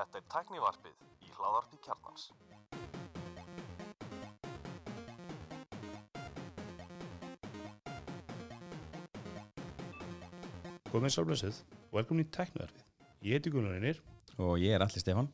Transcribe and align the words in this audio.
Þetta 0.00 0.20
er 0.20 0.26
tæknivarpið 0.34 1.02
í 1.28 1.32
hláðarpi 1.36 1.80
kjarnans. 1.86 2.30
Komið 10.90 11.12
sálblössuð, 11.14 11.58
velkomin 11.94 12.26
í 12.26 12.30
Teknoverfið. 12.34 12.84
Ég 13.26 13.36
heiti 13.36 13.52
Gunnar 13.54 13.76
Einir. 13.78 14.00
Og 14.40 14.56
ég 14.62 14.72
er 14.74 14.82
Alli 14.82 15.00
Stefán. 15.02 15.28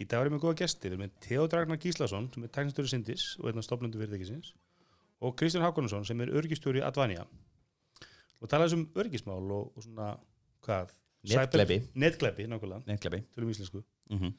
Í 0.00 0.06
dag 0.08 0.24
erum 0.24 0.36
við 0.36 0.42
góða 0.44 0.58
gestir. 0.62 0.90
Við 0.90 0.96
erum 0.96 1.04
með 1.06 1.14
Theodor 1.26 1.60
Ragnar 1.62 1.80
Gíslason 1.82 2.26
sem 2.34 2.44
er 2.46 2.52
teknistöru 2.56 2.90
Sindis 2.90 3.24
og 3.40 3.50
einn 3.50 3.60
af 3.62 3.66
stofnundu 3.66 4.00
fyrirtækisins 4.00 4.52
og 5.20 5.34
Kristján 5.36 5.64
Hákonarsson 5.66 6.06
sem 6.08 6.20
er 6.24 6.32
örgistjóri 6.40 6.80
Advania. 6.84 7.26
Og 8.40 8.48
talaðum 8.48 8.86
um 8.86 9.00
örgismál 9.02 9.50
og, 9.52 9.72
og 9.76 9.84
svona, 9.84 10.14
hvað? 10.64 10.94
Netglæpi. 11.28 11.76
Cyber- 11.82 12.00
Netglæpi, 12.04 12.46
nákvæmlega. 12.48 12.86
Netglæpi. 12.88 13.22
Tölum 13.36 13.52
íslensku. 13.52 13.82
Mm 14.10 14.18
-hmm. 14.18 14.34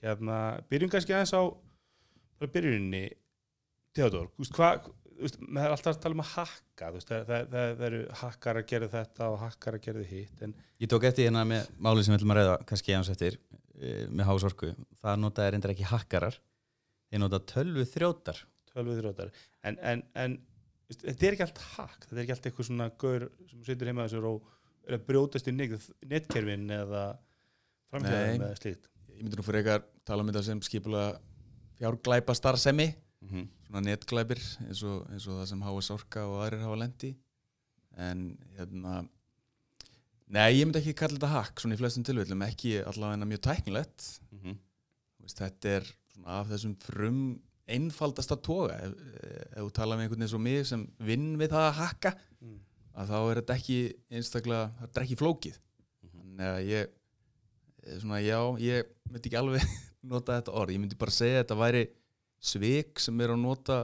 Hérna, 0.00 0.36
byrjum 0.70 0.90
kannski 0.90 1.12
aðeins 1.12 1.34
á 1.36 1.42
bara 2.40 2.52
byrjuninni 2.54 3.04
Theodor, 3.92 4.30
er 5.20 5.70
alltaf 5.70 5.96
að 5.96 6.00
tala 6.00 6.14
um 6.14 6.22
að 6.24 6.30
hakka, 6.34 6.90
veist, 6.94 7.08
það, 7.08 7.24
það, 7.28 7.48
það, 7.52 7.72
það 7.78 7.86
eru 7.86 8.02
hakkar 8.22 8.56
að 8.56 8.68
gera 8.70 8.88
þetta 8.88 9.30
og 9.30 9.38
hakkar 9.38 9.74
að 9.74 9.82
gera 9.86 10.04
hitt, 10.04 10.42
en 10.42 10.54
Ég 10.80 10.88
tók 10.88 11.04
eftir 11.04 11.26
hérna 11.26 11.44
með 11.44 11.66
málið 11.78 12.04
sem 12.04 12.14
við 12.14 12.20
ætlum 12.20 12.32
að 12.32 12.38
reyða 12.40 12.54
kannski 12.70 12.94
eins 12.94 13.10
eftir 13.12 13.36
e, 13.76 14.06
með 14.08 14.24
hásorku. 14.30 14.70
Það 15.02 15.18
notaði 15.20 15.50
reyndar 15.50 15.70
ekki 15.74 15.90
hakkarar. 15.90 16.38
Þeir 17.10 17.20
nota 17.20 17.40
tölvu 17.52 17.84
þrjótar. 17.84 18.46
tölvuð 18.70 19.00
þrjótar 19.02 19.32
en, 19.66 19.78
en, 19.82 20.02
en 20.14 20.36
veist, 20.88 21.02
þetta 21.04 21.26
er 21.26 21.36
ekki 21.36 21.46
allt 21.46 21.62
hakk 21.74 22.06
þetta 22.06 22.16
er 22.18 22.22
ekki 22.24 22.36
allt 22.36 22.48
eitthvað 22.50 22.68
svona 22.70 22.88
gaur 23.02 23.26
sem 23.50 23.64
situr 23.66 23.90
heima 23.90 24.06
þessur 24.06 24.28
og 24.30 24.48
er 24.86 24.96
að 24.96 25.06
brjótast 25.08 25.50
í 25.50 25.54
net- 25.56 25.90
netkerfin 26.10 26.70
eða 26.74 27.04
Nei. 27.90 28.38
eða 28.38 28.52
slíkt 28.60 28.86
Ég 29.20 29.26
myndi 29.26 29.36
nú 29.36 29.44
fyrir 29.44 29.60
eitthvað 29.60 29.82
tala 30.08 30.22
um 30.24 30.30
þetta 30.30 30.42
sem 30.46 30.60
skipula 30.64 31.04
fjárglæpa 31.80 32.34
starfsemi 32.38 32.94
Mm 33.20 33.28
-hmm. 33.28 33.48
svona 33.66 33.80
netglæpir 33.84 34.38
eins 34.64 34.82
og, 34.82 35.06
eins 35.12 35.26
og 35.28 35.34
það 35.42 35.46
sem 35.46 35.62
HS 35.62 35.90
Orka 35.90 36.20
og 36.24 36.38
aðrir 36.40 36.62
hafa 36.64 36.76
lendi 36.76 37.10
en 37.98 38.38
hérna 38.56 39.08
nei, 40.26 40.54
ég 40.56 40.64
myndi 40.64 40.78
ekki 40.80 40.94
kalla 40.96 41.18
þetta 41.18 41.28
hack 41.34 41.60
svona 41.60 41.74
í 41.74 41.78
flestum 41.78 42.04
tilvillum, 42.04 42.42
ekki 42.46 42.78
allavega 42.80 43.26
mjög 43.28 43.40
tæknilegt 43.44 44.20
Mm 44.32 44.38
-hmm. 44.38 44.56
Þú 45.18 45.22
veist, 45.22 45.38
þetta 45.38 45.68
er 45.68 45.84
svona 46.14 46.28
af 46.40 46.48
þessum 46.48 46.74
frum 46.80 47.40
einfaldasta 47.68 48.36
toga 48.36 48.74
ef, 48.86 48.92
ef 49.52 49.58
þú 49.64 49.70
tala 49.72 49.96
með 49.96 50.00
einhvern 50.02 50.20
veginn 50.20 50.28
svo 50.28 50.38
mig 50.38 50.66
sem 50.66 50.88
vinn 50.98 51.36
við 51.36 51.48
það 51.50 51.68
að 51.68 51.74
hakka 51.82 52.14
mm. 52.40 52.58
að 52.94 53.08
þá 53.08 53.18
er 53.30 53.34
þetta 53.42 53.54
ekki 53.54 53.94
einstaklega, 54.10 54.70
þetta 54.80 55.00
er 55.00 55.04
ekki 55.04 55.16
flókið 55.20 55.56
Mhm. 56.02 56.20
þannig 56.22 56.46
að 56.46 56.64
ég 56.64 56.82
eh, 56.82 56.88
svona 57.98 58.20
já, 58.22 58.38
ég 58.62 58.90
myndi 59.10 59.28
ekki 59.30 59.38
alveg 59.40 59.64
nota 60.12 60.38
þetta 60.38 60.54
orð, 60.60 60.74
ég 60.76 60.82
myndi 60.84 60.98
bara 61.00 61.12
segja 61.14 61.40
að 61.40 61.44
þetta 61.44 61.58
væri 61.60 61.82
svik 62.40 63.00
sem 63.04 63.20
er 63.20 63.34
að 63.34 63.42
nota 63.42 63.80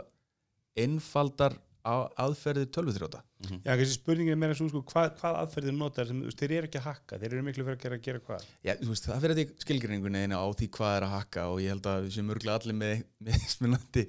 einfaldar 0.77 1.57
á- 1.87 2.09
aðferðið 2.27 2.71
tölvuþrjóta. 2.75 3.21
Já, 3.47 3.73
kannski 3.77 3.95
spurningin 3.99 4.33
er 4.35 4.39
meira 4.41 4.55
svo 4.57 4.67
sko, 4.71 4.81
hvað, 4.89 5.11
hvað 5.21 5.37
aðferðir 5.43 5.75
notar 5.77 6.09
sem, 6.09 6.19
þú 6.23 6.31
veist, 6.31 6.41
þeir 6.41 6.55
eru 6.57 6.69
ekki 6.71 6.81
að 6.81 6.87
hakka 6.89 7.19
þeir 7.21 7.35
eru 7.37 7.43
miklu 7.47 7.67
fyrir 7.67 7.77
að 7.77 7.83
gera, 7.85 7.99
gera 8.07 8.23
hvað? 8.27 8.47
Já, 8.65 8.73
þú 8.81 8.89
veist, 8.91 9.07
það 9.11 9.21
fyrir 9.27 9.39
þetta 9.41 9.65
skilgrinningunni 9.67 10.23
einu 10.25 10.41
á 10.41 10.47
því 10.57 10.69
hvað 10.77 10.97
er 10.97 11.07
að 11.07 11.13
hakka 11.15 11.45
og 11.53 11.61
ég 11.63 11.75
held 11.75 11.89
að 11.93 12.01
við 12.07 12.15
séum 12.17 12.33
örgulega 12.35 12.57
allir 12.63 12.79
með, 12.81 13.05
með 13.29 13.45
smunandi 13.53 14.07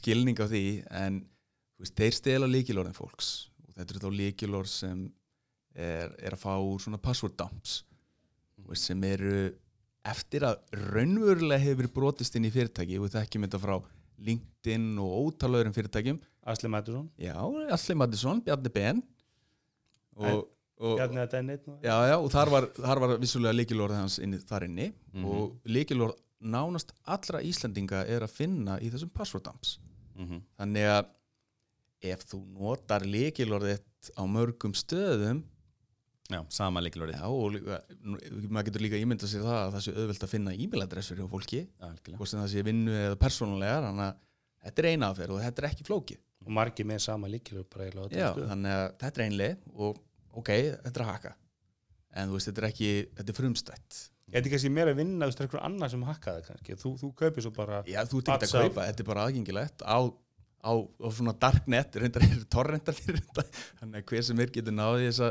skilning 0.00 0.42
á 0.42 0.46
því 0.50 0.64
en 1.04 1.20
þú 1.76 1.86
veist, 1.86 1.96
þeir 2.02 2.16
stela 2.18 2.50
líkilorðin 2.50 2.98
fólks 2.98 3.30
og 3.64 3.72
þetta 3.78 3.94
eru 3.96 4.02
þá 4.04 4.18
líkilorð 4.20 4.72
sem 4.74 5.06
er, 5.76 6.12
er 6.18 6.36
að 6.36 6.42
fá 6.42 6.52
úr 6.58 6.82
svona 6.84 7.00
password 7.06 7.38
dumps 7.38 7.78
sem 8.74 9.04
eru 9.04 9.52
eftir 10.04 10.40
að 10.46 10.56
raunverulega 10.72 11.58
hefur 11.62 11.82
verið 11.84 11.94
brotist 11.94 12.36
inn 12.36 12.44
í 12.44 12.50
fyrirtæki 12.50 12.98
og 12.98 13.10
þekkjum 13.10 13.46
þetta 13.46 13.58
frá 13.62 13.76
LinkedIn 14.26 14.98
og 14.98 15.14
ótalauðurum 15.26 15.74
fyrirtækjum 15.76 16.20
Asli 16.46 16.68
Mattisson, 16.68 17.10
Já, 17.18 17.34
Asli 17.74 17.94
Mattisson, 17.94 18.40
Bjarni 18.46 18.70
Ben 18.72 19.02
og, 20.16 20.46
og, 20.78 20.94
Bjarni 20.96 21.20
að 21.24 21.30
Dennit 21.34 21.66
Já, 21.84 21.96
já, 22.10 22.14
og 22.18 22.30
þar 22.32 22.50
var, 22.54 22.68
þar 22.76 23.00
var 23.02 23.16
vissulega 23.22 23.56
líkilorðið 23.58 24.00
hans 24.00 24.18
inni, 24.22 24.38
þar 24.38 24.64
inni 24.68 24.92
Mhm. 25.12 25.24
og 25.24 25.56
líkilorð 25.64 26.14
nánast 26.42 26.92
allra 27.08 27.40
Íslendinga 27.42 28.04
er 28.06 28.20
að 28.26 28.30
finna 28.30 28.78
í 28.80 28.90
þessum 28.92 29.08
passworddumps. 29.10 29.78
Mhm. 30.18 30.42
Þannig 30.58 30.86
að 30.92 31.06
ef 32.02 32.24
þú 32.28 32.40
notar 32.52 33.00
líkilorðið 33.00 33.80
á 34.16 34.22
mörgum 34.28 34.74
stöðum 34.76 35.42
Já, 36.32 36.40
sama 36.50 36.82
líkilorðið. 36.82 37.20
já, 37.20 37.26
og 37.30 37.56
nú, 38.02 38.18
maður 38.50 38.68
getur 38.70 38.82
líka 38.82 38.98
ímyndað 39.00 39.30
sér 39.32 39.44
það 39.46 39.58
að 39.60 39.72
það 39.76 39.84
sé 39.86 39.94
auðvelt 39.96 40.26
að 40.26 40.32
finna 40.32 40.54
e-mailadressur 40.56 41.20
hjá 41.20 41.28
fólki, 41.30 41.60
hvort 42.16 42.30
sem 42.32 42.40
það 42.42 42.52
sé 42.54 42.64
vinnu 42.66 42.96
eða 43.04 43.18
persónulegar, 43.22 43.86
þannig 43.86 44.06
að 44.08 44.20
þetta 44.66 44.82
er 44.82 44.88
eina 44.90 45.10
aðferð 45.12 45.36
og 45.36 45.44
þetta 45.46 45.62
er 45.62 45.68
ekki 45.70 45.86
flókið. 45.86 46.22
og 46.46 46.52
margir 46.54 46.86
með 46.86 47.00
sama 47.02 47.26
á 47.26 47.30
Já, 48.10 48.28
stöðum. 48.34 48.48
þannig 48.52 48.72
að 48.76 48.86
þetta 49.02 49.20
er 49.20 49.24
einlega 49.26 49.56
og 49.74 49.96
ok, 50.36 50.50
þetta 50.84 51.00
er 51.00 51.04
að 51.06 51.12
haka 51.12 51.32
en 52.16 52.28
þú 52.30 52.36
veist, 52.38 52.50
þetta 52.50 52.62
er 52.62 52.68
ekki, 52.70 52.90
þetta 53.16 53.32
er 53.32 53.36
frumstætt. 53.40 53.96
Þetta 54.26 54.48
er 54.48 54.52
kannski 54.54 54.70
meira 54.74 54.92
að 54.94 55.00
vinna, 55.02 55.26
þú 55.26 55.30
veist, 55.30 55.38
það 55.38 55.44
er 55.44 55.48
eitthvað 55.50 55.66
annað 55.68 55.92
sem 55.92 56.04
hakka 56.08 56.32
það 56.36 56.46
kannski, 56.50 56.76
þú, 56.82 56.92
þú 57.02 57.10
kaupir 57.20 57.44
svo 57.46 57.52
bara 57.56 57.80
Já, 57.86 57.98
þú 58.10 58.22
ert 58.22 58.30
ekki 58.34 58.48
að 58.48 58.64
kaupa, 58.66 58.86
þetta 58.90 59.04
er 59.04 59.08
bara 59.10 59.26
aðgengilegt. 59.28 59.84
Á, 59.86 59.98
á, 60.66 60.72
á 60.82 61.08
svona 61.14 61.34
darknet 61.44 61.98
reyndar 62.02 62.26
er 62.26 62.40
torrentar 62.56 62.96
fyrir 62.98 63.22
þetta. 63.22 63.44
Þannig 63.82 64.00
að 64.00 64.08
hver 64.10 64.26
sem 64.30 64.42
er 64.42 64.52
getur 64.56 64.74
náði 64.76 65.10
þessa, 65.10 65.28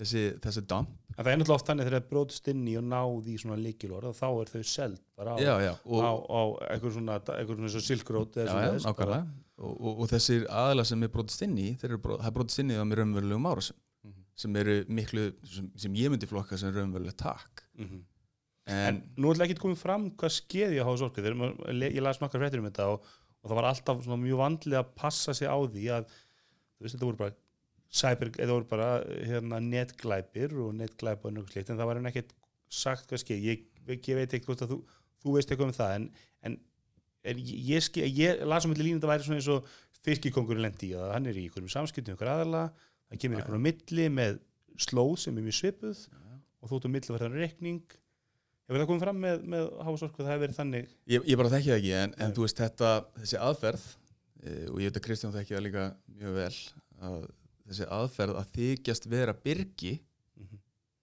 þessi, 0.00 0.22
þessi 0.44 0.62
dump. 0.70 0.96
En 1.16 1.24
það 1.26 1.30
er 1.34 1.38
náttúrulega 1.40 1.58
oft 1.60 1.68
þannig 1.68 1.86
þegar 1.86 1.96
það 1.96 2.02
er 2.02 2.08
brotist 2.14 2.48
inn 2.52 2.62
í 2.70 2.74
og 2.80 2.84
náði 2.88 3.34
í 3.34 3.40
svona 3.42 3.58
líkilorð 3.60 4.08
og 4.10 4.16
þá 4.16 4.26
er 4.30 4.50
þau 4.54 4.62
seld 4.70 5.00
bara 5.20 5.34
á, 5.34 5.36
Já, 5.44 5.52
já, 5.66 5.72
á, 5.76 6.12
á 6.16 6.40
eitthvað 6.70 6.94
svona, 6.96 7.18
svona 7.50 7.72
svo 7.74 7.82
silkrót 7.84 8.38
já, 8.40 8.46
já, 8.48 8.72
nákvæmlega. 8.86 9.20
og, 9.60 9.74
og, 9.76 10.00
og 10.00 10.10
þessir 10.14 10.46
aðla 10.48 10.86
sem 10.88 11.04
er 11.04 11.12
brotist 11.12 11.44
inn 11.44 11.58
í 11.60 11.68
það 11.82 11.96
er 11.98 12.32
brotist 12.38 12.62
inn 12.64 12.72
í 12.72 12.78
það 12.78 12.88
með 12.92 13.02
raunverulegum 13.02 13.50
árásum 13.52 13.80
Mhm. 14.00 14.22
sem 14.40 14.54
eru 14.56 14.74
miklu, 14.88 15.26
sem, 15.44 15.66
sem 15.76 15.92
ég 16.00 16.08
myndi 16.08 16.24
flokka 16.30 16.56
sem 16.56 16.70
raunveruleg 16.72 17.12
takk. 17.20 17.60
En, 17.76 17.98
en, 18.70 19.00
nú 19.20 19.28
ætla 19.34 19.44
ekki 19.44 19.58
koma 19.60 19.76
fram 19.76 20.06
hvað 20.16 20.32
skeði 20.38 20.78
á 20.80 20.88
hása 20.88 21.04
orku. 21.10 21.20
Ég 21.20 22.00
las 22.00 22.20
nokkar 22.22 22.40
fréttir 22.40 22.62
um 22.62 22.68
þetta 22.70 22.86
og, 22.94 23.04
og 23.42 23.50
það 23.50 23.58
var 23.58 23.68
alltaf 23.74 24.06
mjög 24.08 24.40
vandlega 24.40 24.80
að 24.84 24.94
passa 25.02 25.34
sig 25.36 25.48
á 25.52 25.56
því 25.60 25.84
að 25.98 26.06
þú 26.08 26.86
veist, 26.86 26.94
þetta 26.96 27.08
voru 27.10 27.20
bara 27.20 27.34
cyber, 27.90 28.30
þetta 28.36 28.54
voru 28.54 28.68
bara 28.70 28.88
hérna, 29.26 29.58
netglæpir 29.64 30.54
og 30.62 30.74
netglæpa 30.78 31.28
og 31.28 31.36
nokkuð 31.36 31.56
slikt 31.56 31.72
en 31.72 31.80
það 31.80 31.90
var 31.90 31.98
henni 31.98 32.12
ekkert 32.12 32.34
sagt 32.70 33.10
hvað 33.10 33.24
skeði 33.24 33.48
ég, 33.50 33.64
ég 33.90 34.18
veit 34.20 34.34
ekki 34.36 34.46
hvort 34.46 34.62
að 34.64 34.74
þú, 34.74 34.78
þú 35.24 35.34
veist 35.36 35.50
eitthvað 35.50 35.72
um 35.72 35.76
það 35.76 35.94
en, 35.96 36.04
en, 36.46 36.58
en 37.32 37.40
ég, 37.42 37.88
ég, 37.98 38.20
ég 38.20 38.44
las 38.46 38.66
um 38.66 38.74
þetta 38.74 38.86
línu 38.86 39.00
þetta 39.00 39.10
væri 39.10 39.26
svona 39.26 39.40
eins 39.40 39.50
og 39.50 39.72
fiskikongurinn 40.06 40.64
lendi 40.64 40.92
í 40.92 40.96
að 40.96 41.14
hann 41.16 41.26
er 41.28 41.40
í 41.40 41.48
einhverjum 41.48 41.72
samskiptum 41.74 42.16
ykkur 42.16 42.30
aðala, 42.30 42.68
það 43.10 43.22
kemur 43.24 43.40
Já, 43.40 43.42
einhverjum 43.42 43.66
milli 43.66 44.06
með 44.20 44.38
slóð 44.80 45.16
sem 45.24 45.36
er 45.36 45.46
mjög 45.48 45.58
svipuð 45.58 46.04
og 46.60 46.70
þú 46.70 46.78
ert 46.78 46.86
á 46.86 46.90
milli 46.94 47.14
verðan 47.16 47.36
reikning. 47.40 47.96
Hefur 48.68 48.82
það 48.82 48.88
komið 48.92 49.04
fram 49.04 49.20
með, 49.24 49.44
með 49.50 49.68
hásorku 49.86 50.22
það 50.22 50.30
hefur 50.30 50.44
verið 50.44 50.58
þannig? 50.60 50.90
Ég, 51.10 51.24
ég 51.26 51.40
bara 51.40 51.52
þekki 51.52 51.72
það 51.72 51.80
ekki 51.80 51.94
en, 51.98 52.14
en 52.22 52.34
þú 52.36 52.44
veist 52.46 52.60
þetta, 52.60 52.90
þessi 53.18 53.40
aðferð 53.48 53.86
e, 53.90 54.52
og 54.70 54.78
ég 54.78 54.90
veit 54.90 55.00
að 55.00 55.04
Kristján 55.08 55.34
þekki 55.34 55.56
það 55.56 55.64
líka 55.66 55.86
mjög 56.20 56.36
vel 56.36 56.58
að 57.10 57.24
þessi 57.70 57.86
aðferð 57.88 58.38
að 58.40 58.50
þykjast 58.58 59.06
vera 59.10 59.32
byrgi 59.34 59.98
Mhm. 60.40 60.58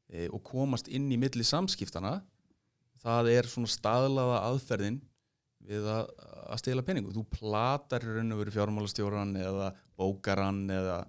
e, 0.10 0.28
og 0.34 0.42
komast 0.44 0.88
inn 0.88 1.10
í 1.12 1.18
milli 1.20 1.44
samskiptana 1.46 2.22
það 3.04 3.30
er 3.38 3.48
svona 3.48 3.70
staðlaða 3.72 4.40
aðferðin 4.50 5.02
við 5.68 5.84
að, 5.92 6.08
að 6.48 6.58
stela 6.62 6.82
penningu 6.88 7.12
þú 7.14 7.26
platar 7.30 8.02
raun 8.06 8.32
og 8.32 8.40
veru 8.40 8.52
fjármálastjóran 8.56 9.36
eða 9.38 9.72
bókaran 10.00 10.64
eða, 10.72 11.02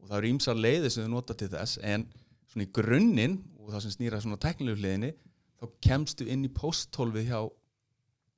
og 0.00 0.08
það 0.10 0.18
eru 0.18 0.30
ímsar 0.34 0.58
leiði 0.58 0.90
sem 0.90 1.04
þau 1.06 1.10
nota 1.14 1.34
til 1.38 1.48
þess 1.52 1.78
en 1.82 2.06
svona 2.50 2.66
í 2.66 2.72
grunninn 2.74 3.38
og 3.58 3.70
það 3.72 3.80
sem 3.86 3.94
snýra 3.96 4.20
svona 4.22 4.36
teknilegu 4.42 4.80
hliðinni 4.82 5.12
þá 5.60 5.64
kemstu 5.86 6.26
inn 6.28 6.44
í 6.44 6.50
posthólfið 6.52 7.30
hjá 7.30 7.40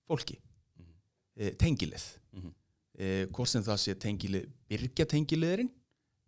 fólki 0.06 0.37
Mhm. 0.79 0.93
e, 1.37 1.50
tengilið 1.53 2.05
Mhm. 2.32 2.53
e, 2.99 3.26
hvort 3.32 3.49
sem 3.49 3.62
það 3.62 3.81
sé 3.82 3.94
tengilið 3.94 4.47
byrgja 4.70 5.06
tengiliðurinn 5.06 5.70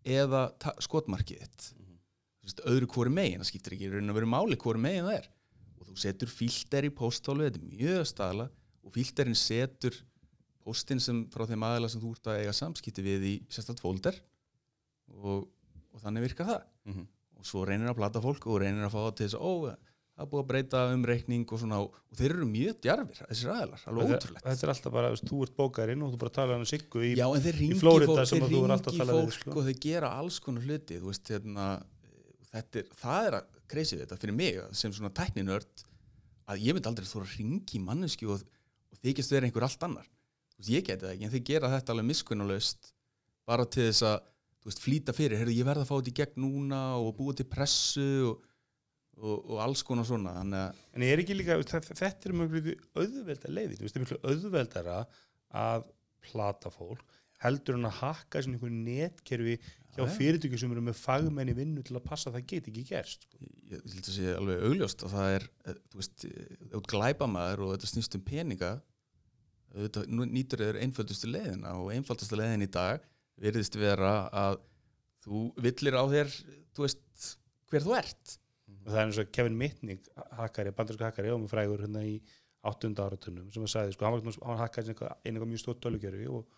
eða 0.04 0.42
skotmarkið 0.84 1.42
þitt. 1.42 1.66
Þú 2.38 2.48
veist, 2.48 2.62
öðru 2.70 2.88
hvori 2.94 3.10
megin, 3.12 3.42
það 3.42 3.50
skiptir 3.50 3.74
ekki 3.76 3.90
raun 3.92 4.12
að 4.12 4.18
vera 4.20 4.30
máli 4.34 4.56
hvori 4.60 4.80
megin 4.80 5.04
það 5.08 5.18
er 5.18 5.28
og 5.78 5.88
þú 5.90 5.96
setur 6.02 6.30
filter 6.32 6.86
í 6.88 6.90
posthólfið, 6.94 7.48
þetta 7.52 7.60
er 7.60 7.76
mjög 7.78 8.06
staðla 8.08 8.46
og 8.84 8.94
filterinn 8.94 9.36
setur 9.38 9.94
postin 10.64 11.00
sem 11.00 11.20
frá 11.32 11.44
þeim 11.48 11.64
aðeila 11.68 11.88
sem 11.92 12.00
þú 12.02 12.10
ert 12.16 12.28
að 12.32 12.40
eiga 12.42 12.54
samskipti 12.56 13.04
við 13.04 13.26
í 13.28 13.34
sérstætt 13.52 13.80
fólder 13.82 14.16
og, 15.14 15.46
og 15.92 16.02
þannig 16.02 16.28
virkar 16.28 16.50
það 16.52 16.66
Mhm. 16.88 17.06
og 17.38 17.44
svo 17.46 17.62
reynir 17.68 17.90
að 17.92 17.98
plata 18.00 18.20
fólk 18.24 18.46
og 18.48 18.60
reynir 18.62 18.86
að 18.86 18.92
fá 18.94 19.00
það 19.04 19.14
til 19.18 19.26
þess 19.28 19.38
að 19.38 19.44
ó, 19.44 19.76
það 20.18 20.24
er 20.24 20.30
búið 20.32 20.40
að 20.42 20.48
breyta 20.48 20.80
um 20.90 21.02
reikning 21.06 21.52
og 21.54 21.60
svona 21.62 21.76
og 21.84 22.16
þeir 22.18 22.32
eru 22.34 22.46
mjög 22.50 22.78
djarfir, 22.82 23.18
þessir 23.28 23.50
aðeilar, 23.54 23.82
alveg 23.86 24.14
ótrúlegt. 24.16 24.46
þetta 24.48 24.66
er 24.66 24.72
alltaf 24.72 24.94
bara, 24.96 25.10
þú 25.14 25.28
þú 25.28 25.42
ert 25.44 25.54
bókarinn 25.60 26.02
og 26.02 26.10
þú 26.10 26.18
bara 26.24 26.32
talar 26.34 26.58
hann 26.58 26.66
í 26.66 27.12
Já, 27.14 27.26
en 27.28 27.44
þeir 27.44 27.58
ringi 27.60 27.78
Flórída 27.78 28.08
fólk, 28.10 28.26
sem 28.26 28.42
þeir 28.42 28.50
þú 28.50 28.62
er 28.64 28.74
alltaf 28.74 28.92
ringi 28.92 29.04
að 29.04 29.06
tala 29.06 29.14
við, 29.14 29.28
fólk 29.28 29.36
sko. 29.36 29.54
og 29.54 29.68
þeir 29.68 29.78
gera 29.84 30.10
alls 30.18 30.38
konar 30.42 30.66
hluti, 30.66 30.98
þú 30.98 31.12
veist, 31.12 31.30
hérna, 31.30 31.66
þetta 32.50 32.82
er, 32.82 32.88
það 33.04 33.28
er 33.28 33.38
að 33.38 33.60
kreisið 33.70 34.02
þetta 34.02 34.18
fyrir 34.24 34.38
mig 34.40 34.60
sem 34.80 34.96
svona 34.96 35.12
tækninörd 35.14 35.84
að 36.50 36.64
ég 36.66 36.74
myndi 36.74 36.90
aldrei 36.90 37.06
þóra 37.06 37.28
að 37.28 37.36
ringi 37.38 37.82
mannesku 37.84 38.32
og, 38.34 38.42
og 38.90 39.02
þykist 39.04 39.36
vera 39.36 39.46
einhver 39.46 39.68
allt 39.68 39.86
annar. 39.86 40.10
Þú 40.56 40.64
veist, 40.64 40.72
ég 40.74 40.88
geti 40.88 41.06
það 41.06 41.14
ekki, 41.14 41.28
en 41.28 41.34
þið 41.36 41.46
gera 41.52 41.72
þetta 41.76 41.94
alveg 41.94 42.08
miskunnalaust 42.10 42.92
bara 43.46 43.68
til 43.70 43.86
þess 43.86 44.06
að 44.08 44.18
þú 44.58 44.72
veist, 44.72 44.82
flýta 44.82 45.14
fyrir, 45.14 45.38
heyrðu, 45.38 45.54
ég 45.60 45.68
verð 45.68 45.84
að 45.84 45.90
fá 45.92 45.94
þetta 45.94 46.10
í 46.10 46.18
gegn 46.18 46.42
núna 46.42 46.80
og 46.98 47.12
búa 47.20 47.36
til 47.36 47.46
pressu 47.48 48.08
og, 48.32 48.47
og, 49.18 49.36
og 49.50 49.60
alls 49.64 49.82
konar 49.86 50.06
svona 50.08 50.34
En 50.94 51.02
ég 51.04 51.12
er 51.14 51.22
ekki 51.24 51.34
líka, 51.36 51.56
þe- 51.58 51.94
þetta 51.98 52.28
er 52.30 52.36
mjög 52.38 52.68
auðvelda 52.98 53.50
leiði, 53.52 53.78
það 53.80 53.96
er 53.98 54.04
miklu 54.04 54.18
auðveldara 54.30 54.98
að 55.58 55.86
plata 56.28 56.70
fólk 56.74 57.04
heldur 57.42 57.76
en 57.78 57.86
að 57.86 58.00
hakka 58.00 58.40
svona 58.42 58.58
einhver 58.58 58.72
netkerfi 58.74 59.58
hjá 59.58 59.98
Já, 59.98 60.04
já. 60.06 60.14
fyrirtæki 60.18 60.58
sem 60.60 60.72
eru 60.74 60.82
með 60.86 60.96
fagmenni 60.98 61.54
vinnu 61.54 61.82
til 61.86 61.94
að 61.98 62.04
passa 62.06 62.30
að 62.30 62.36
það 62.38 62.46
geti 62.52 62.70
ekki 62.72 62.82
gerst 62.90 63.24
sko. 63.26 63.38
ég, 63.70 63.80
held 63.82 64.00
að 64.08 64.14
sé 64.16 64.32
alveg 64.36 64.64
augljóst 64.68 65.04
og 65.06 65.12
það 65.14 65.30
er, 65.36 65.46
eh, 65.70 65.78
þú 65.92 66.00
veist, 66.02 66.26
út 66.78 66.90
glæpamaður 66.92 67.62
og 67.66 67.72
þetta 67.76 67.90
snýst 67.92 68.18
um 68.18 68.24
peninga 68.26 68.72
þetta 69.78 70.04
nýtur 70.08 70.62
þeir 70.64 70.78
einföldustu 70.82 71.30
leiðina 71.30 71.74
og 71.78 71.90
einfaldustu 71.94 72.38
leiðin 72.40 72.66
í 72.66 72.70
dag 72.78 73.02
virðist 73.38 73.78
vera 73.78 74.12
að 74.34 74.58
þú 75.26 75.42
villir 75.62 75.98
á 75.98 76.04
þér, 76.10 76.30
þú 76.74 76.86
veist 76.86 77.26
hver 77.70 77.84
þú 77.86 77.96
ert 77.98 78.38
og 78.88 78.94
það 78.94 79.00
er 79.00 79.06
eins 79.06 79.20
og 79.20 79.32
Kevin 79.36 79.58
Mitnick 79.60 80.08
hakkari, 80.38 80.72
bandarsku 80.74 81.04
hakkari 81.04 81.32
og 81.34 81.42
með 81.42 81.52
frægur 81.52 81.84
hérna 81.84 82.04
í 82.08 82.14
áttunda 82.68 83.04
áratunum 83.04 83.50
sem 83.52 83.64
að 83.64 83.74
sagði, 83.74 83.94
sko, 83.94 84.06
hann 84.08 84.16
var, 84.16 84.24
hann 84.24 84.54
var 84.54 84.62
hakkari 84.64 84.94
einhver, 84.94 85.18
einhver 85.28 85.50
mjög 85.50 85.62
stótt 85.62 85.82
tölugjöru 85.84 86.24
og 86.40 86.48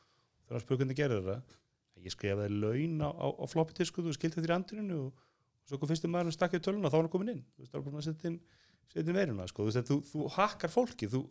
þegar 0.47 0.57
hann 0.57 0.65
spurði 0.65 0.85
hvernig 0.85 1.01
gerði 1.01 1.25
þetta 1.27 1.61
ég 2.05 2.15
skrifaði 2.15 2.55
laun 2.55 3.03
á, 3.05 3.11
á, 3.13 3.27
á 3.29 3.45
floppy 3.51 3.77
disku 3.81 4.05
þú 4.05 4.15
skildi 4.17 4.41
þetta 4.41 4.53
í 4.53 4.57
andrinu 4.57 4.99
og, 5.07 5.27
og 5.61 5.69
svo 5.73 5.81
kom 5.81 5.91
fyrstum 5.91 6.15
maður 6.15 6.37
stakkið 6.37 6.65
töluna 6.67 6.91
þá 6.91 6.97
var 6.97 7.07
hann 7.07 7.13
komin 7.13 7.33
inn. 7.35 7.43
Þú 7.55 7.65
veist, 7.65 7.73
það 7.73 7.81
var 7.81 7.87
bara 7.89 8.01
að 8.01 8.07
setja 8.09 8.31
inn, 8.31 8.39
inn 9.03 9.19
veiruna 9.19 9.49
sko. 9.51 9.67
þú, 9.67 9.75
veist, 9.75 9.91
þú, 9.91 9.99
þú 10.09 10.31
hakkar 10.37 10.73
fólki 10.73 11.11
þú, 11.11 11.23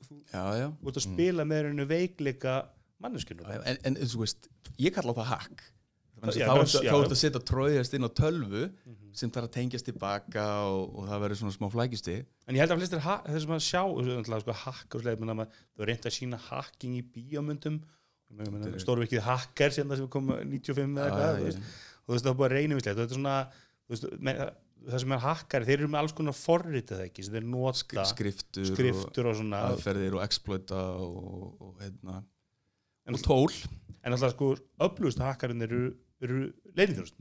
ert 0.92 1.02
að 1.02 1.08
spila 1.08 1.48
með 1.50 1.66
rauninu 1.66 1.90
veikleika 1.90 2.56
manneskinu 3.04 3.48
En, 3.58 3.82
en, 3.88 4.00
þú 4.04 4.24
veist, 4.24 4.50
ég 4.78 4.96
kalla 4.96 5.16
það 5.18 5.32
hack 5.34 5.66
Ertu 6.20 6.40
já. 6.84 6.92
þá 6.92 6.98
ertu 7.00 7.16
að 7.16 7.22
setja 7.22 7.42
tróðjast 7.50 7.96
inn 7.98 8.08
á 8.08 8.12
tölvu 8.20 8.64
sem 9.20 9.32
þarf 9.34 9.48
að 9.50 9.54
tengjast 9.56 9.88
tilbaka 9.90 10.46
og, 10.70 10.84
og 11.00 11.08
það 11.10 11.24
verður 11.24 11.40
svona 11.42 11.56
smá 11.56 11.68
flækisti 11.74 12.16
en 12.20 12.56
ég 12.58 12.64
held 12.64 12.74
að 12.76 12.82
flestir 12.82 13.04
sem 13.46 13.56
að 13.56 13.64
sjá 13.66 13.82
þessu, 13.86 14.18
sko, 14.44 14.56
maður- 15.40 15.60
þú 15.76 15.82
er 15.86 15.92
reynd 15.94 16.06
að 16.10 16.16
sína 16.18 16.40
hacking 16.50 16.98
í 17.00 17.04
bíómyndum. 17.16 17.80
Stórvikið 18.84 19.24
sem 19.74 19.90
það 19.90 19.98
sem 20.04 20.10
kom 20.14 20.28
95 20.30 20.98
eða 21.00 21.10
eitthvað 21.10 21.46
veist, 21.48 21.62
og 22.04 22.10
þú 22.10 22.14
veist 22.14 22.26
það 22.26 22.34
er 22.36 22.42
bara 22.44 22.58
reynum 22.60 22.82
þetta 22.86 23.06
er 23.08 23.16
svona 23.18 23.38
þú 23.50 23.96
veist, 23.96 24.10
með, 24.22 24.42
það 24.88 25.04
sem 25.04 25.14
er 25.16 25.24
hackari, 25.24 25.68
þeir 25.68 25.80
eru 25.80 25.90
með 25.92 26.02
alls 26.04 26.16
konar 26.18 26.36
forritið 26.38 27.02
ekki, 27.08 27.26
sem 27.26 27.36
þeir 27.36 27.48
nota. 27.50 28.06
Skriftur, 28.10 28.68
skriftur 28.70 29.28
og 29.28 29.34
og 29.34 29.40
svona. 29.42 29.62
aðferðir 29.74 30.18
og 30.20 30.24
exploita 30.24 30.80
og, 31.02 31.50
og, 31.60 31.74
hérna, 31.84 32.20
og 33.18 33.24
tól. 33.26 33.50
En 34.06 34.16
alltaf 34.16 34.36
sko 34.36 34.54
upplust 34.86 35.20
hackarinn 35.20 35.66
eru, 35.66 35.82
eru 36.28 36.40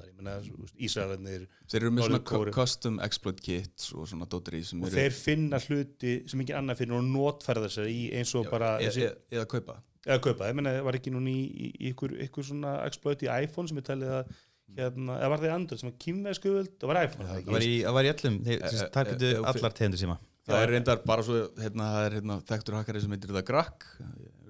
ég 0.08 0.16
menna 0.18 0.36
Ísraelarnir 0.78 1.44
þeir 1.70 1.84
eru 1.84 1.92
með 1.94 2.08
svona 2.08 2.52
custom 2.54 2.98
exploit 3.04 3.40
kits 3.42 3.92
og 3.94 4.08
svona 4.10 4.26
í 4.26 4.62
sem 4.66 4.82
og 4.82 4.88
eru 4.90 4.98
þeir 4.98 5.14
finna 5.16 5.60
hluti 5.62 6.14
sem 6.30 6.42
ekki 6.44 6.56
annað 6.58 6.82
finnur 6.82 7.02
og 7.02 7.08
notfærða 7.12 7.70
sér 7.72 7.90
í 7.92 8.00
eins 8.18 8.34
og 8.38 8.48
bara 8.50 8.76
e, 8.80 8.88
þessi, 8.88 9.06
e, 9.06 9.38
eða 9.38 9.46
kaupa. 9.50 9.78
Eða 10.08 10.20
kaupa, 10.24 10.50
ég 10.50 10.58
menna 10.58 10.74
var 10.86 10.98
ekki 10.98 11.12
núna 11.14 11.30
í, 11.30 11.40
í, 11.46 11.70
í 11.78 11.92
ykkur, 11.92 12.14
ykkur 12.28 12.46
svona 12.50 12.78
exploit 12.86 13.22
í 13.26 13.30
iPhone 13.30 13.70
sem 13.70 13.80
er 13.80 13.88
talið 13.88 14.14
að 14.20 14.32
hérna, 14.78 15.18
eða 15.18 15.32
var 15.32 15.42
það 15.42 15.50
í 15.50 15.54
Android 15.56 15.82
sem 15.82 15.90
var 15.90 15.98
kýmversku 16.04 16.54
völd 16.54 16.74
það 16.78 16.92
var 16.92 17.02
iPhone, 17.04 17.28
það 17.28 17.42
Það 17.44 17.56
var 17.58 17.66
í, 17.66 17.74
það 17.84 17.98
var 17.98 18.08
í 18.08 18.12
öllum, 18.14 18.38
þeir 18.46 18.64
targetu 18.94 19.28
eh, 19.28 19.36
eh, 19.36 19.50
allar 19.52 19.76
tegundur 19.78 20.02
síma. 20.02 20.18
Það 20.48 20.62
er 20.64 20.72
reyndar 20.72 21.02
bara 21.04 21.24
svo 21.26 21.42
hérna, 21.60 21.90
það 21.94 22.06
er 22.06 22.16
hérna, 22.18 22.38
þekktur 22.48 22.76
hakkari 22.78 23.02
sem 23.04 23.14
heitir 23.14 23.34
það 23.36 23.46
Grakk 23.50 23.88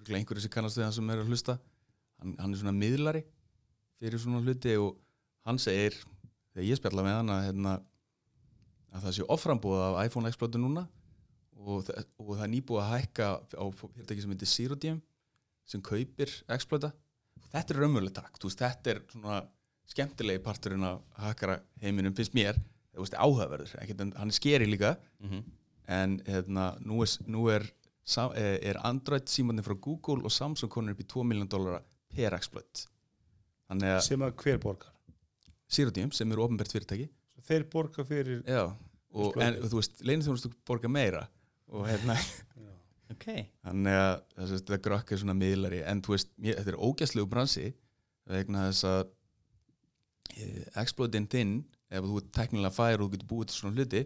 einhverju 0.09 0.41
sem 0.41 0.53
kannast 0.53 0.79
við 0.79 0.87
hann 0.87 0.95
sem 0.97 1.11
er 1.13 1.21
að 1.21 1.33
hlusta. 1.33 1.59
Hann, 2.23 2.35
hann 2.41 2.55
er 2.55 2.61
svona 2.63 2.73
miðlari 2.75 3.21
fyrir 3.99 4.21
svona 4.23 4.41
hluti 4.45 4.77
og 4.81 4.97
hann 5.49 5.59
segir 5.63 5.97
þegar 6.55 6.67
ég 6.69 6.79
spjalla 6.81 7.05
með 7.07 7.17
hann 7.21 7.33
að, 7.35 7.43
hérna, 7.49 7.75
að 8.95 9.05
það 9.07 9.17
sé 9.19 9.27
offrambúð 9.35 9.83
af 9.89 9.99
iPhone 10.07 10.31
exploitu 10.31 10.61
núna 10.63 10.87
og, 11.59 11.85
þa- 11.89 12.05
og 12.23 12.33
það 12.37 12.45
er 12.47 12.53
nýbúið 12.55 12.83
að 12.85 12.93
hækka 12.95 13.29
á 13.59 13.65
fyrirtæki 13.81 14.25
sem 14.25 14.35
heitir 14.35 14.53
Zero 14.55 14.79
sem 15.69 15.83
kaupir 15.85 16.31
exploita 16.49 16.93
þetta 17.53 17.75
er 17.75 17.81
raunmjöluleg 17.83 18.15
takt, 18.17 18.43
veist, 18.45 18.59
þetta 18.63 18.91
er 18.95 19.01
svona 19.13 19.39
skemmtilegi 19.89 20.41
parturinn 20.45 20.85
af 20.85 21.01
hakkara 21.23 21.59
heiminum 21.83 22.15
finnst 22.17 22.35
mér, 22.37 22.57
þú 22.93 23.05
veist, 23.05 23.15
áhugaverður 23.17 23.75
ekkert, 23.83 24.01
en 24.05 24.11
hann 24.19 24.29
er 24.33 24.37
skeri 24.37 24.67
líka. 24.69 24.95
En 25.89 26.19
hérna, 26.27 26.65
nú 26.85 26.99
er, 27.05 27.09
nú 27.33 27.47
er, 27.49 27.65
eh, 28.37 28.59
er 28.69 28.77
Android 28.85 29.25
símandi 29.33 29.63
frá 29.65 29.73
Google 29.81 30.25
og 30.25 30.31
Samsung 30.35 30.69
konur 30.71 30.93
upp 30.93 31.01
í 31.01 31.07
2 31.09 31.25
miljón 31.25 31.49
dólara 31.49 31.81
per 32.13 32.35
exploit 32.37 32.87
að 33.69 34.03
sem 34.07 34.25
að 34.25 34.35
hver 34.43 34.61
borgar? 34.63 34.93
Zero 35.69 35.93
sem 36.17 36.33
eru 36.33 36.45
ofnbært 36.47 36.73
fyrirtæki. 36.73 37.09
Þeir 37.49 37.65
borga 37.73 38.05
fyrir 38.05 38.43
já, 38.45 38.65
og, 39.13 39.37
en 39.45 39.59
þú 39.65 39.81
veist, 39.81 40.01
leinithjónustu 40.05 40.51
borga 40.69 40.89
meira 40.89 41.27
og 41.69 41.89
hérna 41.89 42.17
Ok. 43.09 43.25
Þannig 43.65 43.95
að 43.97 44.15
þess 44.35 44.51
að 44.51 44.59
þetta 44.59 44.79
grökk 44.85 45.13
er 45.13 45.21
svona 45.23 45.35
miðlari. 45.37 45.79
En 45.89 46.03
þú 46.05 46.13
veist, 46.13 46.29
mér, 46.37 46.59
þetta 46.59 46.75
er 46.75 46.83
ógæslegu 46.85 47.29
bransi 47.33 47.71
vegna 48.29 48.67
þess 48.67 48.85
að 48.85 48.99
e, 50.35 50.49
exploitin 50.83 51.29
þinn 51.33 51.55
ef 51.89 52.05
þú 52.05 52.19
ert 52.21 52.29
teknilega 52.37 52.75
fær 52.77 53.01
og 53.01 53.07
þú 53.07 53.15
getur 53.15 53.31
búið 53.31 53.49
til 53.49 53.57
svona 53.57 53.79
hluti 53.79 54.03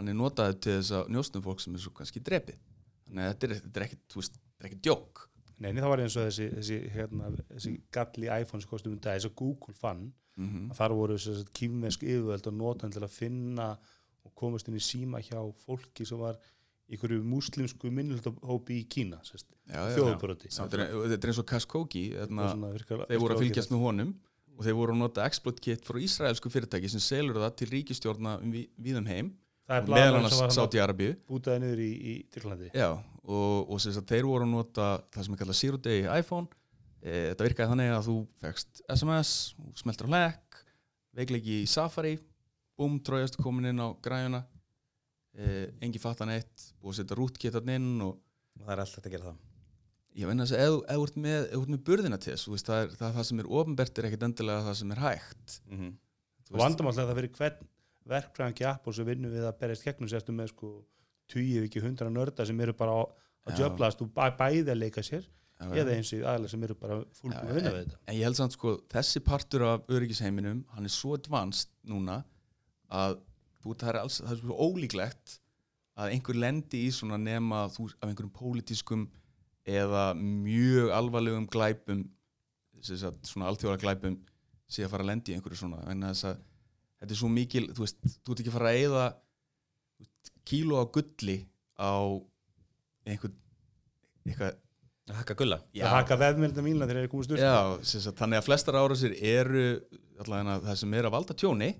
hann 0.00 0.08
er 0.08 0.16
notaði 0.16 0.56
til 0.64 0.76
þess 0.78 0.94
að 0.96 1.10
njósnum 1.12 1.44
fólk 1.44 1.60
sem 1.60 1.74
er 1.76 1.82
svo 1.82 1.92
kannski 1.96 2.22
drepið. 2.24 2.60
Þannig 3.08 3.26
að 3.26 3.32
þetta 3.32 3.46
er, 3.46 3.54
þetta 3.64 3.80
er 3.80 3.86
ekkit, 3.86 4.02
þú 4.08 4.22
veist, 4.22 4.38
þetta 4.38 4.62
er 4.62 4.70
ekkit 4.70 4.84
djók 4.86 5.24
Neini, 5.60 5.82
það 5.84 5.90
var 5.92 6.00
eins 6.04 6.14
og 6.16 6.28
þessi, 6.30 6.46
þessi, 6.56 6.76
hérna, 6.94 7.30
þessi 7.50 7.72
galli 7.92 8.30
iPhone 8.40 8.62
sem 8.64 8.70
kostum 8.70 8.94
um 8.96 9.00
þess 9.04 9.28
að 9.28 9.34
Google 9.42 9.74
fann 9.76 10.06
mm 10.40 10.70
að 10.70 10.76
þar 10.78 10.94
voru 10.96 11.16
að 11.18 11.42
kýfmesk 11.58 12.04
yfirvöld 12.06 12.46
og 12.48 12.54
nota 12.56 12.86
hann 12.86 12.94
til 12.94 13.02
að 13.04 13.12
finna 13.12 13.66
og 14.24 14.32
komast 14.40 14.68
inn 14.70 14.78
í 14.78 14.80
síma 14.84 15.20
hjá 15.20 15.40
fólki 15.66 16.06
sem 16.08 16.18
var 16.20 16.38
einhverju 16.90 17.20
múslimsku 17.22 17.90
minnultahópi 17.92 18.78
í 18.80 18.86
Kína 18.90 19.20
þjóðbroti 19.94 20.48
þetta 20.50 20.80
er, 20.80 21.28
eins 21.28 21.38
og 21.42 21.46
hérna, 22.16 22.48
þeir 22.72 23.04
þeir 23.12 23.20
voru 23.22 23.34
að 23.36 23.42
fylgjast 23.44 23.70
með 23.74 23.84
honum 23.84 24.14
og 24.56 24.64
þeir 24.66 24.76
voru 24.80 24.92
að 24.96 24.98
nota 25.04 25.26
exploit 25.28 25.60
kit 25.60 25.84
frá 25.86 26.00
Ísraelsku 26.02 26.50
fyrirtæki 26.52 26.90
sem 26.92 27.00
selur 27.04 27.38
það 27.40 27.54
til 27.60 27.68
ríkistjórna 27.76 28.38
um 28.42 28.50
vi- 28.56 28.68
víðum 28.80 29.06
heim 29.12 29.30
var 29.86 29.86
hann 30.18 30.50
Saudi 30.50 30.80
Arabíu 30.82 31.14
bútaði 31.30 31.60
niður 31.62 31.80
í, 31.84 31.90
í 31.94 32.14
Tyrklandi. 32.34 32.70
Já, 32.74 32.88
og, 33.30 33.70
og 33.70 33.82
sem 33.82 33.94
sagt, 33.96 34.10
þeir 34.10 34.28
voru 34.28 34.46
að 34.46 34.54
nota 34.54 34.88
það 35.14 35.26
sem 35.26 35.36
er 35.36 35.42
kallað 35.42 35.60
Zero 35.60 35.80
Day 35.80 36.06
iPhone. 36.20 36.48
E, 37.00 37.30
þetta 37.30 37.46
virkaði 37.46 37.72
þannig 37.72 37.92
að 37.96 38.08
þú 38.08 38.16
fegst 38.42 38.82
SMS, 38.92 39.34
smeltur 39.80 40.10
á 40.10 40.12
hlekk 40.12 40.64
veikleiki 41.16 41.62
í 41.62 41.68
Safari 41.68 42.16
búm, 42.78 42.98
trójast 43.04 43.38
komin 43.40 43.72
inn 43.72 43.82
á 43.82 43.88
græjuna. 44.02 44.44
E, 45.34 45.70
engi 45.84 46.00
fattan 46.02 46.32
eitt 46.34 46.70
og 46.82 46.94
setja 46.96 47.16
rútkittarn 47.18 47.72
inn 47.76 47.94
og 48.04 48.18
Og 48.60 48.66
það 48.66 48.74
er 48.74 48.82
alltaf 48.84 49.06
að 49.06 49.14
gera 49.14 49.30
það. 49.30 49.40
Ég 50.20 50.30
þess 50.42 50.54
að 50.56 50.62
ef 50.64 50.96
þú 50.98 51.04
ert 51.06 51.18
með, 51.24 51.44
með 51.70 51.82
burðina 51.86 52.18
til 52.20 52.32
þess, 52.34 52.48
það 52.66 52.80
er 52.80 52.94
það, 52.98 53.08
er 53.08 53.16
það 53.16 53.26
sem 53.28 53.42
er 53.42 53.50
ofnbert 53.60 54.00
er 54.00 54.08
ekkit 54.08 54.24
endilega 54.26 54.64
það 54.66 54.78
sem 54.80 54.94
er 54.94 55.02
hægt. 55.04 55.58
Mm 55.70 55.78
-hmm. 55.78 55.92
og 56.50 56.64
að 56.90 56.96
það 57.00 57.18
fyrir 57.18 57.34
hvern 57.38 57.68
verkfræðangi 58.10 58.66
Apple 58.66 58.92
sem 58.92 59.06
vinnur 59.06 59.30
við 59.30 59.46
að 59.46 59.58
berjast 59.60 59.84
gegnum 59.86 60.10
sérstu 60.10 60.32
með 60.34 60.50
sko 60.50 60.70
tíu 61.30 61.64
ekki 61.66 61.82
hundra 61.84 62.10
nörda 62.12 62.46
sem 62.48 62.60
eru 62.66 62.74
bara 62.76 62.96
Já. 63.48 63.54
jöflast 63.64 64.02
og 64.04 64.10
bæ, 64.14 64.26
bæði 64.38 64.66
að 64.74 64.80
leika 64.82 65.02
sér 65.06 65.24
já, 65.24 65.66
eða 65.82 65.94
eins 65.96 66.12
og 66.16 66.24
aðalega 66.26 66.52
sem 66.52 66.64
eru 66.68 66.76
bara 66.80 66.98
Já, 67.00 67.30
að 67.40 67.52
vinna 67.54 67.72
við 67.74 67.78
þetta. 67.84 68.00
en 68.06 68.18
ég 68.18 68.26
held 68.28 68.38
samt 68.40 68.56
sko 68.56 68.74
þessi 68.92 69.22
partur 69.24 69.66
af 69.68 69.88
öryggisheiminum 69.92 70.64
hann 70.74 70.88
er 70.88 70.94
svo 70.94 71.14
advanced 71.16 71.72
núna 71.88 72.20
að 72.90 73.16
þú, 73.62 73.74
það, 73.74 73.88
er 73.92 74.00
alls, 74.02 74.18
það 74.24 74.34
er 74.36 74.42
svo 74.42 74.58
ólíklegt 74.68 75.38
að 76.00 76.14
einhver 76.14 76.38
lendi 76.40 76.84
í 76.86 76.92
svona 76.94 77.18
nema 77.20 77.64
þú, 77.74 77.90
af 78.00 78.08
einhverjum 78.08 78.32
pólitískum 78.36 79.08
eða 79.68 80.04
mjög 80.16 80.92
alvarlegum 80.96 81.48
glæpum 81.52 82.04
svona 82.80 83.50
alþjóðara 83.50 83.80
glæpum 83.82 84.16
sé 84.70 84.84
að 84.86 84.92
fara 84.94 85.04
að 85.04 85.10
lendi 85.10 85.32
í 85.32 85.36
einhverju 85.36 85.58
svona. 85.60 85.82
En 85.90 86.04
þess 86.06 86.24
að 86.30 86.38
þetta 87.02 87.14
er 87.14 87.18
svo 87.20 87.30
mikil 87.32 87.66
þú 87.74 87.84
veist, 87.84 87.98
þú 88.24 88.32
ert 88.32 88.42
ekki 88.42 88.52
að 88.52 88.56
fara 88.56 88.70
að 88.70 88.78
eyða 88.80 89.04
kíló 90.48 90.80
á 90.82 90.84
gulli 90.94 91.38
á 91.80 91.94
einhver 93.06 93.32
eitthvað 94.26 94.58
Að 95.10 95.16
hakka 95.18 95.34
gulla? 95.40 95.56
Það 95.74 95.94
haka 95.96 96.16
veðmjölda 96.20 96.62
mílna 96.62 96.86
þegar 96.86 96.98
þeir 97.00 97.04
eru 97.04 97.10
komið 97.10 97.26
styrst 97.26 97.42
Já, 97.42 98.10
þannig 98.20 98.38
að 98.38 98.44
flestar 98.46 98.76
árásir 98.78 99.14
eru 99.18 99.64
allavega 100.22 100.58
það 100.68 100.76
sem 100.82 100.94
er 100.94 101.08
að 101.08 101.14
valda 101.16 101.36
tjóni 101.40 101.70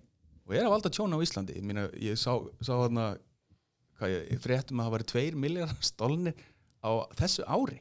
og 0.47 0.55
er 0.57 0.65
að 0.65 0.73
valda 0.73 0.91
tjóni 0.97 1.15
á 1.15 1.23
Íslandi. 1.23 1.55
Ég, 1.61 1.67
mína, 1.69 1.85
ég 1.95 2.19
sá, 2.19 2.33
sá 2.59 2.73
þarna 2.73 3.05
hvað 4.01 4.15
ég, 4.17 4.27
ég 4.33 4.43
fréttum 4.43 4.81
að 4.81 4.89
það 4.89 4.97
væri 4.97 5.09
tveir 5.13 5.39
miljardar 5.45 5.87
stolnir 5.93 6.45
á 6.83 6.91
þessu 7.21 7.47
ári 7.47 7.79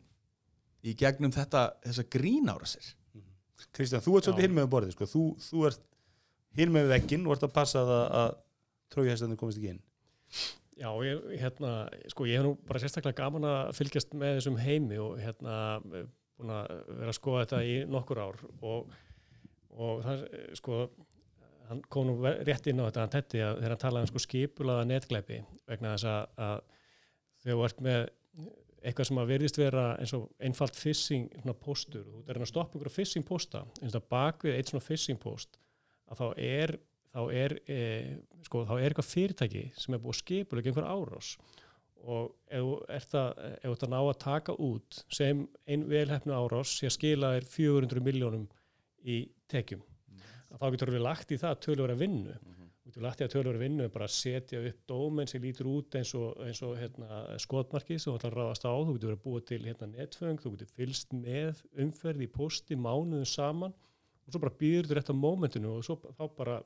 í 0.86 0.96
gegnum 1.00 1.34
þetta 1.36 1.66
þessa 1.88 2.08
grínárásir 2.14 2.96
Kristján, 3.76 4.04
þú 4.04 4.16
ert 4.16 4.28
svolítið 4.30 4.46
hinn 4.46 4.56
með 4.56 4.70
borðið 4.72 4.94
sko. 4.96 5.08
þú, 5.10 5.24
þú 5.44 5.66
ert 5.68 5.82
hinn 6.60 6.72
með 6.74 6.94
vegginn 6.94 7.26
og 7.28 7.36
ert 7.36 7.48
að 7.48 7.56
passa 7.58 7.84
það 7.88 8.06
að 8.22 8.30
trójuhestarnir 8.94 9.40
komist 9.40 9.60
ekki 9.60 9.74
inn 9.74 9.82
Já, 10.80 10.90
ég, 11.04 11.26
hérna, 11.42 11.74
sko, 12.08 12.26
ég 12.30 12.40
hef 12.40 12.46
nú 12.46 12.54
bara 12.68 12.80
sérstaklega 12.80 13.18
gaman 13.20 13.48
að 13.50 13.74
fylgjast 13.76 14.14
með 14.16 14.38
þessum 14.38 14.60
heimi 14.64 15.00
og 15.04 15.18
hérna, 15.20 15.56
búin 16.40 16.54
að 16.56 16.70
vera 16.88 17.12
að 17.12 17.18
skoða 17.18 17.42
þetta 17.44 17.60
í 17.68 17.74
nokkur 17.92 18.22
ár 18.24 18.40
og, 18.62 18.94
og 19.76 20.04
það, 20.06 20.24
sko, 20.62 20.80
hann 21.68 21.84
kom 21.92 22.08
nú 22.08 22.16
rétt 22.24 22.70
inn 22.72 22.80
á 22.80 22.88
þetta, 22.88 23.04
hann 23.04 23.14
tetti 23.18 23.44
að 23.44 23.60
þegar 23.60 23.76
hann 23.76 23.84
talaði 23.84 24.08
um 24.08 24.12
sko 24.14 24.24
skipulaða 24.24 24.88
netglæpi 24.88 25.42
vegna 25.70 25.94
þess 25.98 26.10
að, 26.14 26.40
að 26.48 27.50
þú 27.50 27.62
ert 27.68 27.84
með 27.90 28.02
eitthvað 28.80 29.10
sem 29.10 29.20
að 29.20 29.32
verðist 29.34 29.60
vera 29.60 29.86
eins 30.00 30.14
og 30.16 30.30
einfalt 30.40 30.78
phishing 30.80 31.28
póstur, 31.60 32.06
þú 32.08 32.24
ert 32.24 32.40
að 32.40 32.52
stoppa 32.54 32.78
einhverja 32.78 32.96
phishing 32.96 33.28
pósta, 33.28 33.66
eins 33.84 33.98
og 34.00 34.08
bakvið 34.12 34.56
eitt 34.56 34.72
svona 34.72 34.86
phishing 34.86 35.20
póst, 35.20 35.60
að 36.08 36.22
þá 36.22 36.28
er 36.48 36.76
þá 37.14 37.22
er, 37.34 37.58
e, 37.70 37.80
sko, 38.46 38.66
þá 38.70 38.76
er 38.78 38.90
eitthvað 38.90 39.10
fyrirtæki 39.10 39.64
sem 39.78 39.96
er 39.96 40.04
búið 40.04 40.16
að 40.16 40.22
skipulega 40.24 40.72
einhver 40.72 40.90
árás. 40.90 41.34
Og 42.00 42.32
ef 42.48 42.64
þú 42.64 42.76
ert 42.96 43.16
að, 43.20 43.44
ef 43.58 43.66
þú 43.66 43.76
ert 43.76 43.86
að 43.88 43.94
ná 43.94 44.00
að 44.00 44.20
taka 44.24 44.56
út 44.64 45.04
sem 45.12 45.46
ein 45.68 45.88
velhefnu 45.90 46.36
árás 46.36 46.78
að 46.86 46.96
skila 46.96 47.34
þér 47.36 47.50
400 47.56 48.06
miljónum 48.06 48.46
í 49.04 49.24
tekjum 49.52 49.84
að 50.50 50.62
þá 50.62 50.72
getur 50.74 50.94
við 50.96 51.06
lagt 51.06 51.34
í 51.34 51.38
það 51.40 51.60
tölur 51.66 51.94
að 51.94 52.02
vinnu. 52.04 52.38
Þú 52.80 52.90
getur 52.92 53.06
lagt 53.06 53.22
í 53.22 53.26
að 53.26 53.34
tölur 53.36 53.58
að 53.58 53.64
vinnu 53.64 53.88
bara 53.94 54.08
að 54.08 54.16
setja 54.16 54.62
upp 54.66 54.80
dómen 54.90 55.30
sem 55.30 55.44
lítur 55.44 55.70
út 55.70 55.98
eins 56.00 56.14
og, 56.18 56.40
eins 56.46 56.62
og 56.66 56.74
hérna, 56.80 57.20
skotmarkið 57.44 58.00
sem 58.00 58.10
þú 58.10 58.16
ætlar 58.18 58.34
að 58.34 58.40
ráðast 58.40 58.66
á, 58.66 58.74
þú 58.74 58.96
getur 58.96 59.12
verið 59.12 59.20
að 59.20 59.26
búa 59.28 59.44
til 59.46 59.60
hérna, 59.68 59.90
netföng, 59.94 60.42
þú 60.42 60.54
getur 60.56 60.72
fylst 60.74 61.14
með 61.14 61.62
umferð 61.86 62.26
í 62.26 62.30
posti 62.34 62.80
mánuðum 62.80 63.30
saman 63.30 63.76
og 63.76 64.34
svo 64.34 64.42
bara 64.42 64.58
býður 64.58 64.90
þú 64.90 64.98
rétt 64.98 65.14
á 65.14 65.22
mómentinu 65.22 65.76
og 65.76 65.86
svo 65.86 66.00
þá 66.18 66.24
bara 66.38 66.58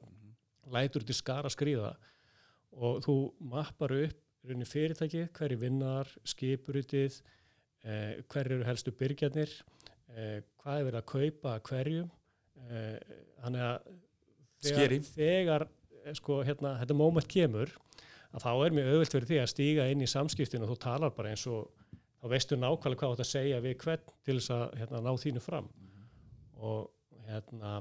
lætur 0.71 1.03
til 1.03 1.15
skara 1.15 1.51
skrýða 1.51 1.93
og 2.73 3.03
þú 3.05 3.15
mappar 3.51 3.93
upp 3.95 4.19
í 4.43 4.49
rauninni 4.49 4.67
fyrirtæki, 4.67 5.27
hverju 5.37 5.59
vinnar, 5.61 6.09
skipurutið, 6.27 7.21
eh, 7.83 8.23
hverju 8.27 8.57
eru 8.57 8.65
helstu 8.67 8.91
byrgjarnir, 8.91 9.51
eh, 10.15 10.41
hvað 10.59 10.79
er 10.79 10.87
verið 10.89 10.99
að 10.99 11.05
kaupa 11.05 11.59
hverju. 11.69 12.09
Eh, 12.69 12.99
þannig 13.43 13.61
að 13.61 13.79
þegar, 14.63 14.97
þegar 15.13 15.67
eh, 16.05 16.13
sko, 16.13 16.43
hérna, 16.43 16.75
þetta 16.81 16.95
moment 16.95 17.27
kemur, 17.27 17.71
að 18.33 18.43
þá 18.43 18.51
er 18.65 18.75
mjög 18.75 18.91
auðvilt 18.91 19.15
fyrir 19.15 19.29
því 19.29 19.39
að 19.41 19.51
stíga 19.53 19.87
inn 19.91 20.03
í 20.03 20.09
samskiptinu 20.09 20.65
og 20.65 20.73
þú 20.73 20.79
talar 20.81 21.13
bara 21.15 21.33
eins 21.33 21.45
og 21.47 21.69
þá 22.21 22.27
veistu 22.31 22.57
nákvæmlega 22.57 22.99
hvað 22.99 23.09
þú 23.09 23.15
átt 23.17 23.25
að 23.25 23.31
segja 23.31 23.63
við 23.63 23.77
hvern 23.83 24.13
til 24.25 24.37
þess 24.39 24.53
að 24.55 24.63
hérna, 24.79 25.01
ná 25.03 25.11
þínu 25.23 25.43
fram. 25.43 25.67
Og 26.63 26.89
hérna, 27.27 27.73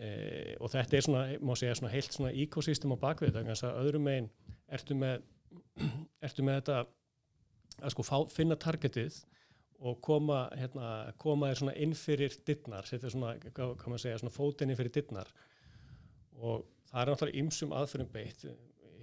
e, 0.00 0.56
og 0.60 0.72
þetta 0.72 0.96
er 0.96 1.06
svona, 1.06 1.24
má 1.44 1.52
segja, 1.58 1.76
svona 1.78 1.92
heilt 1.92 2.16
svona 2.16 2.32
ekosystem 2.44 2.94
á 2.96 3.02
bakvið 3.02 3.30
þetta, 3.30 3.44
þannig 3.44 3.66
að 3.68 3.82
öðrum 3.84 4.08
megin 4.08 4.30
ertu 4.72 4.96
með, 4.98 5.26
ertu 6.26 6.46
með 6.46 6.60
þetta 6.60 6.80
að 7.80 7.94
sko 7.94 8.06
fá, 8.06 8.16
finna 8.32 8.58
targetið 8.60 9.20
og 9.80 10.00
koma, 10.04 10.42
hérna, 10.60 10.88
koma 11.20 11.48
þér 11.50 11.62
svona 11.62 11.76
inn 11.80 11.94
fyrir 11.96 12.34
dittnar, 12.46 12.84
er 12.84 13.06
svona, 13.06 13.36
hvað 13.56 13.86
maður 13.86 14.02
segja, 14.02 14.18
svona 14.20 14.34
fótinn 14.34 14.72
inn 14.72 14.78
fyrir 14.78 14.92
dittnar 14.92 15.30
og 16.40 16.66
það 16.90 17.00
er 17.02 17.12
náttúrulega 17.12 17.42
ymsum 17.44 17.72
aðfyrum 17.76 18.12
beitt, 18.12 18.44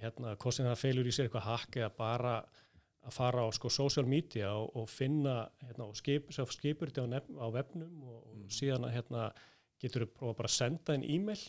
hérna, 0.01 0.35
hvort 0.37 0.57
sem 0.57 0.67
það 0.67 0.81
feilur 0.83 1.09
í 1.09 1.13
sér 1.15 1.27
eitthvað 1.27 1.47
hakk 1.47 1.79
eða 1.81 1.91
bara 1.97 2.37
að 3.07 3.15
fara 3.15 3.45
á 3.45 3.49
sko 3.55 3.71
social 3.71 4.05
media 4.09 4.51
og, 4.53 4.73
og 4.77 4.89
finna 4.91 5.37
hérna, 5.63 5.87
og 5.87 5.97
skip, 5.97 6.29
skipur 6.33 6.91
þetta 6.91 7.07
á, 7.07 7.21
á 7.23 7.47
vefnum 7.55 8.03
og, 8.03 8.17
og 8.33 8.51
síðan 8.53 8.87
að 8.87 8.97
hérna, 8.97 9.27
getur 9.81 10.05
þú 10.05 10.09
prófa 10.15 10.37
bara 10.41 10.51
að 10.51 10.57
senda 10.57 10.95
einn 10.95 11.05
e-mail? 11.05 11.39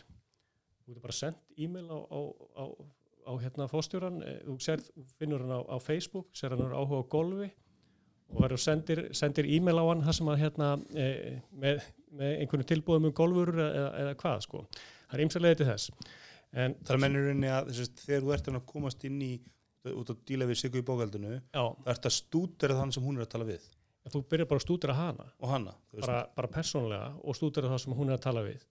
Þú 0.83 0.93
getur 0.93 1.05
bara 1.07 1.19
sendt 1.19 1.41
e-mail 1.57 1.89
á, 1.89 1.99
á, 1.99 2.21
á, 2.59 2.65
á 3.29 3.33
hérna 3.43 3.69
fóstjóran 3.71 4.21
eh, 4.25 4.39
þú 4.47 4.59
þú 4.59 5.07
finnur 5.21 5.45
hann 5.45 5.57
á, 5.57 5.61
á 5.65 5.77
Facebook 5.83 6.31
sér 6.37 6.57
hann 6.57 6.73
áhuga 6.73 7.03
á 7.05 7.13
golfi 7.13 7.51
og 8.29 8.41
verður 8.45 8.61
sendir, 8.61 9.03
sendir 9.17 9.49
e-mail 9.49 9.81
á 9.81 9.85
hann 9.89 10.05
það 10.05 10.19
sem 10.19 10.31
að 10.33 10.41
hérna 10.43 10.71
e, 10.93 11.05
með, 11.53 11.85
með 12.13 12.35
einhvern 12.43 12.69
tilbúðum 12.69 13.09
um 13.09 13.15
golfur 13.17 13.55
eða, 13.57 13.93
eða 14.03 14.17
hvað 14.21 14.43
sko, 14.45 14.65
það 15.09 15.15
er 15.17 15.25
ymsalega 15.25 15.61
til 15.61 15.69
þess. 15.71 15.93
En 16.49 16.75
Það 16.81 16.95
er 16.95 17.01
mennurinn 17.05 17.47
að 17.49 17.71
þess, 17.73 18.03
þegar 18.03 18.25
þú 18.25 18.35
ert 18.37 18.51
að 18.53 18.61
komast 18.69 19.07
inn 19.09 19.23
í 19.25 19.33
út 19.95 20.13
að 20.13 20.23
díla 20.29 20.49
við 20.49 20.61
Sigur 20.63 20.83
í 20.83 20.87
bókaldinu 20.87 21.39
það 21.55 21.91
ert 21.93 22.09
að 22.09 22.17
stúdera 22.17 22.79
þann 22.81 22.95
sem 22.95 23.05
hún 23.05 23.19
er 23.19 23.27
að 23.27 23.33
tala 23.35 23.49
við 23.49 23.67
þú 24.09 24.23
byrjar 24.31 24.49
bara 24.51 24.61
að 24.61 24.65
stúdera 24.67 24.95
hana. 24.99 25.27
Og 25.91 25.99
veist. 25.99 26.07
bara, 26.07 26.21
bara 26.37 26.51
persónlega 26.55 27.09
og 27.23 27.37
stúdera 27.37 27.71
það 27.73 27.83
sem 27.85 27.97
hún 27.99 28.13
er 28.13 28.19
að 28.19 28.25
tala 28.29 28.45
við. 28.47 28.63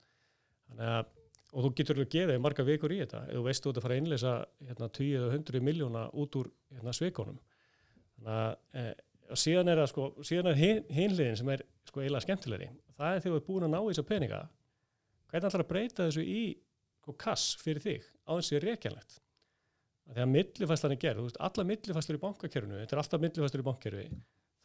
Að, 0.78 1.10
og 1.52 1.64
þú 1.64 1.72
getur 1.78 1.98
alveg 1.98 2.10
gefið 2.14 2.40
marga 2.44 2.66
vikur 2.68 2.94
í 2.94 3.00
þetta. 3.02 3.20
Ef 3.28 3.38
þú 3.38 3.44
veist 3.46 3.64
þú 3.64 3.70
ert 3.72 3.80
að 3.80 3.86
fara 3.86 3.96
að 3.96 4.02
innleysa 4.02 4.32
hérna, 4.68 4.88
10 4.98 5.12
eða 5.20 5.30
100 5.38 5.64
miljóna 5.68 6.06
út 6.12 6.40
úr 6.40 6.50
hérna, 6.74 6.94
svikonum 6.96 7.38
þannig 8.18 8.34
að 8.34 8.82
e, 8.82 8.86
og 9.28 9.38
síðan 9.38 9.68
er 9.70 9.78
það 9.82 9.90
sko, 9.92 10.04
síðan 10.24 10.50
er 10.50 10.56
hin- 10.58 10.86
hinliðin 10.90 11.36
sem 11.38 11.50
er 11.52 11.62
sko 11.86 12.00
eiginlega 12.02 12.24
skemmtilegri. 12.24 12.68
Það 12.98 13.14
er 13.14 13.22
þegar 13.22 13.34
þú 13.34 13.40
ert 13.40 13.48
búin 13.48 13.66
að 13.68 13.72
ná 13.74 13.78
í 13.78 13.88
þessa 13.92 14.06
peninga. 14.08 14.40
Hvernig 15.28 15.48
ætlar 15.50 15.64
að 15.64 15.70
breyta 15.72 16.06
þessu 16.08 16.24
í 16.24 16.42
sko, 17.02 17.14
kass 17.20 17.50
fyrir 17.62 17.84
þig 17.84 18.08
á 18.28 18.32
þessi 18.38 18.60
reykjanlegt 18.64 19.18
þegar 20.08 20.30
millifæslan 20.32 20.94
er 20.94 21.00
gerð, 21.02 21.18
þú 21.20 21.26
veist, 21.28 21.38
alla 21.44 21.64
millifæslur 21.68 22.16
í 22.16 22.22
bankakerfinu, 22.22 22.78
þetta 22.80 22.96
er 22.96 23.00
alltaf 23.02 23.20
millifæslur 23.20 23.60
í 23.62 23.66
bankakerfi 23.66 24.04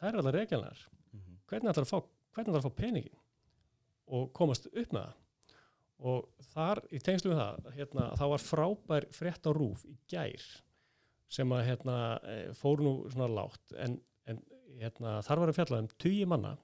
það 0.03 0.09
er 0.11 0.19
allar 0.19 0.37
reykjanlegar 0.39 0.85
Mhm. 1.13 1.35
hvernig 1.47 1.71
ætlar 1.71 1.85
að 1.85 1.91
að 2.59 2.65
fá 2.65 2.75
peningin 2.75 3.19
og 4.07 4.31
komast 4.33 4.65
upp 4.67 4.91
með 4.91 5.03
það? 5.05 5.13
Og 6.03 6.25
þar 6.51 6.81
í 6.91 6.99
tengslu 6.99 7.31
við 7.31 7.39
það 7.39 7.67
hérna, 7.77 8.07
þá 8.19 8.23
var 8.33 8.41
frábær 8.43 9.05
frétt 9.15 9.45
á 9.47 9.51
rúf 9.55 9.85
í 9.87 9.93
gær 10.11 10.43
sem 11.29 11.49
að 11.49 11.65
hérna, 11.69 12.19
eh, 12.27 12.51
fór 12.53 12.81
nú 12.83 13.09
svona 13.09 13.29
lágt. 13.31 13.71
En, 13.77 14.01
en 14.27 14.41
hérna, 14.77 15.21
þar 15.23 15.39
var 15.39 15.49
að 15.53 15.55
fjalla 15.55 15.79
um 15.79 15.87
tugi 15.97 16.25
manna 16.27 16.57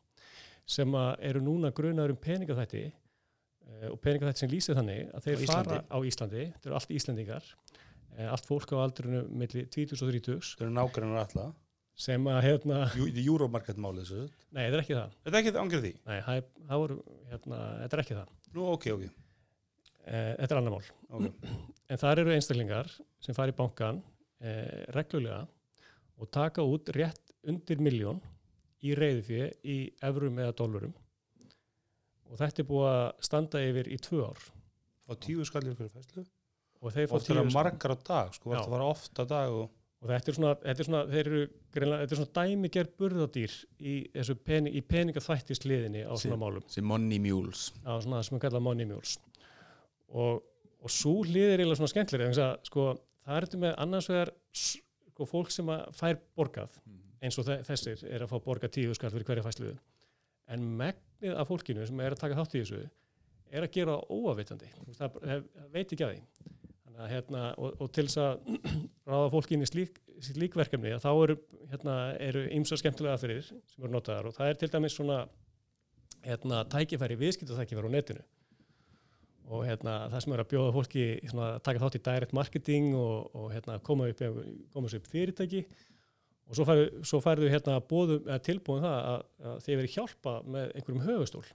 sem 0.66 0.94
eru 0.94 1.40
núna 1.42 1.72
grunaður 1.72 2.10
um 2.18 2.18
peningaþætti 2.18 2.84
eh, 2.92 3.88
og 3.90 4.02
peningaþætti 4.02 4.44
sem 4.44 4.50
lýsir 4.52 4.76
þannig 4.78 5.14
að 5.14 5.24
þeir 5.24 5.46
fara 5.48 5.80
á 5.88 5.98
Íslandi, 6.06 6.44
þetta 6.54 6.70
eru 6.70 6.76
allt 6.76 6.94
Íslandingar 7.00 7.44
eh, 8.18 8.28
allt 8.28 8.46
fólk 8.46 8.74
á 8.76 8.78
aldrinu 8.84 9.24
milli 9.30 9.66
20 9.66 9.94
og 9.96 10.12
30 10.12 10.56
það 10.58 10.66
eru 10.68 10.76
nágrannar 10.76 11.24
alla 11.24 11.48
sem 12.00 12.28
að 12.32 12.40
hérna, 12.46 12.84
Jú, 12.96 13.08
þetta 13.10 13.20
er 13.20 13.26
Euromarket 13.28 13.80
málið 13.82 14.06
þessu. 14.06 14.28
Nei, 14.56 14.62
þetta 14.64 14.78
er 14.78 14.84
ekki 14.84 14.96
það. 14.96 15.16
Þetta 15.24 15.36
er 15.36 15.40
ekki 15.42 15.54
það 15.56 15.64
angrið 15.66 15.86
því? 15.86 15.92
Nei, 16.06 16.20
það, 16.28 16.40
er- 16.40 16.78
voru, 16.84 16.98
hérna, 17.32 17.60
þetta 17.82 17.98
er 17.98 18.04
ekki 18.06 18.18
það. 18.20 18.30
Nú 18.56 18.68
ok, 18.74 18.88
ok, 18.96 19.04
eh, 20.06 20.32
þetta 20.40 20.50
er 20.56 20.62
annar 20.62 20.76
mál. 20.78 20.92
Okay. 21.10 21.56
En 21.90 21.98
þar 21.98 22.20
eru 22.22 22.34
einstaklingar 22.36 22.92
sem 23.26 23.34
fari 23.34 23.50
í 23.50 23.58
bankan 23.58 24.04
eh, 24.46 24.86
reglulega 24.94 25.40
og 26.22 26.30
taka 26.30 26.62
út 26.62 26.92
rétt 26.94 27.34
undir 27.50 27.80
miljón 27.82 28.20
í 28.86 28.94
reyðufjö 28.94 29.48
í 29.66 29.78
evrum 30.06 30.38
eða 30.38 30.54
dólarum 30.60 30.94
og 32.30 32.38
þetta 32.38 32.62
er 32.62 32.68
búið 32.70 32.90
að 32.92 33.08
standa 33.26 33.64
yfir 33.66 33.90
í 33.90 33.98
tvö 34.06 34.22
ár. 34.28 34.44
Fá 35.10 35.18
tíu 35.18 35.46
skallir 35.50 35.74
fyrir 35.80 35.90
fæslu 35.96 36.24
og 36.80 36.94
þeir 36.94 37.10
fá 37.10 37.16
oft 37.18 37.26
er 37.26 37.34
tíu 37.34 37.42
það 37.42 37.54
margar 37.58 37.96
á 37.96 37.98
dag 38.12 38.38
sko, 38.38 38.54
það 38.54 38.74
var 38.76 38.86
ofta 38.86 39.26
dag 39.34 39.56
og 39.56 39.72
og 40.02 40.08
þetta 40.14 40.32
er 40.32 40.38
svona, 40.38 40.52
þetta 40.64 40.80
er 40.84 40.88
svona, 40.88 41.02
eru 41.22 41.40
þetta 41.76 42.06
er 42.06 42.20
svona 42.20 42.36
dæmiger 42.40 42.88
burðadýr 43.00 43.56
í, 43.80 43.96
pening, 44.46 44.76
í 44.76 44.82
peningaþvættis 44.88 45.64
liðinni 45.68 46.06
á 46.08 46.14
svona 46.16 46.38
Sí. 46.38 46.40
málum. 46.44 46.64
sem 46.72 46.86
Money 46.88 47.20
Mules. 47.20 47.74
Á 47.84 48.00
svona 48.02 48.22
sem 48.24 48.38
við 48.38 48.42
kalla 48.48 48.60
money 48.64 48.86
mules. 48.86 49.18
Og, 50.10 50.42
og 50.82 50.90
svo 50.90 51.24
hlið 51.28 51.52
er 51.54 51.60
eiginlega 51.60 51.78
svona 51.82 51.92
skemmtilega 51.94 52.30
þannig 52.32 52.46
að 52.46 52.70
sko, 52.72 52.86
það 53.28 53.36
er 53.38 53.46
þetta 53.50 53.60
með 53.66 53.76
annars 53.84 54.08
vegar 54.10 54.32
sko, 54.54 55.26
fólk 55.30 55.52
sem 55.52 55.68
fær 56.00 56.18
borgað 56.40 56.80
eins 57.22 57.38
og 57.38 57.46
þe- 57.50 57.60
þessir 57.68 58.06
er 58.10 58.24
að 58.24 58.32
fá 58.32 58.40
borgað 58.46 58.72
tíu 58.78 58.94
skall 58.96 59.12
fyrir 59.12 59.28
hverja 59.28 59.44
fæslu 59.44 59.74
en 60.48 60.64
megnið 60.80 61.36
af 61.36 61.50
fólkinu 61.52 61.86
sem 61.86 62.00
er 62.00 62.16
að 62.16 62.22
taka 62.24 62.36
þátt 62.40 62.56
í 62.56 62.62
þessu 62.64 62.80
er 63.52 63.66
að 63.68 63.72
gera 63.76 63.98
veist, 64.88 65.00
það, 65.04 65.44
veit 65.74 65.92
ekki 65.94 66.06
að 66.08 66.14
því 66.16 66.22
að, 67.00 67.12
hérna, 67.14 67.44
og, 67.58 67.76
og 67.80 67.92
til 67.96 68.06
þess 68.08 68.20
að 68.24 68.72
ráða 69.10 69.30
fólki 69.34 69.56
inn 69.56 69.66
í 69.66 69.70
slík, 69.70 70.00
slík 70.26 70.58
verkefni 70.60 70.92
að 70.96 71.06
þá 71.06 71.12
eru, 71.12 71.38
hérna, 71.72 72.00
eru 72.24 72.46
ymsa 72.58 72.80
skemmtilega 72.80 73.16
aðferðir 73.16 73.46
sem 73.50 73.86
eru 73.86 73.94
notaðar 73.94 74.30
og 74.30 74.36
það 74.36 74.52
er 74.52 74.60
til 74.60 74.72
dæmis 74.74 74.98
svona 74.98 75.22
hérna, 76.26 76.64
tækifæri, 76.72 77.18
viðskiptatækifæri 77.20 77.92
á 77.92 77.96
netinu. 77.96 78.26
Og 79.50 79.64
hérna, 79.66 79.94
það 80.12 80.24
sem 80.24 80.34
er 80.36 80.42
að 80.44 80.50
bjóða 80.52 80.74
fólki 80.76 81.06
svona, 81.32 81.54
að 81.56 81.62
taka 81.66 81.82
þátt 81.82 81.96
í 81.98 82.02
direct 82.06 82.36
marketing 82.38 82.90
og, 82.98 83.30
og 83.34 83.48
hérna, 83.54 83.78
koma 83.86 84.10
upp, 84.12 84.26
koma 84.76 84.92
upp 84.94 85.08
fyrirtæki. 85.10 85.64
Og 86.50 86.58
svo 86.58 86.66
færðu, 86.66 86.90
svo 87.06 87.22
færðu 87.24 87.50
hérna, 87.50 87.80
bóðum, 87.90 88.28
eða 88.28 88.42
tilbúðum 88.46 88.86
það 88.86 89.00
að, 89.00 89.24
að 89.50 89.64
þeir 89.66 89.80
verið 89.80 89.96
hjálpa 89.96 90.36
með 90.46 90.76
einhverjum 90.76 91.08
höfustól 91.08 91.46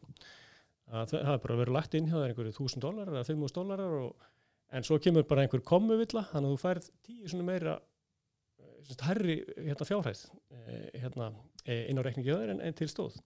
að 0.94 1.10
það 1.10 1.22
það 1.24 1.34
er 1.34 1.42
bara 1.44 1.58
verið 1.60 1.74
lagt 1.74 1.94
inn 1.96 2.08
hjá 2.10 2.18
einhverju 2.20 2.54
þúsund 2.58 2.84
dólarar 2.84 3.16
eða 3.16 3.28
fimmúst 3.28 3.56
dólarar 3.56 3.94
og, 4.02 4.26
en 4.74 4.86
svo 4.86 4.98
kemur 5.02 5.26
bara 5.28 5.44
einhver 5.44 5.62
komuvilla 5.64 6.24
þannig 6.30 6.50
að 6.50 6.54
þú 6.54 6.62
færð 6.62 6.88
tíu 7.06 7.30
svona 7.30 7.48
meira 7.48 7.74
eh, 7.78 8.78
sagt, 8.88 9.04
herri 9.08 9.36
hérna, 9.56 9.88
fjárhæð 9.90 10.24
eh, 10.54 10.88
hérna, 11.04 11.30
eh, 11.64 11.84
inn 11.90 12.00
á 12.00 12.06
reikningi 12.06 12.32
þér 12.32 12.56
en, 12.56 12.64
en 12.64 12.78
til 12.78 12.90
stóð. 12.90 13.20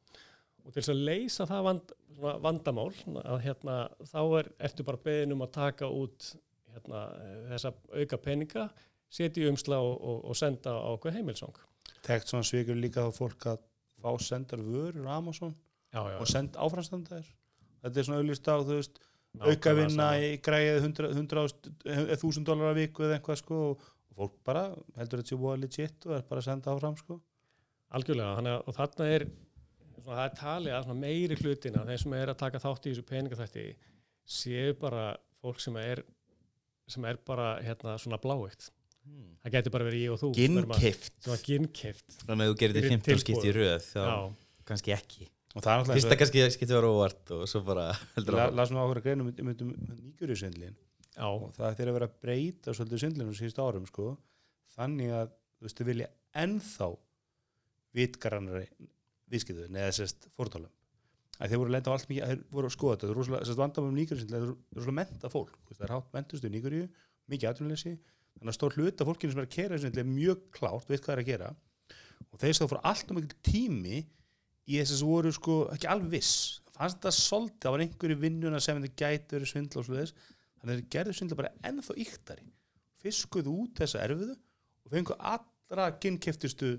Og 0.65 0.75
til 0.75 0.83
þess 0.83 0.93
að 0.93 1.07
leysa 1.09 1.47
það 1.49 1.65
vand, 1.69 1.95
svona 2.19 2.35
vandamál 2.45 2.91
að 3.23 3.41
hérna, 3.47 3.79
þá 4.11 4.21
er, 4.43 4.53
ertu 4.69 4.85
bara 4.85 5.01
beðin 5.09 5.35
um 5.37 5.47
að 5.47 5.55
taka 5.57 5.89
út 5.89 6.33
hérna, 6.75 7.03
eh, 7.23 7.41
þessa 7.55 7.73
auka 7.97 8.21
peninga 8.23 8.69
setja 9.09 9.45
í 9.45 9.49
umsla 9.51 9.81
og, 9.85 9.97
og, 9.97 10.21
og 10.31 10.39
senda 10.39 10.75
á 10.77 10.89
okkur 10.93 11.17
heimilsong 11.17 11.57
Tekt 12.05 12.31
svona 12.31 12.47
svikur 12.47 12.77
líka 12.79 13.07
þá 13.09 13.17
fólk 13.17 13.47
að 13.55 13.63
fá 13.99 14.11
sendar 14.23 14.63
vörur 14.63 15.09
á 15.09 15.17
Amazon 15.17 15.55
já, 15.91 16.03
já, 16.03 16.19
og 16.21 16.29
send 16.29 16.59
áframstandar 16.61 17.27
þetta 17.83 17.95
er 17.95 18.07
svona 18.07 18.21
auðlýst 18.23 18.51
á, 18.51 18.57
þú 18.61 18.77
veist 18.77 19.01
aukavinna 19.41 20.09
í 20.25 20.31
græðið 20.45 20.87
1000 20.89 22.45
dólar 22.49 22.73
að 22.73 22.81
viku 22.83 23.05
eða 23.07 23.19
eitthvað 23.19 23.41
sko 23.43 23.59
og 23.73 23.87
fólk 24.19 24.39
bara 24.45 24.65
heldur 24.99 25.21
þetta 25.23 25.31
sé 25.33 25.39
búið 25.39 25.61
legit 25.65 26.07
og 26.09 26.17
er 26.19 26.25
bara 26.29 26.43
að 26.43 26.49
senda 26.49 26.73
áfram 26.75 26.97
sko. 26.99 27.21
Algjörlega, 27.95 28.35
þannig 28.39 28.55
að 28.57 28.67
og 28.69 28.77
þarna 28.77 29.07
er 29.15 29.25
svona, 29.29 30.17
það 30.17 30.25
er 30.25 30.35
talið 30.41 30.75
að 30.79 30.91
meiri 31.05 31.39
hlutina 31.43 31.85
þeir 31.89 32.03
sem 32.03 32.17
er 32.19 32.33
að 32.33 32.41
taka 32.43 32.63
þátt 32.65 32.87
í 32.89 32.91
þessu 32.93 33.07
peningaþætti 33.09 33.67
séu 34.39 34.75
bara 34.81 35.05
fólk 35.41 35.63
sem 35.63 35.77
er 35.81 36.03
sem 36.89 37.05
er 37.09 37.17
bara 37.25 37.55
hérna 37.65 37.95
svona 38.01 38.19
bláitt 38.21 38.71
það 39.45 39.55
getur 39.55 39.73
bara 39.73 39.87
verið 39.89 40.03
ég 40.05 40.13
og 40.13 40.21
þú 40.21 40.29
að- 40.33 40.39
Ginnkift. 40.43 41.29
Ginnkeift 41.47 42.19
Þannig 42.27 42.45
að 42.45 42.51
þú 42.53 42.59
gerir 42.61 42.77
þið 42.77 42.89
15 42.93 43.23
skipti 43.23 43.49
í 43.49 43.55
röð 43.57 43.87
þá 43.89 44.03
já, 44.05 44.17
kannski 44.69 44.93
ekki 44.99 45.29
það 45.57 45.71
er 45.73 45.89
Fyrsta 45.97 46.19
kannski 46.21 46.45
skipti 46.55 46.77
var 46.77 46.87
óvart 46.89 47.33
og 47.35 47.47
svo 47.49 47.63
bara 47.67 47.89
las 48.53 48.73
nú 48.73 48.81
áhuga 48.83 49.03
greinum 49.05 49.31
um, 49.31 49.49
um, 49.49 49.73
um 49.73 49.99
nýgjörjusvindlin 50.11 50.77
já, 50.77 51.27
og 51.27 51.53
það 51.57 51.69
er 51.69 51.79
þeirra 51.79 51.93
að 51.93 51.99
vera 51.99 52.09
að 52.09 52.17
breyta 52.25 52.75
svolítið 52.77 53.03
svindlinu 53.03 53.37
síðust 53.37 53.61
árum 53.63 53.87
sko. 53.89 54.13
Þannig 54.79 55.15
að 55.19 55.31
þú 55.33 55.67
veist 55.67 55.81
þau 55.81 55.89
vilja 55.89 56.09
ennþá 56.45 56.89
vitgarannari 57.99 58.67
viðskiptu 59.33 59.67
eða 59.69 59.95
sérst 59.97 60.29
fórtálum 60.37 60.71
að 61.39 61.53
þeir 61.53 61.61
voru 61.63 61.73
lenda 61.75 61.91
á 61.91 61.95
allt 61.95 62.09
mikið 62.11 62.31
þeir 62.31 62.41
voru 62.51 62.69
að 62.69 62.75
skoða 62.75 62.95
þetta, 62.95 63.07
þeir 63.07 63.13
eru 63.13 63.23
rosalega 63.23 63.49
sérst 63.49 63.61
vandamum 63.63 63.99
nýgjörjusvindli 63.99 64.39
þeir 64.39 64.47
eru 64.47 64.55
rosalega 64.75 64.97
menta 64.99 65.31
fólk, 65.31 65.59
það 65.71 65.85
er 65.87 65.93
hátt 65.95 66.17
mentustu 66.17 66.51
nýgjörju 66.51 66.87
mikið 67.31 67.51
atvinnuleysi, 67.53 67.93
þannig 68.39 68.53
að 68.53 68.57
stór 68.57 68.77
hluta 68.79 69.07
fólkinu 69.07 69.35
sem 69.35 69.43
er 69.43 69.47
að 69.47 69.55
kera 69.55 69.79
svindli 69.79 70.03
er 70.03 70.09
mjög 70.09 70.43
klárt 70.57 70.91
veit 70.91 71.05
hvað 71.05 71.15
er 71.15 71.23
að 71.23 71.29
gera. 71.29 71.51
Og 72.33 72.43
þeir 72.43 72.57
sem 72.59 72.71
fór 72.71 72.83
allt 72.91 73.13
og 73.13 73.19
mikil 73.19 73.39
tími 73.47 74.01
í 74.69 74.77
þess 74.79 74.91
að 74.93 74.95
þessu 74.95 75.09
voru 75.09 75.33
sko 75.35 75.57
ekki 75.75 75.89
alveg 75.91 76.11
viss. 76.19 76.33
Fannst 76.77 76.99
þetta 77.01 77.13
svolítið, 77.17 77.63
það 77.65 77.75
var 77.75 77.85
einhverju 77.85 78.19
vinnuna 78.23 78.61
sem 78.63 78.83
þetta 78.83 79.01
gæti 79.03 79.37
verið 79.37 79.51
svindla 79.53 79.81
og 79.81 79.89
svoleiðis 79.89 80.13
þannig 80.59 80.69
að 80.69 80.77
þeir 80.77 80.91
gerðu 80.95 81.17
svindla 81.19 81.39
bara 81.41 81.55
ennþá 81.71 81.97
yktari 82.05 82.47
fiskuðu 83.03 83.55
út 83.65 83.81
þessa 83.83 84.05
erfiðu 84.05 84.37
og 84.37 84.93
fengu 84.95 85.17
allra 85.19 85.89
ginnkeftustu 86.03 86.77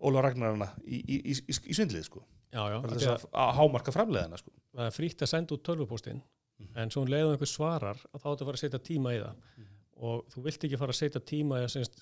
Óla 0.00 0.22
Ragnarana 0.24 0.70
í, 0.84 0.98
í, 1.00 1.16
í, 1.28 1.32
í, 1.36 1.74
svindlið 1.76 2.06
sko. 2.08 2.22
Já, 2.50 2.62
já 2.72 2.76
að 2.80 3.06
að, 3.14 3.24
að 3.36 3.50
hámarka 3.60 3.92
framleiðana 3.94 4.38
sko. 4.40 4.52
Það 4.74 4.86
er 4.88 4.94
frítt 4.96 5.24
að 5.24 5.32
senda 5.34 5.56
út 5.56 5.64
tölvupóstinn 5.68 6.22
Mhm. 6.60 6.76
en 6.76 6.90
svo 6.92 7.04
hún 7.04 7.12
leiðum 7.12 7.34
einhver 7.34 7.48
svarar 7.48 8.00
að 8.12 8.22
þá 8.22 8.28
að 8.30 8.44
fara 8.44 8.58
að 8.58 8.62
setja 8.64 8.80
tíma 8.84 9.14
í 9.16 9.20
það. 9.22 9.36
Mhm. 9.56 9.76
og 10.00 10.28
þú 10.32 10.42
vilt 10.46 10.62
ekki 10.64 10.78
fara 10.80 10.92
að 10.94 10.96
setja 11.00 11.20
tíma 11.20 11.60
í 11.60 11.64
að, 11.66 11.96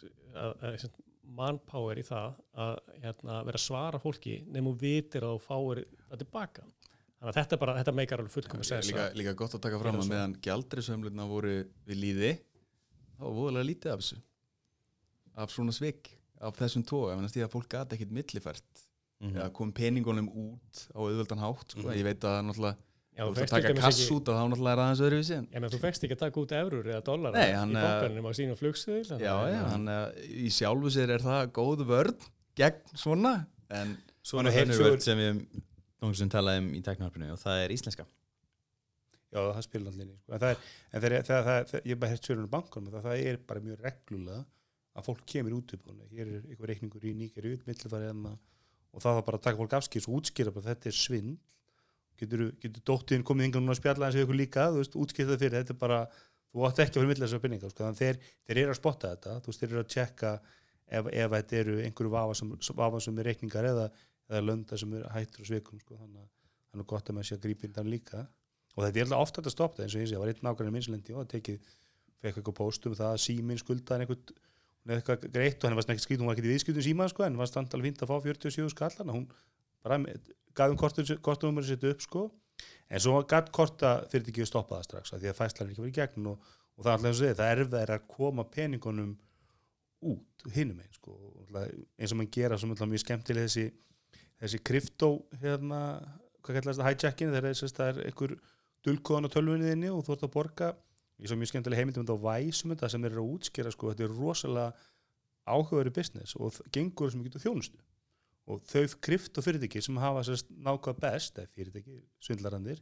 að, 0.63 0.85
manpower 1.29 1.99
í 2.01 2.05
það 2.07 2.35
að 2.57 2.79
hérna, 3.03 3.43
vera 3.45 3.59
að 3.61 3.65
svara 3.67 3.99
fólki 4.03 4.39
nefnum 4.49 4.77
vitir 4.81 5.23
að 5.27 5.37
þú 5.37 5.43
fáir 5.45 5.81
það 6.09 6.23
tilbaka 6.25 6.63
þannig 7.19 7.29
að 7.33 7.39
þetta 7.41 7.59
bara, 7.59 7.75
þetta 7.83 7.95
meikar 7.99 8.23
alveg 8.23 8.33
fullkomu 8.33 8.65
sens 8.65 8.89
líka, 8.89 9.09
að- 9.11 9.17
líka 9.21 9.35
gott 9.37 9.55
að 9.59 9.61
taka 9.67 9.79
fram 9.83 9.99
að 10.01 10.09
meðan 10.09 10.37
gjaldrisöflutna 10.47 11.27
voru 11.29 11.55
við 11.89 12.01
líði 12.03 12.33
þá 13.19 13.23
var 13.27 13.37
voðalega 13.41 13.69
lítið 13.71 13.93
af 13.93 14.01
þessu 14.05 14.21
af 15.39 15.51
svona 15.55 15.73
svik 15.77 16.13
af 16.41 16.55
þessum 16.59 16.85
tóa, 16.87 17.15
ef 17.19 17.33
því 17.35 17.43
að 17.45 17.51
fólk 17.53 17.69
gati 17.69 17.97
ekkit 17.99 18.13
millifært 18.15 18.85
Mhm. 19.21 19.35
eða 19.35 19.53
kom 19.53 19.73
peningunum 19.75 20.29
út 20.31 20.85
á 20.95 20.99
auðvöldan 21.03 21.41
hátt 21.43 21.73
sko. 21.75 21.83
Mhm. 21.83 21.97
ég 21.99 22.05
veit 22.07 22.21
að 22.23 22.37
náttúrulega 22.47 22.77
Já, 23.19 23.25
þú 23.27 23.31
ert 23.35 23.41
að 23.43 23.55
taka 23.57 23.73
kass 23.81 23.99
ekki- 23.99 24.15
út 24.15 24.29
að 24.31 24.37
þá 24.39 24.43
náttúrulega 24.53 24.75
er 24.77 24.83
aðeins 24.85 25.01
öðruvísi 25.09 25.35
en 25.39 25.47
Já, 25.51 25.59
menn 25.61 25.73
þú 25.75 25.79
fegst 25.83 26.05
ekki 26.07 26.15
að 26.15 26.21
taka 26.23 26.41
út 26.45 26.53
eurur 26.59 26.91
eða 26.93 27.01
dólar 27.09 27.33
Nei, 27.35 27.49
í 27.51 27.55
hann, 27.59 27.73
eh, 27.77 27.87
bankanum 27.89 28.29
á 28.29 28.33
sína 28.39 28.55
flugsiðil 28.61 29.19
já, 29.19 29.35
já, 29.51 29.63
hann 29.73 29.89
í 30.29 30.51
sjálfu 30.55 30.93
sér 30.95 31.11
er 31.17 31.25
það 31.25 31.49
góð 31.59 31.83
vörn 31.89 32.29
gegn 32.55 32.95
svona 32.95 33.33
en 33.71 33.97
Svona 34.23 34.53
sögur- 34.53 34.85
vörd 34.93 35.03
sem 35.03 35.19
við 35.19 35.41
nokkuð 35.99 36.17
sem 36.21 36.31
talaði 36.31 36.63
um 36.63 36.71
í 36.79 36.83
tæknarpinu 36.85 37.33
og 37.33 37.39
það 37.43 37.65
er 37.65 37.73
íslenska. 37.75 38.05
Já 39.33 39.41
það 39.53 39.63
spila 39.67 39.91
allir 39.91 40.07
sko. 40.15 40.33
en 40.33 40.39
það 40.41 40.51
er, 40.51 40.59
en 40.93 41.01
þegar, 41.03 41.23
þegar, 41.29 41.43
þegar, 41.49 41.65
þegar 41.69 41.83
ég 41.85 41.93
hef 41.93 41.99
bara 42.01 42.11
hert 42.15 42.29
svörunum 42.29 42.51
bankanum 42.53 42.93
það, 42.95 43.03
það 43.09 43.25
er 43.33 43.37
bara 43.51 43.61
mjög 43.61 43.83
reglulega 43.85 44.45
að 44.99 45.05
fólk 45.09 45.27
kemur 45.27 45.57
út 45.59 45.75
upp 45.75 45.91
hér 46.15 46.29
er 46.29 46.47
eitthvað 46.49 46.71
reikningur 46.71 47.05
í 47.05 47.13
nýgeri 47.19 47.53
út 47.59 47.67
millifæri 47.69 48.09
enna 48.09 48.33
og 48.95 49.03
það 49.05 49.19
var 49.19 49.27
bara 49.29 49.39
að 49.39 49.45
taka 49.49 49.61
fólk 49.61 49.77
afskýrs 49.79 50.09
og 50.09 50.17
útskýra 50.23 50.55
bara 50.55 50.69
þetta 50.71 50.87
er 50.89 50.97
svindl 50.97 51.37
getur, 52.19 52.45
getur 52.63 52.85
dóttiðin 52.91 53.25
komið 53.27 53.49
yngan 53.49 53.73
að 53.73 53.79
spjalla 53.81 54.09
eins 54.09 54.19
og 54.19 54.25
ykkur 54.25 54.39
líka, 54.39 54.69
þú 54.73 54.83
veist, 54.83 54.97
útskýra 54.99 55.33
það 55.33 55.43
fyrir 55.45 55.57
þetta 55.59 55.75
er 55.75 55.81
bara, 55.81 55.99
þú 56.53 56.65
átt 56.69 56.83
ekki 56.85 56.97
að 56.97 57.03
vera 57.03 57.11
millir 57.13 57.27
þessar 57.27 57.43
pinninga 57.45 57.71
sko. 57.71 57.85
þannig 57.85 58.01
þeir, 58.01 58.19
þeir 58.49 58.61
eru 58.63 58.75
að 58.75 58.79
spotta 58.81 59.13
þetta 59.15 59.37
þú 59.39 59.53
veist, 59.53 59.63
þeir 59.63 59.75
eru 59.75 59.83
að 59.83 59.93
tjekka 59.95 60.33
ef, 60.89 61.11
ef 61.13 61.37
þetta 61.37 61.61
eru 61.63 61.77
einhverju 61.85 62.15
vafa 62.15 63.03
sem 63.05 63.21
er 63.21 63.31
reikningar 63.31 63.71
eða, 63.71 63.87
eða 64.29 64.43
lönda 64.45 64.81
sem 64.81 64.99
er 64.99 65.07
hættur 65.15 65.45
og 65.45 65.51
svikum 65.51 65.83
sko. 65.83 65.99
þannig 66.01 66.25
að 66.25 66.29
það 66.73 66.83
er 66.83 66.91
gott 66.93 67.09
að 67.09 67.19
maður 67.19 67.31
sé 67.31 67.39
að 67.39 67.47
grípa 67.47 67.69
inn 67.69 67.77
þann 67.79 67.93
líka 67.93 68.25
og 68.75 68.85
þetta 68.85 69.05
er 69.05 69.15
ofta 69.19 69.45
að 69.45 69.55
stoppa 69.55 69.85
eins 69.85 69.97
og 69.97 70.03
ég 70.03 70.09
sé, 70.09 70.17
það 70.17 70.25
var 70.25 70.33
einn 70.33 70.45
nákvæmlega 70.47 70.75
minnslendi 70.75 71.15
og 71.15 71.25
það 71.25 71.33
tekið, 71.35 71.73
fekk 72.23 72.39
eitthvað 72.39 72.59
póstum 72.59 72.95
það 72.99 73.15
að 73.15 73.23
síminn 73.25 73.61
skuldaði 73.61 74.05
einhvern 74.05 74.45
eitthvað 74.89 75.27
greitt 75.33 75.61
og 75.61 75.69
henni 75.69 75.79
varst 75.79 75.91
ekki 75.93 76.05
skrýt, 76.05 76.21
hún 76.23 76.31
var 76.31 76.39
ekki 76.39 76.47
í 76.47 76.53
viðskiptum 76.53 76.85
síma 76.87 77.09
sko, 77.11 77.25
en 77.27 77.37
var 77.37 77.51
standal 77.51 77.81
fínt 77.85 78.01
að 78.05 78.13
fá 78.13 78.17
47 78.25 78.71
skallan 78.73 79.13
hún 79.13 79.27
bara 79.85 80.01
gaf 80.59 80.73
um 80.73 80.79
kortunumur 81.23 81.67
sitt 81.67 81.85
upp 81.89 82.05
sko, 82.05 82.27
en 82.89 83.03
svo 83.03 83.21
gætt 83.31 83.53
korta 83.55 83.99
fyrir 84.11 84.31
ekki 84.33 84.45
að 84.45 84.51
stoppa 84.53 84.79
það 84.79 84.87
strax 84.89 85.15
að 85.15 85.25
því 85.25 85.33
að 85.33 85.39
fæslan 85.39 85.67
er 85.67 85.73
ekki 85.73 85.85
verið 85.85 85.93
í 85.93 85.99
gegn 85.99 86.31
og, 86.33 86.53
og 86.77 86.85
það 86.85 86.91
er 86.91 86.97
alltaf 86.97 87.11
eins 87.11 87.19
og 87.19 87.23
segja, 87.23 87.39
það 87.41 87.51
er 87.53 87.63
erfið 87.65 87.93
að 87.97 88.07
koma 88.15 88.47
peningunum 88.55 89.13
út 90.09 90.49
hinum 90.55 90.81
einn 90.83 90.95
sko, 90.95 91.15
og 91.15 91.61
eins 91.99 92.15
og 92.15 92.19
mann 92.21 92.31
gera 92.35 92.59
svo 92.59 92.71
náttúrulega 92.71 92.95
mjög 92.95 93.05
skemmtileg 93.05 93.49
þessi 93.49 93.67
þessi 94.39 94.61
kryptó 94.63 95.11
hérna, 95.43 95.81
hvað 96.43 96.61
kallast 96.61 96.81
það, 96.81 96.91
hijacking 96.93 97.33
það 97.35 97.89
er 97.89 98.03
einhver 98.07 98.37
dulkóðan 98.87 99.27
á 99.27 99.35
tölvunniðinni 99.35 99.91
og 99.91 100.05
þú 100.07 100.15
ert 100.15 100.27
að 100.29 100.35
borga 100.37 100.69
ég 101.19 101.31
svo 101.31 101.39
mjög 101.39 101.51
skemmtileg 101.53 101.81
heimildum 101.81 102.07
þetta 102.07 102.15
á 102.15 102.27
væsum 102.29 102.75
þetta 102.75 102.91
sem 102.95 103.07
er 103.09 103.19
að 103.19 103.33
útskýra 103.35 103.75
sko, 103.75 103.91
þetta 103.91 104.07
er 104.07 104.15
rosalega 104.15 104.69
áhugaveru 105.49 105.95
business 105.97 106.37
og 106.39 106.55
gengur 106.75 107.11
sem 107.11 107.25
getur 107.27 107.43
þjónustu 107.43 107.83
og 108.49 108.63
þau 108.69 108.85
krypto 109.05 109.45
fyrirtæki 109.45 109.83
sem 109.85 109.99
hafa 110.01 110.25
sérst 110.27 110.49
nákvæða 110.65 111.03
best, 111.05 111.41
eða 111.41 111.53
fyrirtæki 111.55 111.99
svindlarandir, 112.25 112.81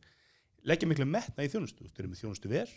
leggja 0.67 0.89
miklu 0.91 1.07
metna 1.11 1.47
í 1.47 1.51
þjónustu, 1.51 1.89
þeir 1.91 2.05
eru 2.05 2.13
með 2.13 2.23
þjónustu 2.23 2.53
ver 2.53 2.77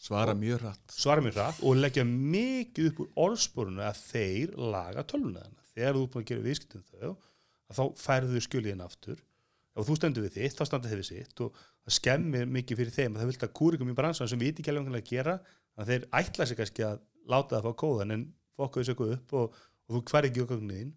svara 0.00 0.34
mjög 0.36 0.62
hratt 0.62 0.94
svara 0.96 1.22
mér 1.24 1.36
hratt 1.36 1.58
og 1.66 1.76
leggja 1.76 2.04
mikið 2.08 2.90
upp 2.90 3.00
úr 3.02 3.10
orðsporunu 3.26 3.82
að 3.84 3.98
þeir 4.06 4.54
laga 4.56 5.04
tölvuna 5.04 5.42
þarna. 5.44 5.66
Þegar 5.70 5.96
þú 5.96 6.04
er 6.04 6.12
búin 6.12 6.24
að 6.24 6.30
gera 6.30 6.46
viðskiptum 6.46 6.84
þau, 6.88 7.10
að 7.70 7.78
þá 7.78 7.82
færðu 8.00 8.32
þau 8.32 8.46
skjöliðin 8.46 8.84
aftur. 8.86 9.20
Ef 9.76 9.86
þú 9.86 9.96
stendur 9.98 10.24
við 10.26 10.36
þitt, 10.38 10.56
þá 10.56 10.64
standar 10.66 10.90
þeir 10.90 11.02
við 11.02 11.08
sitt 11.10 11.42
og 11.44 11.60
það 11.84 11.96
skemmir 11.96 12.48
mikið 12.56 12.80
fyrir 12.80 12.96
þeim 12.96 13.12
að 13.14 13.20
það 13.20 13.30
vilt 13.30 13.44
að 13.46 13.52
kúrikum 13.60 13.92
í 13.92 13.96
bransan 14.00 14.30
sem 14.30 14.40
viti 14.40 14.64
ekki 14.64 14.72
alveg 14.72 14.96
að 14.98 15.12
gera, 15.12 15.36
að 15.78 15.92
þeir 15.92 16.08
ætla 16.20 16.46
sig 16.48 16.58
kannski 16.58 16.86
að 16.88 17.04
láta 17.30 17.54
það 17.54 17.60
að 17.60 17.68
fá 17.68 17.80
kóðan 17.84 18.16
en 18.16 18.24
fokka 18.58 18.80
þessu 18.80 18.94
eitthvað 18.94 19.14
upp 19.14 19.36
og, 19.38 19.60
og 19.86 19.94
þú 19.94 20.02
hver 20.10 20.28
ekki 20.28 20.44
okkur 20.44 20.64
þín 20.64 20.90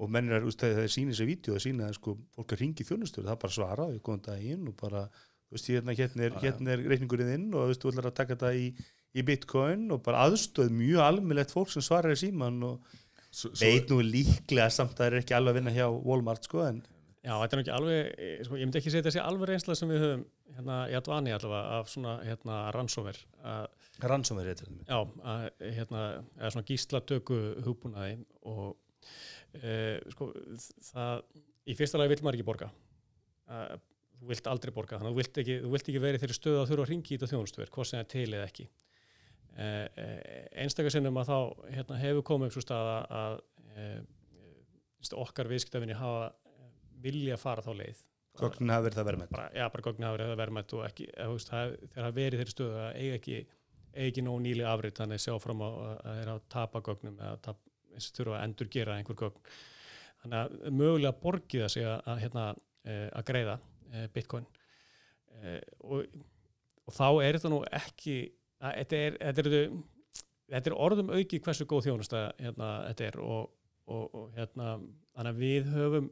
og 0.00 0.10
mennir 0.12 0.38
er, 0.38 0.46
þegar 0.48 0.80
þeir 0.80 0.94
sýnir 0.94 1.18
sér 1.18 1.28
vídeo 1.28 1.56
það 1.56 1.64
sýnir 1.66 1.88
að 1.88 1.98
sko, 1.98 2.16
fólk 2.36 2.54
er 2.54 2.62
ringi 2.62 2.86
þjónustur 2.88 3.26
það 3.26 3.34
er 3.34 3.42
bara 3.44 3.56
svara, 3.58 3.88
við 3.92 4.02
komum 4.06 4.24
daginn 4.24 4.70
og 4.70 4.76
bara 4.80 5.04
þú 5.12 5.58
veist, 5.58 5.68
hérna, 5.68 5.96
hérna, 5.98 6.26
er, 6.26 6.38
hérna 6.42 6.74
er 6.74 6.84
reikningurinn 6.92 7.32
þinn 7.34 7.46
og 7.52 7.70
veist, 7.70 7.84
þú 7.84 7.92
ætlar 7.92 8.08
að 8.08 8.16
taka 8.20 8.36
þetta 8.36 8.52
í, 8.56 8.70
í 9.12 9.26
bitcoin 9.28 9.84
og 9.92 10.02
bara 10.06 10.24
aðstöð 10.28 10.72
mjög 10.78 11.04
almennilegt 11.04 11.52
fólk 11.52 11.72
sem 11.74 11.84
svarar 11.84 12.16
í 12.16 12.22
síman 12.22 12.62
og 12.70 12.96
veit 13.60 13.92
nú 13.92 14.00
líklega 14.04 14.70
samt 14.72 14.96
að 14.96 15.02
það 15.02 15.10
er 15.10 15.18
ekki 15.20 15.36
alveg 15.36 15.54
að 15.54 15.60
vinna 15.60 15.76
hjá 15.76 15.86
Walmart 15.92 16.48
sko 16.48 16.66
en 16.68 16.82
Já, 17.22 17.36
þetta 17.38 17.54
er 17.54 17.60
ekki 17.62 17.70
alveg, 17.70 18.06
eh, 18.18 18.38
sko, 18.42 18.56
ég 18.58 18.66
myndi 18.66 18.78
ekki 18.80 18.90
segja 18.90 19.04
þessi 19.06 19.20
alveg 19.22 19.52
reynsla 19.52 19.76
sem 19.78 19.90
við 19.92 20.00
höfum 20.02 20.22
hérna 20.56 20.78
í 20.90 20.94
Advani 20.98 21.34
allavega 21.36 21.76
af 21.78 21.90
svona 21.92 22.14
hérna 22.26 22.56
rannsóver 22.74 23.20
að, 23.46 23.68
rannsómið 24.02 24.48
er 24.50 24.58
þetta 24.58 24.88
já, 24.88 24.98
að, 25.30 25.44
hérna, 25.76 26.00
eða 26.40 26.50
svona 26.56 26.68
gíslatöku 26.72 27.38
hugbúnaði 27.62 28.16
og 28.42 28.72
sko, 30.14 30.28
það, 30.88 31.24
í 31.68 31.76
fyrsta 31.78 32.00
lagi 32.00 32.14
vil 32.14 32.22
maður 32.22 32.38
ekki 32.38 32.48
borga. 32.48 32.70
Að, 33.52 33.82
þú 34.22 34.30
vilt 34.30 34.48
aldrei 34.52 34.72
borga, 34.74 34.98
þannig 34.98 35.10
að 35.10 35.16
þú 35.16 35.20
vilt 35.22 35.42
ekki, 35.42 35.58
þú 35.64 35.74
vilt 35.74 35.90
ekki 35.90 36.02
verið 36.02 36.22
þeirri 36.22 36.38
stöðu 36.38 36.62
að 36.62 36.70
þurfa 36.70 36.86
að 36.86 36.92
ringi 36.92 37.10
í 37.10 37.16
þetta 37.18 37.30
þjónustver, 37.32 37.72
hvort 37.74 37.90
sem 37.90 37.98
það 37.98 38.04
er 38.04 38.10
til 38.12 38.36
eða 38.36 38.48
ekki. 38.48 38.66
E, 39.52 39.66
e, 40.00 40.04
einstakar 40.62 40.94
sinnum 40.94 41.18
að 41.20 41.32
þá 41.32 41.38
hérna, 41.74 41.98
hefur 42.00 42.26
komið 42.30 42.48
upp 42.48 42.56
svo 42.56 42.62
stað 42.64 42.90
að, 42.92 43.42
að 43.82 45.18
okkar 45.18 45.50
viðskiptafinni 45.50 45.96
hafa 45.98 46.28
eh, 46.30 46.70
vilja 47.02 47.38
fara 47.40 47.64
þá 47.64 47.72
leið. 47.80 48.04
Gögnin 48.38 48.72
hafa 48.72 48.86
verið 48.86 48.98
það 48.98 49.08
verðmætt 49.10 49.34
já, 49.52 49.64
bara 49.74 49.84
gögnin 49.84 50.06
hafa 50.06 50.16
verið 50.16 50.38
verðmætt 50.40 50.74
og 50.76 50.84
ekki, 50.86 51.08
veist, 51.34 51.50
það, 51.50 51.74
þegar 51.82 52.06
það 52.06 52.14
verið 52.18 52.40
þeirri 52.40 52.54
stöðu 52.54 52.78
að 52.80 52.94
eiga 52.96 53.18
ekki, 53.18 53.40
ekki 54.06 54.24
nóg 54.24 54.38
nýli 54.46 54.64
afrit 54.64 55.00
þannig 55.02 55.20
að 55.20 55.24
sjá 55.26 55.34
fram 55.42 55.64
að 55.66 55.76
það 55.82 56.20
er 56.22 56.30
að 56.32 56.46
tapa 56.54 56.82
gögnum 56.86 57.18
eða 57.18 57.34
tap, 57.44 57.60
eins 57.92 58.10
og 58.10 58.18
þurfa 58.18 58.38
að 58.38 58.44
endur 58.48 58.72
gera 58.72 58.98
einhver 58.98 59.18
gögn. 59.22 59.54
Þannig 60.22 60.38
að 60.40 60.76
mögulega 60.80 61.20
borgið 61.22 61.64
að 61.66 61.72
segja 61.76 61.94
að, 62.00 62.20
hérna, 62.22 62.44
eh, 62.86 63.08
að 63.10 63.26
greiða 63.30 63.56
eh, 63.92 64.06
bitcoin. 64.14 64.46
Eh, 65.40 65.58
og, 65.82 66.20
og 66.86 66.94
þá 66.94 67.08
er 67.24 67.38
þetta 67.38 67.52
nú 67.52 67.62
ekki 67.66 68.16
að, 68.62 68.76
þetta 68.82 69.02
er, 69.06 69.18
þetta 69.22 69.48
er 69.48 69.72
þetta 70.52 70.70
er 70.70 70.78
orðum 70.84 71.12
auki 71.16 71.40
hversu 71.42 71.66
góð 71.68 71.86
þjónusta 71.88 72.24
hérna, 72.40 72.72
þetta 72.90 73.06
er 73.08 73.20
og, 73.22 73.52
og, 73.88 74.02
og 74.18 74.26
hérna, 74.36 74.74
þannig 75.16 75.32
að 75.32 75.40
við 75.42 75.70
höfum 75.72 76.10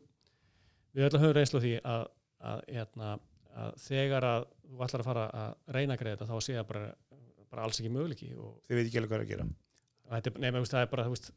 við 0.97 1.07
höfum 1.07 1.35
reynslu 1.37 1.63
því 1.63 1.75
að, 1.81 2.07
að, 2.51 2.63
hérna, 2.69 3.13
að 3.61 3.77
þegar 3.85 4.27
að 4.31 4.47
þú 4.71 4.85
ætlar 4.87 5.05
að 5.05 5.11
fara 5.11 5.27
að 5.43 5.77
reyna 5.77 5.97
að 5.97 6.03
greiða 6.03 6.17
þetta 6.17 6.31
þá 6.31 6.47
sé 6.47 6.57
það 6.57 6.69
bara, 6.71 6.85
bara 7.51 7.67
alls 7.67 7.83
ekki 7.83 7.93
möguleiki 7.95 8.31
þið 8.31 8.79
veit 8.79 8.87
ekki 8.87 9.03
alveg 9.03 9.13
hvað 9.13 9.19
er 9.21 9.27
að 9.27 9.33
gera. 9.35 9.49
Er- 10.11 10.41
nei, 10.43 10.51
það 10.57 10.81
er 10.83 10.91
bara 10.91 11.07
þú 11.07 11.15
veist, 11.15 11.31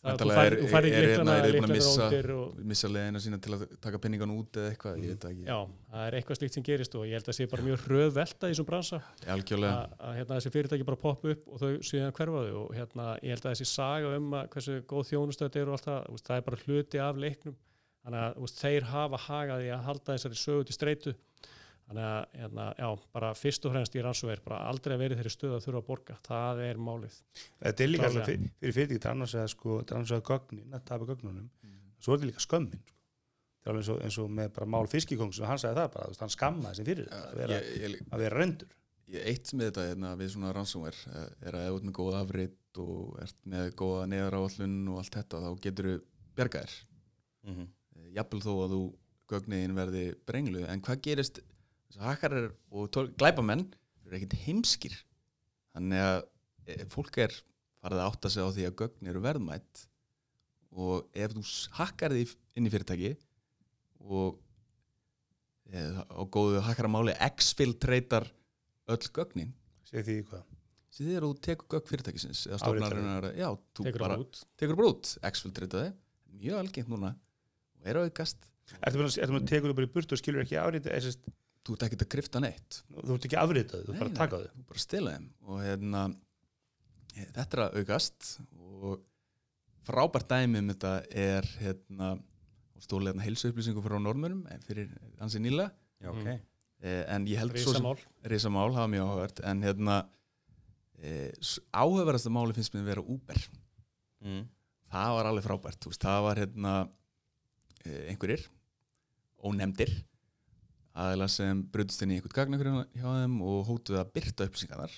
það, 0.00 0.10
þú 0.10 0.16
Væntanlega 0.16 0.40
færð 0.40 0.52
er- 0.52 0.60
þú 0.60 0.68
færð 0.72 0.86
ekki 0.88 1.00
að 1.00 1.06
líklana 1.06 1.68
missa- 1.74 2.04
óndir 2.08 2.28
og 2.34 2.60
missa 2.70 2.88
leðina 2.88 3.20
sína 3.20 3.38
til 3.44 3.52
að 3.56 3.64
taka 3.84 3.98
penningan 4.00 4.30
út 4.32 4.52
eða 4.56 4.70
eitthvað, 4.72 4.94
ég 5.04 5.08
veit 5.12 5.20
það 5.20 5.30
ekki. 5.34 5.44
Já, 5.50 5.58
það 5.92 6.06
er 6.06 6.16
eitthvað 6.20 6.38
slíkt 6.40 6.54
sem 6.56 6.62
gerist 6.70 6.94
og 6.96 7.04
ég 7.04 7.12
held 7.18 7.28
að 7.28 7.36
sé 7.36 7.48
bara 7.50 7.62
mjög 7.66 7.78
hröð 7.84 8.12
velta 8.16 8.48
í 8.48 8.54
þessum 8.54 8.68
bransa. 8.70 9.02
Algjörlega, 9.26 9.88
að, 10.00 10.14
hérna, 10.16 10.38
þessi 10.40 10.52
fyrirtæki 10.56 10.86
bara 10.88 10.96
poppa 11.04 11.28
upp 11.34 11.48
og 11.52 11.60
þau 11.60 11.72
síðan 11.90 12.12
hverfaðu 12.16 12.54
og 12.64 12.74
hérna, 12.74 13.08
ég 13.20 13.30
held 13.36 13.44
að 13.44 13.52
þessi 13.54 13.66
saga 13.66 14.16
um 14.16 14.30
að 14.40 14.48
hversu 14.54 14.80
góð 14.88 15.10
þjónustöð 15.12 15.56
er 15.60 15.68
og 15.68 15.76
allt 15.76 15.88
það, 15.90 16.20
það 16.24 16.36
er 16.36 16.46
bara 16.48 16.62
hluti 16.64 16.98
af 16.98 17.16
leiknum. 17.16 17.56
Þannig 18.00 18.20
að 18.24 18.54
þeir 18.56 18.82
hafa 18.88 19.18
hagaði 19.28 19.68
að 19.76 19.82
halda 19.84 20.14
þessari 20.16 20.38
sögu 20.40 20.64
til 20.64 20.74
streitu 20.78 21.14
þannig 21.90 22.06
að 22.06 22.38
hérna, 22.38 22.66
já, 22.78 22.88
bara 23.16 23.30
fyrst 23.34 23.66
og 23.66 23.74
fremst 23.74 23.96
í 23.98 24.04
rannsóver 24.04 24.42
bara 24.44 24.60
aldrei 24.70 24.94
að 24.94 25.02
vera 25.02 25.16
í 25.16 25.18
þeirri 25.18 25.34
stöð 25.34 25.56
að 25.56 25.66
þurfa 25.66 25.82
að 25.82 25.88
borga. 25.88 26.16
Það 26.26 26.62
er 26.68 26.80
málið. 26.86 27.18
Þetta 27.64 27.84
er 27.84 27.90
líka 27.90 28.08
alltaf 28.08 28.30
fyrir, 28.30 28.74
fyrir 28.78 29.02
til 29.02 29.10
annars 29.10 29.34
að 29.34 29.50
sko, 29.54 29.80
til 29.82 29.98
annars 29.98 30.14
að 30.14 30.24
gögnin, 30.30 30.70
að 30.76 30.84
tapa 30.86 31.08
gögnunum. 31.10 31.50
Svo 32.00 32.14
er 32.14 32.20
þetta 32.20 32.30
líka 32.30 32.44
skömmin 32.46 32.84
sko. 32.84 32.96
það 33.60 33.70
er 33.70 33.74
alveg 33.74 33.82
eins 33.82 33.92
og, 33.92 34.04
eins 34.06 34.18
og 34.22 34.30
með 34.36 34.52
bara 34.56 34.68
mál 34.72 34.86
fiskikongs 34.88 35.40
og 35.42 35.50
hann 35.50 35.60
sagði 35.60 35.82
það 35.82 35.90
bara, 35.96 36.12
þú 36.14 36.24
hann 36.24 36.32
skammaði 36.32 36.78
sem 36.78 36.86
fyrir 36.88 37.08
þetta 37.10 37.26
að 37.26 37.40
vera, 37.42 37.58
ég, 37.58 37.82
ég, 37.82 38.06
að 38.08 38.22
vera 38.24 38.38
rendur 38.40 38.70
ég, 39.10 39.26
eitt 39.28 39.52
með 39.52 39.68
þetta 39.70 39.84
hérna, 39.88 40.12
við 40.20 40.32
svona 40.34 40.54
rannsómer 40.56 41.00
er 41.10 41.58
að 41.58 41.66
ef 41.66 41.74
þú 41.74 41.76
ert 41.76 41.88
með 41.88 41.96
góða 41.98 42.22
afritt 42.24 42.80
og 42.80 43.18
ert 43.24 43.38
með 43.52 43.68
góða 43.82 44.06
neðaráallun 44.14 44.78
og 44.94 45.02
allt 45.02 45.18
þetta 45.18 45.42
þá 45.44 45.50
getur 45.66 45.90
þú 45.90 46.46
mm 46.46 47.54
-hmm. 47.54 47.68
jafnvel 48.16 48.42
þó 48.46 48.52
að 48.54 48.74
þú 48.74 48.82
gögnin 49.30 49.76
verði 49.76 50.04
brenglu 50.26 50.64
en 50.66 50.82
hvað 50.82 51.02
gerist 51.04 51.40
hakkarar 51.98 52.50
og 52.70 52.90
glæpamenn 53.18 53.66
eru 54.06 54.18
ekkit 54.18 54.36
heimskir. 54.44 54.94
Þannig 55.74 56.04
að 56.04 56.18
e, 56.66 56.76
fólk 56.90 57.18
er 57.22 57.34
farið 57.80 58.02
að 58.02 58.10
átta 58.10 58.30
sig 58.32 58.44
á 58.46 58.48
því 58.54 58.66
að 58.68 58.76
gögn 58.82 59.10
eru 59.10 59.22
verðmætt 59.24 59.86
og 60.70 61.08
ef 61.18 61.34
þú 61.34 61.44
hakkar 61.78 62.14
því 62.14 62.26
inn 62.58 62.68
í 62.68 62.72
fyrirtæki 62.72 63.10
og 64.06 64.38
e, 65.70 65.82
á 65.90 66.22
góðu 66.30 66.62
hakkaramáli 66.66 67.16
exfiltreitar 67.26 68.28
öll 68.90 69.10
gögnin. 69.14 69.54
Segir 69.86 70.06
því 70.06 70.18
hvað? 70.30 70.46
Sem 70.90 71.06
því 71.06 71.16
að 71.16 71.26
þú 71.26 71.32
tekur 71.46 71.72
gögn 71.74 71.90
fyrirtækisins 71.90 72.44
eða 72.50 72.60
já, 73.38 73.48
þú 73.74 73.86
tekur 73.86 74.04
bara 74.04 74.20
út. 74.22 74.44
út 74.90 75.12
exfiltreitaði, 75.30 75.92
mjög 76.40 76.62
algengt 76.64 76.90
núna 76.90 77.14
og 77.78 77.90
er 77.90 77.98
á 77.98 78.06
aukast. 78.06 78.50
Ertu 78.80 79.00
búin 79.00 79.10
að 79.10 79.50
tekur 79.50 79.70
þú 79.70 79.78
bara 79.78 79.88
í 79.88 79.92
burtu 79.94 80.14
og 80.14 80.20
skilur 80.20 80.44
ekki 80.44 80.58
afrita 80.60 80.92
þú 81.60 81.70
þú 81.70 81.76
ert 81.76 81.84
ekkert 81.86 82.02
að 82.06 82.10
krifta 82.14 82.40
neitt 82.42 82.80
ert 83.04 83.26
ekki 83.28 83.38
afritað, 83.40 83.84
þú 83.86 83.92
Nei, 83.94 84.00
bara 84.00 84.10
nei. 84.12 84.18
taka 84.18 84.38
þau 84.40 84.50
þú 84.56 84.66
bara 84.72 84.82
stila 84.84 85.14
þeim 85.16 85.26
og 85.46 85.62
hérna 85.64 86.02
e, 87.16 87.24
þetta 87.36 87.56
er 87.58 87.62
að 87.66 87.78
aukast 87.80 88.28
og 88.60 89.00
frábært 89.90 90.28
dæmi 90.30 90.60
um 90.62 90.70
þetta 90.72 90.92
er 91.10 91.48
hérna 91.60 92.10
stóðlega 92.80 93.12
hérna 93.16 93.26
heilsuupplýsingu 93.26 93.82
frá 93.84 93.98
normönum 94.00 94.44
fyrir 94.66 94.88
ansi 95.20 95.40
nýla 95.42 95.68
Já, 96.00 96.08
ok. 96.14 96.24
Mm. 96.24 96.38
e, 96.80 96.94
en 97.16 97.26
ég 97.28 97.40
held 97.42 97.56
svo 97.60 97.74
sem 97.74 97.84
risamál 97.84 97.98
risamál, 98.32 98.70
hafa 98.76 98.88
mjög 98.92 99.04
áhugavert 99.10 99.42
en 99.50 99.62
hérna 99.66 99.98
e, 101.00 101.30
áhugaverðasta 101.76 102.32
máli 102.32 102.56
finnst 102.56 102.72
mér 102.76 102.86
að 102.86 102.92
vera 102.94 103.06
Uber 103.16 103.42
Mm. 104.20 104.42
það 104.92 105.10
var 105.16 105.26
alveg 105.30 105.44
frábært 105.46 105.78
þú 105.80 105.88
veist, 105.94 106.02
það 106.04 106.18
var 106.26 106.38
hérna 106.42 106.72
e, 107.88 107.92
einhverjir 108.12 108.42
ónefndir 109.48 109.92
aðeila 110.94 111.28
sem 111.30 111.62
brutist 111.72 112.02
inn 112.02 112.12
í 112.14 112.18
einhvern 112.18 112.36
gagna 112.36 112.84
hjá 112.94 113.08
þeim 113.22 113.40
og 113.46 113.66
hótuðu 113.68 114.00
að 114.00 114.12
byrta 114.16 114.46
upplýsingarnar. 114.48 114.94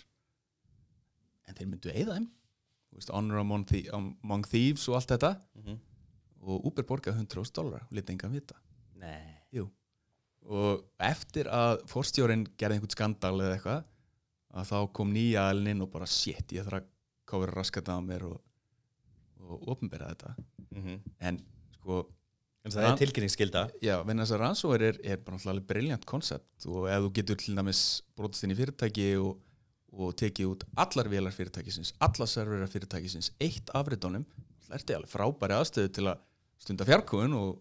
En 1.49 1.59
þeir 1.59 1.69
myndu 1.69 1.93
eigða 1.93 2.19
þeim. 2.19 2.29
Þú 2.93 3.01
veist, 3.01 3.13
honor 3.13 3.41
among, 3.41 3.65
the, 3.69 3.87
among 3.97 4.45
thieves 4.49 4.89
og 4.89 4.99
allt 4.99 5.15
þetta. 5.15 5.37
Mm 5.61 5.81
og 6.43 6.67
Uber 6.67 6.87
borgaði 6.87 7.23
100.000 7.23 7.55
dólar 7.57 7.85
og 7.87 7.95
lítið 7.95 8.17
engan 8.17 8.35
vita. 8.35 8.57
Og 10.43 10.83
eftir 11.03 11.51
að 11.53 11.85
forstjórin 11.91 12.47
gerði 12.59 12.79
einhvern 12.79 12.95
skandal 12.95 13.37
eða 13.39 13.59
eitthvað 13.59 13.85
að 14.53 14.73
þá 14.73 14.79
kom 14.99 15.13
nýja 15.15 15.47
aðlinn 15.49 15.77
inn 15.77 15.85
og 15.85 15.93
bara 15.93 16.09
shit, 16.11 16.53
ég 16.53 16.67
þarf 16.67 16.83
að 16.83 16.89
kofra 17.31 17.55
raskat 17.55 17.89
á 17.89 17.97
mér 18.05 18.27
og, 18.29 18.41
og 19.47 19.69
opnbera 19.75 20.11
þetta. 20.11 20.35
Mm 20.73 20.83
-hmm. 20.83 20.99
en 21.21 21.39
sko, 21.77 22.03
En 22.63 22.71
það 22.71 22.85
er 22.87 22.99
tilkynningsskilda. 23.01 23.63
já, 23.83 23.97
venn 24.07 24.23
þess 24.23 24.35
að 24.37 24.41
rannsóður 24.45 24.85
er, 24.87 24.99
er 25.03 25.17
bara 25.19 25.35
náttúrulega 25.35 25.55
alveg 25.57 25.69
briljant 25.73 26.05
koncept 26.07 26.67
og 26.71 26.85
ef 26.87 27.01
þú 27.03 27.11
getur 27.19 27.41
til 27.43 27.57
dæmis 27.59 27.81
brotist 28.19 28.47
inn 28.47 28.55
í 28.55 28.59
fyrirtæki 28.61 29.07
og, 29.19 29.41
og 29.99 30.13
tekið 30.21 30.53
út 30.53 30.63
allar 30.85 31.11
vélar 31.11 31.35
fyrirtækisins, 31.35 31.91
allar 32.07 32.31
serverar 32.31 32.71
fyrirtækisins 32.71 33.33
eitt 33.43 33.73
afritunum, 33.75 34.29
það 34.69 34.79
ertu 34.79 34.97
alveg 35.01 35.11
frábæri 35.11 35.59
aðstöðu 35.59 35.93
til 35.99 36.07
að 36.13 36.23
stunda 36.63 36.87
fjarkúin 36.87 37.35
og, 37.35 37.59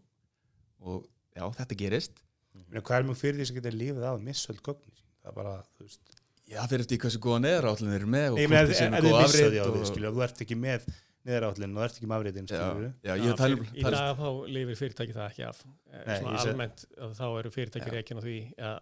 og 0.86 1.04
já, 1.34 1.48
þetta 1.58 1.82
gerist 1.82 2.22
Meina, 2.68 2.84
hvað 2.86 3.00
er 3.00 3.08
mjög 3.10 3.22
fyrir 3.24 3.40
því 3.40 3.48
sem 3.50 3.58
getur 3.58 3.78
lífið 3.82 4.06
á 4.06 4.14
missöld 4.22 4.62
gögnin 4.62 4.94
sín? 4.94 5.08
það 5.24 5.32
er 5.32 5.38
bara, 5.42 5.56
þú 5.78 5.88
veist 5.88 6.18
Já, 6.52 6.58
það 6.60 6.72
fyrir 6.74 6.84
eftir 6.84 6.98
í 6.98 7.02
hversu 7.02 7.20
góða 7.24 7.42
neðarállin 7.46 7.92
þeir 7.94 8.02
eru 8.02 8.10
með 8.12 8.26
og 8.34 8.40
hvort 8.42 8.74
séu 8.76 8.86
ef 8.86 8.92
með 8.92 9.06
góð 9.08 9.22
því 9.32 9.42
því, 9.42 10.06
ef 10.10 10.16
þú 10.18 10.24
ert 10.26 10.42
ekki 10.46 10.58
með 10.60 10.88
neðarállin 11.28 11.78
og 11.78 11.86
ert 11.86 12.00
ekki 12.00 12.10
með 12.10 12.28
Já, 12.52 12.66
já, 13.06 13.14
Já, 13.14 13.34
það 13.38 13.44
fyrir- 13.46 13.72
í 13.76 13.86
er 13.86 13.96
dag 13.98 14.18
þá 14.22 14.28
lifir 14.56 14.80
fyrirtæki 14.80 15.16
það 15.18 15.30
ekki 15.30 15.46
af 15.48 15.62
Eh, 15.92 16.04
Nei, 16.08 16.36
almennt 16.40 16.86
að 16.98 17.16
þá 17.20 17.26
eru 17.40 17.50
fyrirtæki 17.52 17.90
Já. 17.90 17.94
reikin 17.98 18.20
á 18.20 18.24
því 18.24 18.36
að 18.58 18.78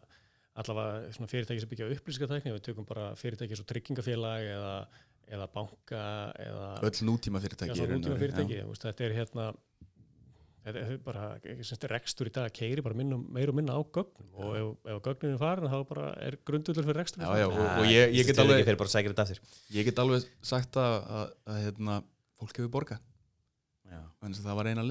allavega 0.60 1.14
svona 1.16 1.32
fyrirtæki 1.32 1.64
sem 1.64 1.72
byggja 1.72 1.88
upplýsingatækni 1.96 2.54
við 2.54 2.66
tökum 2.68 2.86
bara 2.90 3.08
fyrirtæki 3.20 3.58
svo 3.58 3.66
tryggingafélag 3.70 4.46
eða, 4.54 4.76
eða 5.30 5.48
banka 5.56 6.04
eða 6.46 6.68
öll 6.90 7.02
nútíma 7.10 7.40
já, 7.40 7.46
fyrirtæki 7.48 7.82
og 7.82 7.94
nútíma 7.96 8.20
fyrirtæki 8.22 8.60
já. 8.60 8.64
þú 8.66 8.74
veist, 8.76 8.86
þetta 8.88 9.08
er 9.08 9.18
hérna 9.18 9.48
þetta 10.66 10.84
er 10.84 11.00
bara, 11.04 11.26
rekstur 11.96 12.30
í 12.30 12.34
dag 12.36 12.54
keiri 12.54 12.84
bara 12.86 12.98
minna, 12.98 13.18
meir 13.18 13.52
og 13.52 13.58
minna 13.58 13.78
á 13.78 13.82
gögnum 13.82 14.30
og 14.36 14.54
ef, 14.60 14.70
ef 14.92 15.02
gögnin 15.08 15.34
er 15.34 15.42
farin 15.42 15.72
þá 15.72 15.80
bara 15.90 16.10
er 16.26 16.38
grundullur 16.46 16.88
fyrir 16.90 17.00
rekstur 17.02 17.24
Já, 17.24 17.32
já, 17.42 17.48
og, 17.48 17.60
og 17.64 17.90
ég, 17.90 18.14
ég, 18.20 18.30
get 18.30 18.42
alveg, 18.44 18.64
ég 19.74 19.88
get 19.88 20.02
alveg 20.04 20.28
sagt 20.46 20.80
að, 20.80 20.98
að, 21.20 21.36
að 21.50 21.62
hérna, 21.66 22.00
fólk 22.40 22.60
hefur 22.60 22.72
borgað 22.78 23.02
Já. 23.90 24.02
en 24.26 24.36
það 24.38 24.58
var 24.60 24.70
eina 24.72 24.84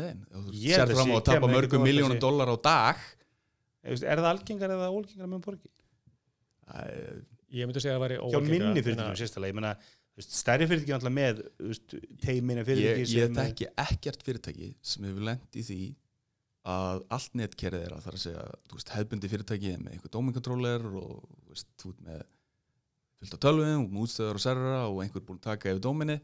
Ég 0.52 0.74
held 0.74 0.82
sér 0.82 0.84
að 0.84 0.94
fram 0.98 1.12
á 1.14 1.16
að 1.18 1.26
tapa 1.30 1.50
mörgum 1.52 1.84
miljónum 1.86 2.20
dólar 2.22 2.50
á 2.50 2.56
dag 2.68 3.02
er 3.88 4.18
það 4.20 4.30
algengar 4.32 4.74
eða 4.74 4.88
ólgengar 4.92 5.30
með 5.30 5.44
borgi? 5.46 5.70
Ég 7.48 7.64
myndi 7.68 7.80
segja 7.86 7.94
að 7.94 8.00
það 8.00 8.04
væri 8.04 8.16
hjá 8.18 8.24
óalgengra, 8.26 8.50
minni 8.52 8.82
að- 9.46 9.52
ég 9.52 9.56
meina 9.56 9.70
þú 9.78 10.18
veist, 10.20 10.34
stærri 10.34 10.66
fyrirtæki 10.68 10.94
alltaf 10.96 11.14
með 11.14 11.40
teimina 12.24 12.60
ég, 12.64 12.66
fyrirtæki 12.68 13.04
ég 13.04 13.12
sem 13.12 13.38
þekki 13.38 13.68
ekkert 13.86 14.24
fyrirtæki 14.26 14.68
sem 14.82 15.04
hefur 15.08 15.24
lent 15.30 15.56
í 15.56 15.62
því 15.64 15.78
að 16.68 17.04
allt 17.16 17.36
netkerið 17.38 17.84
er 17.86 17.92
að 17.94 18.02
það 18.02 18.10
er 18.10 18.16
að 18.18 18.24
segja 18.26 18.42
hefbundi 18.96 19.30
fyrirtæki 19.32 19.70
er 19.72 19.78
með 19.80 19.94
einhver 19.94 20.12
dóminkontróler 20.18 20.84
og 21.00 21.22
veist, 21.48 21.70
með 22.04 22.24
fullt 23.18 23.36
af 23.38 23.40
tölvum 23.46 23.86
og 23.86 23.94
mútstöðar 23.94 24.36
og 24.36 24.42
servera 24.44 24.82
og 24.90 25.00
einhver 25.04 25.24
búin 25.24 25.38
að 25.40 25.46
taka 25.48 25.70
yfir 25.72 25.80
dóminni 25.86 26.18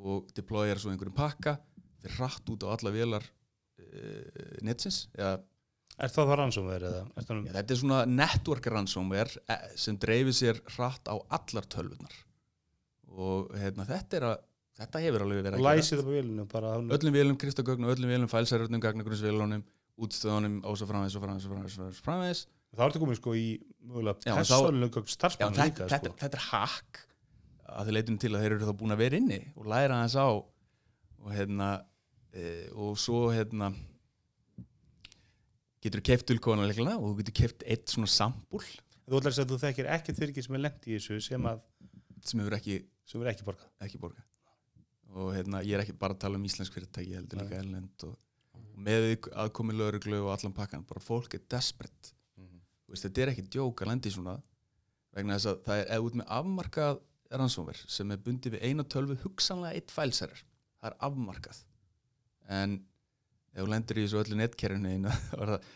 og 0.00 0.30
deployar 0.36 0.80
svo 0.80 0.92
einhverjum 0.92 1.16
pakka 1.16 1.58
fyrir 2.00 2.20
rætt 2.22 2.52
út 2.52 2.64
á 2.64 2.68
alla 2.72 2.92
vélar 2.94 3.24
uh, 3.24 4.58
netsins 4.64 5.06
eða 5.16 5.38
er 6.00 6.12
það 6.12 6.30
það 6.30 6.38
rannsómver 6.40 6.86
eða 6.88 7.00
er 7.04 7.26
það 7.28 7.40
Já, 7.40 7.54
þetta 7.56 7.74
er 7.74 7.80
svona 7.82 8.00
network 8.08 8.68
ransomware 8.74 9.42
eh, 9.52 9.66
sem 9.80 9.98
dreifir 10.00 10.36
sér 10.36 10.62
hratt 10.76 11.10
á 11.12 11.14
allar 11.36 11.68
tölvunar 11.72 12.14
og 13.10 13.50
hérna, 13.58 13.84
þetta, 13.88 14.22
að, 14.30 14.46
þetta 14.80 15.02
hefur 15.04 15.26
alveg 15.26 15.44
verið 15.48 15.66
læsið 15.66 16.00
það 16.00 16.08
på 16.52 16.62
hún, 16.62 16.94
öllum 16.96 17.16
vélum, 17.16 17.38
kristagögnum, 17.42 17.90
öllum 17.90 18.12
vélum, 18.14 18.30
fælsærurnum, 18.30 18.82
gagnagrunnsvélunum, 18.84 19.64
útstöðunum 20.00 20.60
og 20.62 20.78
svo 20.78 20.88
framvegis 20.88 21.18
og 21.18 21.24
framvegis 21.26 21.48
og 21.48 21.54
framvegis, 21.56 22.02
framvegis. 22.06 22.44
þá 22.70 22.84
ertu 22.86 23.02
komið 23.02 23.20
sko 23.20 23.34
í 23.36 23.46
persónulega 23.90 25.02
Já, 25.02 25.14
starfsmann 25.16 25.58
þetta, 25.58 25.68
líka 25.72 25.90
þetta, 25.90 26.12
sko. 26.12 26.20
þetta 26.22 26.40
er 26.40 26.46
hack 26.52 27.02
að 27.70 27.88
þið 27.88 27.96
leitum 27.96 28.18
til 28.20 28.32
að 28.34 28.44
þeir 28.44 28.56
eru 28.56 28.68
þá 28.68 28.74
búin 28.80 28.94
að 28.94 29.02
vera 29.04 29.20
inni 29.20 29.40
og 29.54 29.70
læra 29.70 30.00
hans 30.00 30.16
á 30.18 30.28
og 30.30 31.32
hérna 31.34 31.70
e, 32.32 32.44
og 32.74 32.98
svo 33.00 33.26
hérna 33.34 33.70
getur 35.80 36.04
keft 36.04 36.28
dulkóðanleikla 36.30 36.96
og 36.98 37.10
þú 37.10 37.18
getur 37.22 37.36
keft 37.42 37.64
eitt 37.64 37.92
svona 37.92 38.10
sambúl. 38.10 38.64
Þú 39.06 39.18
ætlar 39.18 39.32
að 39.32 39.36
segja 39.36 39.46
að 39.46 39.52
þú 39.52 39.60
þekkir 39.64 39.92
ekkert 39.96 40.20
fyrirtæki 40.20 40.46
sem 40.46 40.56
er 40.58 40.64
lent 40.66 40.88
í 40.88 40.96
þessu 40.96 41.20
sem 41.24 41.46
að 41.50 41.62
sem 42.26 42.42
hefur 42.42 42.58
ekki 42.58 42.80
sem 43.08 43.30
ekki 43.32 43.46
borgað. 43.46 43.70
Ekki 43.86 44.00
borga 44.02 44.26
og 45.10 45.32
hérna, 45.34 45.62
ég 45.66 45.74
er 45.74 45.82
ekki 45.82 45.96
bara 45.98 46.14
að 46.14 46.22
tala 46.22 46.38
um 46.38 46.44
íslensk 46.46 46.74
fyrirtæki 46.76 47.16
heldur 47.16 47.40
líka 47.40 47.58
erlend 47.58 48.04
og, 48.06 48.14
með 48.80 49.08
aðkomi 49.42 49.74
lauruglu 49.74 50.20
og 50.22 50.30
allan 50.36 50.54
pakkan 50.54 50.84
bara 50.86 51.02
fólk 51.02 51.34
er 51.36 51.42
desperate. 51.50 52.14
Mhm. 52.38 52.60
Þú 52.86 52.94
veist, 52.94 53.06
þetta 53.06 53.22
er 53.22 53.32
ekki 53.32 53.48
djók 53.48 53.82
að 53.82 53.90
lendi 53.90 54.12
svona 54.14 54.36
vegna 55.16 55.36
þess 55.36 55.50
að 55.50 55.62
það 55.66 55.80
er 55.80 55.90
eða 55.90 56.06
út 56.06 56.18
með 56.20 56.30
afmarkað 56.38 57.00
ransómer 57.30 57.78
sem 57.86 58.10
er 58.10 58.22
bundið 58.24 58.56
við 58.56 58.64
eina 58.66 58.84
tölvu 58.84 59.18
hugsanlega 59.22 59.78
eitt 59.78 59.92
fælserar 59.94 60.40
það 60.80 60.88
er 60.90 60.96
afmarkað. 61.08 61.60
En 62.50 62.78
ef 63.52 63.60
þú 63.62 63.68
lendir 63.70 64.00
í 64.00 64.06
þessu 64.06 64.22
öllu 64.22 64.40
netkerfinu 64.40 65.12
þá 65.30 65.36
er 65.44 65.52
það 65.54 65.68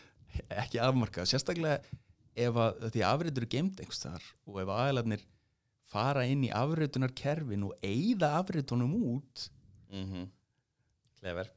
ekki 0.65 0.81
afmarkað. 0.83 1.29
Sérstaklega 1.31 2.01
ef 2.35 2.59
að 2.59 2.89
því 2.91 3.03
afritur 3.07 3.45
er 3.45 3.53
gemd 3.55 3.79
einhvers 3.79 4.01
þar 4.03 4.25
og 4.49 4.61
ef 4.63 4.71
aðeinslarnir 4.75 5.27
fara 5.95 6.25
inn 6.27 6.43
í 6.47 6.51
afritunarkerfin 6.55 7.67
og 7.69 7.85
eyða 7.85 8.33
afritunum 8.41 8.95
út 9.13 9.45
mm 9.93 10.25
Clever. 11.25 11.47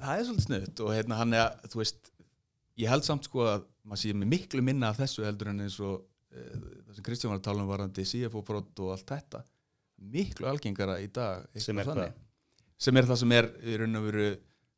það 0.00 0.18
er 0.18 0.26
svolítið 0.26 0.44
snuðt 0.44 0.80
og 0.84 0.90
hérna 0.92 1.16
hann 1.20 1.36
er 1.36 1.44
að 1.46 1.70
þú 1.72 1.78
veist, 1.80 2.10
ég 2.76 2.90
held 2.90 3.06
samt 3.06 3.28
sko 3.28 3.44
að 3.46 3.62
maður 3.86 4.00
sé 4.02 4.16
með 4.16 4.30
miklu 4.34 4.64
minna 4.66 4.90
af 4.90 4.98
þessu 5.00 5.24
heldur 5.24 5.52
en 5.52 5.62
eins 5.64 5.78
og 5.80 6.02
það 6.34 6.94
sem 6.98 7.04
Kristján 7.06 7.30
var 7.34 7.38
að 7.40 7.46
tala 7.48 7.62
um 7.64 7.68
varandi 7.70 8.04
CFO-brot 8.10 8.80
og 8.84 8.90
allt 8.96 9.06
þetta 9.12 9.42
miklu 10.14 10.48
algengara 10.50 10.98
í 11.00 11.06
dag 11.14 11.46
eitthvað 11.54 11.62
Sem 11.64 11.78
er 11.78 12.12
sem 12.84 12.96
er 13.00 13.06
það 13.08 13.20
sem 13.22 13.32
er 13.32 13.48
í 13.62 13.76
raun 13.80 13.96
og 14.00 14.06
veru 14.08 14.24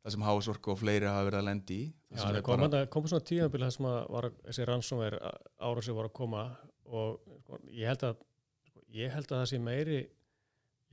það 0.07 0.13
sem 0.15 0.23
Hásorku 0.29 0.71
og 0.75 0.79
fleiri 0.79 1.09
hafa 1.09 1.25
verið 1.27 1.39
að 1.41 1.47
lendi 1.49 1.77
í. 1.83 1.87
Já, 2.13 2.19
það 2.21 2.37
er 2.37 2.43
kom, 2.47 2.61
bara- 2.71 2.87
kom 2.87 3.07
svona 3.11 3.25
tíðanbíl 3.27 3.63
þar 3.65 3.73
sem 3.75 3.87
að 3.91 3.97
var, 4.15 4.29
þessi 4.47 4.67
rannsómer 4.69 5.17
ára 5.59 5.83
sem 5.83 5.97
var 5.97 6.07
að 6.11 6.13
koma 6.21 6.43
og 6.87 7.17
sko, 7.41 7.59
ég 7.75 7.89
held 7.91 8.05
að 8.07 8.21
sko, 8.69 8.85
ég 8.95 9.11
held 9.17 9.27
að 9.33 9.41
það 9.41 9.49
sé 9.51 9.59
meiri 9.59 9.97
ég 9.97 10.05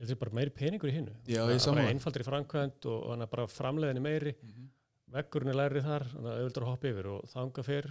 að 0.00 0.08
það 0.08 0.10
sé 0.10 0.18
bara 0.24 0.34
meiri 0.40 0.50
peningur 0.50 0.90
í 0.90 0.96
hinnu 0.96 1.14
það 1.28 1.52
er 1.54 1.68
bara 1.76 1.92
einfaldri 1.92 2.26
framkvæmt 2.26 2.88
og 2.90 3.04
þannig 3.12 3.28
að 3.28 3.30
bara 3.36 3.46
framleiðinni 3.46 4.02
meiri 4.08 4.34
Mhm. 4.42 4.66
veggurinn 5.14 5.52
er 5.54 5.60
lærið 5.60 5.86
þar 5.86 6.04
þannig 6.10 6.32
að 6.32 6.40
auðvitað 6.42 6.64
að 6.64 6.70
hoppa 6.72 6.88
yfir 6.90 7.06
og 7.12 7.28
þanga 7.30 7.62
fer, 7.68 7.86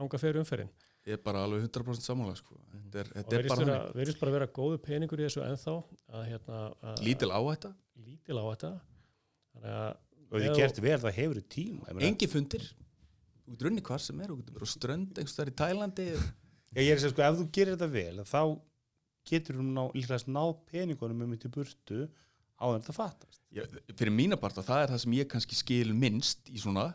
þanga 0.00 0.18
fer 0.24 0.40
umferðin 0.42 0.72
ég 1.04 1.18
er 1.18 1.20
bara 1.24 1.42
alveg 1.44 1.66
100% 1.68 2.04
sammála 2.06 2.36
sko. 2.38 2.56
þetta 2.72 3.00
er, 3.02 3.10
og 3.10 3.18
þetta 3.18 3.36
er 3.36 3.42
verðist 3.42 3.54
bara 3.54 3.64
vera, 3.64 3.78
þannig. 3.80 3.98
verðist 4.00 4.20
bara 4.22 4.34
vera 4.38 4.46
góðu 4.58 4.78
peningur 4.86 5.20
í 5.20 5.26
þessu 5.26 5.42
ennþá 5.44 5.74
að, 5.74 6.22
hérna, 6.30 6.60
að, 6.80 7.02
lítil 7.04 7.30
áhætta, 7.34 7.70
lítil 8.06 8.38
á 8.40 8.44
þetta 8.48 8.72
þannig 9.54 9.74
að 9.74 9.92
og 10.34 10.40
Já. 10.42 10.50
gert 10.56 10.80
vel 10.82 10.96
það 10.98 11.14
hefur 11.18 11.38
þú 11.38 11.44
tíma 11.52 11.88
ég 11.90 11.94
meina- 11.94 12.08
engi 12.08 12.26
fundir. 12.26 12.64
Þú 13.44 13.52
getur 13.52 13.68
unni 13.68 13.82
hvar 13.84 14.00
sem 14.00 14.20
er, 14.24 14.28
þú 14.32 14.36
getur 14.40 14.54
verið 14.56 14.64
á 14.66 14.74
strönd 14.74 15.18
einhvers 15.20 15.36
þar 15.36 15.50
í 15.50 15.54
Tælandi. 15.60 16.06
Já, 16.74 16.80
ég 16.80 16.90
er 16.90 16.96
að 16.96 17.02
segja 17.04 17.12
sko, 17.12 17.22
ef 17.22 17.36
þú 17.38 17.44
gerir 17.52 17.76
þetta 17.76 17.90
vel 17.92 18.24
þá 18.24 18.60
getur 19.30 19.58
þú 19.60 19.66
ná, 19.68 19.82
líklega 19.94 20.32
ná 20.32 20.42
peningunum 20.72 21.22
um 21.22 21.34
þetta 21.36 21.50
burtu 21.54 22.00
á 22.58 22.64
þeim 22.64 22.80
þetta 22.80 22.96
fattast. 22.96 23.40
Ég, 23.54 23.68
fyrir 23.94 24.10
mína 24.16 24.40
part 24.40 24.56
að 24.58 24.66
það 24.72 24.82
er 24.82 24.88
það 24.94 25.02
sem 25.04 25.12
ég 25.20 25.28
kannski 25.28 25.54
skil 25.54 25.92
minnst 25.94 26.48
í 26.50 26.58
svona 26.58 26.88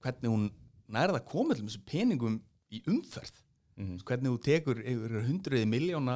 hvernig 0.00 0.30
hún 0.30 0.46
nærða 0.88 1.20
að 1.20 1.26
koma 1.28 1.54
til 1.54 1.66
þessu 1.66 1.82
peningum 1.84 2.40
í 2.70 2.80
umferð 2.86 3.42
Mhm. 3.76 3.98
hvernig 4.08 4.30
þú 4.32 4.38
tekur 4.46 4.78
einhverjum 4.82 5.26
hundruði 5.28 5.66
miljóna 5.68 6.14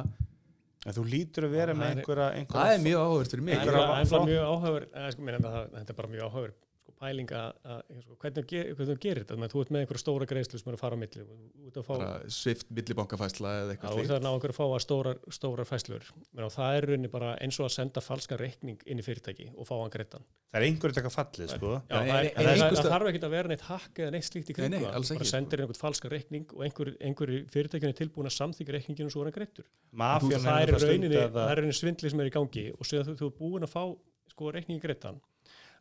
en 0.85 0.93
þú 0.97 1.03
lítur 1.11 1.45
að 1.45 1.51
vera 1.53 1.73
með 1.77 1.91
er- 1.91 1.97
einhverja, 2.01 2.45
það 2.49 2.71
er 2.73 2.79
mjög 2.81 3.01
áhugavert 3.05 3.31
fyrir 3.35 3.43
mig. 3.43 3.57
Það 3.61 4.15
er 4.15 4.25
mjög 4.31 4.45
áhugaver 4.49 4.87
eh, 4.95 5.09
sko, 5.11 5.21
meina, 5.27 5.39
það, 5.39 5.67
þetta 5.75 5.89
er 5.93 5.97
bara 6.01 6.09
mjög 6.15 6.23
áhugaver 6.25 6.53
sko, 7.01 7.07
pæling 7.07 7.31
að, 7.33 7.55
að 7.65 8.01
sko, 8.05 8.17
hvernig, 8.21 8.51
þú 8.77 8.87
þú 8.91 8.95
gerir 9.01 9.23
þetta? 9.25 9.49
Þú 9.51 9.63
ert 9.65 9.71
með 9.73 9.83
einhverja 9.83 10.03
stóra 10.03 10.27
greiðslu 10.29 10.61
sem 10.61 10.71
er 10.71 10.77
að 10.77 10.83
fara 10.83 10.97
á 10.97 11.01
milli 11.01 11.25
þú 11.71 11.83
svift 12.31 12.69
millibankafæsla 12.77 13.53
eða 13.61 13.65
Já, 13.65 13.73
eitthvað 13.75 13.91
þú 13.91 14.01
ert 14.01 14.05
slíkt. 14.05 14.15
að 14.17 14.25
ná 14.25 14.31
einhverju 14.31 14.53
að 14.53 14.59
fá 14.59 14.65
að 14.67 14.83
stórar, 14.85 15.19
stórar 15.37 15.69
fæslur 15.69 16.09
og 16.45 16.53
það 16.55 16.77
er 16.77 16.87
rauninni 16.91 17.11
bara 17.11 17.31
eins 17.41 17.59
og 17.61 17.67
að 17.67 17.73
senda 17.77 18.03
falskan 18.05 18.41
reikning 18.41 18.83
inn 18.85 19.01
í 19.01 19.05
fyrirtæki 19.05 19.49
og 19.55 19.67
fá 19.69 19.73
hann 19.79 19.93
greittan 19.93 20.25
það 20.51 20.59
er 20.61 20.67
einhverju 20.67 20.97
taka 20.97 21.11
fallið 21.13 21.53
sko. 21.55 21.73
Já, 21.87 21.95
það, 21.95 22.01
en- 22.01 22.11
er, 22.11 22.29
en 22.35 22.49
það, 22.49 22.75
það, 22.75 22.89
þarf 22.91 23.09
ekki 23.11 23.23
að 23.23 23.35
vera 23.35 23.51
neitt 23.51 23.65
hakk 23.69 24.01
eða 24.03 24.11
neitt 24.15 24.27
slíkt 24.27 24.51
í 24.51 24.51
Nei, 24.51 24.57
kringu 24.59 24.75
nei, 24.75 24.81
Þú 24.81 24.91
bara 24.91 25.15
ekki, 25.15 25.29
sendir 25.31 25.61
inn 25.61 25.65
einhvern 25.65 25.81
falskan 25.81 26.11
reikning 26.11 26.55
og 26.55 26.65
einhver, 26.67 26.91
einhver 26.99 27.33
fyrirtækinu 27.53 27.93
er 27.93 27.99
tilbúin 28.01 28.27
að 28.29 28.35
samþykja 28.35 28.75
reikninginu 28.75 29.07
og 29.07 29.15
svo 29.15 29.23
er 29.23 29.31
hann 29.31 29.37
greittur 29.39 29.69
það 29.95 30.61
er 30.65 31.61
rauninni, 31.61 31.75
svindli 31.77 32.11
sem 32.11 32.19
er 32.23 32.31
í 32.31 32.35
gangi 32.35 32.67
og 32.75 32.87
séðan 32.87 33.11
þú, 33.11 33.17
þú 33.21 33.29
er 33.31 33.37
búin 33.39 33.67
að 33.67 33.71
fá 33.71 33.83
sko 34.31 34.51
reikningi 34.55 34.83
greittan 34.83 35.21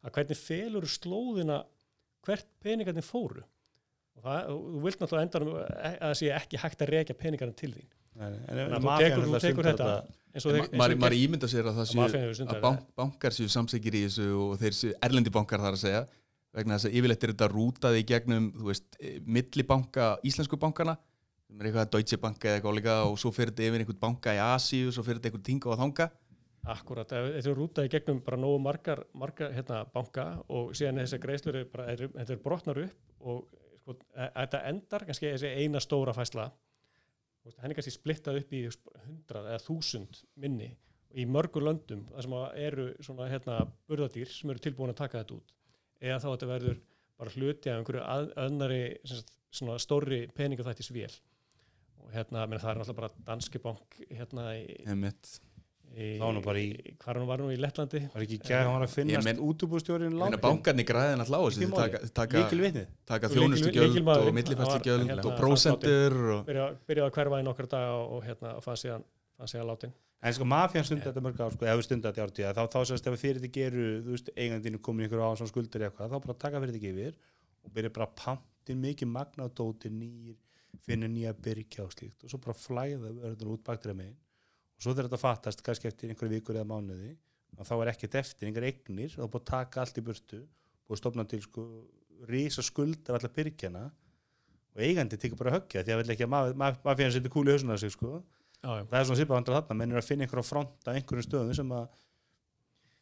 að 0.04 0.14
hvernig 0.16 0.40
felur 0.40 0.88
slóðina 0.88 1.62
hvert 2.26 2.48
peningarnir 2.62 3.06
fóru? 3.06 3.44
Og, 4.18 4.24
það, 4.24 4.52
og 4.52 4.62
þú 4.74 4.84
vilt 4.84 5.02
náttúrulega 5.02 5.26
enda 5.26 5.40
að 5.40 5.98
það 6.00 6.16
sé 6.20 6.30
ekki 6.36 6.60
hægt 6.60 6.84
að 6.84 6.94
rekja 6.94 7.18
peningarnir 7.20 7.58
til 7.58 7.72
þín. 7.74 7.90
Þannig 8.20 8.48
en 8.50 8.74
að 8.74 8.80
þú 8.84 8.96
tekur, 9.00 9.26
þú 9.26 9.42
tekur 9.44 9.70
þetta 9.70 9.90
og 9.90 10.56
og 10.60 10.74
maður 10.78 11.16
ímynda 11.16 11.48
sér 11.50 11.68
að 11.70 11.78
það 11.80 11.88
stundað 11.90 12.54
að 12.54 12.62
bank, 12.62 12.82
bankar 12.98 13.34
séu 13.34 13.50
samsækir 13.50 13.96
í 13.98 14.02
þessu 14.06 14.26
og 14.38 14.56
þeir 14.60 14.76
séu 14.76 14.96
erlendi 15.02 15.32
bankar 15.34 15.62
þar 15.62 15.78
að 15.78 15.82
segja 15.82 16.02
vegna 16.54 16.76
þess 16.76 16.88
að 16.88 16.96
yfirleitt 16.98 17.24
er 17.24 17.32
þetta 17.32 17.48
rútað 17.50 17.98
í 17.98 18.04
gegnum 18.06 18.50
þú 18.54 18.68
veist, 18.70 18.88
eh, 18.98 19.18
millibanka 19.26 20.10
íslensku 20.26 20.58
bankana 20.60 20.96
sem 21.46 21.60
er 21.60 21.70
eitthvað 21.70 21.90
Deutsche 21.94 22.18
Bank 22.22 22.44
eða 22.44 22.58
eitthvað 22.58 22.76
líka 22.78 22.96
og 23.06 23.18
svo 23.18 23.32
fyrir 23.34 23.54
þetta 23.54 23.66
yfir 23.68 23.84
einhvern 23.84 24.02
banka 24.06 24.34
í 24.34 24.42
Asíu 24.44 24.94
svo 24.94 25.04
fyrir 25.06 25.18
þetta 25.18 25.30
einhvern 25.30 25.46
tinga 25.46 25.70
og 25.70 25.80
þanga 25.82 26.10
Akkurat, 26.68 27.08
þetta 27.08 27.48
er 27.48 27.56
rútað 27.56 27.86
í 27.88 27.92
gegnum 27.94 28.18
bara 28.24 28.36
nógu 28.36 28.58
margar, 28.60 29.00
margar 29.16 29.54
hérna, 29.56 29.84
banka 29.94 30.26
og 30.52 30.74
síðan 30.76 31.00
þessar 31.00 31.22
greiðslur 31.22 31.56
er 31.62 31.70
bara, 31.72 31.86
þetta 31.96 32.34
er 32.34 32.42
brotnar 32.44 32.82
upp 32.82 33.24
og 33.24 33.46
sko, 33.80 33.96
e- 34.12 34.32
þetta 34.34 34.60
endar 34.68 35.06
kannski 35.08 35.30
þessi 35.30 35.54
eina 35.56 35.80
stóra 35.80 36.12
fæsla 36.16 36.50
henni 37.62 37.76
kannski 37.76 37.94
splittað 37.94 38.42
upp 38.42 38.52
í 38.52 38.62
hundrað 39.06 39.48
eða 39.54 39.62
þúsund 39.64 40.20
minni 40.40 40.70
í 41.10 41.26
mörgur 41.26 41.64
löndum 41.66 42.04
þar 42.10 42.26
sem 42.26 42.36
eru 42.66 42.86
svona 43.02 43.28
hérna 43.30 43.56
burðadýr 43.90 44.30
sem 44.30 44.52
eru 44.52 44.62
tilbúin 44.62 44.92
að 44.92 45.00
taka 45.02 45.22
þetta 45.22 45.38
út. 45.40 45.54
Eða 46.00 46.20
þá 46.22 46.28
þetta 46.28 46.50
verður 46.52 46.78
bara 47.20 47.34
hluti 47.34 47.70
af 47.70 47.80
einhverju 47.80 48.04
að, 48.04 48.30
öðnari 48.44 48.82
sagt, 49.08 49.34
svona 49.50 49.80
stórri 49.82 50.20
peningaþættis 50.36 50.92
vél 50.94 51.12
og 52.00 52.12
hérna, 52.14 52.46
menn, 52.46 52.60
það 52.62 52.70
er 52.70 52.80
náttúrulega 52.80 53.00
bara 53.00 53.24
Danske 53.26 53.60
Bank 53.62 53.98
hérna 54.08 54.46
í, 54.56 54.78
Einmitt. 54.86 55.34
Það 55.90 56.20
var 56.22 56.34
nú 56.36 56.40
bara 56.44 56.58
í- 56.62 56.94
hvar 57.02 57.18
hann 57.18 57.26
var 57.26 57.40
nú 57.42 57.48
í 57.50 57.56
Lettlandi. 57.58 58.00
Var 58.14 58.22
ekki 58.22 58.36
gæði 58.46 58.58
hann 58.62 58.74
var 58.78 58.84
að 58.86 58.92
finnast 58.94 59.26
men- 59.26 59.40
útubústjórin 59.42 60.12
Ég 60.14 60.20
meina, 60.20 60.38
bankarnir 60.44 60.86
græðin 60.86 61.22
alltaf 61.24 61.40
á 61.42 61.46
þessu 61.50 61.70
taka, 61.74 61.98
taka, 62.14 62.36
líkil 62.38 62.60
vitnið. 62.62 62.86
taka 63.10 63.26
lykil- 63.26 63.40
þjónustugjöld 63.40 64.10
og 64.14 64.34
millifæstigjöld 64.36 65.08
hann 65.10 65.18
og 65.26 65.34
prósentur 65.40 66.14
og 66.36 66.46
byrjaði 66.46 66.76
byrja 66.86 67.08
að 67.08 67.10
hverfa 67.18 67.40
í 67.42 67.44
nokkra 67.48 67.66
daga 67.74 67.96
og 68.06 68.22
hérna 68.24 68.54
og 68.56 68.62
fann 68.62 68.76
síðan, 68.78 69.04
fann 69.36 69.46
síðan 69.50 69.66
látin 69.72 69.92
En 70.22 70.32
sko 70.36 70.44
mafían 70.44 70.84
stundar 70.84 71.12
þetta 71.14 71.22
mörg 71.24 71.38
ár, 71.40 71.50
sko, 71.56 71.64
ef 71.64 71.76
við 71.80 71.84
stundar 71.88 72.12
þetta 72.12 72.20
í 72.20 72.26
ártíða, 72.28 72.54
þá, 72.54 72.62
þá 72.68 72.80
sérst 72.90 73.06
ef 73.08 73.20
fyrirtæki 73.22 73.62
eru, 73.64 73.84
þú 74.04 74.10
veist, 74.12 74.28
eigandinu 74.36 74.78
komin 74.78 75.08
ykkur 75.08 75.22
á 75.24 75.32
svona 75.32 75.48
skuldur 75.48 75.80
eitthvað, 75.80 76.10
þá 76.12 76.18
bara 76.26 76.34
taka 76.38 76.60
fyrirtæki 76.60 76.90
yfir 76.92 77.14
og 77.64 77.72
byrja 77.72 77.92
bara 77.96 78.06
að 78.06 78.16
pantin 78.20 78.82
mikið 78.84 79.08
magna 79.08 79.44
á 79.44 79.48
dóti, 79.48 79.88
nýjir, 79.88 80.36
finna 80.84 81.08
nýja 81.08 81.32
byrkja 81.32 81.82
og 81.86 81.90
slíkt 81.96 82.22
og 82.22 82.28
svo 82.30 82.38
bara 82.38 82.52
flæða 82.52 83.14
verður 83.16 83.54
út 83.56 83.64
megin 83.96 84.14
og 84.80 84.84
svo 84.86 84.94
þegar 84.96 85.10
þetta 85.10 85.20
fattast, 85.20 85.60
kannski 85.66 85.90
eftir 85.90 86.08
einhverju 86.14 86.38
vikur 86.38 86.56
eða 86.56 86.68
mánuði, 86.72 87.10
og 87.58 87.66
þá 87.68 87.74
er 87.82 87.90
ekkert 87.92 88.14
eftir, 88.22 88.48
einhver 88.48 88.64
eignir, 88.70 89.16
og 89.20 89.28
búið 89.34 89.42
að 89.42 89.48
taka 89.52 89.82
allt 89.84 89.98
í 90.00 90.04
burtu 90.06 90.38
og 90.90 90.98
stopna 90.98 91.26
til, 91.28 91.42
sko, 91.44 91.64
rísa 92.30 92.64
skuldar 92.64 93.18
allar 93.18 93.32
byrkjana 93.36 93.84
og 94.70 94.80
eigandi 94.86 95.18
tekur 95.20 95.38
bara 95.40 95.52
höggja 95.58 95.82
því 95.84 95.92
að 95.94 96.00
vill 96.02 96.12
ekki 96.14 96.24
að 96.26 96.32
maf- 96.32 96.56
maf- 96.62 96.80
mafían 96.86 97.12
setur 97.12 97.32
kúli 97.34 97.52
í 97.52 97.56
hausuna 97.58 97.76
sig, 97.80 97.92
sko 97.92 98.14
já, 98.16 98.70
já. 98.80 98.84
það 98.90 98.98
er 99.00 99.06
svona 99.08 99.20
svipað 99.20 99.36
vandrar 99.36 99.60
þarna, 99.60 99.76
menn 99.82 99.92
er 99.94 100.00
að 100.00 100.08
finna 100.08 100.26
einhverja 100.26 100.46
front 100.48 100.88
af 100.88 100.94
einhverjum 100.96 101.26
stöðum 101.26 101.56
sem 101.60 101.72
að 101.76 101.88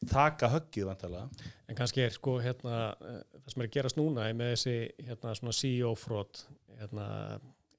taka 0.08 0.48
höggið 0.52 0.86
vantarlega 0.86 1.48
en 1.68 1.78
kannski 1.78 2.04
er 2.04 2.14
sko 2.14 2.36
hérna 2.42 2.74
eh, 3.02 3.22
það 3.42 3.52
sem 3.52 3.62
er 3.64 3.68
að 3.68 3.72
gerast 3.76 3.98
núna 3.98 4.28
er 4.30 4.36
með 4.38 4.52
þessi 4.54 4.74
hérna 5.08 5.32
svona 5.34 5.54
CEO 5.58 5.90
fraud 5.98 6.42
hérna 6.78 7.06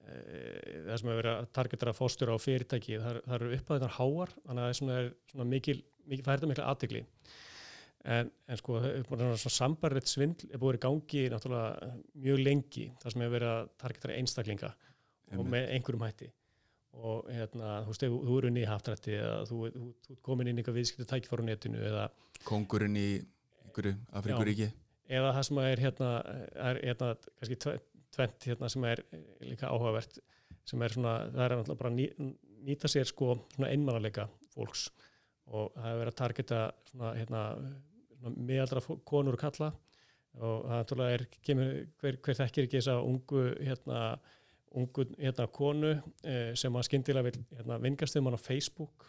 það 0.09 0.95
sem 1.01 1.11
er 1.11 1.19
verið 1.19 1.31
að 1.35 1.51
targetera 1.57 1.95
fóstur 1.95 2.33
á 2.33 2.37
fyrirtæki 2.41 2.97
það, 3.01 3.21
það 3.25 3.37
eru 3.37 3.51
upp 3.57 3.69
að 3.69 3.79
þetta 3.79 3.93
háar 3.99 4.33
þannig 4.39 4.59
að 4.59 4.65
það 4.65 4.73
er 4.73 4.79
svona, 4.79 4.97
er 4.99 5.13
svona 5.33 5.47
mikil, 5.53 5.77
mikil 6.05 6.25
það 6.25 6.33
er 6.33 6.41
þetta 6.41 6.51
mikla 6.53 6.67
aðtegli 6.73 7.03
en, 8.09 8.31
en 8.47 8.59
sko 8.59 8.79
er 8.79 9.07
svona 9.09 9.53
sambarrið 9.57 10.09
svindl 10.09 10.49
er 10.49 10.61
búið 10.61 10.79
í 10.79 10.83
gangi 10.85 11.23
náttúrulega 11.33 11.93
mjög 12.25 12.43
lengi 12.45 12.85
það 13.01 13.15
sem 13.15 13.25
er 13.25 13.33
verið 13.35 13.53
að 13.53 13.71
targetera 13.83 14.19
einstaklinga 14.19 14.73
og 15.29 15.37
Einmitt. 15.37 15.53
með 15.53 15.71
einhverjum 15.75 16.05
hætti. 16.07 16.29
Og 16.99 17.27
hérna, 17.31 17.73
þú 17.85 17.91
veist, 17.91 18.05
þú 18.09 18.37
eru 18.39 18.49
unni 18.49 18.63
í 18.63 18.67
haftrætti 18.67 19.13
eða 19.15 19.43
þú, 19.47 19.59
þú, 19.75 19.89
þú 20.05 20.15
ert 20.15 20.21
komin 20.25 20.49
inn 20.49 20.57
í 20.57 20.63
einhver 20.63 20.75
viðskipti 20.75 21.05
tækifæru 21.07 21.45
á 21.45 21.49
netinu 21.51 21.83
eða, 21.85 22.07
kongurinn 22.47 22.97
í 22.97 23.09
einhverju 23.67 23.93
Afrikuríki 24.17 24.71
eða 25.09 25.29
það 25.35 25.45
sem 25.47 25.61
er 25.63 25.83
hérna, 25.83 26.09
er 26.69 26.79
hérna 26.83 27.11
kannski 27.39 27.59
tve- 28.11 28.27
tvennt 28.27 28.47
hérna 28.49 28.69
sem 28.69 28.85
er 28.89 29.03
líka 29.41 29.69
áhugavert 29.69 30.19
sem 30.65 30.81
er 30.81 30.93
svona, 30.93 31.13
það 31.33 31.43
er 31.45 31.55
náttúrulega 31.57 31.79
bara 31.81 31.89
að 31.89 31.97
ný, 31.99 32.07
nýta 32.69 32.87
sér 32.91 33.05
sko 33.09 33.35
svona 33.55 33.69
einmannalega 33.71 34.27
fólks 34.53 34.89
og 35.49 35.71
það 35.75 35.91
er 35.91 35.99
verið 36.01 36.11
að 36.13 36.19
targeta 36.21 36.59
svona 36.91 37.13
hérna 37.17 38.81
fó- 38.83 38.99
konur 39.05 39.33
og 39.37 39.39
kalla 39.41 39.71
og 40.39 40.65
það 40.65 40.75
náttúrulega 40.75 41.15
er, 41.17 41.23
kemur, 41.45 41.71
hver, 42.01 42.17
hver 42.25 42.37
þekkir 42.43 42.67
ekki 42.67 42.79
þessa 42.81 42.99
ungu 43.01 43.45
hérna 43.65 44.01
ungu 44.77 45.05
hérna 45.17 45.47
konu 45.49 45.95
eh, 46.23 46.51
sem 46.55 46.75
að 46.77 46.85
skyndilega 46.85 47.25
vil 47.31 47.39
hérna 47.57 47.79
vingast 47.81 48.13
þeim 48.13 48.27
hann 48.29 48.37
á 48.37 48.41
Facebook 48.41 49.07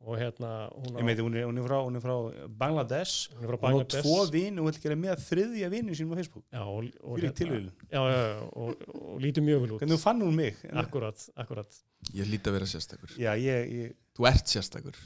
og 0.00 0.16
hérna 0.16 0.50
hún, 0.72 0.94
á, 0.96 0.98
ég 1.00 1.04
meiti, 1.04 1.24
hún 1.24 1.34
er, 1.36 1.44
hún 1.44 1.58
er, 1.60 1.64
frá, 1.66 1.76
hún 1.84 1.98
er 1.98 2.02
frá 2.04 2.14
Bangladesh. 2.62 3.30
Hún 3.34 3.44
er 3.44 3.50
frá 3.50 3.56
og 3.58 3.62
Bangladesh. 3.64 4.04
tvo 4.06 4.24
vinn 4.32 4.60
og 4.60 4.68
vil 4.70 4.80
gera 4.84 4.96
með 4.96 5.24
þriðja 5.26 5.70
vinnu 5.74 5.96
sínum 5.98 6.14
á 6.14 6.20
Facebook. 6.20 6.46
Já, 6.48 6.62
og, 6.64 6.88
og, 7.04 7.18
fyrir 7.18 7.34
tilvíðun, 7.40 7.70
já, 7.84 8.00
já, 8.00 8.20
já, 8.32 8.40
og, 8.64 8.84
og 8.96 9.22
lítur 9.24 9.46
mjög 9.46 9.62
vel 9.64 9.72
út. 9.76 9.82
Hvernig 9.82 9.96
þú 9.96 10.02
fann 10.02 10.24
hún 10.24 10.38
mig? 10.40 10.60
Akkurat, 10.84 11.26
akkurat. 11.44 11.80
Ég 12.16 12.30
hlýt 12.30 12.48
að 12.48 12.56
vera 12.58 12.70
sérstakur. 12.72 13.16
Já, 13.20 13.30
ég, 13.36 13.72
ég 13.76 13.96
þú 14.16 14.28
ert 14.32 14.54
sérstakur. 14.56 15.00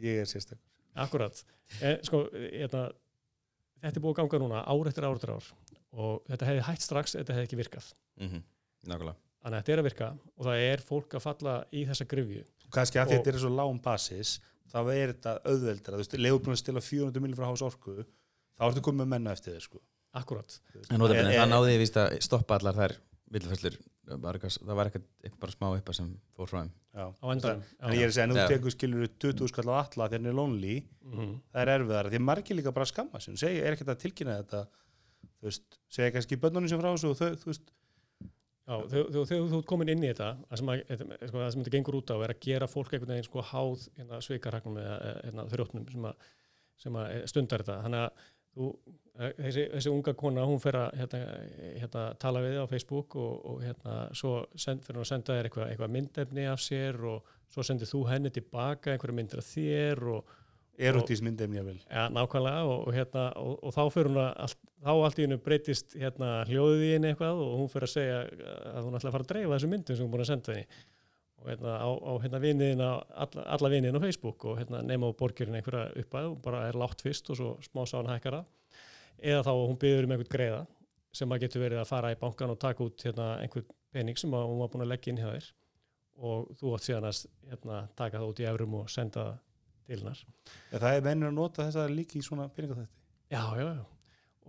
Ég 0.00 0.22
er 0.24 0.30
sérstak 0.30 0.58
Akkurat. 0.98 1.44
En, 1.78 2.00
sko, 2.02 2.24
hérna, 2.34 2.88
þetta 3.84 4.00
er 4.00 4.02
búið 4.02 4.16
að 4.16 4.22
ganga 4.24 4.40
núna 4.42 4.64
ár 4.66 4.90
eftir 4.90 5.06
ár 5.06 5.20
eftir 5.20 5.36
ár. 5.36 5.52
Og 5.90 6.24
þetta 6.26 6.48
hefði 6.48 6.64
hægt 6.66 6.86
strax, 6.86 7.14
þetta 7.18 7.36
hefði 7.36 7.46
ekki 7.50 7.60
virkað. 7.60 7.92
mm 8.18 8.42
nákvæmlega. 8.88 9.16
Þannig 9.40 9.56
að 9.56 9.62
þetta 9.62 9.72
er 9.72 9.80
að 9.80 9.86
virka 9.88 10.08
og 10.36 10.46
það 10.46 10.62
er 10.66 10.82
fólk 10.84 11.16
að 11.16 11.24
falla 11.24 11.54
í 11.72 11.84
þessa 11.88 12.06
grifju. 12.08 12.42
Kannski 12.74 13.00
að 13.02 13.12
þetta 13.16 13.32
er 13.34 13.38
svo 13.42 13.50
lágum 13.54 13.80
basis 13.84 14.38
þá 14.70 14.78
er 14.94 15.12
þetta 15.14 15.36
auðveldra, 15.50 15.94
þú 15.96 16.02
veist, 16.02 16.16
leifur 16.18 16.42
búin 16.46 16.56
að 16.56 16.62
stila 16.62 16.80
400 16.86 17.22
millir 17.24 17.36
frá 17.40 17.48
hás 17.50 17.62
orku 17.66 17.96
þá 18.04 18.66
ertu 18.68 18.82
komið 18.86 19.02
með 19.04 19.08
menna 19.16 19.32
eftir 19.34 19.56
þér 19.56 19.64
sko. 19.66 19.80
Akkurat. 20.20 20.58
En 20.90 21.00
það 21.06 21.48
náði 21.50 21.78
víst 21.80 21.96
að 22.00 22.16
stoppa 22.26 22.58
allar 22.58 22.74
þær 22.78 22.96
villfæslur 23.30 23.76
það 24.10 24.22
var 24.26 24.38
eitthvað, 24.90 25.04
bara 25.38 25.52
smá 25.54 25.66
eitthvað 25.76 25.96
sem 26.00 26.08
fór 26.34 26.48
frá 26.50 26.60
þeim. 26.64 26.70
En 27.30 27.92
ég 27.94 28.02
er 28.02 28.10
að 28.10 28.14
segja, 28.16 28.24
en 28.26 28.32
þú 28.34 28.46
tekur 28.50 28.74
skilur 28.74 29.10
20 29.22 29.50
skall 29.52 29.70
á 29.70 29.74
alla 29.86 30.08
þegar 30.08 30.18
hann 30.18 30.26
er 30.32 30.34
lonely 30.34 30.76
Mhm. 31.10 31.28
það 31.54 31.60
er 31.62 31.70
erfiðara, 31.78 32.10
því 32.10 32.18
margir 32.22 32.56
líka 32.58 32.72
bara 32.74 32.86
skamma 32.86 33.20
sem 33.22 33.34
segja, 33.38 33.64
er 33.66 33.74
ekkert 33.76 33.88
að 33.94 34.00
tilkynna 34.02 34.34
þetta 34.42 34.64
þú 35.40 35.46
veist, 35.48 35.78
segja 35.90 36.10
kannski 36.14 36.36
bönnunum 36.42 36.68
sem 36.68 36.78
frá 36.80 36.90
þessu 36.90 37.10
og 37.10 37.16
þau, 37.18 37.30
þú 37.40 37.46
veist, 37.50 37.70
þegar 38.70 39.28
þú, 39.30 39.44
ert 39.58 39.68
komin 39.68 39.90
inn 39.92 40.04
í 40.04 40.10
þetta, 40.10 40.30
það 40.50 40.60
sem, 40.60 40.72
sko, 41.26 41.36
það 41.36 41.52
sem 41.54 41.62
þetta 41.62 41.74
gengur 41.76 41.98
út 42.00 42.12
á 42.12 42.16
er 42.16 42.34
að 42.34 42.42
gera 42.46 42.68
fólk 42.70 42.92
einhvern 42.94 43.14
veginn 43.14 43.26
sko 43.26 43.44
háð 43.50 43.86
hérna, 43.98 44.20
sveikarhagnum 44.26 44.80
eða 44.82 44.98
hérna, 45.24 45.46
þrjóttnum 45.54 45.88
sem, 45.90 46.08
að, 46.10 46.28
sem 46.84 46.98
að 47.00 47.14
stundar 47.32 47.64
þetta. 47.64 47.78
Þannig 47.86 48.04
að 48.04 48.28
þú, 48.54 48.68
eh, 49.18 49.32
þessi, 49.40 49.66
þessi 49.74 49.92
unga 49.94 50.14
kona, 50.22 50.46
hún 50.50 50.62
fer 50.62 50.78
að 50.80 51.00
hérna, 51.00 51.22
hérna, 51.82 52.04
tala 52.22 52.44
við 52.44 52.56
þig 52.56 52.62
á 52.62 52.72
Facebook 52.74 53.18
og, 53.20 53.32
og 53.52 53.62
hérna, 53.66 53.96
svo 54.22 54.34
send, 54.54 54.84
fyrir 54.86 55.02
að 55.02 55.10
senda 55.12 55.38
þér 55.38 55.50
eitthvað, 55.50 55.70
eitthvað 55.72 55.94
myndefni 55.96 56.46
af 56.50 56.64
sér 56.64 57.00
og 57.14 57.36
svo 57.50 57.66
sendir 57.66 57.90
þú 57.90 58.04
henni 58.10 58.30
tilbaka 58.34 58.94
einhverja 58.94 59.18
myndir 59.18 59.42
af 59.42 59.50
þér 59.50 60.04
og 60.14 60.36
erotískt 60.88 61.24
myndefni 61.26 61.60
að 61.60 61.68
vel 61.70 61.76
Ja, 61.82 62.06
nákvæmlega 62.12 62.62
og, 62.68 62.86
og, 62.86 62.94
hérna, 62.96 63.24
og, 63.40 63.58
og 63.66 63.74
þá 63.76 63.82
fyrir 63.94 64.10
hún 64.10 64.20
að 64.22 64.54
þá 64.80 64.92
allt 64.92 65.20
í 65.20 65.26
hennu 65.26 65.40
breytist 65.44 65.96
hérna, 65.98 66.30
hljóðið 66.48 66.86
í 66.86 66.92
henni 66.94 67.10
eitthvað 67.12 67.42
og 67.44 67.52
hún 67.60 67.70
fyrir 67.72 67.88
að 67.88 67.92
segja 67.94 68.22
að 68.72 68.86
hún 68.86 68.96
ætla 68.98 69.10
að 69.10 69.16
fara 69.16 69.26
að 69.26 69.32
dreifa 69.34 69.52
þessum 69.56 69.74
myndum 69.74 69.98
sem 69.98 70.06
hún 70.06 70.14
búin 70.14 70.24
að 70.24 70.30
senda 70.32 70.56
henni. 70.56 70.80
Og 71.40 71.48
hérna, 71.48 71.74
á, 71.80 71.88
á 71.88 72.12
hérna, 72.20 72.40
viniðina, 72.42 72.88
alla, 73.24 73.44
alla 73.56 73.70
viniðina 73.72 74.00
á 74.00 74.04
Facebook 74.04 74.44
og 74.50 74.58
hérna, 74.60 74.82
nema 74.84 75.08
á 75.08 75.12
borgirinn 75.16 75.56
einhverja 75.56 75.86
uppæð 76.02 76.26
og 76.34 76.40
bara 76.44 76.66
er 76.68 76.76
látt 76.80 77.04
fyrst 77.04 77.30
og 77.32 77.38
svo 77.38 77.52
smá 77.64 77.86
sá 77.88 77.96
hann 77.96 78.10
hækkara 78.12 78.42
eða 79.20 79.46
þá 79.46 79.52
hún 79.54 79.78
byður 79.80 80.08
um 80.08 80.12
einhvern 80.16 80.32
greiða 80.32 80.60
sem 81.16 81.32
að 81.32 81.46
getur 81.46 81.64
verið 81.64 81.80
að 81.80 81.88
fara 81.90 82.12
í 82.12 82.18
bankan 82.20 82.52
og 82.52 82.60
taka 82.60 82.84
út 82.84 83.04
hérna, 83.04 83.30
einhvern 83.40 83.72
pening 83.90 84.20
sem 84.20 84.36
hún 84.36 84.60
var 84.60 84.70
búin 84.72 84.84
að 84.84 84.92
leggja 84.92 85.14
inn 85.14 85.20
hjá 85.20 85.30
þér. 85.32 85.48
Og 86.20 86.50
þú 86.60 86.74
átt 86.76 86.86
síðan 86.86 87.08
að 87.08 87.22
hérna, 87.48 87.78
taka 87.96 88.20
það 88.20 88.32
út 88.34 88.42
í 88.42 88.46
eurum 88.50 88.76
og 88.82 88.92
senda 88.92 89.24
það 89.24 89.38
til 89.86 89.98
hennar 89.98 90.20
ja, 90.70 90.78
það 90.78 90.90
er 90.92 91.06
venur 91.06 91.30
að 91.30 91.38
nota 91.38 91.66
þess 91.66 91.80
að 91.80 91.94
líka 91.96 92.18
í 92.18 92.24
svona 92.24 92.48
peningaþætti. 92.54 93.00
Já, 93.30 93.42
já, 93.58 93.66
já. 93.78 93.84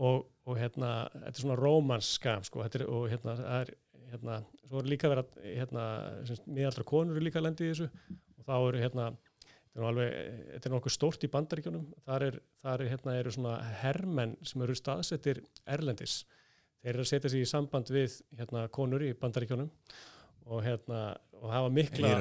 Og, 0.01 0.25
og 0.49 0.57
hérna, 0.57 0.91
þetta 1.13 1.33
er 1.35 1.43
svona 1.43 1.57
rómanskam, 1.59 2.45
sko, 2.47 2.63
þetta 2.65 2.79
er, 2.79 2.85
og 2.89 3.03
hérna, 3.11 3.35
það 3.37 3.57
er, 3.59 3.73
hérna, 4.13 4.37
svo 4.63 4.81
er 4.81 4.89
líka 4.89 5.11
verið 5.11 5.27
að, 5.27 5.49
hérna, 5.59 5.87
semst, 6.29 6.47
miðaldra 6.49 6.85
konur 6.89 7.17
eru 7.19 7.25
líka 7.27 7.41
að 7.41 7.45
lendi 7.45 7.67
í 7.67 7.73
þessu. 7.73 7.89
Og 8.39 8.47
þá 8.47 8.53
eru, 8.57 8.81
hérna, 8.81 9.07
þetta 9.51 9.75
er 9.75 9.83
nú 9.83 9.89
alveg, 9.91 10.15
þetta 10.55 10.69
er 10.69 10.75
nokkuð 10.75 10.95
stórt 10.95 11.27
í 11.27 11.31
bandaríkjunum, 11.35 11.87
þar 12.07 12.27
er, 12.29 12.39
þar 12.63 12.85
er, 12.85 12.93
hérna, 12.95 13.17
eru 13.21 13.35
svona 13.35 13.57
hermenn 13.83 14.37
sem 14.47 14.65
eru 14.65 14.77
staðsettir 14.79 15.43
erlendis. 15.77 16.21
Þeir 16.81 16.95
eru 16.95 17.05
að 17.05 17.11
setja 17.11 17.29
sig 17.29 17.45
í 17.45 17.51
samband 17.51 17.93
við, 17.93 18.17
hérna, 18.39 18.65
konur 18.73 19.05
í 19.05 19.13
bandaríkjunum. 19.21 19.69
Og, 20.49 20.63
hérna, 20.65 21.11
og 21.37 21.51
hafa 21.53 21.69
mikla, 21.69 22.15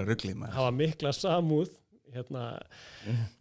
mikla 0.76 1.14
samúð 1.16 1.72
hérna, 2.14 2.44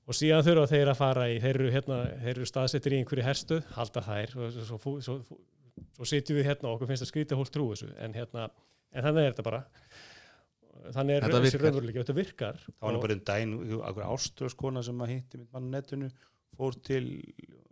og 0.09 0.17
síðan 0.17 0.45
þurfa 0.45 0.67
þeir 0.71 0.91
að 0.93 0.99
fara 0.99 1.27
í 1.31 1.39
þeir 1.43 1.55
eru, 1.59 1.69
hérna, 1.73 1.99
þeir 2.23 2.31
eru 2.35 2.47
staðsettir 2.49 2.95
í 2.95 2.99
einhverju 3.01 3.25
herstuð 3.25 3.69
halda 3.75 4.03
þær 4.05 4.35
og 4.37 4.53
svo, 4.55 4.63
svo, 4.79 4.93
svo, 5.05 5.17
svo, 5.27 5.39
svo 5.97 6.09
sitjum 6.11 6.39
við 6.39 6.49
hérna 6.51 6.69
og 6.69 6.77
okkur 6.77 6.91
finnst 6.91 7.05
að 7.07 7.11
skrýta 7.13 7.39
hólk 7.39 7.51
trú 7.53 7.69
þessu 7.73 7.91
en, 7.97 8.15
hérna, 8.17 8.47
en 8.93 9.07
þannig 9.07 9.27
er 9.27 9.33
þetta 9.35 9.47
bara. 9.49 9.61
Þannig 10.95 11.17
er 11.17 11.27
þessi 11.35 11.59
raunveruleiki 11.59 11.99
þetta 12.01 12.17
virkar 12.17 12.59
það 12.65 12.83
var 12.87 12.97
Og- 12.97 13.01
bara 13.03 13.15
einn 13.17 13.25
daginn, 13.27 13.55
einhver 13.83 14.09
áströskona 14.13 14.83
sem 14.85 15.01
að 15.03 15.15
hitti 15.15 15.41
mitt 15.41 15.53
mann 15.53 15.71
netinu 15.73 16.11
fór 16.59 16.75
til, 16.83 17.05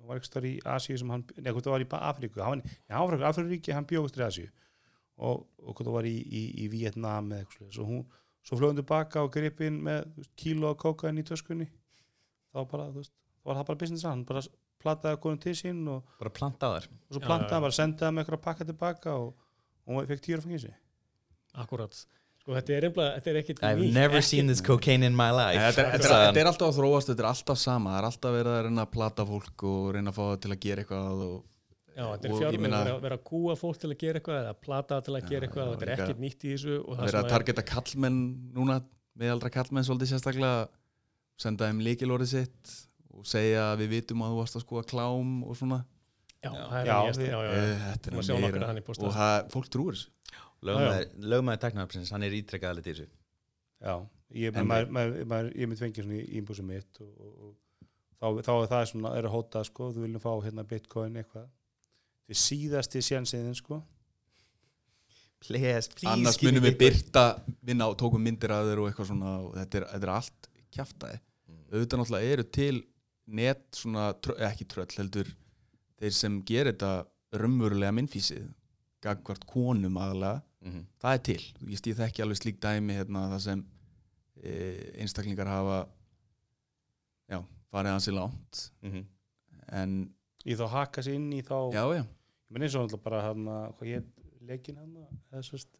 var 0.08 0.20
ekki 0.20 0.30
starf 0.30 0.48
í 0.48 0.54
Asíu 0.68 0.98
sem 1.00 1.10
hann, 1.12 1.24
neða 1.38 1.56
hvort 1.56 1.68
það 1.68 1.76
var 1.76 1.86
í 1.86 1.90
Afríku 2.12 2.44
hann, 2.44 2.64
hann 2.90 3.76
hann 3.76 3.88
bjóðist 3.90 4.20
í 4.20 4.26
Asíu 4.28 4.50
og, 5.18 5.48
og 5.64 5.82
það 5.82 5.94
var 5.96 6.08
í, 6.08 6.16
í, 6.20 6.44
í 6.64 6.68
Vietnam 6.72 7.32
eða 7.34 7.46
eitthvað 7.46 7.80
og 7.82 7.90
hún, 7.92 8.04
svo 8.48 8.58
flögum 8.60 8.78
tilbaka 8.80 9.24
og 9.26 9.32
grip 9.36 9.60
inn 9.68 9.82
með 9.84 10.06
veist, 10.18 10.32
kíló 10.40 10.72
af 10.72 10.78
kókain 10.82 11.20
í 11.20 11.26
töskunni. 11.28 11.68
Þá 12.56 12.62
bara, 12.72 12.88
þú 12.94 13.02
veist, 13.04 13.14
var 13.46 13.60
það 13.60 13.68
bara 13.72 13.82
business 13.84 14.06
hann 14.08 14.24
bara 14.28 14.42
plataði 14.82 15.20
konum 15.24 15.40
til 15.44 15.56
sín 15.58 15.82
og, 15.92 16.04
bara 16.22 16.32
planta 16.32 16.70
á 16.70 16.72
þær. 16.78 16.86
Og 17.10 17.18
svo 17.18 17.22
plantaði 17.26 17.56
hann, 17.58 17.66
bara 17.68 17.76
sendaði 17.80 18.08
hann 18.08 18.16
með 18.20 18.24
eitthvað 18.26 18.44
pakka 18.48 18.68
tilbaka 18.72 19.16
og, 19.20 19.34
og 19.88 19.98
hún 19.98 20.08
fekk 20.12 20.24
tíur 20.28 20.40
að 20.42 20.48
fengið 20.48 20.64
sig 20.68 20.76
akkurat 21.58 21.96
sko 21.98 22.54
þetta 22.56 22.74
er 22.78 22.86
einhvað, 22.88 23.08
þetta 23.18 23.30
er 23.34 23.38
ekkit 23.42 23.62
I've 23.66 23.88
never 23.96 24.20
ekkert- 24.20 24.28
seen 24.30 24.48
this 24.52 24.62
cocaine 24.64 25.04
in 25.08 25.16
my 25.18 25.32
life 25.34 25.58
Nei, 25.58 25.72
Þetta 25.72 25.82
er- 25.82 25.92
þetta 25.98 26.08
er- 26.14 26.26
þetta 26.28 26.42
er 26.44 26.50
alltaf 26.52 26.68
að 26.70 26.78
þróast, 26.80 27.10
þetta 27.12 27.24
er 27.26 27.30
alltaf 27.32 27.58
sama. 27.60 27.90
Það 27.96 27.98
er 28.00 28.08
alltaf 28.12 28.36
verið 28.38 28.54
að 28.54 28.62
reyna 28.68 28.86
að 28.86 28.92
plata 28.94 29.26
fólk 29.32 29.64
og 29.72 29.88
reyna 29.98 30.12
að 30.14 30.18
fá 30.20 30.24
það 30.28 30.40
til 30.46 30.52
að 30.54 30.60
gera 30.68 30.84
eitthvað 30.86 31.24
og 31.28 31.44
Já, 31.98 32.04
þetta 32.14 32.28
er 32.30 32.34
fjármjög, 32.38 32.62
meina- 32.62 32.80
vera, 33.02 33.16
að 33.18 33.24
kúa 33.26 33.54
fólk 33.58 33.78
til 33.82 33.90
að 33.90 33.98
gera 34.04 34.20
eitthvað 34.20 34.40
eða 34.44 34.54
plata 34.62 35.00
til 35.02 35.14
að 35.18 35.22
Já, 35.24 35.30
gera 35.32 35.48
eitthvað 35.48 35.70
þetta 35.74 35.86
er 35.88 35.94
ekkert 35.98 36.20
nýtt 36.22 36.44
í 36.46 36.52
þessu 36.54 36.76
og 36.78 36.92
að 36.94 36.98
það 37.00 37.08
vera 37.08 37.18
sem 37.18 37.26
að 37.26 37.32
targeta 37.34 37.64
kallmenn 37.72 38.20
núna, 38.54 38.76
meðaldra 39.18 39.50
kallmenn 39.56 39.88
svolítið 39.88 40.12
sérstaklega 40.14 40.68
senda 41.42 41.70
þeim 41.72 41.82
líkilorið 41.88 42.30
sitt 42.36 42.76
og 43.18 43.26
segja 43.26 43.64
að 43.74 43.80
við 43.82 43.90
vitum 43.96 44.22
að 44.22 44.36
þú 44.36 44.38
varst 44.44 44.60
að 44.60 44.66
skoða 44.68 44.86
klám 44.92 45.32
og 45.48 45.58
svona. 45.58 45.80
Já, 46.46 46.52
það 46.54 46.78
er 46.78 46.86
nýjast, 46.92 47.20
við- 47.20 47.32
já, 47.34 47.40
já, 47.42 47.52
Eh, 47.58 47.88
að 47.90 48.08
er 48.08 48.14
og 49.08 49.14
það, 49.18 49.50
fólk 49.56 49.70
trúir 49.74 49.94
þessu. 49.98 50.10
Lögmaður, 50.68 51.08
lögmaður 51.34 51.62
teknarapsins, 51.66 52.12
hann 52.14 52.24
er 52.24 52.32
ítrekkað 52.38 52.70
alveg 52.70 52.84
til 52.84 52.94
þessu. 52.94 53.08
Já, 53.82 53.96
ég, 54.34 54.54
mynd 55.68 55.82
fengið 55.82 56.04
svona 56.06 56.18
í 56.22 56.42
ímbúsum 56.42 56.66
mitt 56.70 57.02
og, 57.02 57.10
og, 57.18 57.34
og 57.42 57.56
þá, 58.22 58.28
þá 58.46 58.54
er 58.64 58.70
það 58.72 58.86
svona, 58.92 59.12
er 59.18 59.28
að 59.30 59.34
hóta 59.36 59.64
sko, 59.66 59.92
þú 59.94 60.06
viljum 60.06 60.22
fá 60.24 60.32
hérna 60.46 60.64
bitcoin 60.68 61.18
eitthvað 61.22 61.48
því 62.28 62.38
síðasti 62.44 63.02
sjansiðin 63.08 63.56
sko. 63.56 63.82
Please, 65.48 65.88
please 65.94 66.10
annars 66.12 66.40
munum 66.42 66.66
við 66.66 66.78
byrta 66.82 67.24
vinna 67.63 67.86
og 67.92 67.98
tókum 68.02 68.24
myndir 68.26 68.52
að 68.52 68.72
þeir 68.72 68.80
og 68.82 68.88
eitthvað 68.90 69.10
svona 69.12 69.34
og 69.46 69.52
þetta 69.56 69.78
er, 69.80 69.84
þetta 69.94 70.08
er 70.10 70.13
allt 70.18 70.50
kjaftaði 70.78 71.20
Mm. 71.48 71.60
auðvitað 71.72 72.00
náttúrulega 72.02 72.32
eru 72.34 72.44
til 72.52 72.78
net 73.40 73.62
svona, 73.72 74.02
ekki 74.50 74.66
tröll 74.68 74.98
heldur 74.98 75.30
þeir 76.02 76.12
sem 76.18 76.34
gerir 76.44 76.74
þetta 76.74 76.90
raunverulega 77.40 77.94
minnfísið 77.96 78.50
gagvart 79.06 79.46
konum 79.48 79.96
aðalega 79.96 80.42
Mhm. 80.66 80.82
það 81.00 81.13
er 81.13 81.22
til, 81.24 81.44
ég 81.72 81.80
stíð 81.80 82.02
þekki 82.02 82.24
alveg 82.26 82.40
slík 82.42 82.60
dæmi 82.60 82.98
hérna, 82.98 83.30
það 83.32 83.40
sem 83.46 83.62
e, 84.44 84.52
einstaklingar 85.00 85.48
hafa 85.48 85.88
já, 87.32 87.40
farið 87.72 87.92
hansi 87.96 88.12
langt. 88.12 88.72
Mhm. 88.84 89.06
en 89.72 90.13
í 90.46 90.56
þá 90.56 90.68
haka 90.70 91.02
sér 91.02 91.16
inn 91.16 91.32
í 91.32 91.42
þá 91.42 91.72
já, 91.74 91.86
já, 91.96 92.06
ég 92.48 92.56
minn 92.56 92.64
eins 92.68 92.76
og 92.80 92.86
náttúrulega 92.88 93.04
bara 93.10 93.22
hérna, 93.28 93.58
hvað 93.78 93.92
ég 93.92 94.04
leikin 94.48 94.78
hérna? 94.80 95.08
Eða 95.34 95.44
sérst 95.50 95.80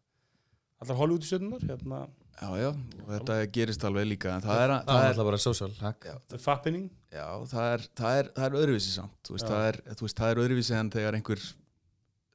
allar 0.82 0.98
Hollywood 1.00 1.24
stjórnunar 1.26 1.64
hérna, 1.66 2.00
já, 2.38 2.48
já 2.60 2.68
og 2.70 3.08
þetta 3.14 3.36
gerist 3.56 3.84
alveg 3.88 4.06
líka 4.12 4.34
en 4.36 4.44
það 4.44 4.60
er, 4.62 4.72
það 4.74 4.84
það 4.90 4.98
er 4.98 5.04
er, 5.04 5.12
alltaf 5.14 5.28
bara 5.30 5.40
social 5.42 5.72
hack. 5.80 6.06
The 6.30 6.38
fappening. 6.38 6.84
Já, 7.10 7.24
það 7.50 7.70
er, 7.72 7.86
það 8.02 8.18
er, 8.20 8.28
það 8.36 8.46
er 8.50 8.58
öðruvísi 8.60 8.92
samt 8.94 9.16
þú 9.26 9.34
veist, 9.38 9.48
það, 9.48 9.64
er, 9.72 9.80
þú 9.98 10.06
veist, 10.06 10.20
það 10.20 10.30
er 10.34 10.42
öðruvísi 10.44 10.76
en 10.78 10.90
þegar 10.94 11.18
einhver 11.18 11.42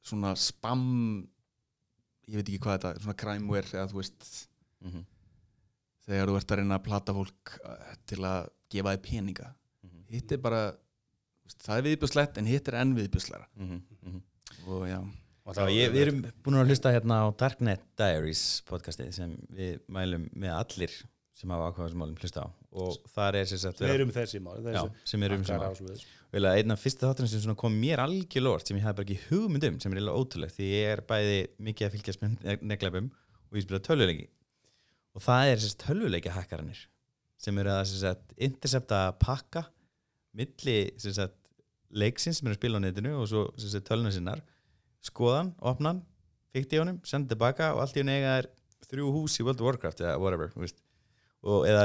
svona 0.04 0.34
spam 0.36 0.84
ég 2.28 2.36
veit 2.40 2.48
ekki 2.50 2.60
hvað 2.66 2.76
þetta 2.78 2.90
er, 2.94 3.00
svona 3.06 3.18
crimeware 3.24 3.72
eða 3.78 3.88
þú 3.92 4.00
veist, 4.02 4.30
Mhm. 4.84 5.04
þegar 6.04 6.28
þú 6.28 6.36
ert 6.36 6.50
að 6.52 6.58
reyna 6.60 6.76
að 6.76 6.84
plata 6.84 7.12
fólk 7.16 7.52
eh, 7.64 7.92
til 8.10 8.18
að 8.28 8.48
gefa 8.74 8.92
þið 8.96 9.02
peninga. 9.08 9.46
Mhm. 9.86 10.02
hitt 10.10 10.32
er 10.32 10.36
bara 10.44 10.60
það 11.64 11.76
er 11.80 11.86
viðbjöðslegt 11.88 12.38
en 12.40 12.48
hitt 12.50 12.68
er 12.72 12.78
enn 12.80 12.94
viðbjöðslega 12.98 13.46
Mhm. 13.56 13.82
Mhm. 14.02 14.22
og 14.66 14.86
já, 14.88 14.98
og 15.46 15.54
Já, 15.56 15.66
ég, 15.68 15.90
við 15.92 16.02
erum 16.06 16.20
búin 16.44 16.56
að 16.60 16.68
hlusta 16.70 16.92
hérna 16.94 17.20
á 17.20 17.26
Darknet 17.36 17.82
Diaries 18.00 18.62
podcastið 18.68 19.12
sem 19.12 19.34
við 19.52 19.80
mælum 19.88 20.28
með 20.34 20.54
allir 20.56 20.94
sem 21.34 21.50
hafa 21.50 21.72
ákvæða 21.72 21.88
sem 21.90 21.98
málum 21.98 22.16
hlusta 22.16 22.44
á. 22.46 22.48
Og 22.72 22.96
þar 23.14 23.34
er 23.40 23.44
sér 23.50 23.58
sett 23.58 23.78
við 23.82 23.90
erum 23.94 24.10
þessi 24.14 24.40
mál 24.40 24.56
já, 24.62 24.82
þessi 24.86 24.90
sem 25.10 25.22
er 25.22 25.32
um 25.34 25.44
sem 25.44 25.58
hakkar 25.60 25.80
mál. 25.82 26.54
einn 26.58 26.70
af 26.74 26.80
fyrsta 26.82 27.06
þátturinn 27.10 27.28
sem 27.28 27.40
svona 27.44 27.56
kom 27.56 27.74
mér 27.78 27.98
algjörlórt 28.02 28.66
sem 28.66 28.76
ég 28.78 28.82
hafði 28.86 28.96
bara 28.96 29.06
ekki 29.06 29.18
hugmynd 29.28 29.64
um 29.68 29.80
sem 29.80 29.92
er 29.92 29.98
eiginlega 30.00 30.18
ótrúlegt 30.22 30.56
því 30.56 30.70
ég 30.70 30.92
er 30.94 31.00
bæði 31.02 31.36
mikið 31.60 31.86
að 31.86 31.94
fylgjast 31.94 32.22
með 32.22 32.62
neglæpum 32.62 33.10
og 33.50 33.58
ég 33.58 33.62
spila 33.66 33.78
tölvuleiki. 33.84 34.28
Og 35.14 35.22
það 35.22 35.50
er 35.52 35.56
sérst 35.62 35.78
tölvuleiki 35.84 36.30
hakkaranir 36.34 36.86
sem 37.38 37.58
eru 37.58 37.70
að 37.70 37.84
sérst 37.92 38.34
intercepta 38.38 39.12
pakka 39.20 39.66
milli 40.34 40.78
sérst 41.00 41.34
leiksins 41.94 42.40
sem 42.40 42.48
eru 42.48 42.56
að 42.56 42.60
spila 42.60 42.80
á 42.80 42.84
netinu 42.84 43.14
og 43.20 43.28
svo 43.30 43.46
sérst 43.60 43.86
tölvuna 43.86 44.12
sinnar 44.14 44.42
skoðan, 45.04 45.52
opnan, 45.60 46.00
fykti 46.54 46.80
honum, 46.80 47.00
senda 47.06 47.34
tilbaka 47.34 47.74
og 47.74 47.84
allt 47.84 47.98
í 47.98 48.02
hún 48.02 48.12
eiga 48.14 48.38
er 48.40 48.50
þrjú 48.88 49.12
hús 49.14 49.38
í 49.40 49.46
World 49.46 49.60
of 49.60 49.68
Warcraft 49.68 50.02
eða 50.04 50.18
whatever 50.22 50.52
og 51.44 51.66
eða 51.68 51.82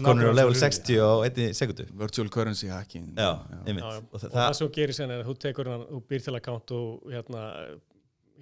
konur 0.00 0.32
á 0.32 0.34
level 0.34 0.54
svo 0.56 0.64
60 0.64 1.00
á 1.04 1.10
einni 1.26 1.48
sekundu 1.56 1.84
virtual 2.00 2.30
currency 2.32 2.70
hacking. 2.72 3.10
Já, 3.12 3.34
Já, 3.36 3.58
já. 3.68 3.82
og 3.84 4.06
og 4.16 4.22
það, 4.22 4.30
það 4.32 4.54
sem 4.56 4.66
þú 4.66 4.70
gerir 4.78 4.96
sen 4.96 5.12
er 5.12 5.20
að 5.20 5.28
þú 5.28 5.34
tekur 5.44 5.70
hann, 5.72 5.84
þú 5.90 6.00
býr 6.08 6.24
til 6.24 6.36
account 6.38 6.72
og 6.78 7.10
hérna, 7.12 7.42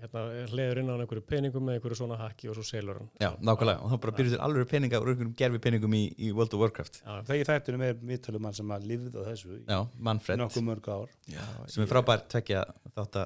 hérna 0.03 0.23
hliður 0.51 0.81
inn 0.83 0.91
á 0.91 0.95
einhverju 0.97 1.25
peningum 1.31 1.65
með 1.67 1.79
einhverju 1.79 1.99
svona 2.01 2.19
hacki 2.19 2.51
og 2.51 2.57
svo 2.59 2.65
selur 2.67 2.99
hann. 2.99 3.11
Já, 3.23 3.31
nákvæmlega, 3.39 3.83
og 3.85 3.93
þá 3.93 3.97
bara 4.05 4.15
byrjuð 4.19 4.35
til 4.35 4.41
alveg 4.47 4.69
peninga 4.73 5.01
úr 5.03 5.13
einhverjum 5.13 5.35
gerfi 5.39 5.61
peningum 5.63 5.97
í, 5.97 6.03
í 6.19 6.31
World 6.35 6.57
of 6.57 6.63
Warcraft. 6.65 6.99
Já, 7.03 7.13
þegar 7.29 7.51
þættunum 7.53 7.85
er 7.87 8.01
viðtalum 8.11 8.45
mann 8.47 8.57
sem 8.59 8.75
að 8.75 8.89
lifði 8.91 9.15
á 9.15 9.23
þessu 9.31 9.55
í 9.55 9.61
já, 9.63 9.79
Manfred, 10.09 10.43
nokkuð 10.43 10.67
mörg 10.67 10.91
ár. 10.91 11.17
Já, 11.31 11.43
sem 11.71 11.85
er 11.85 11.91
frábær 11.93 12.27
tvekja 12.35 12.65
þátta, 12.97 13.25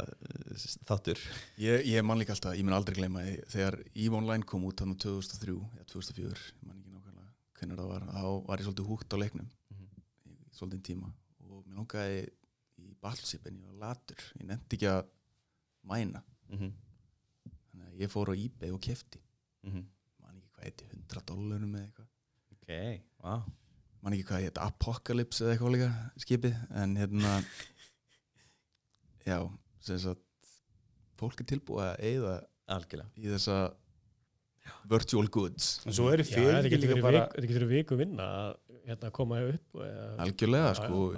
þáttur. 0.93 1.27
Ég, 1.65 1.87
ég 1.91 2.07
man 2.07 2.21
líka 2.21 2.37
alltaf, 2.37 2.57
ég 2.59 2.67
mun 2.67 2.77
aldrei 2.77 2.99
gleyma 3.01 3.25
því, 3.25 3.37
þegar 3.57 3.79
EVE 3.89 4.21
Online 4.21 4.49
kom 4.49 4.69
út 4.69 4.85
hann 4.85 4.97
2003 5.01 5.57
eða 5.57 5.89
2004, 5.95 6.47
ég 6.61 6.69
man 6.69 6.81
ekki 6.81 6.93
nákvæmlega 6.93 7.31
hvernig 7.57 7.81
það 7.81 7.93
var, 7.95 8.09
þá 8.13 8.49
var 8.51 8.61
ég 8.61 8.69
svolítið 8.69 8.91
húgt 8.93 9.17
á 9.17 9.23
leiknum. 9.25 9.51
Í 10.29 10.37
svolítið 10.57 10.85
tíma. 10.93 11.13
Og 11.47 11.65
mér 11.65 11.81
langaði 11.81 12.25
í 12.83 12.95
Battleship 13.01 13.47
en 13.49 13.61
ég 13.61 13.69
var 13.71 13.83
latur, 13.87 14.25
ég 14.41 14.49
nefndi 14.51 14.79
ekki 14.79 14.91
að 14.93 15.13
mæna, 15.87 16.23
mm 16.49 16.59
-hmm. 16.59 16.73
þannig 17.71 17.87
að 17.93 18.01
ég 18.01 18.11
fór 18.13 18.33
á 18.33 18.35
eBay 18.35 18.71
og 18.71 18.81
kefti, 18.81 19.21
Mm 19.67 19.73
-hmm. 19.73 19.85
man 20.23 20.37
ekki 20.37 20.51
hvað 20.55 20.65
heiti 20.65 20.85
100 20.85 21.23
dólarum 21.27 21.75
eða 21.75 21.85
eitthvað. 21.85 22.09
Ok, 22.53 23.03
wow 23.23 23.43
man 24.07 24.15
ekki 24.15 24.29
hvað 24.29 24.45
heiti 24.45 24.63
Apocalypse 24.63 25.43
eða 25.43 25.55
eitthvað 25.57 25.75
líka 25.75 25.89
skipið, 26.23 26.61
en 26.79 26.93
hérna 27.01 27.33
já, 29.31 29.39
sem 29.83 29.99
sagt 29.99 30.23
fólk 31.19 31.43
er 31.43 31.49
tilbúið 31.51 31.89
að 31.89 32.05
eigða 32.11 32.37
algjörlega. 32.77 33.11
í 33.19 33.33
þessa 33.33 33.57
virtual 34.91 35.27
goods. 35.33 35.69
En 35.87 35.95
svo 35.95 36.07
eru 36.13 36.27
fyrir 36.27 36.69
getur 36.71 36.95
verið 37.03 37.67
viku 37.71 37.99
vinna 37.99 38.27
að 38.45 38.55
hérna, 38.87 39.11
koma 39.15 39.41
upp 39.51 39.81
algjörlega 40.23 40.75
sko 40.79 41.01
og, 41.09 41.17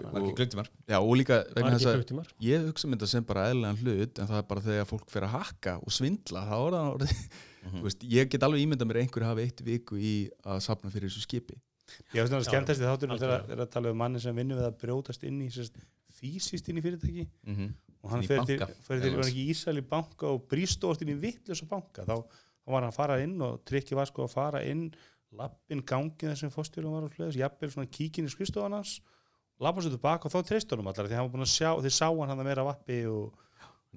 já, 0.88 0.98
og 0.98 1.12
líka 1.20 1.42
að 1.44 2.24
ég 2.44 2.64
hugsa 2.68 2.88
mynda 2.90 3.06
sem 3.10 3.26
bara 3.28 3.50
eðlilegan 3.50 3.82
hlut 3.82 4.18
en 4.22 4.30
það 4.32 4.40
er 4.40 4.48
bara 4.54 4.66
þegar 4.70 4.88
fólk 4.88 5.12
fer 5.12 5.28
að 5.28 5.36
hakka 5.36 5.76
og 5.82 5.94
svindla 5.94 6.46
þá 6.48 6.56
er 6.58 6.76
það 6.78 6.90
orðið 6.96 7.22
Mhm. 7.68 7.80
þú 7.80 7.84
veist, 7.88 8.04
ég 8.06 8.30
get 8.32 8.44
alveg 8.46 8.64
ímyndað 8.64 8.88
mér 8.88 9.00
að 9.00 9.04
einhver 9.04 9.26
hafi 9.28 9.44
eitt 9.46 9.62
viku 9.66 9.98
í 9.98 10.14
að 10.46 10.60
sapna 10.64 10.92
fyrir 10.92 11.10
þessu 11.10 11.24
skipi. 11.24 11.58
Ég 12.14 12.22
veist 12.22 12.32
það 12.32 12.42
Já, 12.42 12.48
skemmtast 12.50 12.82
í 12.82 12.86
þáttunum 12.86 13.20
þegar 13.20 13.52
er 13.54 13.62
að 13.64 13.70
tala 13.74 13.92
um 13.92 14.00
manni 14.02 14.22
sem 14.22 14.36
vinnur 14.36 14.60
við 14.60 14.68
að 14.68 14.78
brjótast 14.82 15.24
inn 15.28 15.40
í 15.44 15.48
sérst, 15.52 15.78
fysiskt 16.18 16.68
inn 16.68 16.80
í 16.80 16.84
fyrirtæki. 16.84 17.28
Mm 17.46 17.56
-hmm. 17.56 17.72
og 18.02 18.10
hann 18.12 18.26
fyrir 18.26 18.46
til, 18.46 18.58
fyrir 18.86 19.02
til 19.02 19.30
í 19.32 19.46
Ísæli 19.52 19.82
banka 19.82 20.26
og 20.26 20.46
brístóðast 20.50 21.02
inn 21.02 21.14
í 21.16 21.20
vittlösa 21.22 21.68
banka. 21.68 22.04
Þá, 22.04 22.16
þá 22.64 22.68
var 22.68 22.82
hann 22.82 22.92
að 22.92 22.98
fara 22.98 23.20
inn 23.22 23.40
og 23.42 23.64
trikki 23.64 23.96
var 23.96 24.06
sko 24.06 24.24
að 24.24 24.34
fara 24.36 24.62
inn 24.64 24.90
lappin 25.38 25.82
gangin 25.86 26.32
þessum 26.34 26.52
fórstjórum 26.54 26.96
var 26.98 27.08
og 27.08 27.14
hlutis, 27.16 27.38
jafnvel 27.40 27.72
svona 27.74 27.90
kíkin 27.98 28.28
í 28.28 28.34
skristofan 28.34 28.76
hans 28.78 28.98
lappa 29.58 29.82
svo 29.82 29.90
tilbaka 29.94 30.28
og 30.28 30.34
þá 30.36 30.40
treyst 30.52 30.70
honum 30.74 30.86
allar 30.92 31.08
því 31.10 31.18
hann 31.18 31.26
var 31.28 31.34
búin 31.38 31.46
að 31.48 31.54
sjá, 31.56 31.70
þeir 31.82 31.94
sá 31.98 32.06
hann 32.10 32.28
hann 32.30 32.38
að 32.44 32.46
meira 32.52 32.64
vappi 32.68 32.98
og, 33.10 33.32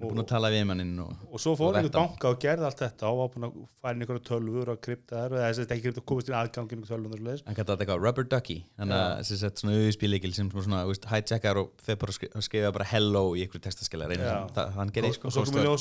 og 0.02 0.08
búin 0.08 0.22
að 0.24 0.30
tala 0.32 0.48
við 0.50 0.64
manninn 0.66 0.96
og 1.04 1.12
og 1.30 1.38
svo 1.44 1.52
fór 1.60 1.76
hann 1.78 1.86
í 1.86 1.92
banka 1.94 2.32
og 2.32 2.40
gerði 2.42 2.66
allt 2.66 2.80
þetta 2.82 3.10
og 3.12 3.18
var 3.20 3.28
búin 3.34 3.46
að 3.46 3.60
fara 3.78 3.92
inn 3.94 4.02
í 4.02 4.06
einhverja 4.06 4.24
tölvur 4.26 4.72
og 4.72 4.80
krypta 4.82 5.20
þær 5.20 5.36
og 5.36 5.42
þess 5.44 5.62
að 5.62 5.74
ekki 5.76 5.92
að 5.92 6.00
komast 6.10 6.32
inn 6.32 6.38
aðgangin 6.40 6.82
í 6.82 6.88
tölvun 6.90 7.14
og 7.14 7.22
hlutis 7.22 7.44
hann 7.46 7.58
kallar 7.60 7.70
þetta 7.76 7.84
eitthvað 7.86 8.02
rubber 8.08 8.28
ducky 8.34 8.58
þannig 8.80 8.98
að 8.98 9.12
Já. 9.12 9.22
sem 9.30 9.40
sagt 9.44 9.62
svona 9.62 9.78
auðspíleikil 9.84 10.34
sem 10.40 10.50
svona 10.56 10.82
hijackar 11.12 11.62
og 11.62 11.70
þeir 11.86 12.00
bara 12.02 12.16
skri- 12.18 12.32
skrifa 12.48 12.74
bara 12.80 12.88
hello 12.90 13.24
í 13.38 13.44
einhverju 13.46 13.66
textaskila 13.68 14.10
Já. 14.18 14.34
hann 14.80 14.90
gerði 14.98 15.14
sko 15.20 15.30
í 15.30 15.36
20 15.38 15.78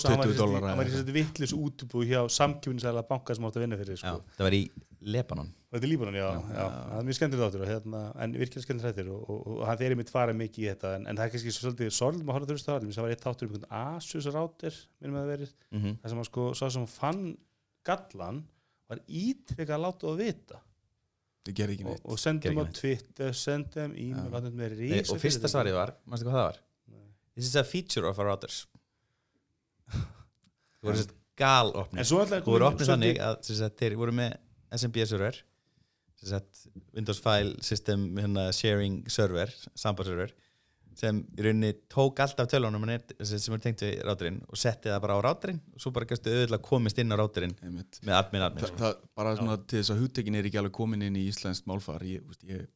sérst- 3.96 4.91
hann 5.02 5.10
í 5.10 5.10
að 5.10 5.10
Já, 5.10 5.10
í 5.10 5.14
Lebanon. 5.16 5.52
Og 5.72 5.76
þetta 5.76 5.88
er 5.88 5.92
Líbanon, 5.92 6.18
já, 6.18 6.28
já, 6.28 6.64
það 6.70 6.98
er 6.98 7.06
mjög 7.08 7.18
skemmtilega 7.18 7.48
áttur 7.48 7.62
og 7.64 7.70
hérna, 7.70 8.02
en 8.22 8.34
virkilega 8.38 8.66
skemmtilega 8.66 8.92
þættir 8.92 9.12
og, 9.12 9.22
og, 9.24 9.44
og 9.54 9.62
hann 9.66 9.80
þeirri 9.80 9.98
mitt 9.98 10.12
farið 10.12 10.38
mikið 10.42 10.64
í 10.64 10.68
þetta 10.70 10.92
en, 10.98 11.06
en 11.08 11.20
það 11.20 11.26
er 11.26 11.32
kannski 11.36 11.54
svolítið 11.56 11.94
sorgum 11.96 12.32
að 12.32 12.38
horfa 12.38 12.50
þurfist 12.50 12.70
það 12.70 12.88
það 12.92 13.06
var 13.06 13.14
eitt 13.16 13.24
þáttur 13.26 13.48
um 13.48 13.56
einhvern 13.56 13.78
Asus 13.82 14.28
router 14.36 14.80
minnum 15.00 15.18
að 15.18 15.24
það 15.24 15.32
verið, 15.32 15.54
mm 15.72 15.80
-hmm. 15.80 15.96
það 16.02 16.14
sem 16.14 16.22
að 16.24 16.28
sko 16.30 16.48
svo 16.60 16.70
sem 16.76 16.90
fann 16.92 17.24
gallan 17.88 18.44
var 18.92 19.02
ítrekka 19.08 19.78
að 19.78 19.86
láta 19.86 20.08
það 20.10 20.22
vita. 20.22 20.62
Það 21.42 21.56
gerði 21.58 21.78
ekki 21.78 21.86
og, 21.86 21.96
neitt. 21.96 22.04
og 22.06 22.20
sendum 22.22 22.60
Gerði 22.60 22.62
á 22.62 22.78
Twitter, 22.82 23.32
sendum 23.34 23.96
Já. 23.96 24.20
Nei, 24.52 24.68
rísa 24.76 25.16
og 25.16 25.24
fyrsta 25.24 25.50
svarið 25.50 25.80
var, 25.80 25.96
mannstu 26.06 26.28
hvað 26.28 26.38
það 26.38 26.46
var? 26.52 26.60
Nei. 26.92 27.08
This 27.34 27.48
is 27.48 27.56
a 27.56 27.64
feature 27.64 28.06
of 28.06 28.20
our 28.20 28.30
routers. 28.30 28.68
Þú 30.78 30.92
voru 30.92 31.00
sérst 31.00 31.18
gal 31.40 31.72
opnið 31.74 32.02
en 32.02 32.08
svo 32.08 32.22
alltaf 32.22 32.44
þú 32.46 32.54
voru 32.54 32.68
opnið 32.68 32.92
þannig 32.92 33.20
að 33.24 33.78
þeir 33.80 33.96
voru 34.00 34.14
með 34.20 34.36
SMB 34.78 35.06
server 35.10 35.42
Windows 36.94 37.20
File 37.20 37.56
System 37.66 38.12
hérna, 38.20 38.52
Sharing 38.54 39.04
Server 39.10 39.52
sambandserver 39.76 40.34
sem 40.98 41.22
í 41.38 41.46
rauninni 41.46 41.72
tók 41.92 42.20
allt 42.22 42.40
af 42.44 42.50
tölunum 42.52 42.84
sem 43.24 43.40
sem 43.40 43.56
er 43.56 43.62
tengt 43.64 43.82
við 43.84 44.02
ráturinn 44.06 44.42
og 44.48 44.60
setti 44.60 44.92
það 44.92 45.00
bara 45.06 45.16
á 45.18 45.22
ráturinn 45.24 45.62
og 45.72 45.82
svo 45.82 45.94
bara 45.96 46.08
gæstu 46.10 46.34
auðvitað 46.34 46.62
komist 46.68 47.00
inn 47.02 47.16
á 47.16 47.18
ráturinn 47.18 47.56
Einmitt. 47.64 48.02
með 48.04 48.18
admin 48.18 48.46
admin 48.46 48.66
Þa, 48.66 48.70
sko. 48.70 48.82
það, 48.84 49.00
bara 49.22 49.34
svona 49.40 49.58
til 49.64 49.80
þess 49.80 49.94
að 49.94 50.04
hugtekin 50.04 50.38
er 50.38 50.50
ekki 50.50 50.62
alveg 50.62 50.76
komin 50.76 51.06
inn 51.08 51.18
í 51.18 51.24
íslenskt 51.30 51.70
málfar 51.72 52.04
ég, 52.06 52.26
veist, 52.28 52.44
ég 52.44 52.68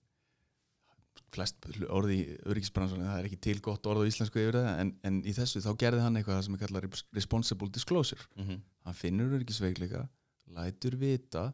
flest 1.35 1.67
orði 1.91 2.17
í 2.21 2.37
öryggisbransunni 2.47 3.07
það 3.09 3.19
er 3.19 3.29
ekki 3.29 3.41
til 3.49 3.57
gott 3.63 3.91
orð 3.91 4.07
á 4.07 4.09
íslensku 4.09 4.39
yfir 4.39 4.61
það 4.61 4.81
en, 4.85 4.93
en 5.09 5.19
í 5.27 5.35
þessu 5.35 5.63
þá 5.65 5.71
gerði 5.83 6.05
hann 6.05 6.19
eitthvað 6.21 6.41
sem 6.47 6.55
er 6.55 6.63
kallað 6.63 6.87
res- 6.87 7.05
responsible 7.17 7.71
disclosure 7.75 8.23
mm 8.37 8.47
-hmm. 8.47 8.63
hann 8.87 8.99
finnur 9.01 9.35
öryggisveikleika 9.35 10.07
lætur 10.55 10.95
vita 11.01 11.49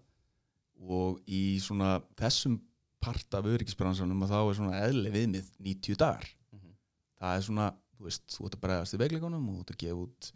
og 0.81 1.19
í 1.29 1.59
svona 1.61 1.99
þessum 2.17 2.59
part 3.01 3.33
af 3.37 3.45
öryggisbransunum 3.49 4.23
að 4.25 4.31
þá 4.33 4.39
er 4.41 4.57
svona 4.59 4.81
eðli 4.87 5.11
viðmið 5.13 5.51
90 5.59 5.95
dagar 6.01 6.27
Mhm. 6.51 6.73
það 7.21 7.35
er 7.37 7.41
svona, 7.47 7.67
þú 7.97 8.03
veist, 8.07 8.25
þú 8.33 8.45
ert 8.47 8.55
að 8.57 8.61
bregðast 8.65 8.93
í 8.97 9.01
veikleikunum 9.01 9.49
og 9.49 9.55
þú 9.55 9.61
ert 9.65 9.71
að 9.75 9.81
gefa 9.85 10.03
út 10.05 10.31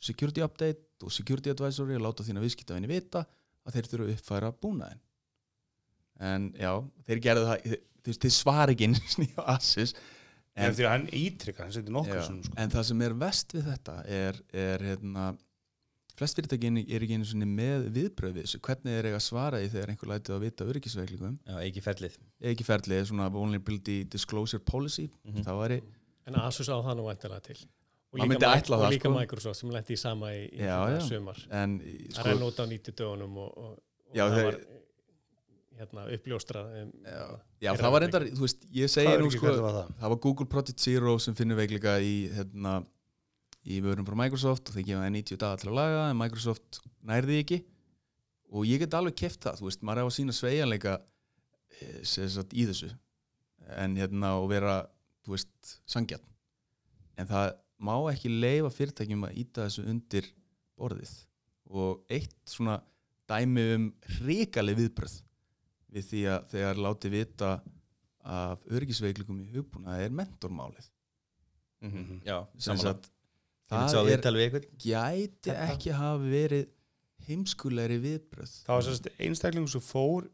security 0.00 0.40
update 0.44 1.04
og 1.04 1.12
security 1.12 1.50
advisory 1.52 1.94
og 1.96 2.02
láta 2.06 2.24
þína 2.24 2.40
viðskiptavinni 2.44 2.88
vita 2.88 3.24
að 3.66 3.74
þeir 3.76 3.88
þurfa 3.90 4.06
að 4.08 4.14
uppfæra 4.16 4.52
búnaðin 4.60 5.00
en 6.20 6.50
já, 6.60 6.72
þeir 7.08 7.20
gerðu 7.24 7.46
það 7.48 7.62
þeir, 8.04 8.16
þeir 8.24 8.34
svar 8.36 8.72
ekki 8.72 8.88
sinni 9.08 9.28
á 9.40 9.42
Asus 9.56 9.94
en 10.56 10.66
en, 12.16 12.24
svona 12.26 12.42
sko. 12.48 12.54
en 12.60 12.70
það 12.74 12.84
sem 12.90 13.02
er 13.06 13.14
vest 13.22 13.52
við 13.56 13.68
þetta 13.70 13.94
er, 14.08 14.40
er 14.52 14.84
hérna 14.90 15.26
flest 16.20 16.36
fyrirtækin 16.38 16.78
er 16.84 17.04
ekki 17.06 17.16
einu 17.18 17.48
með 17.48 17.88
viðbröð 17.96 18.34
við 18.36 18.44
þessu, 18.46 18.60
hvernig 18.68 18.98
er 19.00 19.08
eiga 19.10 19.18
að 19.18 19.24
svara 19.26 19.60
því 19.62 19.70
þegar 19.74 19.92
einhver 19.94 20.10
lætið 20.12 20.36
að 20.36 20.44
vita 20.44 20.68
öryggisveiklingum 20.70 21.36
ekki 21.64 21.82
ferlið. 21.88 22.18
Ekki 22.52 22.66
ferlið, 22.68 23.02
svona 23.10 23.28
vulnerability 23.34 23.98
disclosure 24.12 24.60
policy. 24.60 25.08
Mhm. 25.24 25.42
það 25.48 25.60
væri, 25.64 25.80
en 26.28 26.34
Asus 26.44 26.68
á 26.68 26.76
það 26.78 26.96
nú 27.00 27.06
væntanlega 27.08 27.42
til. 27.50 27.56
Og 28.10 28.18
Maður 28.18 28.26
líka, 28.26 28.30
myndi 28.34 28.46
Mi- 28.46 28.60
ætla 28.60 28.76
og 28.76 28.82
það, 28.82 28.90
líka 28.92 29.06
sko. 29.08 29.18
Microsoft 29.18 29.56
sem 29.60 29.70
lendi 29.70 29.94
í 29.94 29.98
sama 29.98 30.26
í, 30.34 30.40
í 30.50 30.58
Já, 30.66 30.78
já. 30.90 31.00
sumar. 31.08 31.38
En 31.50 31.78
það 31.80 32.14
sko, 32.18 32.24
renn 32.28 32.42
út 32.42 32.58
á 32.58 32.64
90 32.66 32.92
dögunum 32.98 33.36
og, 33.38 33.50
og, 33.56 33.70
og 34.10 34.16
Já, 34.18 34.24
það 34.26 34.34
þeir- 34.36 34.48
var 34.50 34.58
hérna, 35.80 36.06
uppljóstrað 36.16 36.72
um, 36.82 36.90
já, 37.04 37.12
hérna, 37.14 37.38
já 37.62 37.70
er 37.72 37.78
það 37.80 37.92
var 37.94 38.00
það 38.00 38.04
reyndar, 38.04 38.24
þú 38.36 38.44
veist, 38.44 38.66
ég 38.74 38.88
Það 38.90 38.94
segi 38.96 39.12
er 39.14 39.22
nú 39.22 39.30
sko 39.30 39.46
það. 39.54 39.92
það 40.02 40.08
var 40.14 40.18
Google 40.26 40.46
Project 40.46 40.78
Zero 40.84 41.14
sem 41.22 41.34
finnur 41.38 41.56
veikleika 41.60 41.94
í 42.04 42.12
hérna, 42.34 42.74
í 43.66 43.80
vörum 43.84 44.06
frá 44.08 44.16
Microsoft 44.16 44.70
og 44.70 44.76
þeir 44.76 44.86
gefa 44.88 45.04
það 45.04 45.14
90 45.18 45.40
daga 45.42 45.60
til 45.60 45.70
að 45.70 45.78
laga 45.80 46.06
en 46.08 46.20
Microsoft 46.20 46.80
nærði 47.06 47.42
ekki. 47.42 47.60
Og 48.50 48.66
ég 48.66 48.82
get 48.82 48.96
alveg 48.98 49.18
keft 49.20 49.44
það, 49.44 49.60
þú 49.60 49.68
veist, 49.68 49.84
maður 49.86 50.02
er 50.02 50.10
á 50.10 50.16
sína 50.16 50.34
sveigjanleika 50.34 50.96
eh, 51.80 52.00
sagt, 52.02 52.56
í 52.56 52.66
þessu. 52.66 52.90
En 53.78 53.94
hérna 54.00 54.34
og 54.40 54.48
vera, 54.50 54.80
þú 55.22 55.36
veist, 55.36 55.76
sangjarn 55.86 56.24
en 57.20 57.28
það 57.28 57.50
má 57.80 57.94
ekki 58.12 58.30
leifa 58.32 58.70
fyrirtækjum 58.74 59.26
að 59.28 59.40
íta 59.42 59.66
þessu 59.66 59.84
undir 59.90 60.28
borðið. 60.80 61.12
Og 61.70 62.00
eitt 62.12 62.38
svona 62.48 62.78
dæmi 63.30 63.66
um 63.76 63.84
hrikaleg 64.18 64.78
viðbröð 64.80 65.20
við 65.94 66.08
því 66.08 66.22
að 66.34 66.48
þegar 66.54 66.82
láti 66.86 67.12
vita 67.12 67.52
af 68.30 68.64
örgisveiklikum 68.68 69.38
í 69.42 69.48
hugbúna 69.54 69.96
er 70.02 70.12
mentormálið. 70.14 70.90
Mhm. 71.80 72.20
Já, 72.26 72.44
sem 72.58 72.76
samanlega 72.76 72.82
sagt, 72.84 73.10
Það 73.70 73.86
það 73.94 74.10
er 74.10 74.24
gæti 74.82 75.54
ekki 75.54 75.94
hafa 75.94 76.20
verið 76.26 76.68
heimskulegri 77.30 77.98
viðbröð 78.02 78.52
það 78.66 78.74
var 78.74 78.86
sérst 78.88 79.08
einstaklingur 79.20 79.70
sem 79.70 79.84
fór 79.84 80.26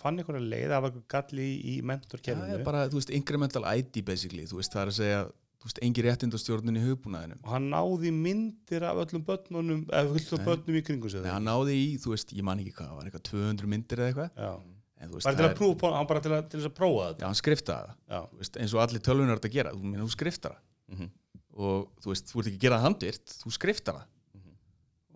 fann 0.00 0.20
einhverja 0.20 0.44
leið, 0.44 0.70
það 0.72 0.82
var 0.84 0.92
eitthvað 0.92 1.08
galli 1.12 1.46
í 1.56 1.74
það 1.76 1.88
mentorkerfinu. 1.90 2.54
Er 2.56 2.62
bara, 2.64 2.86
þú 2.88 3.00
veist, 3.00 3.10
incremental 3.16 3.64
ID 3.68 4.00
basically, 4.06 4.46
þú 4.48 4.60
veist, 4.60 4.72
það 4.72 4.82
er 4.82 4.92
að 4.92 4.96
segja 4.98 5.18
þú 5.26 5.68
veist, 5.68 5.80
engi 5.84 6.04
réttindastjórnin 6.06 6.78
í 6.78 6.84
hugbúnaðinum. 6.84 7.42
Og 7.42 7.52
hann 7.52 7.66
náði 7.72 8.12
myndir 8.14 8.86
af 8.88 9.02
öllum 9.04 9.24
börnunum 9.26 9.82
eða 9.90 10.14
Nei. 10.40 10.46
börnum 10.46 10.78
í 10.78 10.82
kringu 10.86 11.10
sig. 11.12 11.24
Nei, 11.24 11.32
hann 11.34 11.48
náði 11.48 11.76
í, 11.76 11.84
þú 12.00 12.14
veist, 12.14 12.32
ég 12.36 12.46
man 12.46 12.62
ekki 12.62 12.72
hvað 12.78 12.90
það 12.90 12.98
var 13.00 13.10
eitthvað 13.10 13.26
200 13.30 13.70
myndir 13.74 14.02
eða 14.02 14.12
eitthvað. 14.12 14.42
Já. 14.46 14.52
en 14.96 15.12
veist, 15.12 15.26
bara 15.28 15.36
til 15.36 15.44
það 15.44 15.50
að 15.50 15.58
prófa, 15.60 15.92
hann 15.92 16.08
bara 16.08 16.24
til, 16.24 16.32
að, 16.32 16.46
til 16.54 16.60
að 16.62 16.74
prófa 16.76 17.02
já, 17.02 17.08
þetta 17.10 17.26
hann 17.28 17.40
skriftaði 17.42 17.90
það. 17.90 17.96
Já. 18.16 18.20
eins 18.62 18.76
og 18.76 18.84
allir 18.86 19.02
tölvunar 19.04 19.40
þetta 19.40 19.52
gera, 19.52 19.74
þú, 19.76 20.08
skriftar 20.14 20.56
það. 20.56 20.62
Mhm. 20.94 21.10
Og 21.56 21.88
þú 22.02 22.12
veist, 22.12 22.30
þú 22.30 22.40
ert 22.40 22.50
ekki 22.50 22.58
að 22.58 22.64
gera 22.66 22.78
það 22.78 22.86
handvirt 22.86 23.34
þú 23.40 23.52
skriftar 23.56 23.98
það. 23.98 24.12
Mhm. 24.36 24.54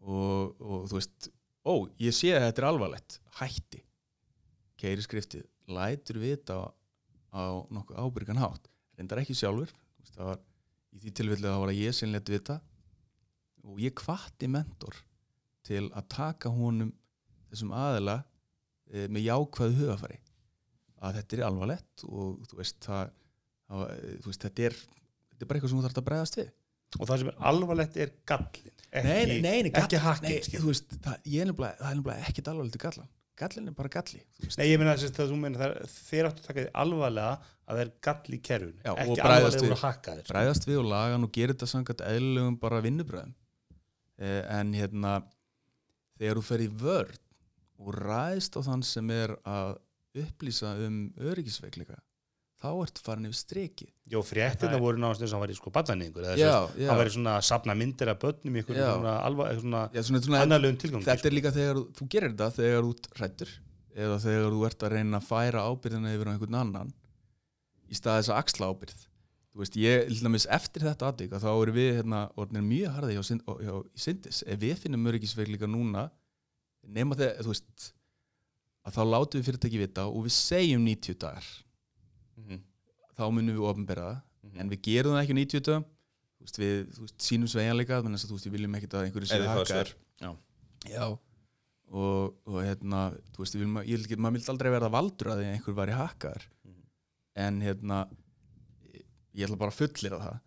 og, 0.00 0.64
og 0.64 0.88
þú 0.90 0.98
veist, 0.98 1.30
ó, 1.64 1.72
ég 2.00 2.16
sé 2.16 2.32
að 2.34 2.46
þetta 2.48 2.62
er 2.62 2.68
alvarlegt. 2.70 3.18
Hætti. 3.40 3.82
Keiri 4.80 5.04
skriftið, 5.04 5.44
lætur 5.68 6.20
vita 6.22 6.56
á, 6.56 6.64
á 7.36 7.42
nokkuð 7.68 8.00
ábyrgan 8.00 8.40
hátt. 8.40 8.70
Reyndar 8.96 9.20
ekki 9.22 9.36
sjálfur 9.36 9.68
veist, 10.00 10.16
var, 10.16 10.40
í 10.96 11.02
því 11.02 11.12
tilfellið 11.18 11.50
það 11.50 11.62
var 11.64 11.72
að 11.74 11.82
ég 11.82 11.96
sem 11.96 12.12
leti 12.12 12.36
vita. 12.36 12.58
Og 13.68 13.80
ég 13.84 13.94
kvatti 13.96 14.48
mentor 14.48 14.96
til 15.68 15.86
að 15.92 16.08
taka 16.16 16.48
honum 16.52 16.94
þessum 17.50 17.74
aðila 17.76 18.22
e, 18.88 19.04
með 19.12 19.26
jákvæðu 19.28 19.76
hugafæri 19.82 20.18
að 21.00 21.18
þetta 21.18 21.36
er 21.36 21.44
alvarlegt 21.46 22.04
og 22.08 22.40
þú 22.48 22.58
veist, 22.60 22.78
það, 22.84 23.12
það, 23.68 23.84
eh, 23.94 24.16
þú 24.20 24.30
veist 24.30 24.46
þetta, 24.46 24.66
er, 24.68 24.78
þetta 25.40 25.46
er 25.46 25.50
bara 25.50 25.60
eitthvað 25.60 25.72
sem 25.72 25.80
þú 25.80 25.86
þarf 25.86 26.02
að 26.02 26.08
bregðast 26.10 26.38
við. 26.40 26.52
Og 26.98 27.06
það 27.06 27.22
sem 27.22 27.30
er 27.30 27.40
alvarlegt 27.50 27.96
er 28.02 28.12
gallin 28.26 28.76
ekki, 28.90 29.06
nei, 29.06 29.40
nei, 29.40 29.58
nei, 29.62 29.72
ekki 29.78 29.98
hakkin 30.02 30.40
það, 30.42 30.80
það 31.04 31.16
er 31.22 31.50
nefnilega 31.50 32.16
ekkit 32.26 32.50
alvarlegt 32.50 32.78
í 32.78 32.82
gallan 32.82 33.10
gallin 33.40 33.70
er 33.70 33.76
bara 33.76 33.90
galli. 33.92 34.20
Nei, 34.58 34.66
ég 34.68 34.80
meina 34.80 34.94
þess 34.98 35.16
að 35.16 35.32
þú 35.32 35.38
meina 35.40 35.70
þeir 35.88 36.28
áttu 36.28 36.42
að 36.42 36.48
taka 36.48 36.64
því 36.64 36.72
alvarlega 36.82 37.30
að 37.70 37.78
það 37.78 37.82
er 37.84 37.92
gall 38.06 38.34
í 38.36 38.40
kerfun 38.48 38.80
ekki 38.84 39.22
alvarlega 39.24 39.64
úr 39.64 39.74
að 39.76 39.84
hakka 39.84 40.16
þér 40.18 40.32
bregðast 40.32 40.66
við 40.68 40.80
og 40.80 40.88
laga 40.90 41.14
hann 41.14 41.26
og 41.26 41.32
gera 41.36 41.54
þetta 41.54 41.68
samkvæmt 41.70 42.04
eðlilegum 42.08 42.58
bara 42.60 42.82
vinnubröðum 42.84 43.34
eh, 44.20 44.42
en 44.58 44.74
hérna 44.76 45.14
þegar 46.20 46.40
þú 46.40 46.44
fer 46.50 46.64
í 46.64 46.68
vörn 46.82 47.20
og 47.80 47.96
ræðst 47.96 48.58
á 48.58 48.60
þann 48.66 48.84
sem 48.84 49.14
er 49.14 49.36
að 49.48 49.78
upplýsa 50.20 50.74
um 50.84 51.02
öryggisveikleika 51.30 52.00
þá 52.60 52.68
ertu 52.84 53.02
farin 53.06 53.26
yfir 53.30 53.38
streki 53.40 53.86
Jó, 54.10 54.20
fréttina 54.26 54.74
er- 54.76 54.82
voru 54.82 55.00
náðast 55.00 55.22
þess 55.22 55.30
að 55.32 55.36
hann 55.38 55.44
var 55.46 55.52
í 55.54 55.58
sko 55.58 55.70
að 56.60 56.88
hann 56.90 57.00
væri 57.00 57.12
svona 57.14 57.34
að 57.38 57.46
sapna 57.48 57.76
myndir 57.78 58.10
af 58.12 58.18
börnum 58.20 58.56
í 58.56 58.64
svona, 60.26 60.40
annarlegum 60.44 60.78
tilgangi 60.82 61.08
þetta 61.08 61.30
er 61.30 61.36
líka 61.38 61.52
þegar 61.56 61.80
þú- 61.98 62.08
gerir 62.14 62.34
þetta 62.34 62.50
þegar 62.58 62.82
þú 62.88 62.90
ert 62.96 63.08
hrættur 63.20 63.52
eða 63.96 64.18
þegar 64.26 64.50
þú 64.56 64.66
ert 64.70 64.84
að 64.86 64.92
reyna 64.96 65.20
að 65.20 65.28
færa 65.30 65.64
ábyrðina 65.70 66.12
yfir 66.16 66.28
á 66.28 66.32
einhvern 66.34 66.58
annan 66.60 66.92
í 67.90 67.94
stað 67.98 68.20
þess 68.20 68.32
að 68.34 68.42
axla 68.44 68.68
ábyrð 68.74 69.00
þú 69.50 69.58
veist, 69.64 69.76
ég, 69.82 70.04
dæmis 70.22 70.46
eftir 70.46 70.84
þetta 70.86 71.08
aðvík 71.10 71.32
þá 71.42 71.48
erum 71.50 71.74
við 71.74 71.88
hérna, 71.98 72.20
orðinir 72.38 72.62
mjög 72.68 72.92
harði 72.94 73.16
hjá, 73.16 73.22
Synd- 73.26 73.48
hjá, 73.64 73.72
í 73.82 73.98
Syndis, 74.04 74.42
ef 74.46 74.60
við 74.62 74.76
finnum 74.84 75.08
öryggisveikleika 75.10 75.66
núna 75.66 76.04
nema 76.86 77.16
þegar, 77.18 77.40
þú 77.42 77.50
veist 77.50 77.88
að 78.86 78.94
þá 78.94 79.02
látum 79.10 79.40
við 79.42 79.48
fyrirtæki 79.50 79.80
vita 79.82 80.04
og 80.06 80.22
við 80.28 80.32
segjum 80.36 80.84
90 80.86 81.18
dagar. 81.20 81.48
Þá 83.20 83.26
munum 83.30 83.56
við 83.56 83.68
ofnbera 83.70 84.08
það 84.10 84.20
Mhm. 84.42 84.60
en 84.60 84.70
við 84.72 84.80
gerum 84.88 85.12
það 85.14 85.22
ekki 85.22 85.34
á 85.36 85.40
90 85.40 85.60
dagum 85.68 85.84
þú 86.40 86.44
veist, 86.46 86.58
við 86.60 86.76
þú 86.96 87.00
veist, 87.04 87.18
sínum 87.20 87.48
sveigjanleika 87.52 87.98
þannig 88.02 88.20
að 88.24 88.30
þú 88.30 88.36
veist, 88.38 88.46
við 88.48 88.54
viljum 88.56 88.76
ekkit 88.78 88.94
að 88.96 89.04
einhverju 89.04 89.48
hakkaðir. 89.50 89.90
svör. 89.90 89.94
Já. 90.20 90.30
Já 90.88 91.06
og, 91.90 92.34
og 92.46 92.58
hérna 92.64 93.00
þú 93.34 93.42
veist, 93.44 93.54
við 93.54 93.60
viljum, 93.64 93.76
ég 93.84 93.96
vil 93.98 94.04
ekki, 94.06 94.16
maður 94.16 94.36
vildi 94.38 94.52
aldrei 94.54 94.70
verða 94.72 94.90
valdur 94.94 95.30
að 95.32 95.40
því 95.40 95.44
að 95.44 95.54
einhver 95.58 95.76
væri 95.80 95.96
hakkaður 95.98 96.46
Mhm. 96.64 96.82
en 97.36 97.60
hérna 97.60 97.98
ég 99.36 99.44
ætla 99.46 99.58
bara 99.58 99.70
að 99.70 99.80
fullir 99.80 100.16
að 100.16 100.24
það 100.26 100.40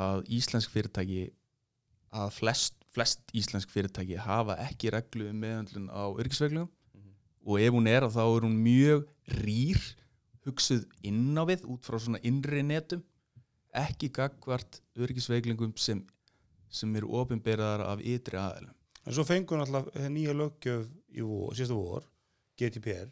að 0.00 0.26
íslensk 0.38 0.70
fyrirtæki 0.74 1.22
að 2.12 2.32
flest, 2.34 2.74
flest 2.90 3.20
íslensk 3.34 3.70
fyrirtæki 3.70 4.18
hafa 4.18 4.56
ekki 4.66 4.90
reglu 4.90 5.28
um 5.30 5.40
meðhandlun 5.40 5.88
á 5.90 6.02
örgisveglum 6.18 6.68
Mhm. 6.94 7.14
og 7.46 7.60
ef 7.60 7.72
hún 7.72 7.86
er 7.88 8.02
að 8.02 8.14
þá 8.18 8.22
er 8.36 8.40
hún 8.48 8.58
mjög 8.64 9.06
rýr 9.44 9.80
hugsuð 10.46 10.86
inn 11.06 11.36
á 11.36 11.44
við 11.48 11.64
út 11.68 11.84
frá 11.86 11.98
svona 12.00 12.20
innri 12.26 12.62
netum 12.66 13.02
ekki 13.76 14.10
gagvart 14.14 14.80
örgisveglingum 14.98 15.74
sem, 15.78 16.02
sem 16.68 16.96
eru 16.96 17.12
ofinberaðar 17.20 17.84
af 17.92 18.00
ytri 18.02 18.40
aðeilum 18.40 18.74
en 19.06 19.16
svo 19.16 19.24
fengur 19.28 19.60
náttúrulega 19.60 20.10
nýja 20.12 20.34
löggjöf 20.36 20.88
í 21.16 21.24
vor, 21.26 21.54
síðasta 21.56 21.76
vor 21.78 22.04
GDPR, 22.60 23.08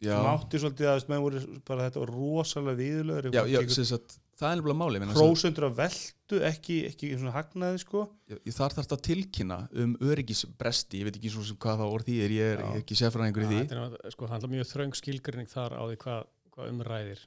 Já, 0.00 0.16
sem 0.16 0.26
átti 0.30 0.58
svolítið 0.62 0.88
að 0.90 1.08
menn 1.12 1.20
voru 1.22 1.40
bara 1.68 1.84
þetta 1.86 2.00
var 2.02 2.10
rosalega 2.16 2.78
viðlögur 2.80 3.34
já, 3.36 3.42
já 3.52 3.60
sem 3.68 3.84
sagt, 3.84 4.16
það 4.40 4.48
er 4.54 4.56
nefnilega 4.62 4.78
máli 4.80 5.00
þess 5.02 5.44
að- 5.44 5.74
veldu 5.76 6.40
ekki, 6.48 6.76
ekki 6.88 7.10
svona 7.18 7.34
hagnaði 7.34 7.82
sko. 7.82 8.02
Ég- 8.32 8.40
ég 8.48 8.56
þarf 8.56 8.78
þarf 8.78 8.94
að 8.96 9.02
tilkynna 9.10 9.58
um 9.84 9.92
öryggisbresti, 10.00 11.00
ég 11.02 11.04
veit 11.04 11.16
ekki 11.20 11.30
svo 11.34 11.44
sem 11.44 11.56
hvað 11.60 11.82
það 11.82 11.92
orð 11.94 12.08
því 12.08 12.16
er, 12.24 12.30
ég 12.30 12.52
er 12.54 12.62
Já. 12.64 12.70
ekki 12.80 12.96
sérfræðingur 12.96 13.44
í 13.44 13.48
því. 13.50 13.58
Þetta 13.60 13.76
er 13.76 13.82
náttúrulega- 13.84 14.12
sko, 14.16 14.26
það 14.26 14.42
er 14.42 14.54
mjög 14.56 14.70
þröng 14.72 14.94
skilgrinning 14.96 15.48
þar 15.52 15.72
á 15.76 15.82
því 15.84 15.96
hvað, 16.00 16.24
hvað 16.54 16.72
umræðir. 16.74 17.22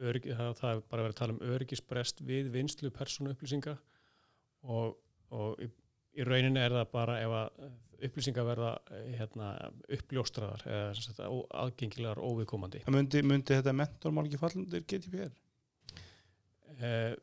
Öryggi, 0.00 0.36
það, 0.36 0.52
það 0.60 0.74
er 0.74 0.84
bara 0.90 1.06
verið 1.06 1.16
að 1.16 1.20
tala 1.22 1.36
um 1.36 1.56
öryggisbrest 1.56 2.22
við 2.26 2.52
vinslu 2.54 2.92
persónu 2.94 3.32
upplýsinga 3.34 3.76
og, 4.66 4.94
og 5.34 5.64
í, 5.64 5.70
í 6.16 6.26
rauninni 6.26 6.62
er 6.62 6.76
það 6.76 6.92
bara 6.92 7.18
ef 7.22 7.36
að 7.40 7.66
upplýsingar 8.06 8.44
verða 8.44 8.74
eh, 8.92 9.10
hérna, 9.16 9.50
uppljóstraðar 9.96 10.66
eða 10.68 11.32
aðgengilegar 11.62 12.20
óviðkomandi. 12.20 12.84
það 12.84 12.96
myndi, 12.98 13.22
myndi 13.24 13.56
þetta 13.56 13.72
mentormál 13.76 14.26
ekki 14.26 14.40
falla 14.42 14.60
undir 14.62 14.84
GDPR 14.84 15.32
Eh, 16.76 17.14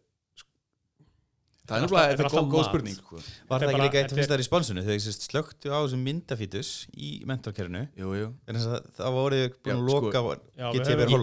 Það 1.64 1.78
er 1.80 2.22
alltaf 2.26 2.48
góð, 2.52 2.66
spurning 2.68 2.96
sko. 2.98 3.20
Var 3.48 3.62
það 3.64 3.70
ekki 3.72 3.84
líka 3.86 3.96
eitt 3.96 4.10
þetta 4.10 4.12
er- 4.12 4.18
fyrst 4.20 4.32
þar 4.34 4.42
í 4.44 4.46
sponsinu? 4.50 4.82
Þegar 4.84 4.98
ég 4.98 5.04
sést 5.06 5.22
slögtu 5.30 5.70
á 5.72 5.80
þessum 5.80 6.02
myndafítus 6.04 6.72
í 6.92 7.12
mentorkerfinu 7.30 7.84
Jú, 7.96 8.10
jú. 8.20 8.26
En 8.52 8.58
þess 8.58 8.68
að 8.68 8.90
það 8.98 9.14
voru 9.16 9.38
búin 9.64 9.72
að 9.72 9.84
sko, 9.88 9.94
loka 9.94 10.24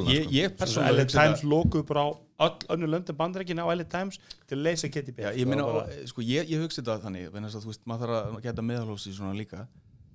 sko. 0.00 0.30
ég 0.32 0.56
LA 0.96 1.04
Times 1.12 1.42
lokuð 1.44 1.84
bara 1.90 2.00
á 2.00 2.10
öll 2.40 2.56
önnu 2.72 2.88
löndin 2.88 3.18
bandarækina 3.20 3.66
á 3.68 3.72
LA 3.76 3.84
Times 3.84 4.16
til 4.48 4.56
að 4.56 4.62
leysa 4.64 4.88
Já, 5.20 5.30
ég 5.36 5.50
sko, 6.08 6.22
ég, 6.24 6.48
ég 6.48 6.62
hugsa 6.64 6.80
þetta 6.80 6.96
þannig 7.04 7.28
vegna 7.34 7.48
þess 7.50 7.58
að 7.60 7.66
þú 7.66 7.72
veist, 7.74 7.84
maður 7.84 8.12
þarf 8.14 8.38
að 8.38 8.42
geta 8.48 8.64
meðalhósi 8.64 9.12
svona 9.12 9.36
líka. 9.36 9.66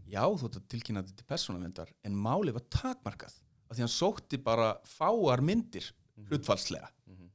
Já, 0.09 0.23
þú 0.26 0.49
ert 0.49 0.57
að 0.57 0.65
tilkynna 0.73 1.03
þetta 1.05 1.15
til 1.21 1.28
persónavendar 1.30 1.91
en 2.03 2.17
málið 2.17 2.57
var 2.57 2.65
takmarkað 2.73 3.38
af 3.69 3.78
því 3.78 3.86
hann 3.86 3.93
sótti 3.93 4.41
bara 4.41 4.73
fáar 4.89 5.45
myndir 5.45 5.91
hlutfallslega. 6.17 6.89
Mhm. 7.05 7.30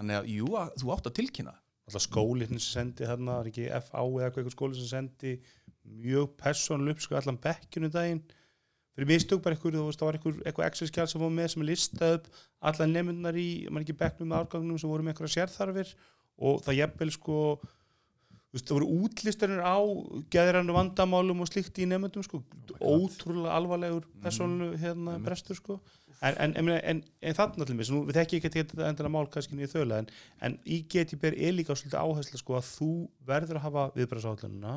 Þannig 0.00 0.16
að, 0.22 0.32
jú, 0.32 0.48
að, 0.56 0.72
þú 0.80 0.96
átt 0.96 1.12
að 1.12 1.16
tilkynna 1.20 1.54
alltaf 1.84 2.06
skólinn 2.06 2.56
sem 2.56 2.64
sendi 2.64 3.08
þarna, 3.08 3.40
var 3.40 3.50
ekki 3.50 3.68
FA 3.68 4.04
eða 4.06 4.30
eitthvað 4.30 4.54
skóli 4.54 4.78
sem 4.78 4.90
sendi 4.90 5.34
mjög 5.84 6.32
persónuleg 6.40 6.96
upp 6.96 7.04
sko 7.04 7.18
allan 7.18 7.40
bekkjunu 7.44 7.90
daginn. 7.92 8.24
Fyrir 8.94 9.10
mistök 9.10 9.42
bara 9.42 9.56
eitthvað, 9.56 9.76
þú 9.76 9.86
veist, 9.88 10.00
það 10.00 10.08
var 10.08 10.18
eitthvað, 10.18 10.42
eitthvað 10.46 10.68
Excel-skjál 10.68 11.08
sem 11.10 11.22
var 11.24 11.32
með 11.34 11.48
sem 11.52 11.64
er 11.64 11.68
listað 11.68 12.18
upp 12.18 12.28
allan 12.70 12.92
nefnundar 12.94 13.38
í, 13.38 13.48
mann 13.68 13.82
ekki 13.82 13.96
bekknum 14.00 14.30
með 14.30 14.44
árgangnum 14.44 14.78
sem 14.80 14.92
voru 14.92 15.04
með 15.04 15.14
eitthvað 15.14 15.32
sérþarfir. 15.34 15.90
Og 16.46 16.62
það 16.64 16.78
jafnvel 16.78 17.10
sko 17.14 17.38
veist, 18.54 18.68
það 18.68 18.78
voru 18.78 19.02
útlistanir 19.04 19.60
á 19.60 19.78
geðrannu 20.32 20.76
vandamálum 20.76 21.42
og 21.44 21.50
slíkt 21.50 21.80
í 21.82 21.88
nefndum 21.90 22.24
sko, 22.26 22.40
ótrúlega 22.78 23.56
alvarlegur 23.58 24.06
persónuleg 24.24 24.80
hérna 24.82 25.16
Einmitt. 25.16 25.26
brestur 25.28 25.58
sko 25.58 25.78
en, 26.20 26.36
en, 26.38 26.54
en, 26.60 26.70
en, 26.78 27.02
en 27.20 27.36
þannig 27.36 27.66
allir 27.66 27.80
við 28.08 28.18
þekki 28.18 28.38
ekki 28.38 28.50
að 28.50 28.58
þetta 28.60 28.88
endilega 28.88 29.14
mál 29.16 29.28
kannski 29.32 29.58
niður 29.58 29.74
þauðlega 29.74 30.04
en, 30.04 30.10
en 30.46 30.58
í 30.64 30.80
GDPR 30.90 31.36
er 31.36 31.56
líka 31.56 31.76
svolítið 31.76 32.00
áherslu 32.00 32.40
sko 32.40 32.58
að 32.58 32.70
þú 32.70 32.90
verður 33.28 33.60
að 33.60 33.66
hafa 33.66 33.86
viðbræðsállununa 33.98 34.76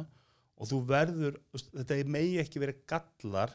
og 0.58 0.72
þú 0.72 0.82
verður, 0.90 1.38
þetta 1.78 2.00
megi 2.10 2.40
ekki 2.42 2.62
verið 2.64 2.82
gallar 2.90 3.54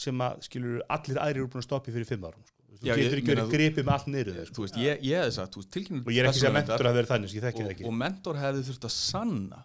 sem 0.00 0.24
að 0.24 0.40
skilur 0.46 0.80
allir 0.88 1.20
aðrir 1.20 1.42
eru 1.42 1.52
búin 1.52 1.60
að 1.60 1.68
stoppa 1.68 1.92
í 1.92 1.94
fyrir 1.94 2.08
fimm 2.08 2.24
árum 2.24 2.46
sko. 2.46 2.59
Þú 2.80 2.96
getur 2.96 3.20
ekki 3.20 3.32
verið 3.34 3.50
gripið 3.52 3.84
með 3.84 3.94
allt 3.94 4.06
niður 4.08 4.36
þér, 4.36 4.46
sko. 4.48 4.56
Þú 4.56 4.64
veist, 4.64 4.76
ég, 4.80 5.02
ég 5.04 5.20
hefði 5.20 5.34
sagt, 5.36 5.52
þú 5.52 5.60
veist, 5.60 5.70
tilkynna 5.74 6.00
og 6.00 6.14
ég 6.14 6.20
er 6.22 6.28
ekki 6.30 6.40
að 6.40 6.48
að 6.48 6.56
mentor 6.56 6.88
hafi 6.88 6.96
verið 6.96 7.10
þannig, 7.10 7.34
ég 7.36 7.44
þekki 7.44 7.60
það 7.60 7.66
og, 7.66 7.74
ekki. 7.74 7.86
og 7.90 7.96
mentor 8.00 8.40
hefði 8.40 8.62
þurft 8.70 8.86
að 8.88 8.94
sanna 8.96 9.60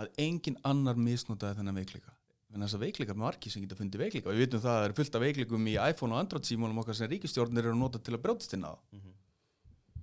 að 0.00 0.22
engin 0.24 0.56
annar 0.70 1.00
misnotaði 1.00 1.58
þennan 1.60 1.80
veikleika. 1.82 2.14
En 2.54 2.64
þess 2.64 2.76
að 2.78 2.84
veikleikar 2.86 3.18
margir 3.20 3.52
sem 3.52 3.64
geta 3.64 3.76
fundið 3.76 4.04
veikleika. 4.06 4.32
Við 4.32 4.44
vitum 4.46 4.62
það 4.62 4.72
að 4.72 4.78
það 4.80 4.88
er 4.88 4.94
fullt 4.96 5.16
af 5.18 5.24
veikleikum 5.26 5.66
í 5.68 5.74
iPhone 5.76 6.14
og 6.16 6.22
Android 6.22 6.48
símónum 6.48 6.80
okkar 6.80 6.96
sem 6.96 7.10
ríkistjórnir 7.10 7.66
eru 7.66 7.74
að 7.74 7.82
nota 7.82 8.00
til 8.00 8.14
að 8.16 8.22
brjótast 8.24 8.56
inn 8.56 8.64
á. 8.64 8.72
Mhm. 8.96 9.12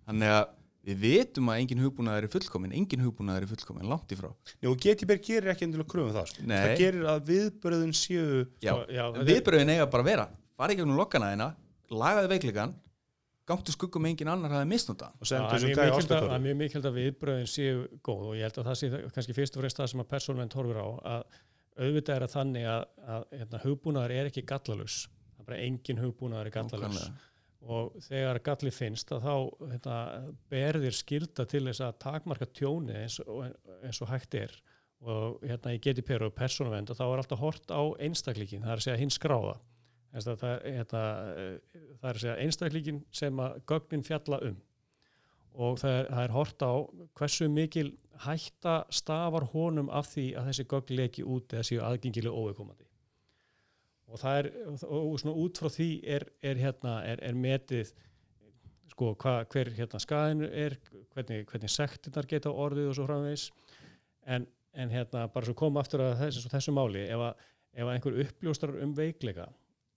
þannig 0.03 0.33
að 0.35 0.45
við 0.83 0.97
vitum 0.99 1.47
að 1.47 1.59
engin 1.61 1.79
hugbúnaður 1.79 2.25
er 2.27 2.31
fullkomin 2.33 2.73
engin 2.75 3.03
hugbúnaður 3.05 3.45
er 3.45 3.51
fullkomin, 3.53 3.87
langt 3.87 4.11
í 4.11 4.17
frá. 4.19 4.29
Jú, 4.59 4.73
og 4.73 4.81
GDPR 4.83 5.21
gerir 5.23 5.53
ekki 5.53 5.67
endilega 5.67 5.87
kröfum 5.93 6.11
það 6.11 6.27
sko. 6.27 6.43
Það 6.49 6.73
gerir 6.81 7.05
að 7.07 7.29
viðbröðun 7.29 7.93
séu 7.95 8.25
Já, 8.59 8.73
já, 8.91 9.05
viðbröðin 9.15 9.71
eiga 9.77 9.87
bara 9.87 10.03
að 10.03 10.09
vera. 10.11 10.25
Fara 10.59 10.75
í 10.75 10.79
gegnum 10.81 10.99
lokkana 10.99 11.31
þeina, 11.31 11.47
lagaði 11.91 12.29
veikleikan 12.33 12.75
gangtu 13.47 13.73
skuggum 13.75 14.05
að 14.05 14.13
engin 14.13 14.29
annar 14.31 14.53
hafi 14.55 14.67
misnota 14.69 15.09
hann. 15.09 15.17
og 15.19 15.25
Já, 15.27 15.35
sendu 15.35 15.47
það 15.47 15.53
er 15.53 15.59
þessu 15.59 15.67
mjög 15.67 15.75
mikilvægt 15.75 15.93
að- 15.93 16.07
það 16.07 16.15
er 16.15 16.29
ástættóri 16.29 16.43
mjög 16.45 16.57
mikilvægt 16.61 16.87
að 16.89 16.99
viðbröðin 16.99 17.49
séu 17.53 17.87
góð 18.07 18.23
og 18.29 18.35
ég 18.37 18.41
held 18.47 18.57
að 18.61 18.67
það 18.69 18.77
sé 18.79 18.89
það- 18.93 19.11
kannski 19.17 19.33
fyrst 19.35 19.57
og 19.57 19.61
fremst 19.63 19.77
það 19.81 19.89
sem 19.91 19.99
að 20.03 20.11
persónvend 20.13 20.53
horfir 20.53 20.79
á 20.79 20.87
að 21.03 21.23
auðvitað 21.83 22.15
er 22.15 22.23
að 22.23 22.33
þannig 22.37 22.65
að, 22.69 22.85
að 23.07 23.23
hérna, 23.33 23.59
hugbúnaður 23.65 24.11
er 24.15 24.25
ekki 24.29 24.45
gallalus 24.45 24.97
það 25.35 25.39
er 25.39 25.45
bara 25.49 25.61
engin 25.65 25.97
hugbúnaður 26.03 26.45
er 26.45 26.55
gallalus 26.55 26.99
Nákvæmlega. 27.03 27.29
og 27.67 27.93
þegar 28.07 28.39
galli 28.43 28.71
finnst 28.71 29.11
að 29.11 29.21
þá 29.27 29.35
hérna, 29.73 29.97
berðir 30.49 30.93
skilda 30.95 31.45
til 31.47 31.65
þess 31.65 31.81
að 31.81 31.99
takmarka 31.99 32.45
tjóni 32.45 32.95
eins 32.95 33.19
og, 33.27 33.51
eins 33.83 34.01
og 34.01 34.07
hægt 34.07 34.35
er. 34.35 34.51
Og 35.03 35.41
hérna 35.43 35.73
í 35.75 35.79
GDPR 35.83 36.23
og 36.29 36.35
persónuvend 36.35 36.89
og 36.91 36.95
þá 36.95 37.03
er 37.11 37.17
alltaf 37.19 37.39
hort 37.39 37.67
á 37.75 37.81
einstaklíkin, 37.99 38.61
það 38.63 38.71
er 38.71 38.77
að 38.79 38.85
segja 38.87 38.97
hins 39.01 39.17
skráða. 39.19 39.57
að 39.57 39.61
það, 40.13 40.43
er, 40.49 40.77
hérna, 40.77 41.01
eh, 41.33 41.81
það 42.01 42.09
er 42.09 42.13
að 42.13 42.21
segja 42.21 42.37
einstaklíkin 42.45 43.01
sem 43.11 43.41
að 43.41 43.59
gögnin 43.69 44.05
fjalla 44.05 44.39
um. 44.49 44.61
Og 45.53 45.77
það 45.81 45.99
er, 45.99 46.07
það 46.09 46.23
er 46.23 46.33
hort 46.33 46.65
á 46.65 46.73
hversu 47.17 47.49
mikil 47.49 47.89
hætta 48.23 48.75
stafar 48.93 49.45
honum 49.53 49.89
af 49.89 50.09
því 50.13 50.31
að 50.37 50.49
þessi 50.49 50.65
gögn 50.69 50.97
leki 50.97 51.25
út 51.25 51.53
eða 51.53 51.67
séu 51.67 51.83
aðgengilega 51.85 52.33
óviðkomandi. 52.33 52.87
Og 54.13 54.21
það 54.21 54.39
er 54.39 54.49
og 54.85 55.13
svona 55.21 55.37
út 55.41 55.61
frá 55.61 55.69
því 55.73 55.89
er, 56.15 56.25
er 56.45 56.59
hérna 56.61 56.99
er, 57.09 57.21
er 57.25 57.37
metið 57.37 57.93
sko 58.93 59.13
hva, 59.17 59.39
hver 59.49 59.71
hérna 59.73 60.01
skaðin 60.01 60.45
er 60.45 60.75
hvernig, 61.15 61.47
hvernig 61.49 61.71
sektirnar 61.73 62.29
geta 62.29 62.53
orðið 62.53 62.91
og 62.91 62.97
svo 62.97 63.07
framvegis. 63.09 63.47
En, 64.29 64.45
en 64.77 64.93
hérna 64.93 65.25
bara 65.33 65.49
svo 65.49 65.57
kom 65.57 65.81
aftur 65.81 66.05
að 66.05 66.19
þessu, 66.21 66.45
þessu 66.51 66.75
máli 66.75 67.07
ef 67.07 67.25
að, 67.31 67.45
ef 67.73 67.87
að 67.87 67.93
einhver 67.95 68.19
uppljóstrar 68.27 68.77
um 68.85 68.93
veikleika 68.97 69.49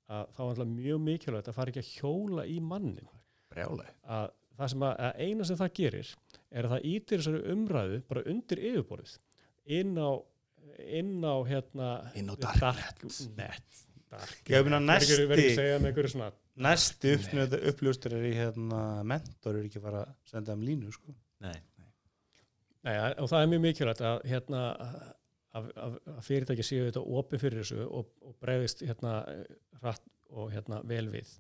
að 0.09 0.27
þá 0.37 0.41
er 0.43 0.49
alltaf 0.51 0.69
mjög 0.73 1.01
mikilvægt 1.07 1.49
að 1.51 1.57
fara 1.59 1.73
ekki 1.73 1.83
að 1.85 1.93
hjóla 1.97 2.45
í 2.47 2.59
mannin 2.63 3.09
brjálega 3.53 3.95
að 4.19 4.29
það 4.57 4.71
sem 4.73 4.85
að, 4.89 4.95
að 5.09 5.21
eina 5.27 5.45
sem 5.49 5.59
það 5.61 5.73
gerir 5.81 6.13
er 6.51 6.65
að 6.69 6.75
það 6.77 6.87
ítir 6.93 7.21
þessari 7.23 7.43
umræðu 7.57 7.99
bara 8.09 8.25
undir 8.33 8.63
yfirborðið 8.71 9.17
inn 9.81 9.97
á 9.99 10.11
inn 11.01 11.13
á 11.25 11.35
hérna 11.49 11.91
Inn 12.19 12.31
á 12.33 12.35
dark 12.41 13.05
net. 13.37 13.83
dark 14.11 14.51
ekki 14.79 14.85
næsti- 14.87 15.27
að 15.27 15.55
segja 15.59 15.79
með 15.83 15.91
einhverju 15.91 16.13
svona 16.15 16.31
næsti 16.57 17.15
uppljóstur 17.73 18.15
er 18.17 18.25
í 18.31 18.35
hérna, 18.39 18.83
mentor 19.05 19.59
er 19.59 19.67
ekki 19.69 19.81
að 19.83 19.87
fara 19.91 20.03
að 20.07 20.13
senda 20.31 20.55
þeim 20.55 20.63
línu 20.65 20.93
sko. 20.95 21.13
Nei. 21.45 21.59
Nei, 22.87 22.95
og 23.21 23.29
það 23.29 23.43
er 23.43 23.51
mjög 23.51 23.63
mikilvægt 23.67 24.01
að, 24.09 24.23
hérna, 24.31 24.61
að, 25.59 25.69
að, 25.83 25.97
að 26.15 26.23
fyrirtæki 26.27 26.67
séu 26.67 26.87
þetta 26.89 27.05
opið 27.21 27.43
fyrir 27.45 27.63
þessu 27.63 27.87
og, 27.87 28.13
og 28.27 28.37
bregðist 28.43 28.85
hérna, 28.87 29.17
hratt 29.81 30.07
og 30.37 30.53
hérna, 30.55 30.83
vel 30.89 31.07
við. 31.13 31.33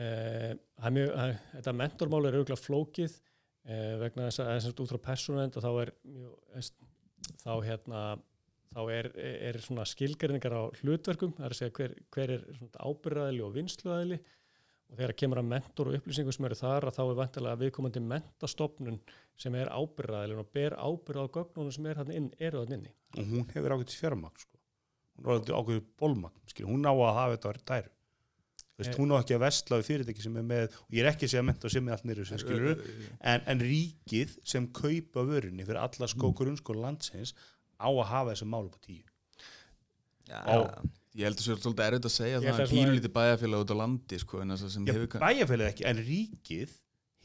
Eh, 0.00 0.52
það 0.80 0.90
er 0.90 0.96
mjög, 0.98 1.14
að, 1.22 1.34
þetta 1.54 1.76
mentormál 1.80 2.22
er 2.24 2.38
auðvitað 2.38 2.64
flókið 2.64 3.16
eh, 3.68 3.94
vegna 4.00 4.28
þess 4.28 4.42
að 4.42 4.52
þess 4.52 4.70
að 4.70 4.84
út 4.84 4.94
frá 4.94 5.02
persónuend 5.08 5.58
og 5.58 5.66
þá 5.66 5.72
er 5.84 5.92
mjög, 6.04 6.70
þá 7.44 7.52
hérna 7.68 8.04
þá 8.74 8.80
er, 8.90 9.10
er 9.22 9.58
svona 9.62 9.84
skilgeringar 9.86 10.56
á 10.58 10.62
hlutverkum, 10.80 11.34
það 11.36 11.46
er 11.46 11.54
að 11.54 11.60
segja 11.60 11.74
hver, 11.78 11.92
hver 12.14 12.32
er 12.34 12.46
ábyrraðili 12.82 13.44
og 13.46 13.52
vinsluðaðili 13.54 14.18
og 14.90 14.98
þegar 14.98 15.14
kemur 15.20 15.40
að 15.40 15.48
mentor 15.50 15.90
og 15.90 15.96
upplýsingum 15.98 16.36
sem 16.36 16.46
eru 16.48 16.58
þar 16.58 16.88
að 16.88 16.98
þá 16.98 17.02
er 17.04 17.18
vantilega 17.20 17.60
viðkomandi 17.62 18.02
mentastofnun 18.12 19.00
sem 19.40 19.56
er 19.58 19.72
ábyrraðilin 19.74 20.42
og 20.44 20.52
ber 20.54 20.76
ábyrrað 20.78 21.26
á 21.30 21.34
gögnunum 21.38 21.74
sem 21.74 21.86
er 21.90 22.04
inn, 22.14 22.30
eru 22.38 22.62
þann 22.64 22.78
inni. 22.78 22.92
og 23.18 23.24
hún 23.32 23.48
hefur 23.54 23.74
ákveðt 23.74 23.96
fjármagn 23.98 24.44
sko. 24.44 24.58
hún 25.24 25.42
er 25.42 25.58
ákveðt 25.58 25.90
bólmagn 25.98 26.40
skil. 26.46 26.66
hún 26.66 26.86
á 26.86 26.92
að 26.94 27.14
hafa 27.18 27.36
þetta 27.36 27.52
að 27.54 27.64
dæru 27.72 27.90
Veist, 28.74 28.90
Eh. 28.90 28.96
hún 28.98 29.12
á 29.14 29.22
ekki 29.22 29.36
að 29.36 29.44
vestla 29.46 29.76
við 29.78 29.86
fyrirtæki 29.86 30.22
sem 30.24 30.36
er 30.36 30.42
með 30.42 30.64
og 30.74 30.90
ég 30.90 31.04
er 31.04 31.10
ekki 31.12 31.26
að 31.26 31.30
segja 31.30 31.42
að 31.44 31.46
mentor 31.46 31.70
sem 31.70 31.88
er 31.88 31.92
allt 31.94 32.06
nýru 32.08 32.24
sem 32.26 32.38
skilur 32.42 32.80
en, 33.20 33.40
en 33.46 33.60
ríkið 33.62 34.32
sem 34.42 34.66
kaupa 34.74 35.22
vörunni 35.22 35.62
fyrir 35.62 35.78
alla 35.78 36.08
skó 36.10 36.32
grunnskóla 36.34 36.82
landsins 36.88 37.34
á 37.78 37.86
að 37.86 38.08
hafa 38.10 38.32
þessu 38.32 38.48
mál 38.50 38.66
upp 38.66 38.74
á 38.74 38.82
tíu 38.82 39.04
ég 40.28 41.26
held 41.28 41.38
að 41.38 41.44
það 41.44 41.54
er 41.54 41.60
svolítið 41.62 41.84
erfitt 41.86 42.08
að 42.08 42.14
segja 42.14 42.40
Ég 42.40 42.48
það 42.48 42.64
er 42.64 42.72
pínulítið 42.72 43.14
bæjarfélag 43.14 43.64
út 43.64 43.74
á 43.74 43.76
landi 43.80 44.20
sko, 44.22 44.40
en 44.42 44.54
þess 44.54 44.66
að 44.66 44.72
sem 44.74 44.88
Já, 44.88 44.94
hefur 44.96 45.24
bæjarfélið 45.24 45.70
ekki, 45.70 45.86
en 45.90 46.02
ríkið 46.08 46.74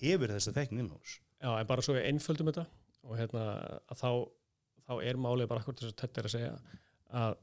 hefur 0.03 0.35
þessa 0.35 0.55
þekking 0.57 0.83
innhús 0.83 1.15
Já, 1.39 1.49
en 1.53 1.69
bara 1.69 1.85
svo 1.85 1.95
við 1.95 2.09
einföldum 2.11 2.51
þetta 2.51 2.65
og 3.07 3.15
hérna 3.17 3.45
að 3.89 4.01
þá, 4.01 4.11
þá 4.85 4.93
er 5.09 5.21
málið 5.23 5.51
bara 5.51 5.63
akkur 5.63 5.79
þess 5.79 5.93
að 5.93 6.03
þetta 6.03 6.21
er 6.21 6.29
að 6.29 6.35
segja 6.35 6.53
að 7.19 7.37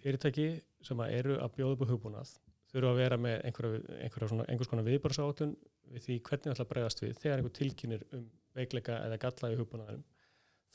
fyrirtæki 0.00 0.48
sem 0.84 1.02
að 1.04 1.16
eru 1.20 1.36
að 1.40 1.54
bjóða 1.56 1.76
upp 1.76 1.84
á 1.86 1.90
hugbúnað 1.92 2.34
þurfa 2.70 2.92
að 2.92 3.00
vera 3.00 3.18
með 3.20 3.36
einhverja, 3.48 3.80
einhverja 4.04 4.30
svona, 4.30 4.46
einhvers 4.50 4.70
konar 4.70 4.86
viðbarsáttun 4.86 5.54
við 5.90 6.04
því 6.06 6.16
hvernig 6.26 6.46
það 6.46 6.54
ætla 6.54 6.66
að 6.66 6.72
bregðast 6.72 7.02
við 7.02 7.16
þegar 7.18 7.40
einhver 7.40 7.54
tilkynir 7.56 8.04
um 8.16 8.26
veikleika 8.56 8.98
eða 9.06 9.18
galla 9.24 9.50
í 9.50 9.58
hugbúnaðinum. 9.58 10.04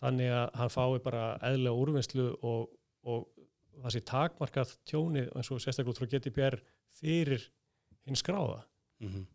Þannig 0.02 0.34
að 0.36 0.46
hann 0.60 0.74
fái 0.74 1.00
bara 1.06 1.24
eðlega 1.50 1.84
úrvinnslu 1.84 2.26
og, 2.44 2.74
og 3.08 3.28
það 3.84 3.96
sé 3.96 4.02
takmarkað 4.12 4.76
tjónið 4.90 5.32
eins 5.36 5.52
og 5.52 5.62
sérstaklega 5.64 5.94
út 5.94 6.02
frá 6.02 6.10
GDPR 6.12 6.60
fyrir 7.00 7.48
hinn 8.06 8.20
skráða. 8.20 8.64
Mm 9.02 9.10
-hmm. 9.12 9.26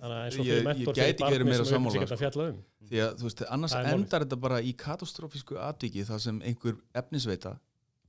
þannig 0.00 0.16
að 0.16 0.24
eins 0.24 0.38
og 0.38 0.44
Ég- 0.44 0.50
fyrir 0.50 0.60
ég 0.60 0.64
mentor 0.64 0.94
gæti 0.94 1.22
ekki 1.22 1.32
verið 1.34 1.46
meira 1.48 1.64
sammála, 1.64 2.48
um. 2.50 2.62
Því 2.90 2.98
að 3.06 3.14
þú 3.16 3.22
veist, 3.22 3.42
annars 3.48 3.74
endar 3.74 4.20
þetta 4.24 4.36
bara 4.40 4.60
í 4.60 4.72
katastrófísku 4.76 5.56
atviki 5.56 6.04
þar 6.04 6.20
sem 6.20 6.42
einhver 6.42 6.76
efnisveita 6.94 7.58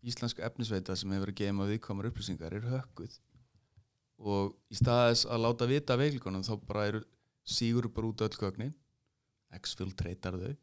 íslenska 0.03 0.45
efnisveita 0.45 0.95
sem 0.97 1.11
hefur 1.11 1.31
að 1.31 1.39
geima 1.43 1.67
viðkomar 1.69 2.09
upplýsingar 2.09 2.55
er 2.57 2.61
hökkuð 2.61 3.19
og 4.21 4.55
í 4.71 4.77
staðis 4.77 5.25
að 5.25 5.43
láta 5.45 5.67
vita 5.69 5.97
veikleikunum 5.97 6.45
þá 6.45 6.53
bara 6.65 6.87
eru 6.89 7.01
sígur 7.45 7.87
bara 7.93 8.09
út 8.09 8.23
öll 8.25 8.37
gögnin 8.41 8.73
exfiltreitar 9.53 10.37
þau 10.41 10.55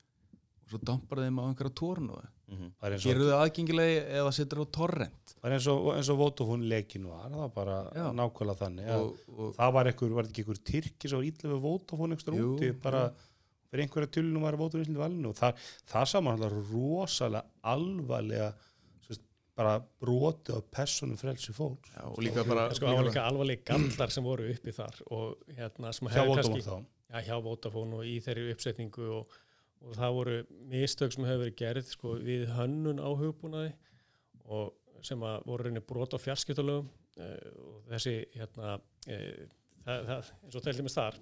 og 0.68 0.74
svo 0.74 0.80
dampar 0.84 1.22
þeim 1.24 1.38
á 1.40 1.42
einhverja 1.48 1.74
tórnu 1.80 2.18
eins 2.48 2.98
og, 2.98 3.04
gerur 3.04 3.28
þau 3.28 3.38
aðgengilegi 3.42 3.96
eða 4.20 4.34
setur 4.36 4.62
á 4.64 4.66
torrent? 4.72 5.32
Það 5.38 5.48
er 5.48 5.56
eins 5.56 5.68
og, 5.72 5.88
eins 5.94 6.10
og 6.12 6.20
Vodafone 6.20 6.68
leikin 6.68 7.08
var 7.08 7.26
það 7.28 7.42
var 7.42 7.50
bara 7.56 7.78
Já. 7.96 8.04
nákvæmlega 8.20 8.62
þannig. 8.62 8.92
Og, 8.98 9.34
og 9.34 9.50
það 9.58 9.74
var 9.76 9.90
einhver, 9.90 10.14
var 10.16 10.28
þetta 10.28 10.34
ekki 10.34 10.44
einhver 10.44 10.62
tyrki 10.72 11.10
sem 11.10 11.20
var 11.20 11.28
ítla 11.28 11.52
við 11.52 11.64
Vodafone 11.64 12.18
ekstra 12.18 12.38
Jú, 12.38 12.54
úti? 12.56 12.70
bara 12.84 13.02
fyrir 13.68 13.84
einhverja 13.84 14.12
tölunum 14.16 14.48
var 14.48 14.58
Vodafone 14.60 14.86
íslandi 14.86 15.04
valinu 15.04 15.32
og 15.32 15.38
það, 15.38 15.68
það 15.92 16.08
saman 16.14 16.38
alltaf 16.38 16.72
rosalega 16.72 17.44
alvarlega 17.74 18.52
bara 19.58 19.78
broti 20.00 20.54
á 20.54 20.62
persónum 20.62 21.18
frelsi 21.18 21.50
fólks. 21.50 21.90
Já, 21.90 22.04
og 22.06 22.22
líka 22.22 22.44
bara 22.46 22.68
sko, 22.70 22.86
það 22.86 23.00
var 23.00 23.08
líka 23.08 23.24
alvarleg 23.26 23.64
gallar 23.66 24.12
sem 24.14 24.26
voru 24.26 24.46
uppi 24.52 24.74
þar 24.76 25.00
og 25.10 25.56
hérna 25.56 25.90
sem 25.96 26.10
hefur 26.14 26.84
já, 27.08 27.18
hjá 27.26 27.36
Vodafone 27.42 27.98
og 27.98 28.06
í 28.06 28.18
þeirri 28.22 28.52
uppsetningu 28.54 29.08
og, 29.16 29.38
og 29.84 29.94
það 29.98 30.16
voru 30.16 30.38
mistök 30.70 31.14
sem 31.14 31.26
hefur 31.26 31.44
verið 31.44 31.58
gerð 31.58 31.92
sko, 31.92 32.16
við 32.24 32.48
hönnun 32.56 33.02
á 33.02 33.08
hugbúnaði 33.18 33.72
og 34.48 35.04
sem 35.06 35.22
að 35.22 35.44
voru 35.46 35.68
reyni 35.68 35.82
brot 35.84 36.16
á 36.16 36.18
fjarskiptalögum 36.18 36.88
uh, 36.88 37.36
og 37.68 37.86
þessi 37.92 38.16
hérna 38.34 38.74
uh, 38.78 39.44
það, 39.84 40.08
það, 40.10 40.32
eins 40.42 40.58
og 40.58 40.66
tæltum 40.66 40.88
við 40.88 40.96
þar 40.96 41.20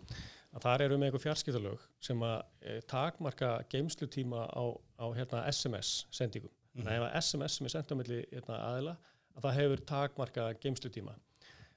að 0.57 0.65
þar 0.65 0.85
eru 0.87 0.99
með 0.99 1.11
einhver 1.11 1.25
fjarskiptalög 1.27 1.85
sem 2.09 2.25
að 2.25 2.39
uh, 2.39 2.79
takmarka 2.89 3.51
geimslutíma 3.73 4.47
á, 4.49 4.65
á 4.97 5.07
hérna, 5.17 5.45
SMS 5.53 6.07
sendingum. 6.15 6.53
Þannig 6.77 6.93
að 6.93 6.97
ef 6.97 7.07
að 7.07 7.21
SMS 7.23 7.59
sem 7.59 7.69
er 7.69 7.75
sendt 7.75 7.93
á 7.93 7.97
milli 7.99 8.23
hérna, 8.33 8.59
aðila 8.71 8.97
að 9.37 9.47
það 9.47 9.59
hefur 9.61 9.87
takmarka 9.93 10.49
geimslutíma 10.63 11.17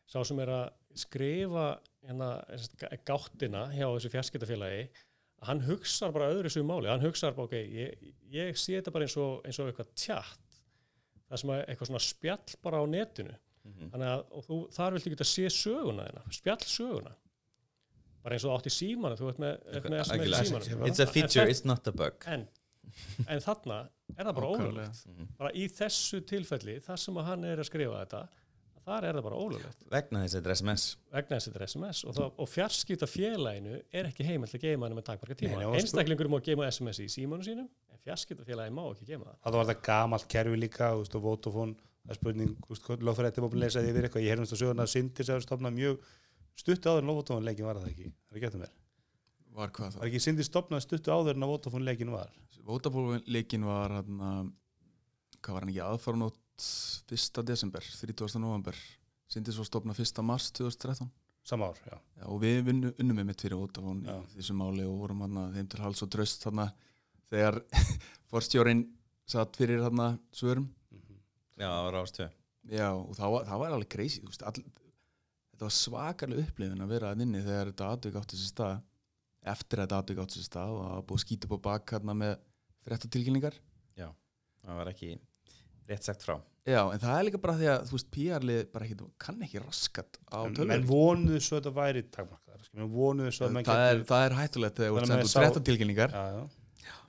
sá 0.09 0.21
sem 0.25 0.39
er 0.41 0.51
að 0.53 0.65
skrifa 0.97 1.67
hérna, 2.07 2.29
gáttina 3.07 3.67
hjá 3.75 3.85
þessu 3.85 4.11
fjarskiptafélagi 4.15 4.87
hann 5.47 5.61
hugsar 5.61 6.11
bara 6.11 6.31
öðru 6.33 6.49
svo 6.51 6.63
máli, 6.67 6.89
hann 6.91 7.01
hugsar 7.03 7.33
bara 7.35 7.47
ok, 7.47 7.53
ég, 7.53 8.13
ég 8.31 8.57
sé 8.59 8.75
þetta 8.79 8.91
bara 8.91 9.05
eins 9.07 9.15
og, 9.17 9.41
eins 9.45 9.59
og 9.59 9.69
eitthvað 9.71 9.93
tjatt 9.95 10.59
það 11.29 11.37
sem 11.43 11.49
er 11.55 11.65
eitthvað 11.69 11.87
svona 11.91 12.03
spjall 12.03 12.57
bara 12.63 12.81
á 12.81 12.85
netinu 12.89 13.35
Mhm. 13.69 13.89
þannig 13.91 14.07
að 14.07 14.21
og 14.31 14.43
þú, 14.47 14.55
þar 14.73 14.93
viltu 14.95 15.09
ekki 15.11 15.19
að 15.19 15.27
sé 15.29 15.49
söguna 15.51 16.05
þeina, 16.07 16.21
spjall 16.31 16.63
söguna 16.63 17.11
bara 18.23 18.35
eins 18.35 18.45
og 18.47 18.53
átt 18.57 18.65
í 18.69 18.71
símanu 18.73 19.17
þú 19.19 19.27
ert 19.29 19.39
með, 19.43 19.57
ert 19.75 19.83
með 19.83 19.99
í 19.99 20.39
símanu 20.39 20.87
It's 20.87 20.99
a 20.99 21.05
feature, 21.05 21.45
it's 21.47 21.65
not 21.65 21.87
a 21.87 21.91
bug 21.91 22.23
en, 22.25 22.47
en 23.27 23.39
þarna 23.43 23.89
er 24.17 24.23
það 24.25 24.33
bara 24.39 24.47
Nákvæmlega. 24.47 24.65
ólöglegt 24.71 25.05
Mhm. 25.07 25.27
bara 25.37 25.51
í 25.51 25.67
þessu 25.69 26.21
tilfelli, 26.25 26.79
þar 26.81 26.97
sem 26.97 27.15
að 27.15 27.25
hann 27.25 27.43
er 27.43 27.57
að 27.57 27.67
skrifa 27.69 27.99
þetta 28.05 28.23
þar 28.89 29.05
er 29.09 29.17
það 29.19 29.25
bara 29.27 29.39
ólöglegt. 29.43 29.83
Vegna 29.93 30.21
þess 30.23 30.35
að 30.35 30.39
þetta 30.39 30.49
er 30.51 30.55
SMS 30.59 30.85
vegna 31.15 31.37
þess 31.39 31.47
að 31.49 31.53
þetta 31.53 31.59
er 31.59 31.67
SMS 31.69 32.01
og, 32.09 32.15
það, 32.17 32.31
og 32.43 32.49
fjarskipta 32.53 33.09
félaginu 33.09 33.75
er 33.99 34.09
ekki 34.09 34.27
heimilt 34.27 34.55
að 34.57 34.65
geima 34.65 34.87
hann 34.89 34.97
með 34.97 35.05
takmarka 35.09 35.37
tíma. 35.39 35.59
Sko- 35.61 35.77
Einstaklingur 35.79 36.31
má 36.33 36.39
geima 36.45 36.67
SMS 36.71 36.99
í 37.03 37.07
símanu 37.13 37.45
sínum 37.47 37.67
en 37.69 38.01
fjarskipta 38.05 38.47
félagi 38.47 38.73
má 38.75 38.83
ekki 38.89 39.05
geima 39.11 39.29
það. 39.29 39.37
það 39.45 39.59
var 39.59 39.69
þetta 39.69 39.85
gamalt 39.89 40.27
kerfi 40.35 40.57
líka 40.59 40.91
og 40.97 41.19
Vodafone, 41.23 41.75
það 42.05 42.15
er 42.15 42.19
spurning 42.19 42.51
lofrætti 43.05 43.43
búin 43.45 43.57
að 43.57 43.63
lesa 43.65 43.83
því 43.83 43.93
yfir 43.93 44.07
eitthvað, 44.09 44.25
ég 44.25 44.31
heyrðumst 44.33 44.55
að 44.55 44.61
söguna 44.63 44.85
að 44.85 44.93
Sindir 44.93 45.25
sem 45.29 45.41
stopnað 45.45 45.73
mjög 45.79 45.95
stuttu 46.59 46.89
áður 46.89 47.03
en 47.05 47.11
Vodafone 47.13 47.45
leikin 47.45 47.67
var 47.69 47.79
það 47.79 47.91
ekki, 47.93 48.07
það 48.09 48.31
er 48.31 48.39
ekki 48.39 48.49
eftir 48.49 48.63
mér 48.63 48.73
var 49.59 49.69
hvað 49.75 49.85
var 49.89 49.95
það 49.97 50.07
ekki 50.09 50.21
Sindir 50.23 50.47
stopnað 50.47 50.83
stuttu 50.85 51.11
áður 51.11 51.35
en 51.35 51.43
að 51.45 51.51
Vodafone 51.53 51.85
leikin 51.89 52.11
var 52.13 52.29
Vodafone 56.59 57.09
leikin 57.09 57.39
var 57.39 57.39
hann 57.39 57.39
hvað 57.39 57.39
var 57.39 57.39
hann 57.39 57.39
ekki 57.39 57.39
aðfaranótt 57.39 57.39
1. 57.39 57.45
desember, 57.45 57.81
30. 57.81 58.39
november 58.39 58.75
sindi 59.29 59.51
svo 59.51 59.63
stopna 59.63 59.93
1. 59.93 60.23
mars 60.23 60.51
2013 60.51 61.09
sama 61.43 61.65
ár, 61.65 61.77
já, 61.85 61.97
Já, 62.19 62.25
og 62.27 62.41
við 62.41 62.63
vinnu, 62.65 62.93
unnum 62.99 63.17
við 63.17 63.25
mitt 63.25 63.41
fyrir 63.41 63.57
Já. 63.57 64.17
í 64.19 64.35
þessu 64.37 64.53
máli 64.53 64.83
og 64.85 64.99
vorum 64.99 65.21
hann 65.21 65.53
þeim 65.53 65.69
til 65.69 65.79
hals 65.81 66.03
og 66.03 66.09
tröst 66.09 66.43
þarna 66.43 66.73
þegar 67.29 67.63
forstjórin 68.29 68.97
satt 69.25 69.55
fyrir 69.55 69.81
þarna 69.81 70.19
svörum 70.31 70.69
Já, 71.57 71.69
það 71.69 71.83
var 71.85 71.97
ástöð 72.03 72.29
Já, 72.69 72.93
og 72.93 73.15
það 73.15 73.31
var, 73.31 73.45
það 73.45 73.59
var 73.59 73.71
alveg 73.71 73.89
crazy 73.89 74.21
veist, 74.21 74.43
all, 74.43 74.53
þetta 75.53 75.65
var 75.65 75.73
svakalega 75.73 76.45
upplifin 76.45 76.81
að 76.81 76.89
vera 76.89 77.13
að 77.13 77.21
inni 77.21 77.41
þegar 77.41 77.71
þetta 77.71 77.89
atvik 77.95 78.15
átti 78.15 78.37
sér 78.37 78.53
stað 78.53 78.83
eftir 79.49 79.79
að 79.79 79.87
þetta 79.87 79.99
atvik 80.03 80.19
átti 80.19 80.37
sér 80.37 80.49
stað 80.51 80.75
og 80.75 81.07
búið 81.07 81.21
að 81.21 81.25
skýta 81.25 81.47
upp 81.47 81.55
á 81.55 81.67
bak 81.71 81.95
hérna 81.95 82.13
með 82.13 82.35
fréttatilkynningar 82.85 83.57
Það 84.59 84.75
var 84.75 84.91
ekki 84.91 85.19
rétt 85.89 86.05
sagt 86.07 86.23
frá. 86.25 86.37
Já, 86.69 86.81
en 86.93 86.99
það 87.01 87.15
er 87.17 87.25
líka 87.29 87.39
bara 87.41 87.55
því 87.57 87.67
að 87.73 87.87
þú 87.89 87.95
veist, 87.97 88.09
PR-lið 88.13 88.59
bara 88.75 88.85
ekki, 88.85 89.07
kann 89.25 89.39
ekki 89.47 89.61
raskat 89.63 90.19
á 90.29 90.37
En- 90.45 90.53
tölvur 90.53 90.69
menn 90.73 90.85
vonuðu 90.89 91.39
svo 91.41 91.57
að 91.57 91.61
þetta 91.63 91.73
væri 91.79 92.03
takmarkaðar 92.13 92.69
menn 92.77 92.91
vonuðu 92.93 93.31
svo 93.33 93.47
að 93.47 93.55
menn 93.57 93.65
það, 93.65 93.83
er, 93.89 94.01
það 94.11 94.25
er 94.27 94.35
hættulegt 94.39 94.81
þegar 94.83 94.91
þú 94.91 94.99
sendur 95.07 95.15
maður 95.17 95.31
sá- 95.33 95.39
fréttatilkynningar 95.41 96.13
já, 96.13 96.23
já. 96.35 96.43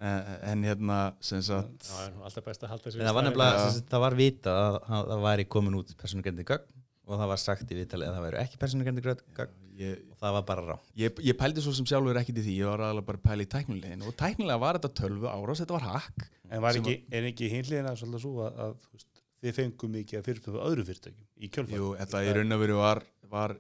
en, 0.00 0.30
en 0.52 0.64
hérna 0.70 0.98
sem 1.20 1.42
sagt 1.44 1.90
En 1.90 3.04
það 3.04 3.14
var 3.18 3.26
nefnilega, 3.28 3.68
það 3.92 4.04
var 4.06 4.16
vita 4.18 4.54
að 4.56 4.78
að 4.80 5.10
það 5.12 5.24
væri 5.28 5.44
komin 5.56 5.76
út 5.82 5.92
persónugrindi 6.00 6.46
gögn 6.48 6.79
og 7.11 7.18
það 7.18 7.30
var 7.32 7.40
sagt 7.42 7.72
í 7.72 7.76
viðtali 7.78 8.06
að 8.06 8.16
það 8.16 8.26
væri 8.26 8.40
ekki 8.44 8.58
persónugrindi 8.61 9.02
gögn. 9.04 9.54
ég, 9.80 10.02
og 10.12 10.20
það 10.20 10.34
var 10.36 10.44
bara 10.50 10.64
rá. 10.66 10.76
ég, 11.00 11.22
ég 11.26 11.38
pældi 11.38 11.64
svo 11.64 11.72
sem 11.74 11.88
sjálfur 11.88 12.20
ekkit 12.20 12.38
í 12.38 12.44
því. 12.46 12.58
Ég 12.61 12.70
var 12.70 12.84
aðalega 12.86 13.08
bara 13.08 13.20
að 13.20 13.26
pæla 13.26 13.46
í 13.46 13.48
tæknilegin 13.54 14.04
og 14.06 14.16
tæknilega 14.20 14.62
var 14.62 14.78
þetta 14.78 14.92
12 15.00 15.26
árás, 15.30 15.62
þetta 15.64 15.76
var 15.76 15.88
hakk 15.88 16.28
En 16.50 16.62
var 16.64 16.78
ekki, 16.78 16.96
er 17.14 17.26
ekki 17.30 17.48
hinliðina 17.50 17.94
svolítið 17.98 18.22
svo 18.24 18.44
að, 18.44 18.61
að 18.64 18.86
veist, 18.94 19.11
þið 19.40 19.56
fengum 19.56 19.92
mikið 19.94 20.20
að 20.20 20.28
fyrirtöfu 20.28 20.62
öðru 20.66 20.86
fyrirtækjum 20.88 21.26
í 21.38 21.50
kjölfæð? 21.54 21.76
Jú, 21.78 21.90
þetta 22.00 22.22
í 22.26 22.32
raun 22.36 22.56
og 22.56 22.62
veru 22.64 22.78
var, 22.80 23.02
var 23.30 23.54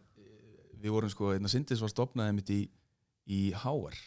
við 0.80 0.94
vorum 0.96 1.12
sko, 1.12 1.30
einna 1.36 1.50
Sindis 1.52 1.82
var 1.84 1.92
stopnaði 1.92 2.36
mitt 2.36 2.50
í, 2.54 2.60
í 3.30 3.40
HR 3.62 4.00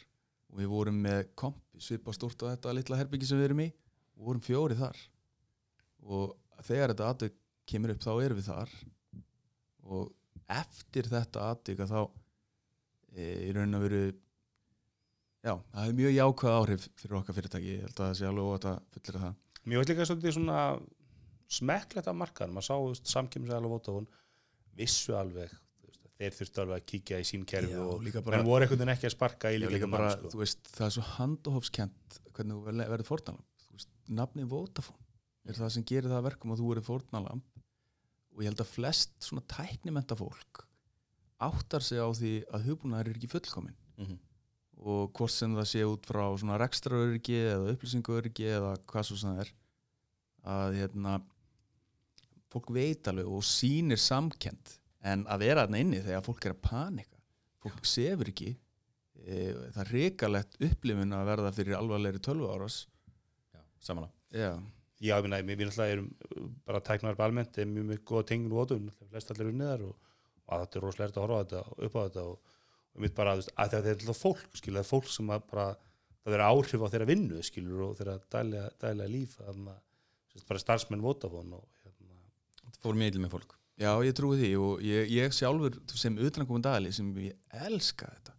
og 0.53 0.59
við 0.59 0.69
vorum 0.69 0.99
með 1.05 1.23
komp 1.39 1.61
svipa 1.81 2.13
stórt 2.13 2.43
á 2.45 2.51
þetta 2.51 2.75
litla 2.77 2.99
herbyggi 2.99 3.29
sem 3.29 3.39
við 3.39 3.49
erum 3.49 3.63
í. 3.63 3.69
Og 4.19 4.27
vorum 4.27 4.43
fjóri 4.45 4.75
þar. 4.77 4.99
Og 6.05 6.35
þegar 6.67 6.93
þetta 6.93 7.07
atvik 7.09 7.39
kemur 7.69 7.95
upp 7.95 8.03
þá 8.03 8.11
erum 8.21 8.37
við 8.37 8.49
þar 8.51 8.75
og 9.83 10.11
eftir 10.53 11.07
þetta 11.11 11.47
atvik 11.53 11.83
að 11.83 11.93
þá 11.93 12.01
e, 13.15 13.23
í 13.47 13.53
raun 13.55 13.77
og 13.77 13.85
veru 13.85 14.03
já, 15.43 15.53
það 15.53 15.79
hefur 15.81 15.97
mjög 15.99 16.17
jákvæð 16.17 16.57
áhrif 16.57 16.89
fyrir 17.01 17.17
okkar 17.19 17.37
fyrirtæki, 17.37 17.77
ég 17.77 17.87
held 17.87 17.97
að 17.97 18.05
það 18.05 18.17
sé 18.19 18.27
alveg 18.29 18.49
óvægt 18.49 18.69
að 18.71 18.77
fullera 18.95 19.23
það. 19.23 19.39
Veist 19.73 19.91
líka 19.91 20.07
svolítið 20.09 20.37
svona 20.37 20.59
smekklegt 21.53 22.09
af 22.09 22.17
markaðan, 22.17 22.55
maður 22.55 22.69
sá 22.69 23.03
samkjömsæðal 23.13 23.67
og 23.67 23.75
Vodafone 23.75 24.23
vissu 24.77 25.15
alveg 25.17 25.51
að 25.53 26.17
þeir 26.17 26.35
þurftu 26.37 26.63
alveg 26.63 26.79
að 26.79 26.87
kíkja 26.91 27.19
í 27.21 27.27
sín 27.27 27.45
kerfi 27.49 27.77
og 27.79 28.03
menn 28.03 28.47
voru 28.47 28.65
einhvern 28.65 28.79
veginn 28.79 28.93
ekki 28.95 29.09
að 29.09 29.15
sparka 29.15 29.51
í 29.53 29.59
líka 29.61 29.89
bara, 29.89 30.09
mann, 30.09 30.17
sko. 30.17 30.33
þú 30.33 30.41
veist, 30.41 30.61
það 30.71 30.85
er 30.87 30.95
svo 30.95 31.05
handahofskent 31.13 32.19
hvernig 32.33 32.57
þú 32.57 32.75
verður 32.93 33.09
veist, 33.73 33.91
nafnið 34.09 34.49
Vodafone 34.53 35.01
er 35.49 35.59
það 35.59 35.73
sem 35.75 35.85
gerir 35.87 36.09
það 36.09 36.21
að 36.21 36.27
verkum 36.29 36.53
að 36.53 36.61
þú 36.61 36.69
verður 36.71 36.87
fórnalamb 36.87 37.52
og 38.33 38.43
ég 38.43 38.49
held 38.49 38.61
að 38.63 38.73
flest 38.73 39.13
svona 39.23 39.43
tæknimenta 39.49 40.17
fólk 40.17 40.63
áttar 41.43 41.83
sig 41.83 41.99
á 41.99 42.07
því 42.13 42.33
að 42.53 42.69
hugbúnaður 42.69 43.11
er 43.11 43.19
ekki 43.19 43.33
fullkomin 43.35 43.79
Mm 43.93 44.05
-hmm. 44.05 44.17
og 44.89 45.11
hvort 45.13 45.31
sem 45.31 45.53
það 45.55 45.67
sé 45.69 45.81
út 45.85 46.05
frá 46.05 46.37
svona 46.37 46.57
rekstraöryggi 46.57 47.35
eða 47.53 47.73
upplýsingaöryggi 47.73 48.45
eða 48.57 48.71
hvað 48.89 49.03
svo 49.05 49.17
sem 49.17 49.29
það 49.29 49.41
er 49.43 49.51
að 50.43 50.73
hérna 50.79 51.21
fólk 52.49 52.69
veit 52.73 53.07
alveg 53.07 53.27
og 53.27 53.43
sýnir 53.43 54.01
samkend 54.01 54.79
en 55.01 55.25
að 55.27 55.39
vera 55.45 55.65
þarna 55.65 55.79
inni 55.79 56.01
þegar 56.01 56.25
fólk 56.25 56.45
er 56.45 56.55
að 56.55 56.61
panika 56.61 57.17
fólk 57.63 57.85
sefur 57.85 58.27
ekki 58.33 58.57
e, 59.15 59.53
það 59.73 59.81
er 59.85 59.93
reikalegt 59.93 60.57
upplifun 60.59 61.13
að 61.13 61.25
verða 61.31 61.51
fyrir 61.51 61.77
alvarlegri 61.77 62.19
12 62.19 62.49
áras 62.55 62.87
Já, 63.53 63.61
samanlega. 63.79 64.13
Já, 65.03 65.13
ég 65.17 65.25
meina, 65.27 65.39
við 65.43 65.63
náttúrulega 65.67 65.95
erum 65.97 66.09
uh, 66.37 66.49
bara 66.67 66.81
tæknar 66.87 67.19
almennt, 67.25 67.57
er 67.59 67.69
mjög 67.69 67.85
mjög 67.91 68.03
góða 68.11 68.25
tengin 68.31 68.53
og 68.55 68.63
ótum, 68.63 68.89
flest 69.11 69.31
allir 69.33 69.51
unniðar 69.51 69.85
og, 69.89 69.95
og 70.47 70.53
að 70.55 70.63
þetta 70.65 70.79
er 70.79 70.85
rosalega 70.87 71.07
erfitt 71.07 71.17
að 71.21 71.25
horfa 71.27 71.41
þetta 71.43 71.87
upp 71.87 71.97
á 71.97 72.01
þetta 72.03 72.23
og, 72.31 72.53
og 72.93 73.01
mitt 73.05 73.15
bara, 73.17 73.35
veist, 73.39 73.53
að 73.57 73.73
þetta 73.75 73.91
er 73.93 73.97
alltaf 73.99 74.21
fólk, 74.23 74.45
skilur, 74.59 74.77
það 74.79 74.85
er 74.85 74.91
fólk 74.93 75.09
sem 75.13 75.33
að 75.33 75.47
bara, 75.51 75.67
það 76.23 76.33
verður 76.33 76.45
áhrif 76.49 76.85
á 76.85 76.91
þeirra 76.93 77.09
vinnu, 77.09 77.41
skilur, 77.43 77.81
og 77.87 77.97
þeirra 77.99 78.17
dælega, 78.37 78.69
dælega 78.83 79.13
líf, 79.15 79.37
að, 79.43 79.59
sérst, 80.33 80.47
bara 80.47 80.63
starfsmenn 80.63 81.03
Vodafone 81.03 81.59
og, 81.59 81.67
hérna, 81.83 82.19
Það 82.63 82.81
fór 82.87 82.99
mjög 82.99 83.13
illa 83.13 83.23
með 83.25 83.33
fólk. 83.37 83.55
já, 83.83 83.91
ég 84.05 84.13
trúi 84.17 84.37
því 84.39 84.51
og 84.61 84.81
ég, 84.85 85.09
ég 85.11 85.33
sjálfur 85.33 85.79
sem 85.97 86.17
utrankomandi 86.21 86.69
aðli 86.69 86.91
sem 86.93 87.09
ég 87.25 87.35
elska 87.67 88.07
þetta 88.13 88.33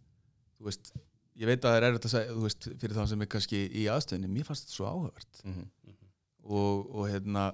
þú 0.57 0.69
veist, 0.69 0.91
ég 1.35 1.49
veit 1.49 1.59
að 1.65 1.73
það 1.73 1.77
er 1.81 1.87
erfitt 1.89 2.05
að 2.07 2.13
segja 2.15 2.35
veist, 2.39 2.67
fyrir 2.79 2.95
það 2.95 3.09
sem 3.11 3.21
er 3.25 3.29
kannski 3.33 3.59
í 3.67 3.83
aðstöðinni 3.91 4.29
mér 4.31 4.47
fannst 4.47 4.65
þetta 4.65 4.77
svo 4.77 4.87
áhugavert 4.87 5.41
Mm 5.43 5.53
-hmm. 5.57 5.67
Og, 6.45 6.87
og 6.93 7.09
hérna 7.09 7.49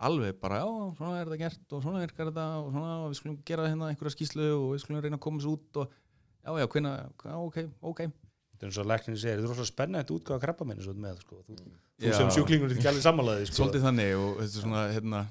alveg 0.00 0.38
bara, 0.40 0.62
já, 0.62 0.70
svona 0.96 1.20
er 1.20 1.28
þetta 1.28 1.40
gert 1.42 1.74
og 1.76 1.84
svona 1.84 2.00
virkar 2.00 2.30
þetta 2.30 2.46
og 2.62 2.72
svona, 2.72 2.94
og 3.04 3.12
við 3.12 3.20
skulum 3.20 3.36
gera 3.50 3.68
hérna 3.68 3.90
einhverja 3.90 4.14
skýslu 4.16 4.48
og 4.54 4.66
við 4.72 4.82
skulum 4.84 5.04
reyna 5.04 5.18
að 5.18 5.24
koma 5.26 5.42
þessu 5.42 5.54
út 5.58 5.80
og 5.82 5.92
já, 5.92 6.50
já, 6.62 6.66
hvenna, 6.74 6.94
já, 7.20 7.36
ok, 7.36 7.60
ok. 7.92 8.02
Þetta 8.50 8.66
er 8.66 8.70
eins 8.70 8.80
og 8.80 8.88
læknin 8.88 9.20
segir, 9.20 9.38
þetta 9.38 9.46
er 9.46 9.52
rosalega 9.52 9.72
spennandi 9.72 10.16
útgáða 10.16 10.44
krabba 10.46 10.68
minni 10.68 10.84
svo 10.84 10.96
með, 10.96 11.20
sko, 11.24 11.40
þú, 11.44 11.58
þú 12.00 12.16
sem 12.16 12.32
sjúklingur 12.36 12.72
er 12.72 12.76
ekki 12.78 12.90
alveg 12.90 13.04
sammálaði, 13.04 13.46
sko. 13.48 13.60
svolítið 13.60 13.86
þannig 13.88 14.12
og 14.16 14.40
þetta 14.40 14.50
er 14.50 14.64
svona, 14.64 14.84
hérna. 14.94 15.22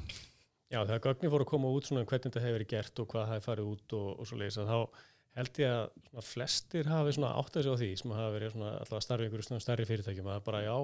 Já, 0.70 0.84
þegar 0.86 1.06
gögnin 1.08 1.34
fóru 1.34 1.46
að 1.48 1.50
koma 1.50 1.74
út 1.74 1.90
svona 1.90 2.04
um 2.04 2.10
hvernig 2.10 2.30
þetta 2.30 2.42
hefur 2.44 2.58
verið 2.60 2.72
gert 2.76 3.02
og 3.02 3.10
hvað 3.10 3.24
það 3.26 3.40
hefur 3.40 3.48
farið 3.50 3.70
út 3.72 3.96
og, 3.98 4.10
og 4.14 4.30
svo 4.30 4.38
leiðis 4.38 4.60
að 4.62 4.70
þá 4.70 5.06
held 5.40 5.62
ég 5.62 5.74
að 5.74 5.86
svona 6.10 6.26
flestir 6.26 6.90
hafi 6.90 7.14
svona 7.16 7.32
áttað 7.40 7.66
sig 7.66 7.74
á 7.74 7.80
því 7.82 7.90
sem 8.02 8.14
hafa 8.14 8.34
verið 8.36 8.54
svona 8.54 8.74
alltaf 8.84 9.06
starfið 9.06 9.30
ykkur 9.30 9.46
svona 9.48 9.64
stærri 9.64 9.88
fyrirtækjum 9.90 10.30
að 10.30 10.44
bara 10.46 10.62
já, 10.66 10.76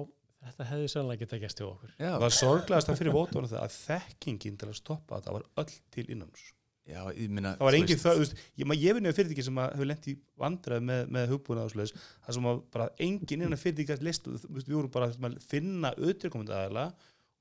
þetta 0.44 0.66
hefði 0.70 0.90
sannlega 0.92 1.22
getað 1.24 1.42
gæst 1.46 1.62
hjá 1.62 1.66
okkur. 1.70 1.94
já, 1.96 2.10
Það 2.10 2.20
var 2.26 2.36
sorglegast 2.36 2.92
að 2.92 3.00
fyrir 3.00 3.16
það 3.54 3.64
að 3.64 3.74
þekkingin 3.80 4.60
til 4.60 4.68
að 4.68 4.78
stoppa 4.80 5.18
þetta 5.20 5.34
var 5.36 5.46
öll 5.62 5.74
til 5.96 6.06
innan 6.12 6.30
hús. 6.30 6.44
já, 6.86 7.00
ég 7.18 7.32
minna 7.34 7.54
það 7.56 7.66
var 7.66 7.78
engin 7.80 7.98
það, 7.98 8.14
þú 8.14 8.22
veist, 8.22 8.36
ég, 8.62 8.74
ég 8.78 8.94
vinni 8.94 9.10
við 9.10 9.16
fyrirtæki 9.18 9.46
sem 9.48 9.58
að 9.58 9.72
hefur 9.74 9.90
lent 9.90 10.06
í 10.06 10.14
vandræð 10.38 10.84
með, 10.86 11.00
með 11.16 11.32
hugbúna 11.32 11.64
og 11.66 11.72
svoleiðis, 11.72 11.94
það 12.26 12.36
sem 12.38 12.46
að 12.52 12.60
bara 12.76 12.86
engin 13.08 13.42
innan 13.42 13.58
fyrirtæki 13.58 13.90
gæst 13.90 14.04
list, 14.06 14.28
þú 14.30 14.52
veist, 14.54 14.68
við 14.70 14.76
vorum 14.78 14.92
bara 14.94 15.08
að 15.10 15.40
finna 15.42 15.90
auðvitaðkomandi 15.96 16.54
aðeila 16.54 16.84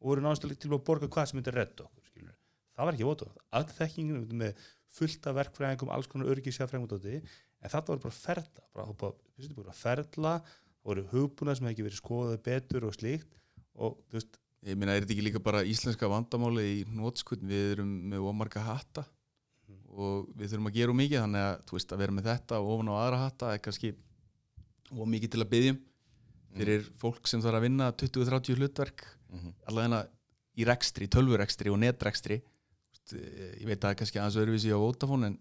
og 0.01 0.09
voru 0.09 0.25
náttúrulega 0.25 0.63
til 0.65 0.73
að 0.73 0.83
borga 0.89 1.11
hvað 1.13 1.29
sem 1.29 1.37
myndi 1.39 1.53
redda 1.53 1.85
okkur, 1.85 2.09
skilur. 2.09 2.33
Það 2.75 2.89
var 2.89 2.97
ekki 2.97 3.07
votuð, 3.11 3.37
all 3.55 3.69
þekkingin 3.77 4.25
með 4.41 4.65
fullt 4.95 5.29
af 5.29 5.37
verkfræðingum, 5.37 5.91
alls 5.93 6.09
konar 6.09 6.27
dóti, 6.89 7.21
en 7.61 7.71
þetta 7.71 7.93
var 7.93 8.01
bara 8.03 8.17
ferla, 8.17 8.65
bara, 8.73 8.85
bara, 8.93 9.13
bara, 9.37 9.53
bara 9.61 9.75
ferla, 9.77 10.33
það 10.85 10.91
voru 10.91 11.05
hugbúna 11.11 11.55
sem 11.55 11.65
hefði 11.65 11.75
ekki 11.75 11.87
verið 11.87 12.01
skoðað 12.01 12.37
betur 12.45 12.85
og 12.85 12.93
slíkt 12.95 13.39
og 13.75 13.97
þú 14.05 14.19
veist, 14.19 14.37
ég 14.65 14.77
minna, 14.77 14.93
er 14.95 15.03
þetta 15.03 15.15
ekki 15.17 15.25
líka 15.25 15.41
bara 15.43 15.65
íslenska 15.65 16.09
vandamáli 16.09 16.65
í 16.69 16.85
nótskutn, 16.93 17.49
við 17.49 17.73
erum 17.75 17.91
með 18.13 18.29
ómarga 18.29 18.63
hatta 18.65 19.05
og 19.95 20.29
við 20.35 20.53
þurfum 20.53 20.69
að 20.69 20.77
gera 20.77 20.95
mikið 21.01 21.21
þannig 21.23 21.43
að, 21.49 21.59
þú 21.65 21.77
veist, 21.79 21.91
að 21.91 22.01
vera 22.03 22.15
með 22.15 22.29
þetta 22.29 22.61
og 22.61 22.71
ofan 22.75 22.93
á 22.93 22.95
aðra 23.01 23.19
hatta 23.25 23.51
er 23.55 23.61
kannski 23.65 23.91
ómikið 24.93 25.33
til 25.33 25.41
að 25.41 25.51
byggjum 25.55 25.83
fyrir 26.55 26.89
fólk 27.01 27.27
sem 27.27 27.41
þarf 27.43 27.59
að 27.59 27.65
vinna 27.65 27.91
20-30 27.99 28.59
hlutverk 28.59 29.05
Mm 29.35 29.41
-hmm. 29.41 29.53
allavega 29.67 30.07
í 30.55 30.65
rekstri, 30.67 31.07
tölvurekstri 31.11 31.71
og 31.71 31.79
netrekstri 31.79 32.35
eh, 32.39 33.61
ég 33.61 33.65
veit 33.67 33.77
að 33.77 33.81
það 33.81 33.91
er 33.91 33.99
kannski 33.99 34.19
aðeins 34.19 34.39
öðruvísi 34.41 34.71
á 34.71 34.79
Vodafone 34.79 35.27
en, 35.27 35.37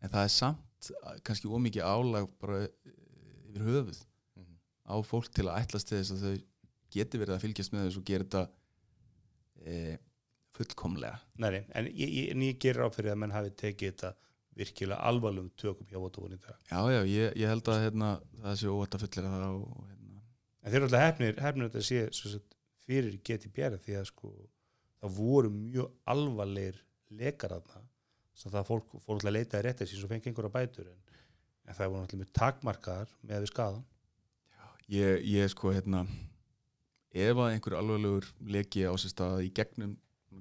en 0.00 0.10
það 0.10 0.24
er 0.24 0.32
samt 0.32 0.90
eh, 0.90 1.18
kannski 1.26 1.48
ómikið 1.48 1.84
álag 1.84 2.28
bara 2.40 2.62
eh, 2.62 2.92
yfir 3.50 3.66
höfuð. 3.68 4.00
Á 4.84 4.94
fólk 5.06 5.30
til 5.32 5.48
að 5.48 5.62
ætlast 5.62 5.90
til 5.90 6.00
þess 6.00 6.14
að 6.14 6.24
þau 6.24 6.42
geti 6.94 7.20
verið 7.20 7.36
að 7.36 7.44
fylgjast 7.44 7.74
með 7.74 7.86
þessu 7.88 8.02
og 8.02 8.08
gera 8.10 8.26
þetta 8.26 8.42
e, 9.64 9.96
fullkomlega 10.54 11.16
Nei, 11.42 11.64
en 11.74 11.88
ég, 11.90 12.04
ég, 12.04 12.28
en 12.34 12.44
ég 12.46 12.60
gerir 12.62 12.86
á 12.86 12.94
fyrir 12.94 13.14
að 13.14 13.20
menn 13.22 13.34
hafi 13.34 13.54
tekið 13.64 13.90
þetta 13.90 14.12
virkilega 14.54 15.00
alvarlegum 15.08 15.50
tökum 15.58 15.88
hjá 15.90 15.98
Vodafone 15.98 16.36
í 16.38 16.42
dag. 16.42 16.58
Já, 16.70 16.78
já, 16.92 17.00
ég, 17.10 17.32
ég 17.42 17.50
held 17.50 17.70
að 17.72 17.80
hérna, 17.88 18.10
það 18.44 18.58
sé 18.60 18.70
óvægt 18.70 18.96
að 18.96 19.04
fullera 19.04 19.32
það 19.32 19.46
og, 19.48 19.64
og 19.64 19.88
hérna, 19.90 20.04
En 20.64 20.72
þeir 20.72 20.78
eru 20.78 20.86
alltaf 20.88 21.02
hefnir, 21.04 21.40
hefnir 21.44 21.68
þetta 21.68 21.84
sé 21.84 22.02
svo 22.16 22.30
sagt, 22.32 22.54
fyrir 22.86 23.16
GDPR 23.26 23.74
því 23.84 23.96
að 23.98 24.06
sko 24.08 24.30
það 25.02 25.16
voru 25.18 25.50
mjög 25.52 25.90
alvarlegir 26.14 26.78
lekar 27.18 27.56
sem 28.34 28.50
það 28.50 28.68
fólk 28.70 28.94
fór 28.94 29.18
alltaf 29.18 29.30
að 29.30 29.36
leita 29.36 29.60
í 29.60 29.66
réttið 29.66 29.90
sín 29.90 30.00
svo 30.00 30.10
fengi 30.10 30.30
einhverja 30.30 30.54
bætur 30.54 30.88
en, 30.90 31.18
en 31.68 31.76
það 31.76 31.90
voru 31.90 32.04
alltaf 32.04 32.20
mjög 32.22 32.32
takmarkaðar 32.38 33.12
með 33.22 33.44
við 33.44 33.52
skadan. 33.52 33.84
Ég, 34.92 35.24
ég 35.24 35.50
sko 35.52 35.72
hérna 35.74 36.04
ef 37.14 37.38
að 37.38 37.52
einhver 37.52 37.76
alveglegur 37.78 38.26
leki 38.56 38.84
á 38.88 38.92
sér 38.98 39.14
stað 39.14 39.44
í 39.46 39.52
gegnum 39.54 39.94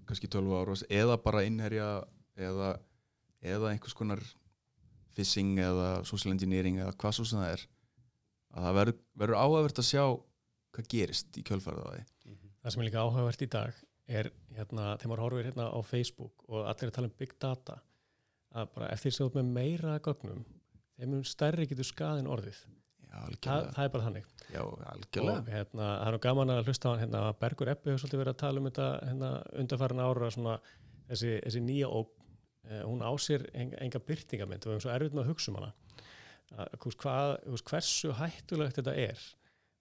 kannski 0.08 0.30
12 0.32 0.56
ára 0.58 0.78
eða 0.90 1.20
bara 1.22 1.44
innherja 1.48 1.90
eða, 2.36 2.74
eða 3.42 3.72
einhvers 3.72 3.96
konar 3.98 4.24
phishing 5.14 5.60
eða 5.62 6.02
social 6.10 6.34
engineering 6.34 6.80
eða 6.82 6.96
hvað 6.98 7.18
svo 7.20 7.28
sem 7.30 7.42
það 7.44 7.56
er 7.56 7.66
að 8.54 8.68
það 8.68 8.78
verður, 8.80 9.00
verður 9.22 9.42
áhæfvert 9.44 9.82
að 9.82 9.90
sjá 9.90 10.04
hvað 10.74 10.90
gerist 10.90 11.38
í 11.38 11.44
kjölfarið 11.46 11.86
á 11.86 11.90
því. 11.94 12.04
Það 12.64 12.74
sem 12.74 12.82
er 12.82 12.88
líka 12.88 13.04
áhugavert 13.04 13.44
í 13.44 13.50
dag 13.54 13.82
er 14.04 14.30
hérna, 14.58 14.94
þegar 14.98 15.12
maður 15.12 15.24
horfir 15.24 15.48
hérna 15.50 15.70
á 15.70 15.80
Facebook 15.86 16.46
og 16.50 16.66
allir 16.66 16.88
er 16.88 16.92
að 16.92 16.98
tala 16.98 17.10
um 17.10 17.18
big 17.22 17.36
data 17.42 17.78
að 18.54 18.72
bara 18.76 18.90
eftir 18.94 19.10
því 19.10 19.16
sem 19.16 19.24
þú 19.24 19.30
ert 19.30 19.38
með 19.40 19.52
meira 19.58 19.98
gögnum 20.04 20.44
þeim 20.98 21.14
mun 21.14 21.26
stærri 21.28 21.68
getur 21.70 21.88
skaðin 21.88 22.30
orðið 22.30 22.60
Þa, 23.14 23.58
það 23.76 23.84
er 23.84 23.92
bara 23.94 24.08
þannig. 24.08 24.30
Já, 24.54 24.62
og 24.64 24.82
hérna, 25.50 25.86
það 25.86 26.08
er 26.08 26.16
nú 26.16 26.20
gaman 26.24 26.54
að 26.54 26.70
hlusta 26.70 26.90
á 26.90 26.92
hann 26.92 27.02
hérna, 27.04 27.22
Bergur 27.40 27.72
Eppi 27.72 27.92
hefur 27.92 28.02
svolítið 28.04 28.22
verið 28.22 28.34
að 28.34 28.42
tala 28.42 28.62
um 28.62 28.68
þetta 28.70 28.88
hérna, 29.10 29.30
undanfærin 29.62 30.02
ára 30.04 30.32
svona, 30.34 30.56
þessi, 31.12 31.32
þessi 31.46 31.62
nýja 31.64 31.92
óg 31.94 32.12
eh, 32.70 32.82
hún 32.82 33.06
á 33.06 33.12
sér 33.22 33.46
enga, 33.54 34.02
byrtingamind 34.10 34.66
og 34.66 34.70
við 34.70 34.76
erum 34.76 34.84
svo 34.86 34.94
erfitt 34.96 35.16
með 35.16 35.24
að 35.24 35.32
hugsa 35.32 35.54
um 35.54 35.60
hana. 35.60 35.72
Að, 36.54 36.76
hvað, 36.84 37.32
hvers, 37.48 37.66
hversu 37.72 38.14
hættulegt 38.20 38.82
þetta 38.82 38.98
er. 39.06 39.24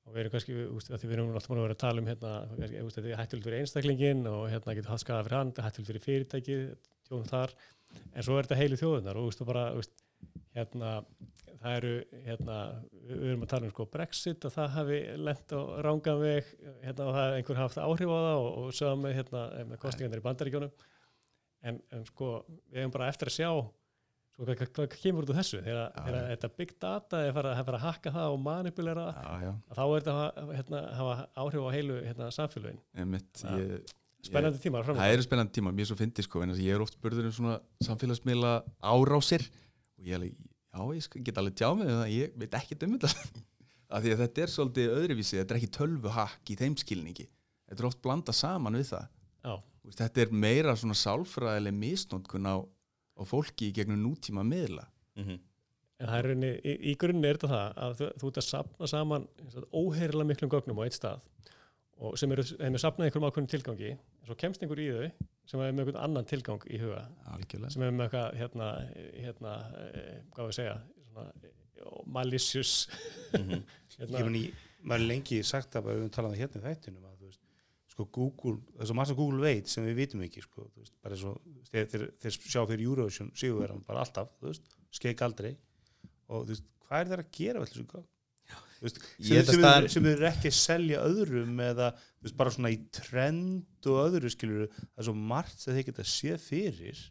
Og 0.02 0.14
við 0.14 0.24
erum 0.24 0.34
kannski, 0.34 0.56
við 0.56 1.16
erum 1.16 1.34
alltaf 1.34 1.52
búin 1.52 1.60
að 1.62 1.68
vera 1.68 1.76
að 1.78 1.82
tala 1.84 2.02
um 2.02 2.08
hérna, 2.10 2.32
þetta 2.58 3.04
er 3.04 3.20
hættulegt 3.20 3.48
fyrir 3.48 3.60
einstaklingin 3.60 4.24
og 4.30 4.46
hérna 4.50 4.76
getur 4.78 4.94
hatt 4.94 5.04
skada 5.04 5.26
fyrir 5.26 5.38
hann, 5.38 5.52
hættulegt 5.58 5.92
fyrir 5.92 6.06
fyrirtæki 6.06 6.56
tjónum 7.06 7.28
þar, 7.28 7.52
en 8.16 8.24
svo 8.24 8.38
er 8.38 8.48
þetta 8.48 8.58
heilu 8.58 8.80
þjóðunar 8.80 9.20
og 9.20 9.28
og 9.30 9.48
bara, 9.52 9.66
úst, 9.78 10.01
hérna, 10.56 10.94
það 11.62 11.76
eru 11.78 11.92
hérna, 12.26 12.56
við 13.08 13.26
erum 13.30 13.44
að 13.46 13.52
tala 13.52 13.68
um 13.68 13.74
sko 13.74 13.86
Brexit 13.92 14.46
og 14.48 14.54
það 14.54 14.72
hafi 14.76 14.98
lent 15.20 15.54
á 15.56 15.60
rángan 15.86 16.22
veg 16.22 16.50
hérna, 16.82 17.06
og 17.06 17.14
það 17.16 17.26
er 17.26 17.36
einhver 17.38 17.60
haft 17.60 17.82
áhrif 17.82 18.12
á 18.12 18.18
það 18.18 18.32
og, 18.40 18.50
og 18.62 18.74
sögum 18.76 19.06
hérna, 19.08 19.44
með 19.68 19.80
kostingarnir 19.84 20.22
í 20.22 20.26
bandaríkjónum 20.26 20.74
en, 21.68 21.78
en 21.94 22.04
sko 22.08 22.34
við 22.48 22.82
hefum 22.82 22.96
bara 22.96 23.08
eftir 23.12 23.30
að 23.30 23.38
sjá 23.38 23.48
sko, 23.52 24.44
hvað, 24.44 24.52
hvað, 24.58 24.70
hvað 24.76 24.98
kemur 24.98 25.26
út 25.26 25.32
úr 25.32 25.38
þessu 25.38 25.62
þegar, 25.62 25.96
já. 25.96 26.20
þetta 26.32 26.52
big 26.58 26.76
data 26.82 27.22
er 27.22 27.34
farið 27.36 27.54
að, 27.54 27.64
farið 27.70 27.78
að 27.78 27.86
hakka 27.86 28.14
það 28.18 28.36
og 28.36 28.44
manipulera 28.46 29.08
það 29.16 29.48
að 29.48 29.74
þá 29.78 29.82
er 29.82 29.96
þetta 29.96 30.14
að 30.20 30.54
hérna, 30.58 30.84
hafa 31.00 31.16
áhrif 31.44 31.66
á 31.66 31.70
heilu 31.76 31.98
hérna, 32.02 32.30
samfélögin 32.34 32.80
einmitt 32.96 33.42
Já. 33.44 33.52
ég, 33.60 33.92
spennandi 34.26 34.72
fram 34.72 35.00
Það 35.00 35.16
eru 35.16 35.26
spennandi 35.26 35.56
tíma, 35.58 35.74
mér 35.74 35.90
svo 35.90 35.98
fyndi 35.98 36.24
sko 36.26 36.44
en 36.44 36.54
ég 36.56 36.76
er 36.76 36.84
oft 36.84 36.98
spurður 36.98 37.28
um 37.30 37.36
svona 37.38 37.58
samfélagsmiðla 37.84 38.54
árásir 38.80 39.46
og 40.02 40.08
ég 40.10 40.16
er 40.16 40.18
alveg, 40.18 40.34
já, 40.74 40.82
ég 40.98 41.02
skal- 41.06 41.22
get 41.28 41.38
alveg 41.38 41.54
tjá 41.60 41.68
mig 41.78 41.86
um 41.86 42.00
það, 42.02 42.12
ég 42.16 42.36
veit 42.42 42.56
ekki 42.58 42.78
um 42.86 42.98
þetta. 42.98 43.12
Af 43.92 44.02
því 44.02 44.12
að 44.14 44.20
þetta 44.24 44.42
er 44.46 44.50
svolítið 44.56 44.92
öðruvísi, 44.98 45.36
þetta 45.38 45.52
er 45.54 45.58
ekki 45.60 45.72
tölvuhakk 45.76 46.50
í 46.50 46.56
þeim 46.58 46.76
skilningi. 46.80 47.26
Þetta 47.68 47.82
er 47.84 47.88
oft 47.90 48.00
blanda 48.02 48.32
saman 48.32 48.78
við 48.80 48.86
það. 48.88 49.08
Já, 49.44 49.54
þetta 50.00 50.22
er 50.24 50.32
meira 50.44 50.74
svona 50.80 50.96
sálfræðileg 50.96 51.74
misnótkun 51.76 52.48
á, 52.48 52.56
á 52.64 53.22
fólki 53.28 53.68
í 53.68 53.74
gegnum 53.76 54.00
nútíma 54.00 54.42
miðla. 54.48 54.86
Mhm. 55.20 55.38
En 56.02 56.08
það 56.08 56.16
er 56.18 56.26
rauninni, 56.26 56.52
í, 56.66 56.72
í 56.90 56.94
grunni 56.98 57.28
er 57.28 57.36
þetta 57.38 57.50
það 57.52 57.76
að 57.84 57.92
þú, 58.00 58.06
þú 58.18 58.30
ert 58.32 58.38
að 58.40 58.46
sapna 58.48 58.88
saman 58.90 59.26
óheirilega 59.70 60.26
miklum 60.32 60.50
gögnum 60.50 60.80
á 60.82 60.84
eitt 60.88 60.96
stað 60.96 61.20
og 62.02 62.16
sem 62.18 62.32
eru, 62.34 62.42
þeim 62.48 62.74
er 62.74 62.82
sapnað 62.82 63.06
einhverjum 63.06 63.26
ákveðnum 63.28 63.50
tilgangi 63.52 63.90
svo 64.26 64.36
kemst 64.38 64.62
einhver 64.62 64.80
í 64.82 64.88
þau 64.94 65.28
sem 65.48 65.60
er 65.60 65.72
með 65.74 65.84
einhvern 65.84 66.02
annan 66.04 66.28
tilgang 66.28 66.66
í 66.70 66.78
huga. 66.80 67.02
Algjörlega. 67.34 67.72
Sem 67.74 67.84
er 67.84 67.94
með 67.94 68.06
eitthvað 68.06 68.36
hérna, 68.40 68.68
hérna 69.18 69.54
eh, 69.82 70.18
hvað 70.34 70.50
við 70.50 70.58
segja 70.58 70.76
svona, 71.08 71.24
malicious. 72.18 72.74
Mhm. 73.34 73.64
ég 73.92 74.04
hérna, 74.04 74.26
meni, 74.28 74.44
maður 74.86 75.08
lengi 75.10 75.40
sagt 75.46 75.78
að 75.78 75.88
við 75.88 75.98
höfum 75.98 76.14
talað 76.14 76.30
um 76.30 76.36
það 76.36 76.44
hérna 76.44 76.62
í 76.62 76.66
þættinum 76.68 77.08
að 77.08 77.18
þú 77.18 77.30
veist, 77.30 77.42
sko 77.92 78.06
Google, 78.16 78.54
það 78.78 78.88
svo 78.88 78.96
margt 78.96 79.12
að 79.12 79.20
Google 79.20 79.42
veit 79.44 79.72
sem 79.72 79.84
við 79.88 79.98
vitum 80.00 80.24
ekki, 80.24 80.44
sko, 80.46 80.68
þú 80.70 80.84
veist, 80.84 80.94
bara 81.04 81.18
svo 81.20 81.34
þeir, 81.68 81.90
þeir, 81.92 82.06
þeir 82.22 82.38
sjá 82.38 82.62
fyrir 82.62 82.86
Eurovision 82.86 83.34
sigurverðan 83.36 83.84
bara 83.88 84.06
alltaf, 84.06 84.32
þú 84.40 84.48
veist, 84.48 84.72
skeik 84.94 85.26
aldrei. 85.26 85.52
Og 86.30 86.46
þú 86.46 86.54
veist, 86.54 86.70
hvað 86.86 87.02
er 87.02 87.10
þeir 87.10 87.24
að 87.24 87.32
gera 87.36 87.62
við 87.62 87.72
þessu 87.72 87.88
gögn? 87.90 88.08
Þú 88.82 88.88
veist, 88.88 88.96
sem, 89.22 90.02
þeir 90.02 90.16
eru 90.16 90.26
ekki 90.26 90.50
að 90.50 90.56
selja 90.58 91.02
öðrum 91.06 91.60
eða 91.62 91.92
veist, 91.94 92.34
bara 92.38 92.50
svona 92.50 92.72
í 92.74 92.80
trend 92.90 93.86
og 93.86 94.00
öðru 94.08 94.32
skilur, 94.32 94.72
það 94.72 95.04
er 95.04 95.06
svo 95.06 95.14
margt 95.30 95.62
sem 95.62 95.76
þeir 95.76 95.86
geta 95.86 96.06
séð 96.10 96.40
fyrir 96.42 97.04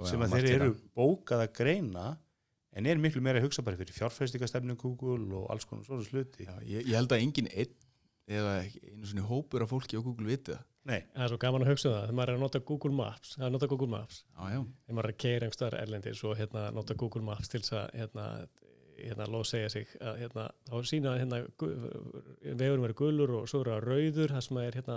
Og 0.00 0.08
sem 0.08 0.24
að 0.24 0.34
þeir 0.34 0.48
eru 0.56 0.72
bókað 0.96 1.44
að 1.44 1.54
greina 1.60 2.08
en 2.74 2.88
er 2.90 2.98
miklu 3.02 3.22
meira 3.22 3.38
að 3.38 3.46
hugsa 3.46 3.62
bara 3.66 3.78
fyrir 3.78 3.94
fjárfæstingastefnu 3.94 4.74
Google 4.80 5.28
og 5.38 5.46
alls 5.54 5.66
konar 5.68 5.86
svona 5.86 6.06
sluti 6.06 6.46
Já, 6.46 6.56
ég, 6.64 6.86
ég 6.86 6.96
held 6.98 7.14
að 7.14 7.22
engin 7.22 7.50
einn 7.54 7.78
eða 8.30 8.56
einu 8.62 9.06
svona 9.10 9.26
hópur 9.26 9.64
af 9.64 9.70
fólki 9.72 9.98
á 9.98 10.02
Google 10.02 10.28
viti 10.30 10.54
það. 10.54 10.66
Nei, 10.90 11.00
það 11.12 11.24
er 11.24 11.32
svo 11.32 11.38
gaman 11.42 11.64
að 11.64 11.70
hugsa 11.74 11.88
um 11.88 11.94
það 11.94 12.04
þegar 12.04 12.16
maður 12.18 12.30
er 12.32 12.38
að 12.38 12.44
nota 12.44 12.60
Google 12.70 12.96
Maps 12.96 13.32
það 13.34 13.42
er 13.42 13.48
að 13.48 13.54
nota 13.56 13.68
Google 13.70 13.90
Maps. 13.94 14.20
Já, 14.30 14.60
þegar 14.60 14.96
maður 14.96 15.08
er 15.08 15.14
að 15.14 15.20
keira 15.24 15.46
einhverstaðar 15.46 15.78
erlendis 15.80 16.22
og 16.24 16.36
hérna, 16.38 16.62
nota 16.74 16.96
Google 17.02 17.22
Maps 17.26 17.50
til 17.52 17.60
þess 17.60 17.74
að 17.76 17.98
hérna, 18.00 18.26
hérna, 19.08 19.26
loð 19.32 19.44
segja 19.50 19.70
sig 19.72 19.92
að 20.00 20.18
hérna, 20.22 20.44
þá 20.68 20.74
sína 20.90 21.14
hérna, 21.20 21.38
gu- 21.60 21.74
vegurum 22.60 22.84
er 22.88 22.94
gulur 22.98 23.34
og 23.40 23.48
svo 23.50 23.60
eru 23.64 23.74
það 23.76 23.86
rauður 23.88 24.34
það 24.36 24.44
sem 24.46 24.60
er 24.62 24.78
hérna, 24.80 24.96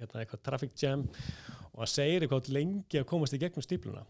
hérna 0.00 0.22
eitthvað 0.24 0.42
traffic 0.48 0.74
jam. 0.82 1.06
Og 1.74 1.80
það 1.84 1.92
segir 1.94 2.26
eitthvað 2.26 2.50
lengi 2.54 3.00
að 3.00 3.08
komast 3.10 3.34
í 3.34 3.40
gegnum 3.42 3.64
stípluna 3.66 4.04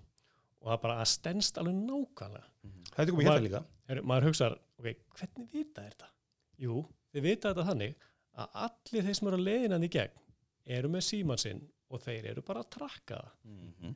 og 0.65 0.71
það 0.73 0.81
bara 0.87 0.99
að 1.03 1.11
stendst 1.13 1.59
alveg 1.61 1.77
nákvæmlega. 1.85 2.47
Þetta 2.95 3.03
er 3.05 3.13
komið 3.13 3.27
Og 3.27 3.33
hérna 3.35 3.47
líka. 3.49 3.63
Er, 3.93 4.01
maður 4.09 4.27
hugsar, 4.31 4.55
ok, 4.81 4.87
hvernig 5.19 5.49
vita 5.53 5.83
þetta? 5.85 6.07
Jú, 6.65 6.79
þeir 7.13 7.25
vita 7.27 7.51
þetta 7.53 7.67
þannig 7.69 7.97
að 8.41 8.55
allir 8.65 9.05
þeir 9.09 9.19
sem 9.19 9.29
eru 9.29 9.39
að 9.41 9.45
leiðinan 9.49 9.85
í 9.85 9.91
gegn 9.93 10.23
eru 10.79 10.89
með 10.95 11.05
síman 11.05 11.39
sinn 11.43 11.61
og 11.93 12.01
þeir 12.01 12.31
eru 12.33 12.43
bara 12.47 12.63
að 12.65 12.71
trakka 12.79 13.19
það. 13.21 13.35
Mhm. 13.51 13.95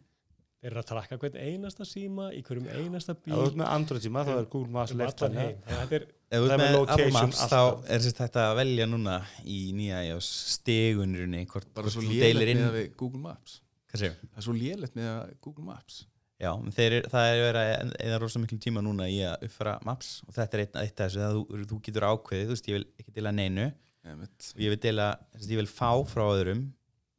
Þeir 0.59 0.71
eru 0.73 0.81
að 0.83 0.87
trakka 0.91 1.19
hvern 1.23 1.37
einasta 1.39 1.87
síma 1.87 2.29
í 2.35 2.41
hverjum 2.47 2.67
einasta 2.75 3.15
Ef 3.15 3.21
bíl 3.25 3.35
þú 3.37 3.45
ert 3.47 3.59
með 3.61 3.69
Android 3.77 4.05
síma 4.05 4.25
þá 4.27 4.33
er 4.35 4.49
Google 4.51 4.75
Maps 4.75 4.95
left 4.99 5.23
allan 5.23 5.39
að 5.39 5.45
heim. 5.45 5.63
Þetta 5.69 5.99
er, 6.01 6.07
Ef 6.29 6.43
þú 6.43 6.49
ert 6.49 6.55
er 6.55 6.63
með 6.65 6.79
Apple 6.97 7.15
Maps 7.15 7.43
þá 7.53 7.61
er 7.97 8.07
hægt 8.09 8.39
að 8.43 8.53
velja 8.59 8.87
núna 8.91 9.17
í 9.45 9.59
nýja 9.79 10.03
iOS 10.11 10.29
stegunirunni 10.59 11.45
hvort, 11.49 11.69
bara 11.75 11.87
hvort 11.87 11.97
svo 11.97 12.05
þú 12.05 12.13
deilir 12.19 12.43
lélegt 12.43 12.55
inn 12.57 12.65
með 12.67 12.95
Google 13.01 13.23
Maps. 13.25 13.59
Hvað 13.89 14.03
segir? 14.05 14.17
Það 14.29 14.41
er 14.43 14.47
svo 14.49 14.57
lélegt 14.59 14.99
með 14.99 15.35
Google 15.47 15.67
Maps. 15.71 16.01
Já, 16.39 16.53
er- 16.55 17.07
það 17.11 17.29
er 17.33 17.41
verið 17.43 17.61
að 17.63 17.95
eða 18.07 18.19
rosa 18.23 18.39
miklu 18.39 18.59
tíma 18.63 18.83
núna 18.85 19.09
í 19.11 19.17
að 19.27 19.47
uppfæra 19.49 19.79
Maps 19.87 20.11
og 20.27 20.35
þetta 20.37 20.55
er 20.59 20.61
eitt, 20.65 20.77
eitt 20.85 21.01
af 21.01 21.09
þessu 21.09 21.23
að 21.27 21.39
þú, 21.39 21.63
þú 21.73 21.79
getur 21.89 22.07
ákveðið, 22.13 22.45
þú 22.51 22.55
veist, 22.55 22.69
ég 22.69 22.77
vil 22.79 22.87
ekki 23.03 23.15
deila 23.17 23.33
neinu. 23.35 23.65
Og 24.09 24.61
ég 24.63 24.71
vil 24.73 24.79
deila, 24.81 25.09
þess, 25.35 25.49
ég 25.51 25.59
vil 25.59 25.67
fá 25.71 25.91
frá 26.07 26.23
öðrum 26.31 26.61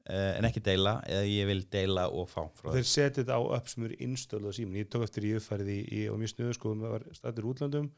en 0.10 0.48
ekki 0.48 0.64
deila 0.66 0.96
eða 1.06 1.26
ég 1.30 1.50
vil 1.50 1.60
deila 1.72 2.08
og 2.10 2.30
fá 2.32 2.42
frá 2.58 2.72
og 2.72 2.78
þeir 2.78 2.88
setja 2.90 3.22
þetta 3.22 3.38
á 3.38 3.42
upp 3.58 3.70
sem 3.70 3.86
eru 3.86 3.98
innstölu 4.06 4.50
á 4.50 4.54
síman 4.58 4.80
ég 4.80 4.90
tók 4.90 5.06
eftir 5.06 5.28
í 5.30 5.36
uppfærið 5.38 5.70
í, 5.76 6.02
og 6.10 6.18
mjög 6.22 6.34
snuðu 6.34 6.56
sko 6.58 6.74
með 6.76 6.96
var 6.96 7.06
stættur 7.18 7.50
útlöndum. 7.52 7.90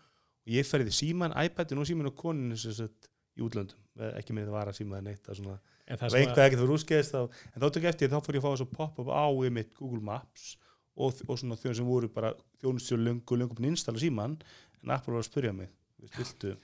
Og 0.41 0.55
ég 0.55 0.67
færði 0.67 0.93
síman, 0.95 1.35
iPadin 1.37 1.81
og 1.81 1.87
síman 1.87 2.09
og 2.09 2.17
koninu 2.17 2.57
sem 2.57 2.73
sett 2.73 3.09
í 3.37 3.43
útlöndum. 3.45 3.79
Eh, 3.99 4.15
ekki 4.19 4.35
með 4.35 4.49
það 4.49 4.57
var 4.57 4.71
að 4.71 4.77
síma 4.79 5.01
neitt 5.05 5.29
að 5.29 5.39
svona, 5.41 5.57
en 5.85 5.99
það 5.99 6.13
það 6.13 6.19
eitthvað 6.21 6.41
að, 6.41 6.45
ekkert 6.47 6.61
fyrir 6.61 6.75
útskeiðist 6.77 7.15
þá, 7.15 7.41
en 7.51 7.63
þá 7.63 7.67
tók 7.67 7.85
ég 7.85 7.91
eftir, 7.91 8.11
þá 8.11 8.19
fór 8.25 8.37
ég 8.37 8.41
að 8.41 8.45
fá 8.45 8.53
þess 8.55 8.65
að 8.65 8.75
pop-up 8.77 9.11
á 9.11 9.25
í 9.31 9.51
mitt 9.53 9.73
Google 9.77 10.03
Maps 10.07 10.47
og, 10.95 11.21
og 11.27 11.39
svona 11.39 11.57
þjóðum 11.59 11.77
sem 11.79 11.89
voru 11.91 12.09
bara 12.11 12.31
þjónustjóð 12.63 13.03
lungu, 13.05 13.37
lungu 13.37 13.57
búin 13.57 13.69
að 13.69 13.75
installa 13.75 14.01
síman 14.01 14.37
en 14.81 14.95
Apple 14.95 15.15
var 15.15 15.21
að 15.21 15.29
spyrja 15.29 15.53
mig, 15.55 15.71
viltu 16.17 16.55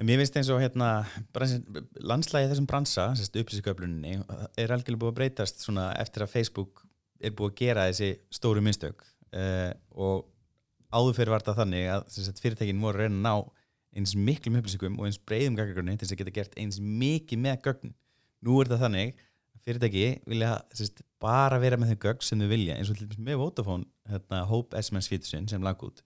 En 0.00 0.08
mér 0.08 0.16
finnst 0.16 0.36
eins 0.40 0.48
og 0.48 0.62
hérna 0.62 0.90
landslægi 2.00 2.48
þessum 2.48 2.66
bransa, 2.70 3.10
upplýsingaöfluninni 3.12 4.14
er 4.56 4.72
algjörlega 4.72 5.02
búið 5.02 5.10
að 5.10 5.18
breytast 5.18 5.66
eftir 5.68 6.24
að 6.24 6.32
Facebook 6.32 6.86
er 7.20 7.34
búið 7.36 7.50
að 7.50 7.58
gera 7.58 7.88
þessi 7.90 8.08
stóru 8.32 8.62
minnstök 8.64 9.04
uh, 9.36 9.72
og 9.92 10.24
áður 10.88 11.18
fyrir 11.18 11.34
var 11.34 11.44
þetta 11.44 11.58
þannig 11.58 11.88
að 11.92 12.06
sagt, 12.16 12.40
fyrirtækin 12.40 12.80
voru 12.80 12.96
að 12.96 13.10
reyna 13.10 13.18
að 13.18 13.26
ná 13.26 13.60
eins 14.00 14.14
miklum 14.16 14.56
upplýsingum 14.60 14.96
og 14.96 15.08
eins 15.10 15.20
breiðum 15.20 15.58
gaggagrunni 15.58 15.98
til 15.98 16.06
þess 16.06 16.16
að 16.16 16.22
geta 16.22 16.36
gert 16.38 16.56
eins 16.62 16.80
mikið 16.80 17.42
með 17.44 17.60
gögn. 17.66 17.92
Nú 18.46 18.56
er 18.56 18.70
þetta 18.70 18.84
þannig 18.86 19.12
að 19.20 19.64
fyrirtæki 19.66 20.06
vilja 20.32 20.54
sagt, 20.80 21.04
bara 21.20 21.58
vera 21.60 21.76
með 21.76 21.92
þau 21.92 22.06
gögn 22.06 22.24
sem 22.24 22.40
þau 22.40 22.50
vilja 22.54 22.78
eins 22.80 22.94
og 22.94 23.04
með 23.18 23.42
Vodafone 23.42 23.88
hérna, 24.08 24.46
Hope 24.48 24.80
SMS 24.80 25.10
featuresin 25.12 25.50
sem 25.50 25.66
lag 25.66 25.84
út. 25.84 26.00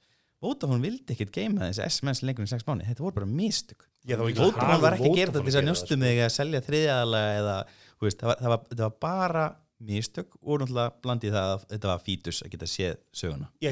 Vodafone 0.45 0.82
vildi 0.84 1.14
ekkert 1.16 1.32
geima 1.34 1.68
þessi 1.70 1.84
SMS 1.88 2.22
lengur 2.26 2.45
en 2.45 2.51
6 2.53 2.66
mánu, 2.68 2.86
þetta 2.88 3.05
voru 3.07 3.16
bara 3.18 3.28
mistök. 3.30 3.84
Já, 4.05 4.14
það 4.16 4.22
var 4.24 4.30
ekki 4.30 4.45
Vodafone 4.45 4.78
var 4.84 4.97
ekki 4.99 5.11
að 5.11 5.18
gera 5.18 5.32
Vodafone 5.32 5.32
þetta 5.32 5.40
til 5.40 5.51
þess 5.51 5.61
að 5.61 5.68
njóstu 5.70 5.99
mig 6.05 6.22
að 6.24 6.32
selja 6.36 6.61
þriðaðalega 6.68 7.36
eða 7.40 7.57
þú 7.99 8.09
veist, 8.09 8.18
það, 8.22 8.30
var, 8.30 8.40
það, 8.45 8.53
var, 8.55 8.64
það 8.74 8.84
var 8.86 8.97
bara 9.09 9.45
mistök 9.84 10.36
og 10.40 10.61
náttúrulega 10.62 10.92
blandið 11.05 11.34
það 11.34 11.49
að 11.55 11.64
þetta 11.74 11.88
var 11.90 12.03
fítus 12.07 12.38
að 12.45 12.53
geta 12.55 12.68
séð 12.70 12.95
söguna. 13.20 13.49
Já, 13.61 13.70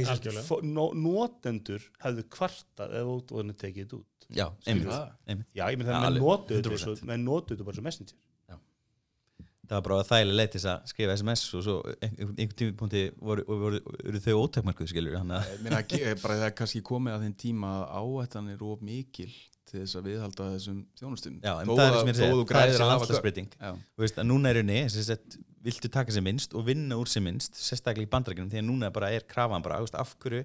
notendur 1.06 1.86
hefðu 2.02 2.24
kvartað 2.32 2.96
ef 2.98 3.06
þú 3.06 3.36
voru 3.36 3.54
tekið 3.62 3.84
þetta 3.86 4.00
út. 4.00 4.26
Já, 4.32 4.46
einmitt. 4.66 5.46
Já, 5.52 5.64
ég 5.68 5.78
menn 5.78 5.86
það, 5.88 5.96
Já, 5.96 6.02
menn 6.02 6.06
alveg, 6.08 6.22
notuðu 6.24 6.58
þetta 6.58 6.76
100%. 6.76 7.00
svo- 7.00 7.08
menn 7.10 7.24
notuðu 7.26 7.56
þetta 7.56 7.68
bara 7.68 7.76
svo 7.78 7.84
messenger 7.88 8.16
Það 9.72 9.78
var 9.78 9.84
bara 9.86 10.04
þægileg 10.04 10.36
leið 10.36 10.48
til 10.52 10.60
að 10.68 10.90
skrifa 10.90 11.12
SMS 11.16 11.42
og 11.56 11.62
svo 11.64 11.74
einhvern 12.04 12.34
einhver 12.42 12.56
tímapunkti 12.60 13.04
voru, 13.16 13.44
voru, 13.48 13.78
voru, 13.86 14.20
þau 14.20 14.42
ótakmarkuð 14.42 14.90
skilur 14.90 15.16
það 16.36 16.44
er 16.44 16.52
kannski 16.58 16.82
komið 16.84 17.14
að 17.16 17.24
þeim 17.24 17.38
tíma 17.40 17.70
áhættan 17.88 18.50
er 18.52 18.66
of 18.68 18.82
mikil 18.84 19.30
til 19.72 19.80
þess 19.80 19.96
að 19.96 20.10
viðhalda 20.10 20.48
þessum 20.58 20.82
þjónustum 21.00 21.38
Já, 21.40 21.54
en 21.62 21.72
það 21.72 21.82
er 21.86 21.96
sem 21.96 22.10
ég 22.10 22.18
segja, 22.18 22.36
það 22.42 22.60
er 22.60 22.72
þessi 22.74 22.88
landslagsbreyting. 22.90 23.54
Þú 23.62 24.04
veist 24.04 24.20
að 24.20 24.28
núna 24.28 24.52
er 24.52 24.60
unni, 24.60 24.78
þess 24.92 25.14
að 25.14 25.38
viltu 25.64 25.90
taka 25.94 26.12
sér 26.12 26.26
minnst 26.26 26.56
og 26.58 26.66
vinna 26.66 26.98
úr 27.00 27.08
sér 27.08 27.24
minnst 27.24 27.56
sérstaklega 27.56 28.04
í 28.04 28.12
bandrækjunum 28.12 28.52
því 28.52 28.60
að 28.60 28.68
núna 28.68 28.92
bara 28.92 29.12
er 29.16 29.24
krafan 29.24 29.64
bara, 29.64 29.80
af 29.80 30.14
hverju 30.20 30.42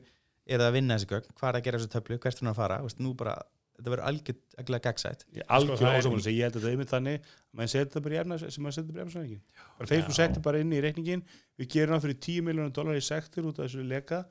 er 0.47 0.61
það 0.61 0.67
að 0.69 0.78
vinna 0.78 0.95
þessi 0.95 1.11
gögn, 1.11 1.36
hvað 1.36 1.49
er 1.49 1.59
að 1.59 1.65
gera 1.67 1.82
þessu 1.82 1.91
töflu, 1.91 2.19
hvert 2.23 2.38
er 2.38 2.45
hún 2.45 2.51
að 2.53 2.59
fara, 2.61 2.80
veist, 2.86 3.01
nú 3.03 3.13
bara, 3.19 3.34
þetta 3.78 3.91
verður 3.93 4.07
algjörlega 4.09 4.82
gagsætt. 4.88 5.25
Ég 5.38 5.43
það 5.45 5.55
algjör 5.57 5.84
er- 5.88 5.99
ásamála 6.01 6.34
ég 6.34 6.43
held 6.47 6.55
að 6.55 6.61
þetta 6.61 6.67
er 6.67 6.75
einmitt 6.75 6.93
þannig 6.93 7.17
að 7.21 7.57
maður 7.59 7.71
setja 7.73 7.86
þetta 7.88 8.03
bara 8.07 8.15
í 8.15 8.19
efna 8.23 8.38
sem 8.41 8.63
maður 8.65 8.78
setja 8.78 8.91
bara 8.93 8.97
í 8.97 9.03
efnarsvæðingin 9.05 9.41
bara 9.78 9.88
Facebook 9.91 10.17
setja 10.17 10.41
bara 10.47 10.59
inn 10.63 10.71
í 10.73 10.82
reikningin 10.88 11.23
við 11.61 11.69
gerum 11.75 11.95
það 11.97 12.05
fyrir 12.07 12.19
10 12.28 12.47
miljónar 12.47 12.73
dólar 12.78 12.97
í 12.97 13.03
sektur 13.05 13.45
út 13.51 13.59
af 13.59 13.67
þessu 13.69 13.86
leka. 13.88 14.23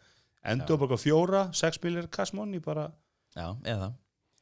Endur 0.46 0.78
bara 0.82 0.98
fjóra, 0.98 1.44
6 1.54 1.80
miljónar 1.82 2.10
kassmonni 2.10 2.60
bara, 2.62 2.88
Já, 3.36 3.48
eða. 3.66 3.92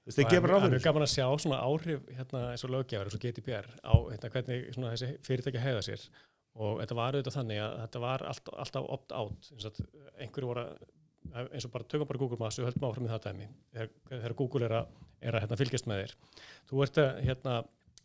Það. 0.05 0.31
það 0.61 0.75
er 0.77 0.85
gaman 0.85 1.03
að 1.07 1.13
sjá 1.15 1.27
svona 1.41 1.59
áhrif 1.65 2.01
hérna, 2.13 2.41
eins 2.53 2.65
og 2.67 2.71
lögjafar, 2.75 3.09
eins 3.09 3.15
og 3.17 3.23
GDPR 3.25 3.69
á 3.81 3.95
hérna, 4.13 4.29
hvernig 4.35 4.67
svona, 4.75 4.91
þessi 4.93 5.09
fyrirtæki 5.25 5.63
hegða 5.65 5.81
sér. 5.87 6.03
Og 6.61 6.77
þetta 6.83 6.95
var 6.99 7.17
auðvitað 7.17 7.37
þannig 7.39 7.59
að 7.65 7.73
þetta 7.81 8.01
var 8.05 8.23
allt, 8.29 8.51
alltaf 8.53 8.85
opt-out 8.95 9.49
einhverju 10.21 10.47
voru 10.51 10.61
að 10.67 10.85
eins 11.33 11.67
og 11.67 11.73
bara 11.75 11.87
tökum 11.89 12.09
bara 12.09 12.21
Google 12.21 12.39
Maps 12.41 12.59
og 12.61 12.69
höldum 12.69 12.87
áfram 12.89 13.09
í 13.09 13.11
það 13.11 13.23
dæmi 13.27 13.49
þegar, 13.75 14.35
Google 14.39 14.69
er 14.69 14.77
að, 14.81 14.93
er 15.21 15.37
að 15.37 15.45
hérna, 15.45 15.59
fylgjast 15.61 15.89
með 15.91 16.03
þér. 16.03 16.15
Þú 16.71 16.83
ert 16.85 17.01
að, 17.03 17.11
hérna, 17.29 17.55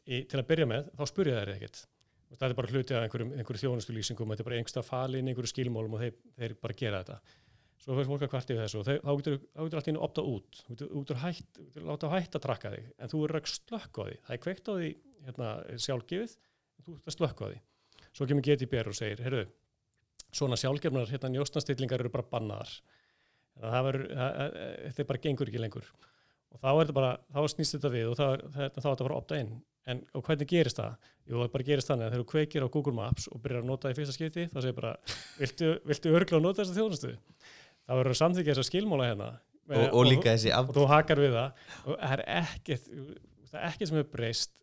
í, 0.05 0.21
til 0.31 0.39
að 0.39 0.47
byrja 0.51 0.69
með 0.69 0.89
þá 0.97 1.03
spurja 1.11 1.35
þær 1.39 1.53
ekkert. 1.55 1.83
Það 2.29 2.47
er 2.47 2.57
bara 2.59 2.73
hluti 2.73 2.95
af 2.95 3.05
einhverjum, 3.05 3.35
einhverju 3.35 3.63
þjónustulýsingum 3.63 4.33
þetta 4.33 4.43
er 4.43 4.49
bara 4.49 4.57
einhversta 4.59 4.85
falin, 4.85 5.29
einhverju 5.29 5.51
skilmólum 5.51 5.95
og 5.97 6.03
þeir, 6.03 6.17
þeir 6.37 6.57
bara 6.61 6.77
gera 6.81 7.03
þetta. 7.03 7.37
Svo 7.79 7.95
fyrir 7.95 8.09
fólk 8.09 8.25
að 8.25 8.31
kvarti 8.33 8.55
við 8.55 8.65
þessu 8.65 8.81
og 8.81 8.89
þá 8.89 9.13
getur 9.21 9.79
allt 9.79 9.87
í 9.87 9.93
einu 9.93 10.03
opta 10.05 10.25
út. 10.27 10.59
Þú 10.67 10.89
getur, 10.91 11.21
hætt, 11.23 11.61
láta 11.79 12.11
hætt 12.11 12.35
að 12.37 12.43
trakka 12.45 12.73
þig 12.75 12.89
en 12.99 13.11
þú 13.13 13.21
eru 13.25 13.39
ekki 13.39 13.53
slökk 13.55 13.97
á 13.97 14.03
því. 14.03 14.17
Það 14.27 14.35
er 14.35 14.41
kveikt 14.43 14.69
á 14.69 14.73
því 14.73 14.89
hérna, 15.25 15.53
sjálfgefið 15.87 16.35
þú 16.85 16.97
ert 16.97 17.09
að 17.09 17.17
slökk 17.17 17.41
á 17.41 17.45
því. 17.47 17.61
Svo 18.09 18.27
kemur 18.29 18.45
GDPR 18.45 18.91
og 18.91 18.99
segir, 18.99 19.23
heyrðu 19.23 19.45
svona 20.35 20.57
sjálfgefnar 20.59 21.09
hérna 21.09 21.31
njóstnastillingar 21.33 22.03
eru 22.03 22.11
bara 22.13 22.27
bannaðar 22.31 22.73
það, 23.59 23.73
það 23.75 23.87
verður, 23.89 24.05
það, 24.19 24.37
það- 24.39 24.85
þetta 24.85 25.03
er 25.03 25.09
bara 25.11 25.23
gengur 25.25 25.51
ekki 25.51 25.63
lengur. 25.63 25.89
Og 26.49 26.59
þá 26.63 26.69
er 26.71 26.79
þetta 26.81 26.97
bara, 26.97 27.11
þá 27.29 27.39
snýst 27.53 27.75
þetta 27.77 27.93
við 27.93 28.07
og 28.09 28.17
þá 28.17 28.25
er, 28.29 28.45
það, 28.55 28.63
er 28.65 28.71
þetta 28.73 29.03
bara 29.05 29.15
að 29.15 29.19
opta 29.21 29.39
inn 29.43 29.51
en 29.89 30.01
og 30.13 30.23
hvernig 30.25 30.49
gerist 30.49 30.79
það? 30.79 30.95
Jú, 31.29 31.37
það 31.39 31.51
bara 31.53 31.65
gerist 31.67 31.89
þannig 31.89 32.05
að 32.05 32.11
þegar 32.13 32.23
þú 32.23 32.29
kveikir 32.33 32.65
á 32.65 32.73
Google 32.73 32.93
Maps 32.97 33.27
og 33.29 33.41
byrjar 33.41 33.63
að 33.63 33.69
nota 33.69 33.87
það 33.87 33.93
í 33.93 33.97
fyrsta 33.99 34.15
skipti 34.17 34.45
þá 34.49 34.59
segir 34.59 34.75
bara, 34.77 34.91
viltu, 35.39 35.69
viltu 35.89 36.13
örgla 36.17 36.39
að 36.39 36.45
nota 36.45 36.61
þessa 36.63 36.77
þjónustu? 36.77 37.11
þá 37.89 37.95
verður 37.97 38.13
að 38.13 38.19
samþykja 38.19 38.53
þessa 38.53 38.69
skilmála 38.69 39.07
hérna. 39.09 39.29
Og, 39.69 39.83
og 39.97 40.05
líka 40.05 40.33
þessi 40.35 40.51
af, 40.53 40.69
og 40.69 40.77
þú 40.77 40.85
hakar 40.89 41.21
við 41.21 41.35
það. 41.35 41.63
Og 41.85 41.95
það 41.97 42.13
er 42.15 42.21
ekkert 42.35 42.89
það 43.49 43.57
er 43.59 43.65
ekkert 43.69 43.89
sem 43.89 43.99
er 44.01 44.07
breyst. 44.13 44.53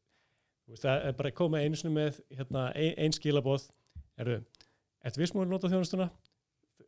Það 0.82 1.06
er 1.08 1.16
bara 1.18 1.30
að 1.32 1.38
koma 1.38 1.62
einu 1.62 1.78
sinni 1.78 1.94
með 1.94 2.20
hérna, 2.34 2.68
ein, 2.74 2.94
ein 3.02 3.14
skilabóð 3.14 3.68
eru, 4.22 4.38
eftir 5.06 5.22
við 5.22 5.30
smúið 5.30 5.50
nota 5.52 5.70
þjónustuna 5.70 6.08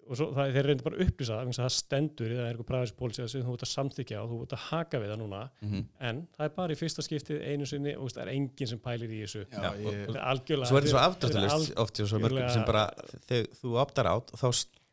og 0.09 0.17
svo, 0.19 0.27
það, 0.37 0.53
þeir 0.57 0.67
reyndir 0.69 0.87
bara 0.89 0.97
að 0.99 1.05
upplýsa 1.09 1.37
það, 1.39 1.49
að 1.53 1.59
það 1.59 1.73
stendur 1.77 2.33
í 2.33 2.37
það 2.39 2.45
er 2.45 2.51
eitthvað 2.55 2.69
præðispólísi 2.71 3.27
sem 3.33 3.45
þú 3.47 3.55
ert 3.59 3.65
að 3.67 3.71
samþykja 3.73 4.21
og 4.23 4.31
þú 4.33 4.39
ert 4.47 4.55
að 4.57 4.63
haka 4.69 5.01
við 5.03 5.13
það 5.13 5.21
núna 5.23 5.41
Mhm. 5.63 5.83
en 6.11 6.21
það 6.39 6.45
er 6.49 6.55
bara 6.59 6.73
í 6.73 6.79
fyrsta 6.81 7.05
skiptið 7.07 7.43
einu 7.53 7.67
sinni 7.69 7.95
og 7.97 8.09
það 8.15 8.23
er 8.25 8.33
enginn 8.35 8.69
sem 8.73 8.79
pælir 8.79 9.11
í 9.13 9.21
þessu 9.25 9.45
Já, 9.53 9.59
Já, 9.63 9.71
ég, 9.85 9.99
er 10.09 10.21
algjörlega 10.33 10.71
svo 10.73 10.79
er 10.79 10.87
þetta 10.87 10.95
svo 10.95 10.99
er 11.03 11.09
afdráttalust 11.09 11.75
oft 11.85 12.01
og 12.01 12.09
svo 12.13 12.19
mörgum 12.25 12.51
sem 12.55 12.65
bara 12.69 12.87
þegar 13.29 13.51
þú 13.63 13.75
optar 13.85 14.11
átt 14.15 14.33
og 14.33 14.41
þá 14.41 14.49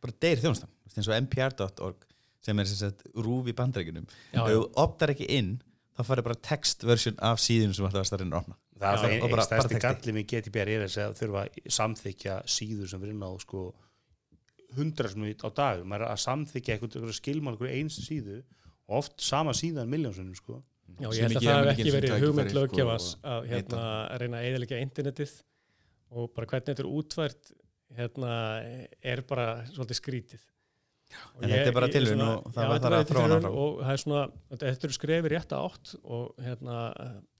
bara 0.05 0.17
deyr 0.21 0.43
þjónustan 0.43 0.69
Þú 0.75 0.85
veist, 0.85 0.97
eins 0.99 1.07
og 1.09 1.17
npr.org 1.25 2.05
sem 2.45 2.59
er 2.61 2.65
sem 2.69 2.77
sagt 2.83 3.07
rúf 3.17 3.47
í 3.49 3.55
ef 3.55 4.05
já. 4.33 4.43
þú 4.45 4.69
optar 4.77 5.09
ekki 5.15 5.25
inn 5.33 5.55
þá 5.95 6.03
farið 6.03 6.27
bara 6.27 6.41
textversion 6.43 7.15
af 7.23 7.39
síðun 7.39 7.73
sem 7.73 7.85
alltaf 7.87 8.03
að 8.03 8.09
starfinn 8.11 8.33
að 8.35 8.41
opna 8.43 8.57
það 8.75 9.05
er 9.07 9.21
og 9.23 9.29
einn 9.31 9.45
stærsti 9.47 9.55
bara 9.55 9.79
texti. 9.79 10.11
galli 10.11 10.13
með 10.17 10.25
GDPR 10.31 10.71
er 10.75 10.83
að 10.85 11.15
þurfa 11.21 11.43
að 11.45 11.69
samþykja 11.77 12.35
síður 12.51 12.89
sem 12.91 12.99
fyrir 13.01 13.15
inn 13.15 13.23
á 13.23 13.31
sko 13.39 13.61
hundra 14.77 15.09
sem 15.11 15.25
á 15.25 15.49
dag, 15.55 15.83
maður 15.85 16.05
er 16.07 16.13
að 16.13 16.23
samþykja 16.25 16.75
eitthvað 16.77 17.11
skilmál, 17.17 17.55
eitthvað 17.55 17.75
eins 17.79 17.99
síðu 18.05 18.39
og 18.87 18.97
oft 19.01 19.19
sama 19.21 19.53
síðan 19.57 19.89
miljónsunum 19.91 20.35
sko 20.37 20.61
Já, 20.95 21.09
ég 21.11 21.25
held 21.25 21.37
að 21.39 21.45
það 21.45 21.59
hef 21.59 21.69
ekki 21.73 21.91
verið 21.95 22.11
hugmynd 22.21 22.51
tækifæri, 22.53 22.97
sko, 23.03 23.19
að, 23.27 23.47
hérna, 23.49 23.79
að 24.13 24.19
reyna 24.21 24.37
að 24.39 24.49
eðalega 24.51 24.81
internetið 24.85 25.31
og 26.15 26.27
bara 26.35 26.47
hvernig 26.51 26.67
þetta 26.69 26.83
er 26.85 26.91
útvært 26.99 27.49
hérna, 27.95 28.33
er 29.03 29.21
bara 29.27 29.47
svolítið 29.71 29.99
skrítið. 29.99 30.43
Og 31.35 31.43
En 31.45 31.51
þetta 31.51 31.69
er 31.69 31.75
bara 31.75 31.87
ég- 31.87 31.95
ég 31.95 32.07
svona- 32.09 32.37
og 32.37 32.53
það 32.53 32.55
þar 32.55 32.75
að 32.75 32.79
þróa 32.85 33.05
tilraun 33.09 33.35
áfram. 33.35 33.55
Og 33.55 33.79
það 33.81 33.91
er 33.93 34.01
svona, 34.03 34.23
þetta 34.51 34.83
eru 34.87 34.95
skrefi 34.95 35.29
rétt 35.33 35.53
átt 35.57 35.95
og 36.03 36.35
hérna, 36.45 36.77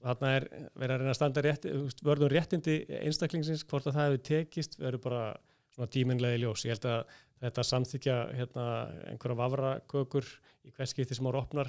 þarna 0.04 0.28
er 0.36 0.48
verið 0.76 0.94
að 0.94 1.00
reyna 1.00 1.10
að 1.10 1.18
standa 1.18 1.42
rétt, 1.42 1.66
vörðum 2.02 2.30
réttindi 2.30 2.76
einstaklingsins, 3.02 3.64
hvort 3.64 3.86
að 3.86 3.94
það 3.96 4.06
hefur 4.10 4.22
tekist, 4.30 4.78
verður 4.78 5.02
bara 5.02 5.36
svona 5.74 5.90
tíminlega 5.90 6.36
í 6.38 6.42
ljós. 6.44 6.64
Ég 6.64 6.76
held 6.76 6.86
að 6.92 7.04
þetta 7.42 7.64
samþykja 7.68 8.16
hérna, 8.38 8.64
einhverja 9.10 9.36
vafrakökur 9.42 10.28
í 10.66 10.72
hvers 10.76 10.94
skipti 10.94 11.14
sem 11.18 11.26
ára 11.28 11.42
opnar 11.44 11.68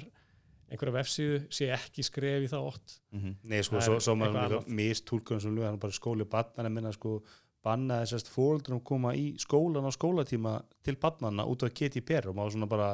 einhverja 0.68 0.94
vefsíðu 0.98 1.36
sé 1.54 1.68
ekki 1.72 2.04
skref 2.04 2.44
í 2.46 2.48
það 2.52 2.66
ótt 2.70 2.96
Mhm. 3.12 3.34
Nei, 3.44 3.60
sko, 3.64 3.80
svo, 3.80 3.98
svo 4.04 4.14
maður 4.20 4.66
mistúlkunum 4.68 5.40
sem 5.40 5.54
lög, 5.56 5.64
hann 5.64 5.78
bara 5.80 5.92
skóli 5.96 6.24
barnana 6.28 6.68
minna, 6.72 6.92
sko, 6.92 7.22
banna 7.64 8.02
þessast 8.04 8.28
fóldrum 8.32 8.82
koma 8.84 9.14
í 9.16 9.34
skólan 9.40 9.84
á 9.88 9.92
skólatíma 9.92 10.62
til 10.84 10.96
barnana 10.96 11.44
út 11.48 11.62
af 11.64 11.72
GDPR 11.74 12.28
og 12.28 12.36
maður 12.36 12.52
svona 12.56 12.68
bara, 12.68 12.90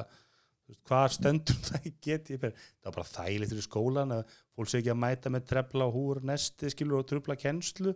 hvað 0.89 1.09
stendur 1.19 1.59
það 1.69 1.87
í 1.91 1.93
GDPR? 2.01 2.55
Það 2.81 2.91
er 2.91 2.97
bara 2.97 3.11
þægilegt 3.11 3.53
fyrir 3.55 3.67
skólan 3.69 4.15
að 4.19 4.25
fólk 4.57 4.71
sé 4.71 4.79
ekki 4.81 4.93
að 4.95 5.03
mæta 5.03 5.31
með 5.35 5.47
trefla 5.51 5.87
og 5.91 5.95
húr 5.99 6.23
nesti, 6.25 6.71
skilur 6.73 7.03
og 7.03 7.07
trubla 7.11 7.37
kennslu. 7.37 7.93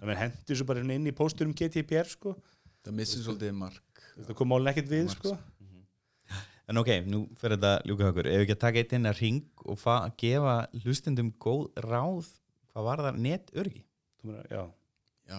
Þannig 0.00 0.14
að 0.16 0.22
hendur 0.24 0.56
svo 0.58 0.66
bara 0.66 0.80
inn 0.84 1.06
í 1.06 1.14
póstur 1.16 1.46
um 1.46 1.54
GDPR, 1.54 2.08
sko, 2.10 2.34
það 2.84 2.94
missir 2.98 3.22
svolítið 3.24 3.54
mark 3.60 3.82
það 4.26 4.34
kom 4.40 4.50
málun 4.52 4.70
ekkert 4.72 4.90
við, 4.90 5.08
sko. 5.14 5.36
En 6.68 6.76
ok, 6.82 6.90
nú 7.08 7.22
fyrir 7.40 7.56
þetta 7.56 7.70
ljúka 7.88 8.10
okkur. 8.10 8.26
Ef 8.28 8.34
við 8.36 8.44
ekki 8.44 8.54
að 8.58 8.60
taka 8.66 8.80
eitt 8.82 8.90
inn 8.98 9.08
að 9.08 9.20
ring 9.22 9.62
og 9.64 9.78
fa- 9.80 10.10
gefa 10.20 10.56
hlustendum 10.82 11.30
góð 11.40 11.62
ráð 11.86 12.26
hvað 12.74 12.84
var 12.90 13.02
það 13.06 13.20
netörgi? 13.24 13.84
Já, 14.52 14.64
Já, 15.28 15.38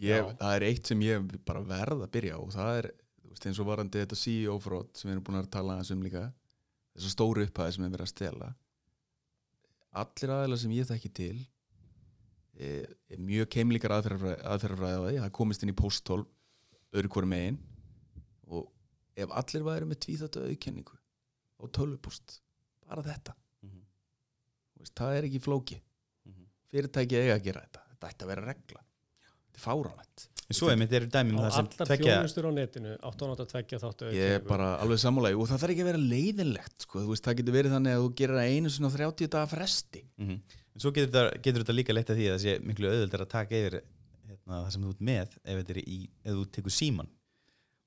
ég, 0.00 0.16
Já. 0.22 0.32
það 0.40 0.54
er 0.56 0.64
eitt 0.70 0.86
sem 0.88 1.00
ég 1.04 1.26
bara 1.44 1.60
verð 1.64 2.02
að 2.06 2.10
byrja 2.12 2.38
og 2.40 2.50
það 2.54 2.78
er 2.78 2.88
þú 2.92 3.28
veist, 3.32 3.46
eins 3.48 3.60
og 3.62 3.66
varandi 3.68 4.00
þetta 4.02 4.18
CEO-frót 4.22 4.96
sem 4.96 5.08
við 5.10 5.14
erum 5.16 5.24
búin 5.28 5.38
að 5.40 5.50
tala 5.52 5.76
aðeins 5.76 5.92
um 5.94 6.02
líka 6.04 6.24
þessar 6.96 7.14
stóru 7.14 7.44
upphæði 7.46 7.72
sem 7.76 7.84
er 7.86 7.92
verið 7.94 8.06
að 8.06 8.12
stela 8.12 8.48
allir 10.02 10.32
aðeila 10.36 10.58
sem 10.60 10.74
ég 10.76 10.88
þekki 10.88 11.10
til 11.16 11.38
er, 12.60 12.88
er 13.12 13.20
mjög 13.20 13.48
keimlíkar 13.52 13.94
aðferðafræði 13.98 14.96
á 15.00 15.04
því, 15.08 15.18
það 15.24 15.34
komist 15.36 15.64
inn 15.64 15.72
í 15.72 15.76
posttól 15.76 16.22
öðru 16.92 17.12
hverju 17.12 17.28
megin. 17.32 17.58
og 17.60 17.71
ef 19.16 19.32
allir 19.42 19.64
væri 19.66 19.88
með 19.90 20.02
tvíþáttu 20.06 20.44
auðkenningu 20.48 20.98
á 21.62 21.64
tölvupost 21.76 22.38
bara 22.88 23.04
þetta, 23.06 23.34
þú 23.62 24.82
veist, 24.82 24.94
það 24.98 25.16
er 25.18 25.28
ekki 25.28 25.42
flóki. 25.42 25.80
Fyrirtæki 26.72 27.18
eiga 27.20 27.36
að 27.36 27.46
gera 27.46 27.62
þetta. 27.66 27.80
Þetta 27.92 28.08
ætti 28.08 28.24
að 28.24 28.30
vera 28.32 28.44
regla. 28.48 28.82
Þetta 29.42 29.58
er 29.58 29.64
fáránlegt. 29.66 30.24
En 30.42 30.56
svo 30.56 30.68
einmitt 30.72 30.94
eru 30.96 31.08
dæmi 31.12 31.32
um 31.32 31.38
og 31.38 31.44
það 31.44 31.52
sem 31.54 31.66
allar 31.68 31.88
tvekja 31.88 32.14
á 32.20 32.52
netinu 32.56 32.94
áttu 33.08 33.24
að 33.24 33.30
nota 33.30 33.44
tveggja 33.48 33.78
þáttu 33.80 34.08
ég 34.12 34.32
er 34.36 34.42
bara 34.44 34.66
alveg 34.82 35.00
sammálaði 35.00 35.38
og 35.38 35.46
það 35.48 35.62
þarf 35.62 35.74
ekki 35.74 35.84
að 35.84 35.88
vera 35.88 36.00
leiðinlegt 36.10 36.84
sko. 36.84 36.98
þú 37.04 37.12
veist, 37.12 37.24
það 37.28 37.38
getur 37.38 37.56
verið 37.56 37.74
þannig 37.76 37.96
að 37.96 38.02
þú 38.02 38.10
gerir 38.20 38.40
það 38.40 38.56
einu 38.56 38.72
svona 38.74 38.90
30 38.96 39.30
daga 39.36 39.50
fresti. 39.52 40.02
Mhm. 40.18 40.40
En 40.72 40.82
svo 40.82 40.92
getur 40.96 41.12
þetta, 41.12 41.42
getur 41.46 41.64
þetta 41.64 41.76
líka 41.78 41.96
leitt 41.96 42.12
að 42.12 42.20
því 42.20 42.26
að 42.26 42.34
það 42.36 42.42
sé 42.44 42.54
miklu 42.68 42.90
auðvöldar 42.90 43.24
að 43.24 43.32
taka 43.32 43.56
yfir 43.60 43.78
hérna, 44.28 44.58
það 44.58 44.70
sem 44.72 44.82
þú 44.82 44.92
ert 44.92 45.04
með 45.12 45.22
ef, 45.22 45.56
þetta 45.60 45.74
er 45.76 45.80
í, 45.82 45.98
ef 46.24 46.36
þú 46.36 46.44
tekur 46.56 46.76
síman 46.80 47.10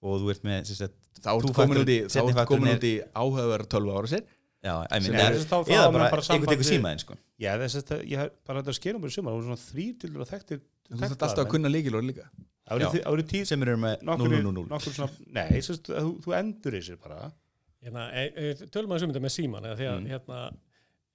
og 0.06 0.22
þú 0.24 0.32
ert 0.34 0.44
með 0.48 0.72
þá 0.72 1.32
Two-factor- 1.42 1.56
komin 1.58 1.82
út 1.82 1.90
í, 1.92 2.00
út 2.78 2.88
í 2.90 2.96
áhugaverð 3.22 3.70
12 3.76 3.94
ára 3.98 4.12
sér 4.14 4.24
já, 4.66 4.74
I 4.90 5.00
Sem 5.02 5.14
mean, 5.14 5.26
er- 5.26 5.38
eða, 5.78 5.92
bara 5.94 6.10
bara 6.10 6.10
einhver 6.10 6.26
samband 6.26 6.50
tekur 6.52 6.64
við- 6.64 6.72
símaðin 6.74 7.02
sko. 7.04 7.16
Já, 7.42 7.52
þess 7.62 7.76
að 7.96 8.04
ég 8.10 8.18
hef 8.24 8.32
bara 8.48 8.62
þetta 8.62 8.74
að 8.74 8.80
skera 8.80 8.98
um 8.98 9.04
það 9.30 9.36
voru 9.36 9.48
svona 9.50 9.64
til 10.02 10.10
að 10.16 10.30
þekktir 10.34 10.60
þú 10.90 11.00
þarf 11.02 11.16
alltaf 11.28 11.42
að 11.46 11.50
kunna 11.54 11.70
líkilor 11.74 12.06
líka. 12.06 12.26
Voru 13.06 13.26
tíð 13.30 13.46
sem 13.46 13.62
eru 13.62 13.76
með 13.78 14.02
nokkur, 14.02 14.32
000 14.42 14.66
nokkur 14.72 14.94
svona, 14.96 15.12
nei, 15.38 15.50
þú, 15.86 16.08
þú 16.26 16.34
endur 16.40 16.78
þessir 16.80 16.98
bara. 17.02 17.32
Hérna, 17.86 18.08
e, 18.18 18.24
e, 18.34 18.54
tölum 18.74 18.96
að 18.96 19.04
sumita 19.06 19.22
með 19.22 19.34
síman 19.36 19.68
því 19.78 19.86
að 19.86 20.00
Mm. 20.02 20.08
hérna, 20.10 20.40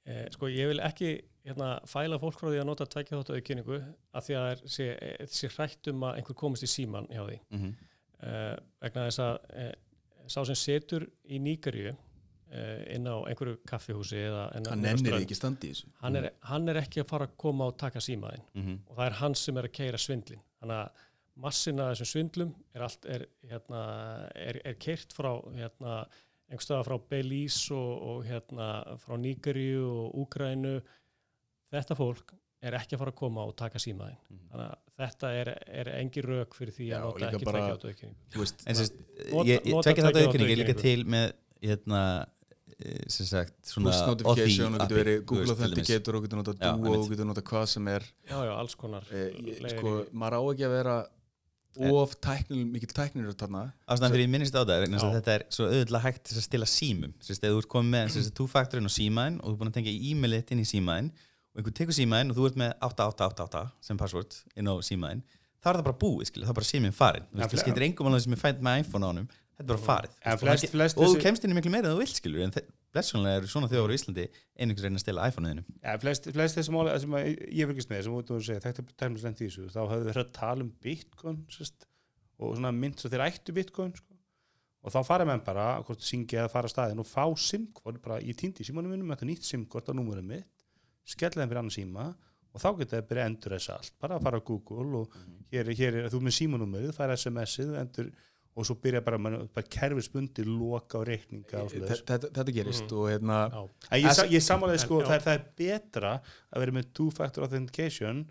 e, 0.07 0.29
sko 0.31 0.47
ég 0.47 0.69
vil 0.71 0.79
ekki 0.87 1.09
hérna, 1.45 1.81
fæla 1.91 2.21
fólk 2.23 2.39
frá 2.39 2.47
því 2.53 2.61
að 2.63 2.67
nota 2.71 2.87
tveggja 2.87 3.19
þáttu 3.19 3.35
auðkynningu 3.35 3.79
að 4.15 4.23
því 4.29 4.35
að 4.39 4.45
það 4.45 4.51
er- 4.55 4.69
sé, 4.77 4.87
e, 5.03 5.27
sé 5.27 5.49
hrætt 5.57 5.89
um 5.91 6.01
að 6.07 6.21
einhver 6.21 6.37
komist 6.39 6.63
í 6.63 6.71
síman 6.71 7.09
hjá 7.11 7.27
því. 7.27 7.41
Mhm. 7.51 7.75
Uh, 8.27 8.55
vegna 8.83 9.09
þess 9.09 9.23
að 9.25 9.35
uh, 9.65 9.75
sá 10.31 10.41
sem 10.47 10.59
setur 10.59 11.07
í 11.27 11.41
Níkarju 11.43 11.93
uh, 11.93 12.81
inn 12.95 13.09
á 13.09 13.17
einhverju 13.31 13.61
kaffihúsi 13.69 14.23
hann 14.31 14.87
strönd, 14.87 15.23
ekki 15.23 15.39
standi 15.39 15.71
í 15.71 15.75
þessu. 15.75 15.93
hann 16.03 16.21
er, 16.21 16.31
hann 16.51 16.69
er 16.73 16.81
ekki 16.83 17.05
að 17.05 17.11
fara 17.13 17.29
að 17.29 17.37
koma 17.45 17.71
og 17.71 17.79
taka 17.81 18.03
símaðinn. 18.05 18.47
Mhm. 18.55 18.81
og 18.89 18.97
það 18.97 19.07
er 19.07 19.21
hann 19.21 19.39
sem 19.39 19.61
er 19.61 19.71
að 19.71 19.77
keira 19.81 20.01
svindlin 20.01 20.43
þannig 20.61 20.81
að 20.81 21.07
massin 21.41 21.81
af 21.81 21.95
þessum 21.95 22.11
svindlum 22.11 22.51
er 22.75 22.85
allt 22.85 23.07
er, 23.09 23.27
hérna, 23.49 23.85
er, 24.37 24.61
er 24.67 24.77
keirt 24.83 25.15
frá 25.17 25.31
hérna, 25.55 26.03
einhverstaða 26.51 26.85
frá 26.89 26.97
Belize 27.09 27.75
og, 27.75 27.93
og 28.11 28.25
hérna, 28.29 28.67
frá 29.01 29.17
Níkarju 29.17 29.87
og 29.89 30.19
Úgrænu 30.25 30.77
þetta 31.71 31.97
fólk 31.97 32.35
er 32.61 32.77
ekki 32.77 32.97
að 32.97 33.05
fara 33.05 33.15
að 33.15 33.21
koma 33.23 33.47
og 33.49 33.55
taka 33.57 33.81
símaðinn. 33.81 34.21
Mhm. 34.29 34.47
þannig 34.53 34.67
að 34.67 34.90
þetta 35.05 35.31
er, 35.41 35.51
er 35.83 35.91
engi 35.99 36.23
rök 36.27 36.55
fyrir 36.57 36.75
því 36.77 36.89
að 36.97 37.07
nota 37.07 37.31
ekki 37.31 37.45
bara- 37.49 37.61
tvekja 37.63 37.77
áttu 37.79 37.89
auðkynningu 37.91 38.35
þú 38.35 38.43
veist, 38.45 38.67
en 38.67 38.79
sérst, 38.81 38.99
Nota- 39.31 39.47
ég, 39.51 39.65
ég 39.65 39.73
nota 39.75 39.95
tvekja 39.95 40.13
auðkynning 40.27 40.53
er 40.57 40.61
líka 40.65 40.77
til 40.81 41.05
með 41.17 41.33
hérna 41.61 42.03
eh, 42.81 43.05
sem 43.13 43.27
sagt 43.29 43.55
svona 43.69 43.93
notification 44.09 44.75
og 44.75 44.81
getur 44.87 45.01
verið 45.03 45.23
Google. 45.29 45.55
Authenticator 45.55 46.17
og 46.17 46.23
getur 46.27 46.41
nota 46.41 46.55
Duo 46.57 46.95
og 47.03 47.09
getur 47.13 47.27
nota 47.29 47.43
hvað 47.45 47.67
sem 47.75 47.89
er. 47.93 48.07
Já, 48.29 48.39
já, 48.47 48.53
alls 48.57 48.75
konar 48.81 49.05
ég- 49.13 49.35
leiðir 49.41 49.75
sko, 49.77 49.97
maður 50.13 50.39
á 50.39 50.43
ekki 50.55 50.65
að 50.69 50.77
vera 50.79 50.99
of 51.91 52.17
tæknil, 52.25 52.65
mikil 52.67 52.89
tæknir 52.91 53.29
þarna. 53.39 53.61
Ástæðan 53.87 54.11
fyrir 54.17 54.25
ég 54.27 54.31
minnist 54.33 54.57
á 54.59 54.65
það 54.67 54.81
vegna 54.83 54.97
þess 54.99 55.07
að 55.07 55.13
Já. 55.13 55.19
þetta 55.21 55.35
er 55.37 55.45
svo 55.55 55.67
auðvitað 55.71 56.03
hægt 56.07 56.25
til 56.27 56.39
að 56.41 56.47
stila 56.49 56.67
símum. 56.67 57.13
Þú 57.23 57.59
ert 57.61 57.69
komið 57.71 57.91
með 57.95 58.09
sérst, 58.17 58.33
two-factorinn 58.35 58.89
og 58.91 58.95
símaðin 58.97 59.37
og 59.41 59.47
þú 59.47 59.53
er 59.55 59.61
búin 59.61 59.71
að 59.71 59.77
tengja 59.79 59.95
e-mailið 60.11 60.41
þitt 60.43 60.51
inn 60.57 60.65
í 60.65 60.67
símaðin 60.73 61.11
og 61.51 61.61
einhver 61.61 61.75
tekur 61.75 61.97
símaðin 61.97 62.31
og 62.33 62.37
þú 62.39 62.47
ert 62.51 62.59
með 62.63 62.73
8888 62.87 63.63
sem 63.89 63.99
password 64.01 64.37
inn 64.57 64.71
á 64.71 64.75
símaðin 64.87 65.23
þá 65.61 65.67
er 65.73 65.79
það 65.81 65.87
bara 65.91 66.01
búið, 66.05 66.27
skil, 66.31 66.43
það 66.47 66.53
er 66.55 66.59
bara 66.61 66.71
síminn 66.71 66.95
farin 66.97 67.27
Ja, 67.35 67.47
það 67.47 67.63
skiptir 67.65 67.87
engum 67.89 68.07
alveg 68.11 68.23
sem 68.27 68.37
er 68.37 68.41
fænt 68.45 68.61
með 68.65 68.83
iPhone 68.85 69.05
á 69.05 69.09
honum 69.11 69.27
þetta 69.31 69.65
er 69.65 69.71
bara 69.75 69.83
farið. 69.85 70.13
Og 70.25 70.39
flest- 70.41 70.65
það- 70.65 70.73
flest 70.77 70.97
og 71.01 71.11
þú 71.11 71.21
kemst 71.21 71.45
inn 71.45 71.53
í 71.53 71.57
miklu 71.59 71.73
meira 71.75 71.91
en 71.91 71.97
þú 71.97 72.01
vilt 72.01 72.17
skilur 72.17 72.45
en 72.47 72.55
blessunlega 72.95 73.41
eru 73.43 73.51
svona 73.51 73.69
þjóður 73.71 73.93
í 73.93 73.99
Íslandi 73.99 74.25
einhvers 74.59 74.85
reyna 74.87 74.99
að 74.99 75.05
stila 75.05 75.27
iPhone-inu 75.31 75.65
Ja, 75.85 75.97
flest, 76.01 76.31
flest 76.33 76.57
þessi 76.59 76.73
máli 76.75 76.95
sem 77.03 77.13
ég 77.21 77.69
fylgist 77.71 77.91
með 77.93 78.03
sem 78.07 78.17
út 78.17 78.31
og 78.35 78.41
segja, 78.47 78.63
þetta 78.65 78.83
er 79.05 79.11
í 79.11 79.47
þessu 79.47 79.67
þá 79.71 79.81
hafðu 79.85 80.07
þeir 80.09 80.23
að 80.25 80.33
tala 80.33 80.65
um 80.65 80.73
bitcoin 80.83 81.43
sérst, 81.53 81.87
og 82.41 82.57
svona 82.57 82.73
mynd 82.75 82.97
svo 82.99 83.11
þeir 83.13 83.27
ættu 83.29 83.53
bitcoin 83.55 83.93
sko. 83.95 84.17
og 84.83 84.95
þá 84.95 85.05
fara 85.05 85.25
menn 85.29 85.45
bara, 85.45 85.83
hvort 85.85 86.01
syngja 86.01 86.41
eða 86.47 86.51
fara 86.51 86.69
staðin 86.73 86.99
og 86.99 87.07
fá 87.07 87.29
simkvort, 87.37 88.01
bara 88.03 88.19
ég 88.25 88.35
týndi 88.35 88.65
símanum 88.65 88.91
minnum 88.91 89.13
þetta 89.13 89.29
nýtt 89.29 89.45
simkvort 89.45 89.87
á 89.87 89.93
númurum 89.93 90.25
mitt 90.25 90.49
skella 91.05 91.43
þeim 91.43 91.51
fyrir 91.53 91.63
annan 91.63 91.77
síma 91.77 92.09
og 92.51 92.59
þá 92.65 92.71
geta 92.81 92.97
þeir 92.99 93.07
byrja 93.13 93.25
að 93.25 93.31
endur 93.31 93.53
þess 93.59 93.71
allt, 93.77 93.93
bara 94.03 94.17
að 94.19 94.25
fara 94.27 94.41
á 94.43 94.47
Google 94.49 95.05
og 95.05 95.15
hér, 95.53 95.69
er- 95.71 95.79
hér 95.79 95.95
er, 96.05 96.09
þú 96.11 96.19
er 96.19 96.27
með 96.27 96.35
símanúmerið 96.41 96.97
fara 96.97 97.15
SMS-ið 97.17 97.77
endur, 97.79 98.11
og 98.59 98.67
svo 98.67 98.75
byrja 98.83 98.99
bara, 99.07 99.17
man, 99.23 99.37
bara 99.55 99.63
kerfisbundi 99.71 100.43
loka 100.45 100.99
og 100.99 101.05
reikninga 101.07 101.61
og 101.63 101.71
þetta, 101.71 102.19
þetta 102.35 102.53
gerist 102.53 102.91
og 102.93 103.07
hérna 103.09 103.37
Já, 103.47 103.61
En 103.95 104.03
ég, 104.03 104.33
ég 104.35 104.43
samanlega 104.43 104.81
En, 104.81 104.83
sko, 104.83 104.99
það 105.07 105.15
er, 105.15 105.23
það 105.29 105.37
er 105.39 105.45
betra 105.61 106.11
að 106.51 106.65
vera 106.65 106.75
með 106.75 106.89
two-factor 106.99 107.47
authentication 107.47 108.25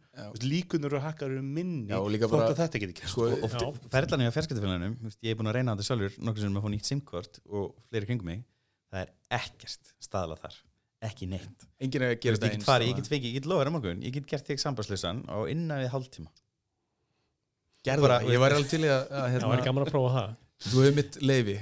líkunur 0.44 0.98
og 1.00 1.06
hakkar 1.08 1.32
eru 1.32 1.42
minni 1.42 1.96
og 1.96 2.12
þótt 2.12 2.28
bara- 2.36 2.50
að 2.52 2.60
þetta 2.66 2.82
getur 2.84 3.08
sko, 3.16 3.30
og 3.32 3.56
Já. 3.56 3.72
ferðlan 3.96 4.26
í 4.28 4.32
fjarskiptafélagunum 4.36 4.98
ég 5.24 5.32
er 5.32 5.40
búin 5.40 5.50
að 5.54 5.56
reyna 5.62 5.78
þetta 5.80 5.88
sjálfur 5.88 6.20
nokkur 6.28 6.44
sem 6.46 6.60
að 6.60 6.68
fá 6.68 6.70
nýtt 6.76 6.92
simkort 6.92 7.40
og 7.50 7.72
fleiri 7.90 8.12
kringum 8.12 8.26
mig 8.34 8.44
það 8.92 9.06
er 9.08 9.16
ekkert 9.40 9.96
staðlað 10.04 10.44
þar 10.44 10.60
ekki 11.06 11.30
neitt. 11.32 11.66
Er 11.80 11.88
ég 11.88 12.20
get 12.20 12.68
farið, 12.68 12.92
ég 12.92 13.00
get 13.00 13.10
fengið, 13.12 13.32
ég 13.32 13.40
get 13.40 13.50
loður 13.50 13.72
á 13.72 13.76
morgun 13.76 14.04
ég 14.04 14.14
get 14.16 14.28
gert 14.30 14.48
þig 14.50 14.62
sambandslösan 14.64 15.24
á 15.32 15.38
innan 15.52 15.84
við 15.84 15.92
hálftíma. 15.94 16.32
Gerða 17.88 18.22
ég 18.28 18.42
væri 18.42 18.58
alveg 18.60 18.72
til 18.74 18.84
í 18.84 18.90
að, 18.92 19.04
að 19.08 19.20
það 19.20 19.34
hérna, 19.36 19.52
væri 19.54 19.68
gaman 19.70 19.86
að 19.86 19.92
prófa 19.94 20.16
það. 20.18 20.32
Þú 20.66 20.82
hefur 20.84 20.98
mitt 20.98 21.20
lefi 21.24 21.60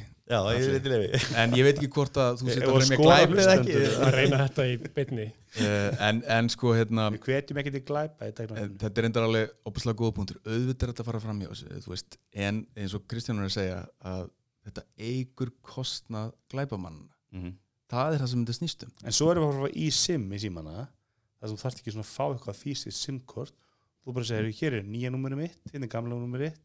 en 1.40 1.54
ég 1.56 1.64
veit 1.64 1.78
ekki 1.78 1.90
hvort 1.96 2.18
að 2.20 2.42
þú 2.42 2.48
setja 2.50 2.72
mig 2.74 2.88
skoða 2.90 3.20
glæp 3.28 3.36
eða 3.44 3.54
ekki. 3.54 3.76
Hlustendur. 3.78 4.08
að 4.08 4.16
reyna 4.18 4.40
þetta 4.42 4.66
í 4.68 4.74
beinni. 4.98 5.28
Eh, 5.64 6.02
en, 6.10 6.24
en 6.38 6.50
sko 6.52 6.74
hérna 6.76 7.06
við 7.14 7.22
hvetjum 7.30 7.62
ekki 7.62 7.74
til 7.78 7.84
í 8.28 8.34
teknum 8.36 8.74
þetta 8.82 9.04
er 9.04 9.08
endar 9.08 9.28
alveg 9.30 9.54
opaslega 9.70 10.02
góða 10.02 10.16
punktur. 10.18 10.42
Auðvitað 10.44 10.88
er 10.90 10.92
þetta 10.92 11.06
að 11.06 11.12
fara 11.12 11.22
fram 11.24 11.46
þú 11.86 11.94
veist, 11.94 12.18
en 12.48 12.60
eins 12.76 12.98
og 12.98 13.06
Kristján 13.08 13.40
er 13.40 13.48
að 13.48 13.56
segja 13.56 13.80
að 14.12 14.26
þetta 14.68 14.86
eigur 15.08 15.54
kostnað 15.64 16.34
glæpamann 16.52 17.06
Mhm. 17.38 17.56
Það 17.92 18.14
er 18.16 18.22
það 18.24 18.32
sem 18.34 18.44
þetta 18.46 18.58
snýst 18.60 18.86
um. 18.88 18.94
En 19.04 19.16
svo 19.16 19.30
erum 19.32 19.46
við 19.46 19.50
að 19.54 19.60
fara 19.62 19.74
í 19.86 19.90
sim 19.96 20.28
í 20.34 20.40
símana 20.44 20.76
þar 20.88 21.50
sem 21.50 21.58
þú 21.58 21.64
þarft 21.64 21.82
ekki 21.82 21.94
svona 21.96 22.08
að 22.08 22.14
fá 22.14 22.24
eitthvað 22.28 22.62
fysiskt 22.62 23.02
simkort. 23.04 23.58
Þú 24.04 24.16
bara 24.16 24.30
segir, 24.30 24.54
hér 24.62 24.80
er 24.80 24.88
nýja 24.88 25.12
númerið 25.14 25.42
mitt 25.44 25.74
hérna 25.74 25.88
er 25.88 25.92
gamla 25.92 26.18
númerið 26.20 26.56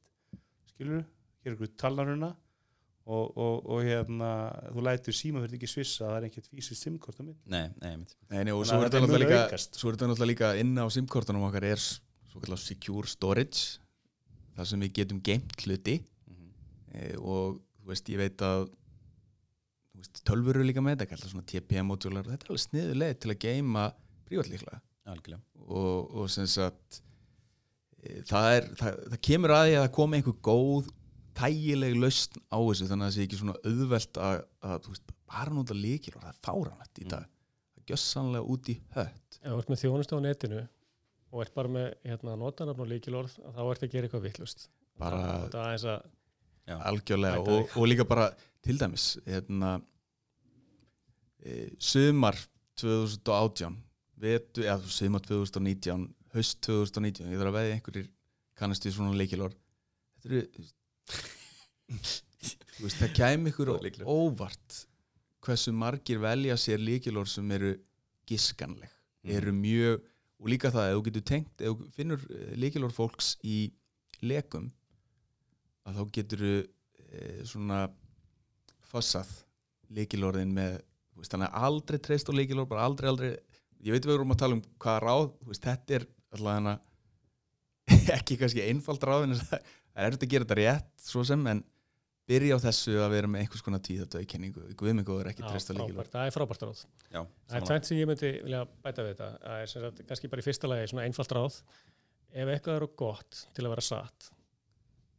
skilur 0.73 1.03
hér 1.03 1.51
er 1.51 1.55
eitthvað 1.57 1.77
talnaruna. 1.83 2.33
Og, 3.03 3.33
og, 3.35 3.65
og 3.67 3.81
hérna 3.83 4.29
þú 4.71 4.83
lætur 4.87 5.15
síma 5.19 5.41
fyrir 5.43 5.57
ekki 5.59 5.67
svissa 5.67 6.05
að 6.07 6.13
það 6.13 6.17
er 6.21 6.27
ekkert 6.29 6.51
fysiskt 6.53 6.85
simkort 6.87 7.17
á 7.19 7.23
mitt 7.27 7.41
nei, 7.51 7.65
nei, 7.83 7.97
mitt 7.99 8.13
Nei, 8.31 8.45
nei, 8.47 8.53
og 8.55 8.63
svo 8.63 8.77
er 8.79 8.85
þetta 8.87 9.01
náttúrulega 9.03 9.25
líka, 9.25 9.41
aukast. 9.49 9.75
svo 9.75 9.91
er 9.91 9.97
þetta 9.97 10.09
náttúrulega 10.13 10.31
líka 10.31 10.51
inn 10.63 10.79
á 10.79 10.87
simkortunum 10.95 11.47
okkar 11.49 11.67
er 11.67 11.83
svo 11.83 12.43
kallar 12.45 12.61
secure 12.63 13.11
storage 13.11 13.81
þar 14.55 14.69
sem 14.71 14.85
við 14.87 14.93
getum 15.01 15.19
geimt 15.19 15.57
hluti. 15.67 15.97
Mhm. 16.31 16.47
e, 16.95 17.09
og 17.19 17.59
þú 17.59 17.91
veist, 17.91 18.13
ég 18.15 18.23
veit 18.23 18.47
að 18.47 18.69
tölvur 20.29 20.59
eru 20.59 20.67
líka 20.69 20.83
með 20.85 20.97
þetta 20.97 21.11
kallar 21.13 21.33
svona 21.33 21.49
TPM-módular 21.53 22.29
þetta 22.29 22.47
er 22.47 22.53
alveg 22.53 22.65
sniðu 22.67 22.97
leið 22.99 23.15
til 23.23 23.33
að 23.35 23.41
geima 23.47 23.85
prívatlíkla 24.29 24.81
algjörlega. 25.13 25.43
Og, 25.63 26.13
og 26.23 26.29
sem 26.31 26.47
sagt 26.51 27.01
e, 28.03 28.21
það, 28.29 28.49
er, 28.57 28.69
það, 28.81 28.99
það 29.15 29.21
kemur 29.29 29.55
að 29.57 29.65
því 29.69 29.77
að 29.79 29.85
það 29.87 29.95
komi 29.99 30.19
einhver 30.21 30.37
góð 30.49 30.91
þægileg 31.39 31.97
lausn 32.03 32.43
á 32.53 32.59
þessu 32.61 32.89
þannig 32.91 33.07
að 33.07 33.09
það 33.09 33.17
sé 33.17 33.27
ekki 33.27 33.41
svona 33.41 33.57
auðvelt 33.63 34.23
að, 34.29 34.43
að 34.69 34.89
veist, 34.93 35.15
bara 35.33 35.57
nota 35.57 35.77
líkil 35.77 36.15
og 36.19 36.23
það 36.27 36.33
er 36.35 36.41
fáranlegt 36.45 37.01
í 37.03 37.07
dag. 37.09 37.29
Það 37.73 37.83
er 37.83 37.93
gjössanlega 37.93 38.53
út 38.55 38.69
í 38.69 38.77
hött. 38.99 39.39
Ef 39.41 39.49
þú 39.49 39.59
ert 39.63 39.73
með 39.73 39.83
þjónustu 39.83 40.19
á 40.19 40.21
netinu 40.27 40.63
og 41.33 41.45
ert 41.47 41.55
bara 41.57 41.73
með 41.73 41.87
hérna, 42.05 42.35
notanafn 42.39 42.85
og 42.85 42.91
líkilorð 42.91 43.39
þá 43.41 43.63
ert 43.65 43.87
að 43.87 43.95
gera 43.95 44.09
eitthvað 44.09 44.27
vittlust 44.27 44.67
Bara- 45.01 45.39
Já. 46.69 46.77
algjörlega. 46.87 47.41
Og, 47.43 47.73
og 47.75 47.89
líka 47.89 48.05
bara 48.07 48.29
til 48.63 48.77
dæmis 48.79 49.17
hérna 49.27 49.81
sumar 51.83 52.37
2018 52.81 53.77
vetu, 54.23 54.63
eða 54.63 54.79
sumar 54.89 55.21
2019 55.27 56.09
haust 56.33 56.61
2019, 56.65 57.29
ég 57.33 57.41
þarf 57.41 57.51
að 57.53 57.57
veðja 57.59 57.77
einhverjir 57.77 58.09
kannast 58.57 58.87
við 58.87 58.95
svona 58.97 59.17
leikilor 59.19 59.53
þetta 60.23 60.29
eru 60.31 60.43
veist, 62.83 62.99
það 63.01 63.15
kæmi 63.19 63.53
ykkur 63.53 63.73
óvart 64.09 64.79
hversu 65.43 65.75
margir 65.75 66.21
velja 66.23 66.57
sér 66.61 66.81
leikilor 66.83 67.29
sem 67.31 67.51
eru 67.59 67.75
giskanleg 68.31 68.91
Mhm. 69.23 69.35
eru 69.37 69.53
mjög, 69.55 70.01
og 70.43 70.49
líka 70.51 70.71
það 70.75 70.89
ef 70.91 70.97
þú 70.97 71.03
getur 71.07 71.23
tengt, 71.31 71.61
ef 71.63 71.69
þú 71.79 71.91
finnur 71.95 72.23
leikilor 72.59 72.91
fólks 72.91 73.37
í 73.47 73.71
lekum 74.23 74.73
að 75.87 75.95
þá 76.01 76.11
getur 76.17 76.39
þú 76.43 76.55
e, 77.13 77.45
svona 77.47 77.85
fossað 78.91 79.31
leikilorðin 79.95 80.51
með 80.57 80.81
veist, 81.23 81.33
þannig 81.35 81.51
að 81.51 81.67
aldrei 81.69 81.99
treyst 82.03 82.31
á 82.31 82.33
leikilorð 82.35 82.71
bara 82.73 82.87
aldrei, 82.89 83.11
aldrei, 83.13 83.31
ég 83.83 83.95
veit 83.95 84.09
við 84.09 84.17
erum 84.19 84.35
að 84.35 84.43
tala 84.43 84.59
um 84.59 84.65
hvað 84.83 84.99
ráð, 85.07 85.29
veist, 85.49 85.69
þetta 85.69 86.01
er 86.01 86.09
alltaf 86.33 86.89
ekki 88.17 88.39
kannski 88.41 88.65
einfald 88.69 89.05
ráð 89.07 89.27
en 89.27 89.39
það 89.39 89.59
er 89.61 90.09
erfitt 90.09 90.27
að 90.27 90.35
gera 90.35 90.47
þetta 90.47 90.59
rétt 90.61 91.07
svo 91.07 91.25
sem, 91.27 91.47
en 91.51 91.63
byrja 92.31 92.59
á 92.59 92.65
þessu 92.65 92.95
að 93.03 93.15
vera 93.17 93.31
með 93.31 93.45
einhvers 93.45 93.65
konar 93.67 93.83
tíðatöðkenningu 93.87 94.69
Guðmengóður 94.79 95.33
ekki 95.33 95.43
Já, 95.43 95.49
treyst 95.51 95.73
á 95.73 95.75
leikilorð 95.75 95.97
frábært, 95.97 96.13
það 96.15 96.29
er 96.29 96.37
frábært 96.37 96.65
ráð. 96.67 96.83
Já, 97.09 97.21
það 97.51 97.57
er 97.59 97.67
tvennt 97.69 97.89
sem 97.89 97.99
ég 97.99 98.09
myndi 98.09 98.31
vilja 98.45 98.61
bæta 98.85 99.05
við 99.05 99.11
þetta. 99.11 99.31
Það 99.43 99.65
er 99.65 99.73
sagt, 99.73 100.03
kannski 100.11 100.31
bara 100.33 100.45
í 100.45 100.47
fyrsta 100.47 100.71
lagi 100.71 100.93
svona 100.93 101.07
einfalt 101.09 101.35
ráð. 101.37 101.59
Ef 102.33 102.53
eitthvað 102.55 102.79
eru 102.79 102.89
gott 103.03 103.43
til 103.53 103.67
að 103.67 103.75
vera 103.75 103.85
satt 103.89 104.31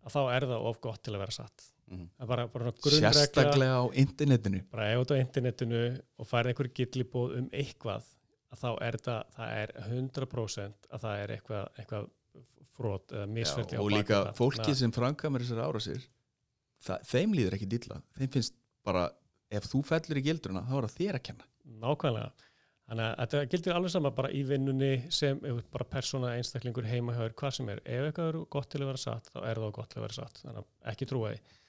að 0.03 0.15
þá 0.15 0.21
er 0.23 0.47
það 0.49 0.67
of 0.71 0.79
gott 0.83 1.03
til 1.03 1.13
að 1.13 1.23
vera 1.25 1.35
satt 1.35 1.67
Það 1.93 2.23
er 2.23 2.29
bara, 2.29 2.47
bara 2.49 2.71
sérstaklega 2.79 3.77
á 3.77 3.83
internetinu. 4.01 4.63
Bara 4.71 4.89
ef 4.93 5.03
þetta 5.03 5.17
á 5.19 5.23
internetinu 5.23 5.81
og 6.17 6.29
færði 6.29 6.53
einhver 6.53 6.69
gillibóð 6.79 7.37
um 7.41 7.49
eitthvað 7.53 8.07
að 8.53 8.61
þá 8.61 8.69
er 8.87 8.97
það, 9.03 9.31
það 9.35 9.55
er 9.61 9.73
100% 9.87 10.89
að 10.89 11.03
það 11.05 11.23
er 11.23 11.33
eitthvað, 11.35 11.67
eitthvað 11.81 12.07
frót 12.73 13.13
eða 13.13 13.29
misferðli 13.29 13.81
og 13.81 13.91
líka 13.93 14.21
fólki 14.37 14.75
sem 14.77 14.93
framkvæmur 14.93 15.43
þessar 15.43 15.67
árásir 15.67 16.07
það, 16.81 17.03
þeim 17.11 17.35
líður 17.37 17.57
ekki 17.57 17.69
dilla 17.69 17.99
þeim 18.17 18.31
finnst 18.33 18.55
bara, 18.85 19.07
ef 19.53 19.67
þú 19.69 19.83
fellur 19.87 20.19
í 20.19 20.25
gildruna 20.25 20.65
þá 20.65 20.73
er 20.79 20.87
það 20.87 20.97
þér 20.97 21.19
að 21.19 21.25
kenna. 21.29 21.49
Nákvæmlega. 21.83 22.49
Þannig 22.83 23.05
að 23.07 23.19
þetta 23.21 23.41
gildir 23.53 23.77
alveg 23.77 23.93
sama 23.93 24.09
bara 24.13 24.29
í 24.35 24.41
vinnunni 24.43 24.93
sem 25.13 25.37
þú 25.39 25.53
bara 25.71 25.87
persóna 25.93 26.33
einstaklingur 26.35 26.87
heima 26.89 27.15
þér, 27.15 27.35
hvað 27.39 27.53
sem 27.57 27.69
er, 27.71 27.79
ef 27.85 28.07
eitthvað 28.09 28.31
eru 28.33 28.41
gott 28.51 28.69
til 28.73 28.81
að 28.81 28.89
vera 28.91 29.03
satt 29.05 29.29
þá 29.31 29.37
er 29.39 29.61
það 29.63 29.75
gott 29.77 29.93
til 29.93 30.01
að 30.01 30.05
vera 30.07 30.17
satt. 30.17 30.41
Þannig 30.43 30.59
að 30.59 30.91
ekki 30.91 31.07
trúa 31.09 31.31
því 31.31 31.61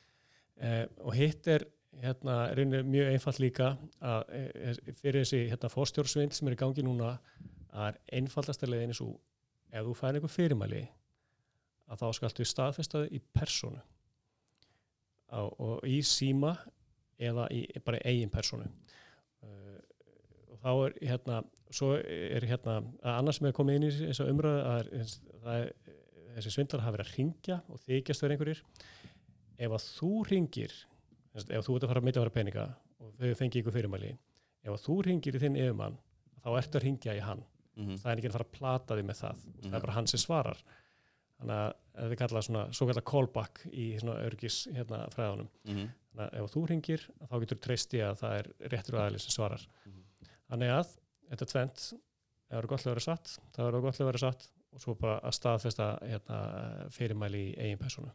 eh, 0.61 0.85
og 1.03 1.15
hitt 1.17 1.49
er 1.51 1.67
hérna, 2.03 2.55
mjög 2.83 3.13
einfalt 3.13 3.41
líka 3.43 3.75
að 4.03 4.35
eh, 4.35 4.83
fyrir 5.01 5.23
þessi 5.23 5.45
hérna, 5.53 5.71
fórstjórsvind 5.73 6.35
sem 6.35 6.51
er 6.51 6.57
í 6.57 6.61
gangi 6.61 6.85
núna 6.85 7.17
að 7.75 7.89
er 7.89 7.99
einfaldasta 8.21 8.69
leiðinni 8.69 8.97
svo 8.97 9.15
ef 9.75 9.87
þú 9.87 9.97
fær 9.99 10.15
einhver 10.15 10.33
fyrirmæli 10.33 10.85
að 11.91 12.01
þá 12.01 12.07
skaltu 12.19 12.47
staðfesta 12.47 13.03
þau 13.03 13.13
í 13.13 13.21
persónu. 13.35 13.83
Á, 15.35 15.41
og 15.43 15.83
í 15.89 15.99
síma 16.07 16.55
eða 17.19 17.49
í 17.53 17.65
bara 17.85 18.01
eigin 18.07 18.33
persónu. 18.33 18.69
Uh, 19.45 19.81
og 20.55 20.61
þá 20.63 20.71
er 20.73 20.97
hérna 21.11 21.43
svo 21.75 21.95
er 21.99 22.47
hérna 22.49 22.79
að 23.03 23.17
annars 23.19 23.41
sem 23.41 23.49
er 23.49 23.57
komið 23.57 23.79
inn 23.79 23.87
í 23.89 23.93
þessa 23.97 24.29
umræðu 24.31 24.61
að 24.71 24.93
er, 25.01 25.15
það 25.45 25.57
er, 25.59 25.73
þessi 26.37 26.53
svindlar 26.55 26.85
hafa 26.85 26.97
verið 26.97 27.09
að 27.09 27.19
ringja 27.19 27.59
og 27.71 27.83
þykjast 27.85 28.25
verið 28.25 28.37
einhverjir 28.37 28.63
ef 29.59 29.75
að 29.77 29.87
þú 29.87 30.13
ringir 30.31 30.75
ef 31.35 31.67
þú 31.67 31.77
ert 31.77 31.85
að 31.87 31.91
fara 31.91 32.01
að 32.03 32.07
mittavara 32.09 32.35
peninga 32.35 32.65
og 33.03 33.13
þau 33.19 33.35
fengi 33.39 33.61
ykkur 33.61 33.75
fyrirmæli 33.75 34.13
ef 34.65 34.73
að 34.73 34.85
þú 34.87 34.97
ringir 35.09 35.37
í 35.37 35.43
þinn 35.43 35.59
yfirmann 35.61 35.99
þá 36.45 36.49
ertu 36.59 36.79
að 36.79 36.87
ringja 36.89 37.17
í 37.17 37.23
hann. 37.25 37.43
Mhm. 37.75 37.97
það 37.99 38.11
er 38.13 38.21
ekki 38.21 38.29
að 38.29 38.37
fara 38.37 38.45
að 38.47 38.55
plata 38.55 38.95
því 38.95 39.05
með 39.09 39.21
það. 39.21 39.45
Það 39.65 39.75
er 39.75 39.85
bara 39.85 39.95
hann 39.97 40.07
sem 40.07 40.21
svarar. 40.23 40.61
Þannig 41.41 41.57
að 41.59 41.73
það 41.95 42.13
er 42.15 42.21
kallað 42.21 42.45
svona 42.47 42.65
svo 42.71 42.87
kallað 42.87 43.07
callback 43.11 43.65
í 43.73 43.87
svona 43.99 44.17
örgis 44.23 44.59
hérna 44.71 45.01
fræðunum. 45.11 45.49
Mhm. 45.65 45.89
þannig 46.15 46.25
að 46.31 46.45
ef 46.45 46.55
þú 46.55 46.65
ringir 46.71 47.07
þá 47.27 47.35
getur 47.43 47.59
treysti 47.59 47.99
að 47.99 48.19
það 48.23 48.39
er 48.39 48.51
réttur 48.71 48.99
aðli 49.01 49.21
sem 49.21 49.35
svarar. 49.35 49.67
Mhm. 49.87 50.03
þannig 50.51 50.71
að 50.79 50.97
þetta 51.31 51.47
tvent 51.53 51.93
það 52.51 52.59
er 52.59 52.67
gott 52.67 52.87
að 52.87 52.93
vera 52.95 53.01
satt 53.01 53.39
það 53.57 53.81
gott 53.81 54.01
að 54.01 54.07
vera 54.07 54.19
satt 54.19 54.51
og 54.75 54.81
svo 54.81 54.95
bara 54.95 55.21
að 55.21 55.35
staðfesta 55.35 55.99
hérna, 56.03 56.91
fyrirmæli 56.91 57.55
í 57.55 57.59
eigin 57.59 57.79
persónu. 57.79 58.11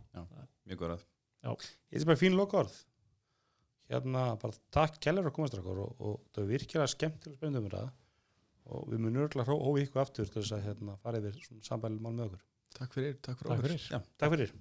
Mjög 0.68 0.78
góð 0.78 1.19
Þetta 1.44 2.04
er 2.04 2.10
bara 2.10 2.20
fín 2.20 2.38
loka 2.38 2.60
orð 2.64 2.78
hérna 3.90 4.26
bara 4.42 4.60
takk 4.76 5.00
kælur 5.02 5.30
að 5.30 5.36
komast 5.36 5.58
og, 5.60 5.80
og 5.98 6.20
það 6.34 6.44
er 6.44 6.52
virkilega 6.52 6.92
skemmtilega 6.94 7.40
spennum 7.40 7.66
um 7.66 7.74
það 7.74 7.90
og 8.70 8.90
við 8.92 9.02
munum 9.02 9.24
örgulega 9.26 9.56
hófi 9.58 9.86
ykkur 9.88 10.04
aftur 10.04 10.30
til 10.30 10.44
þess 10.44 10.56
að 10.58 10.66
hérna, 10.68 10.98
fara 11.02 11.22
yfir 11.22 11.40
svona 11.42 11.66
sambæli 11.66 11.98
mál 11.98 12.12
með 12.14 12.26
okkur. 12.28 12.44
Takk 12.78 12.94
fyrir, 12.94 13.16
takk 13.26 13.40
fyrir 13.42 13.56
Takk 13.56 13.66
fyrir. 13.66 13.88
Takk 14.22 14.36
fyrir 14.36 14.52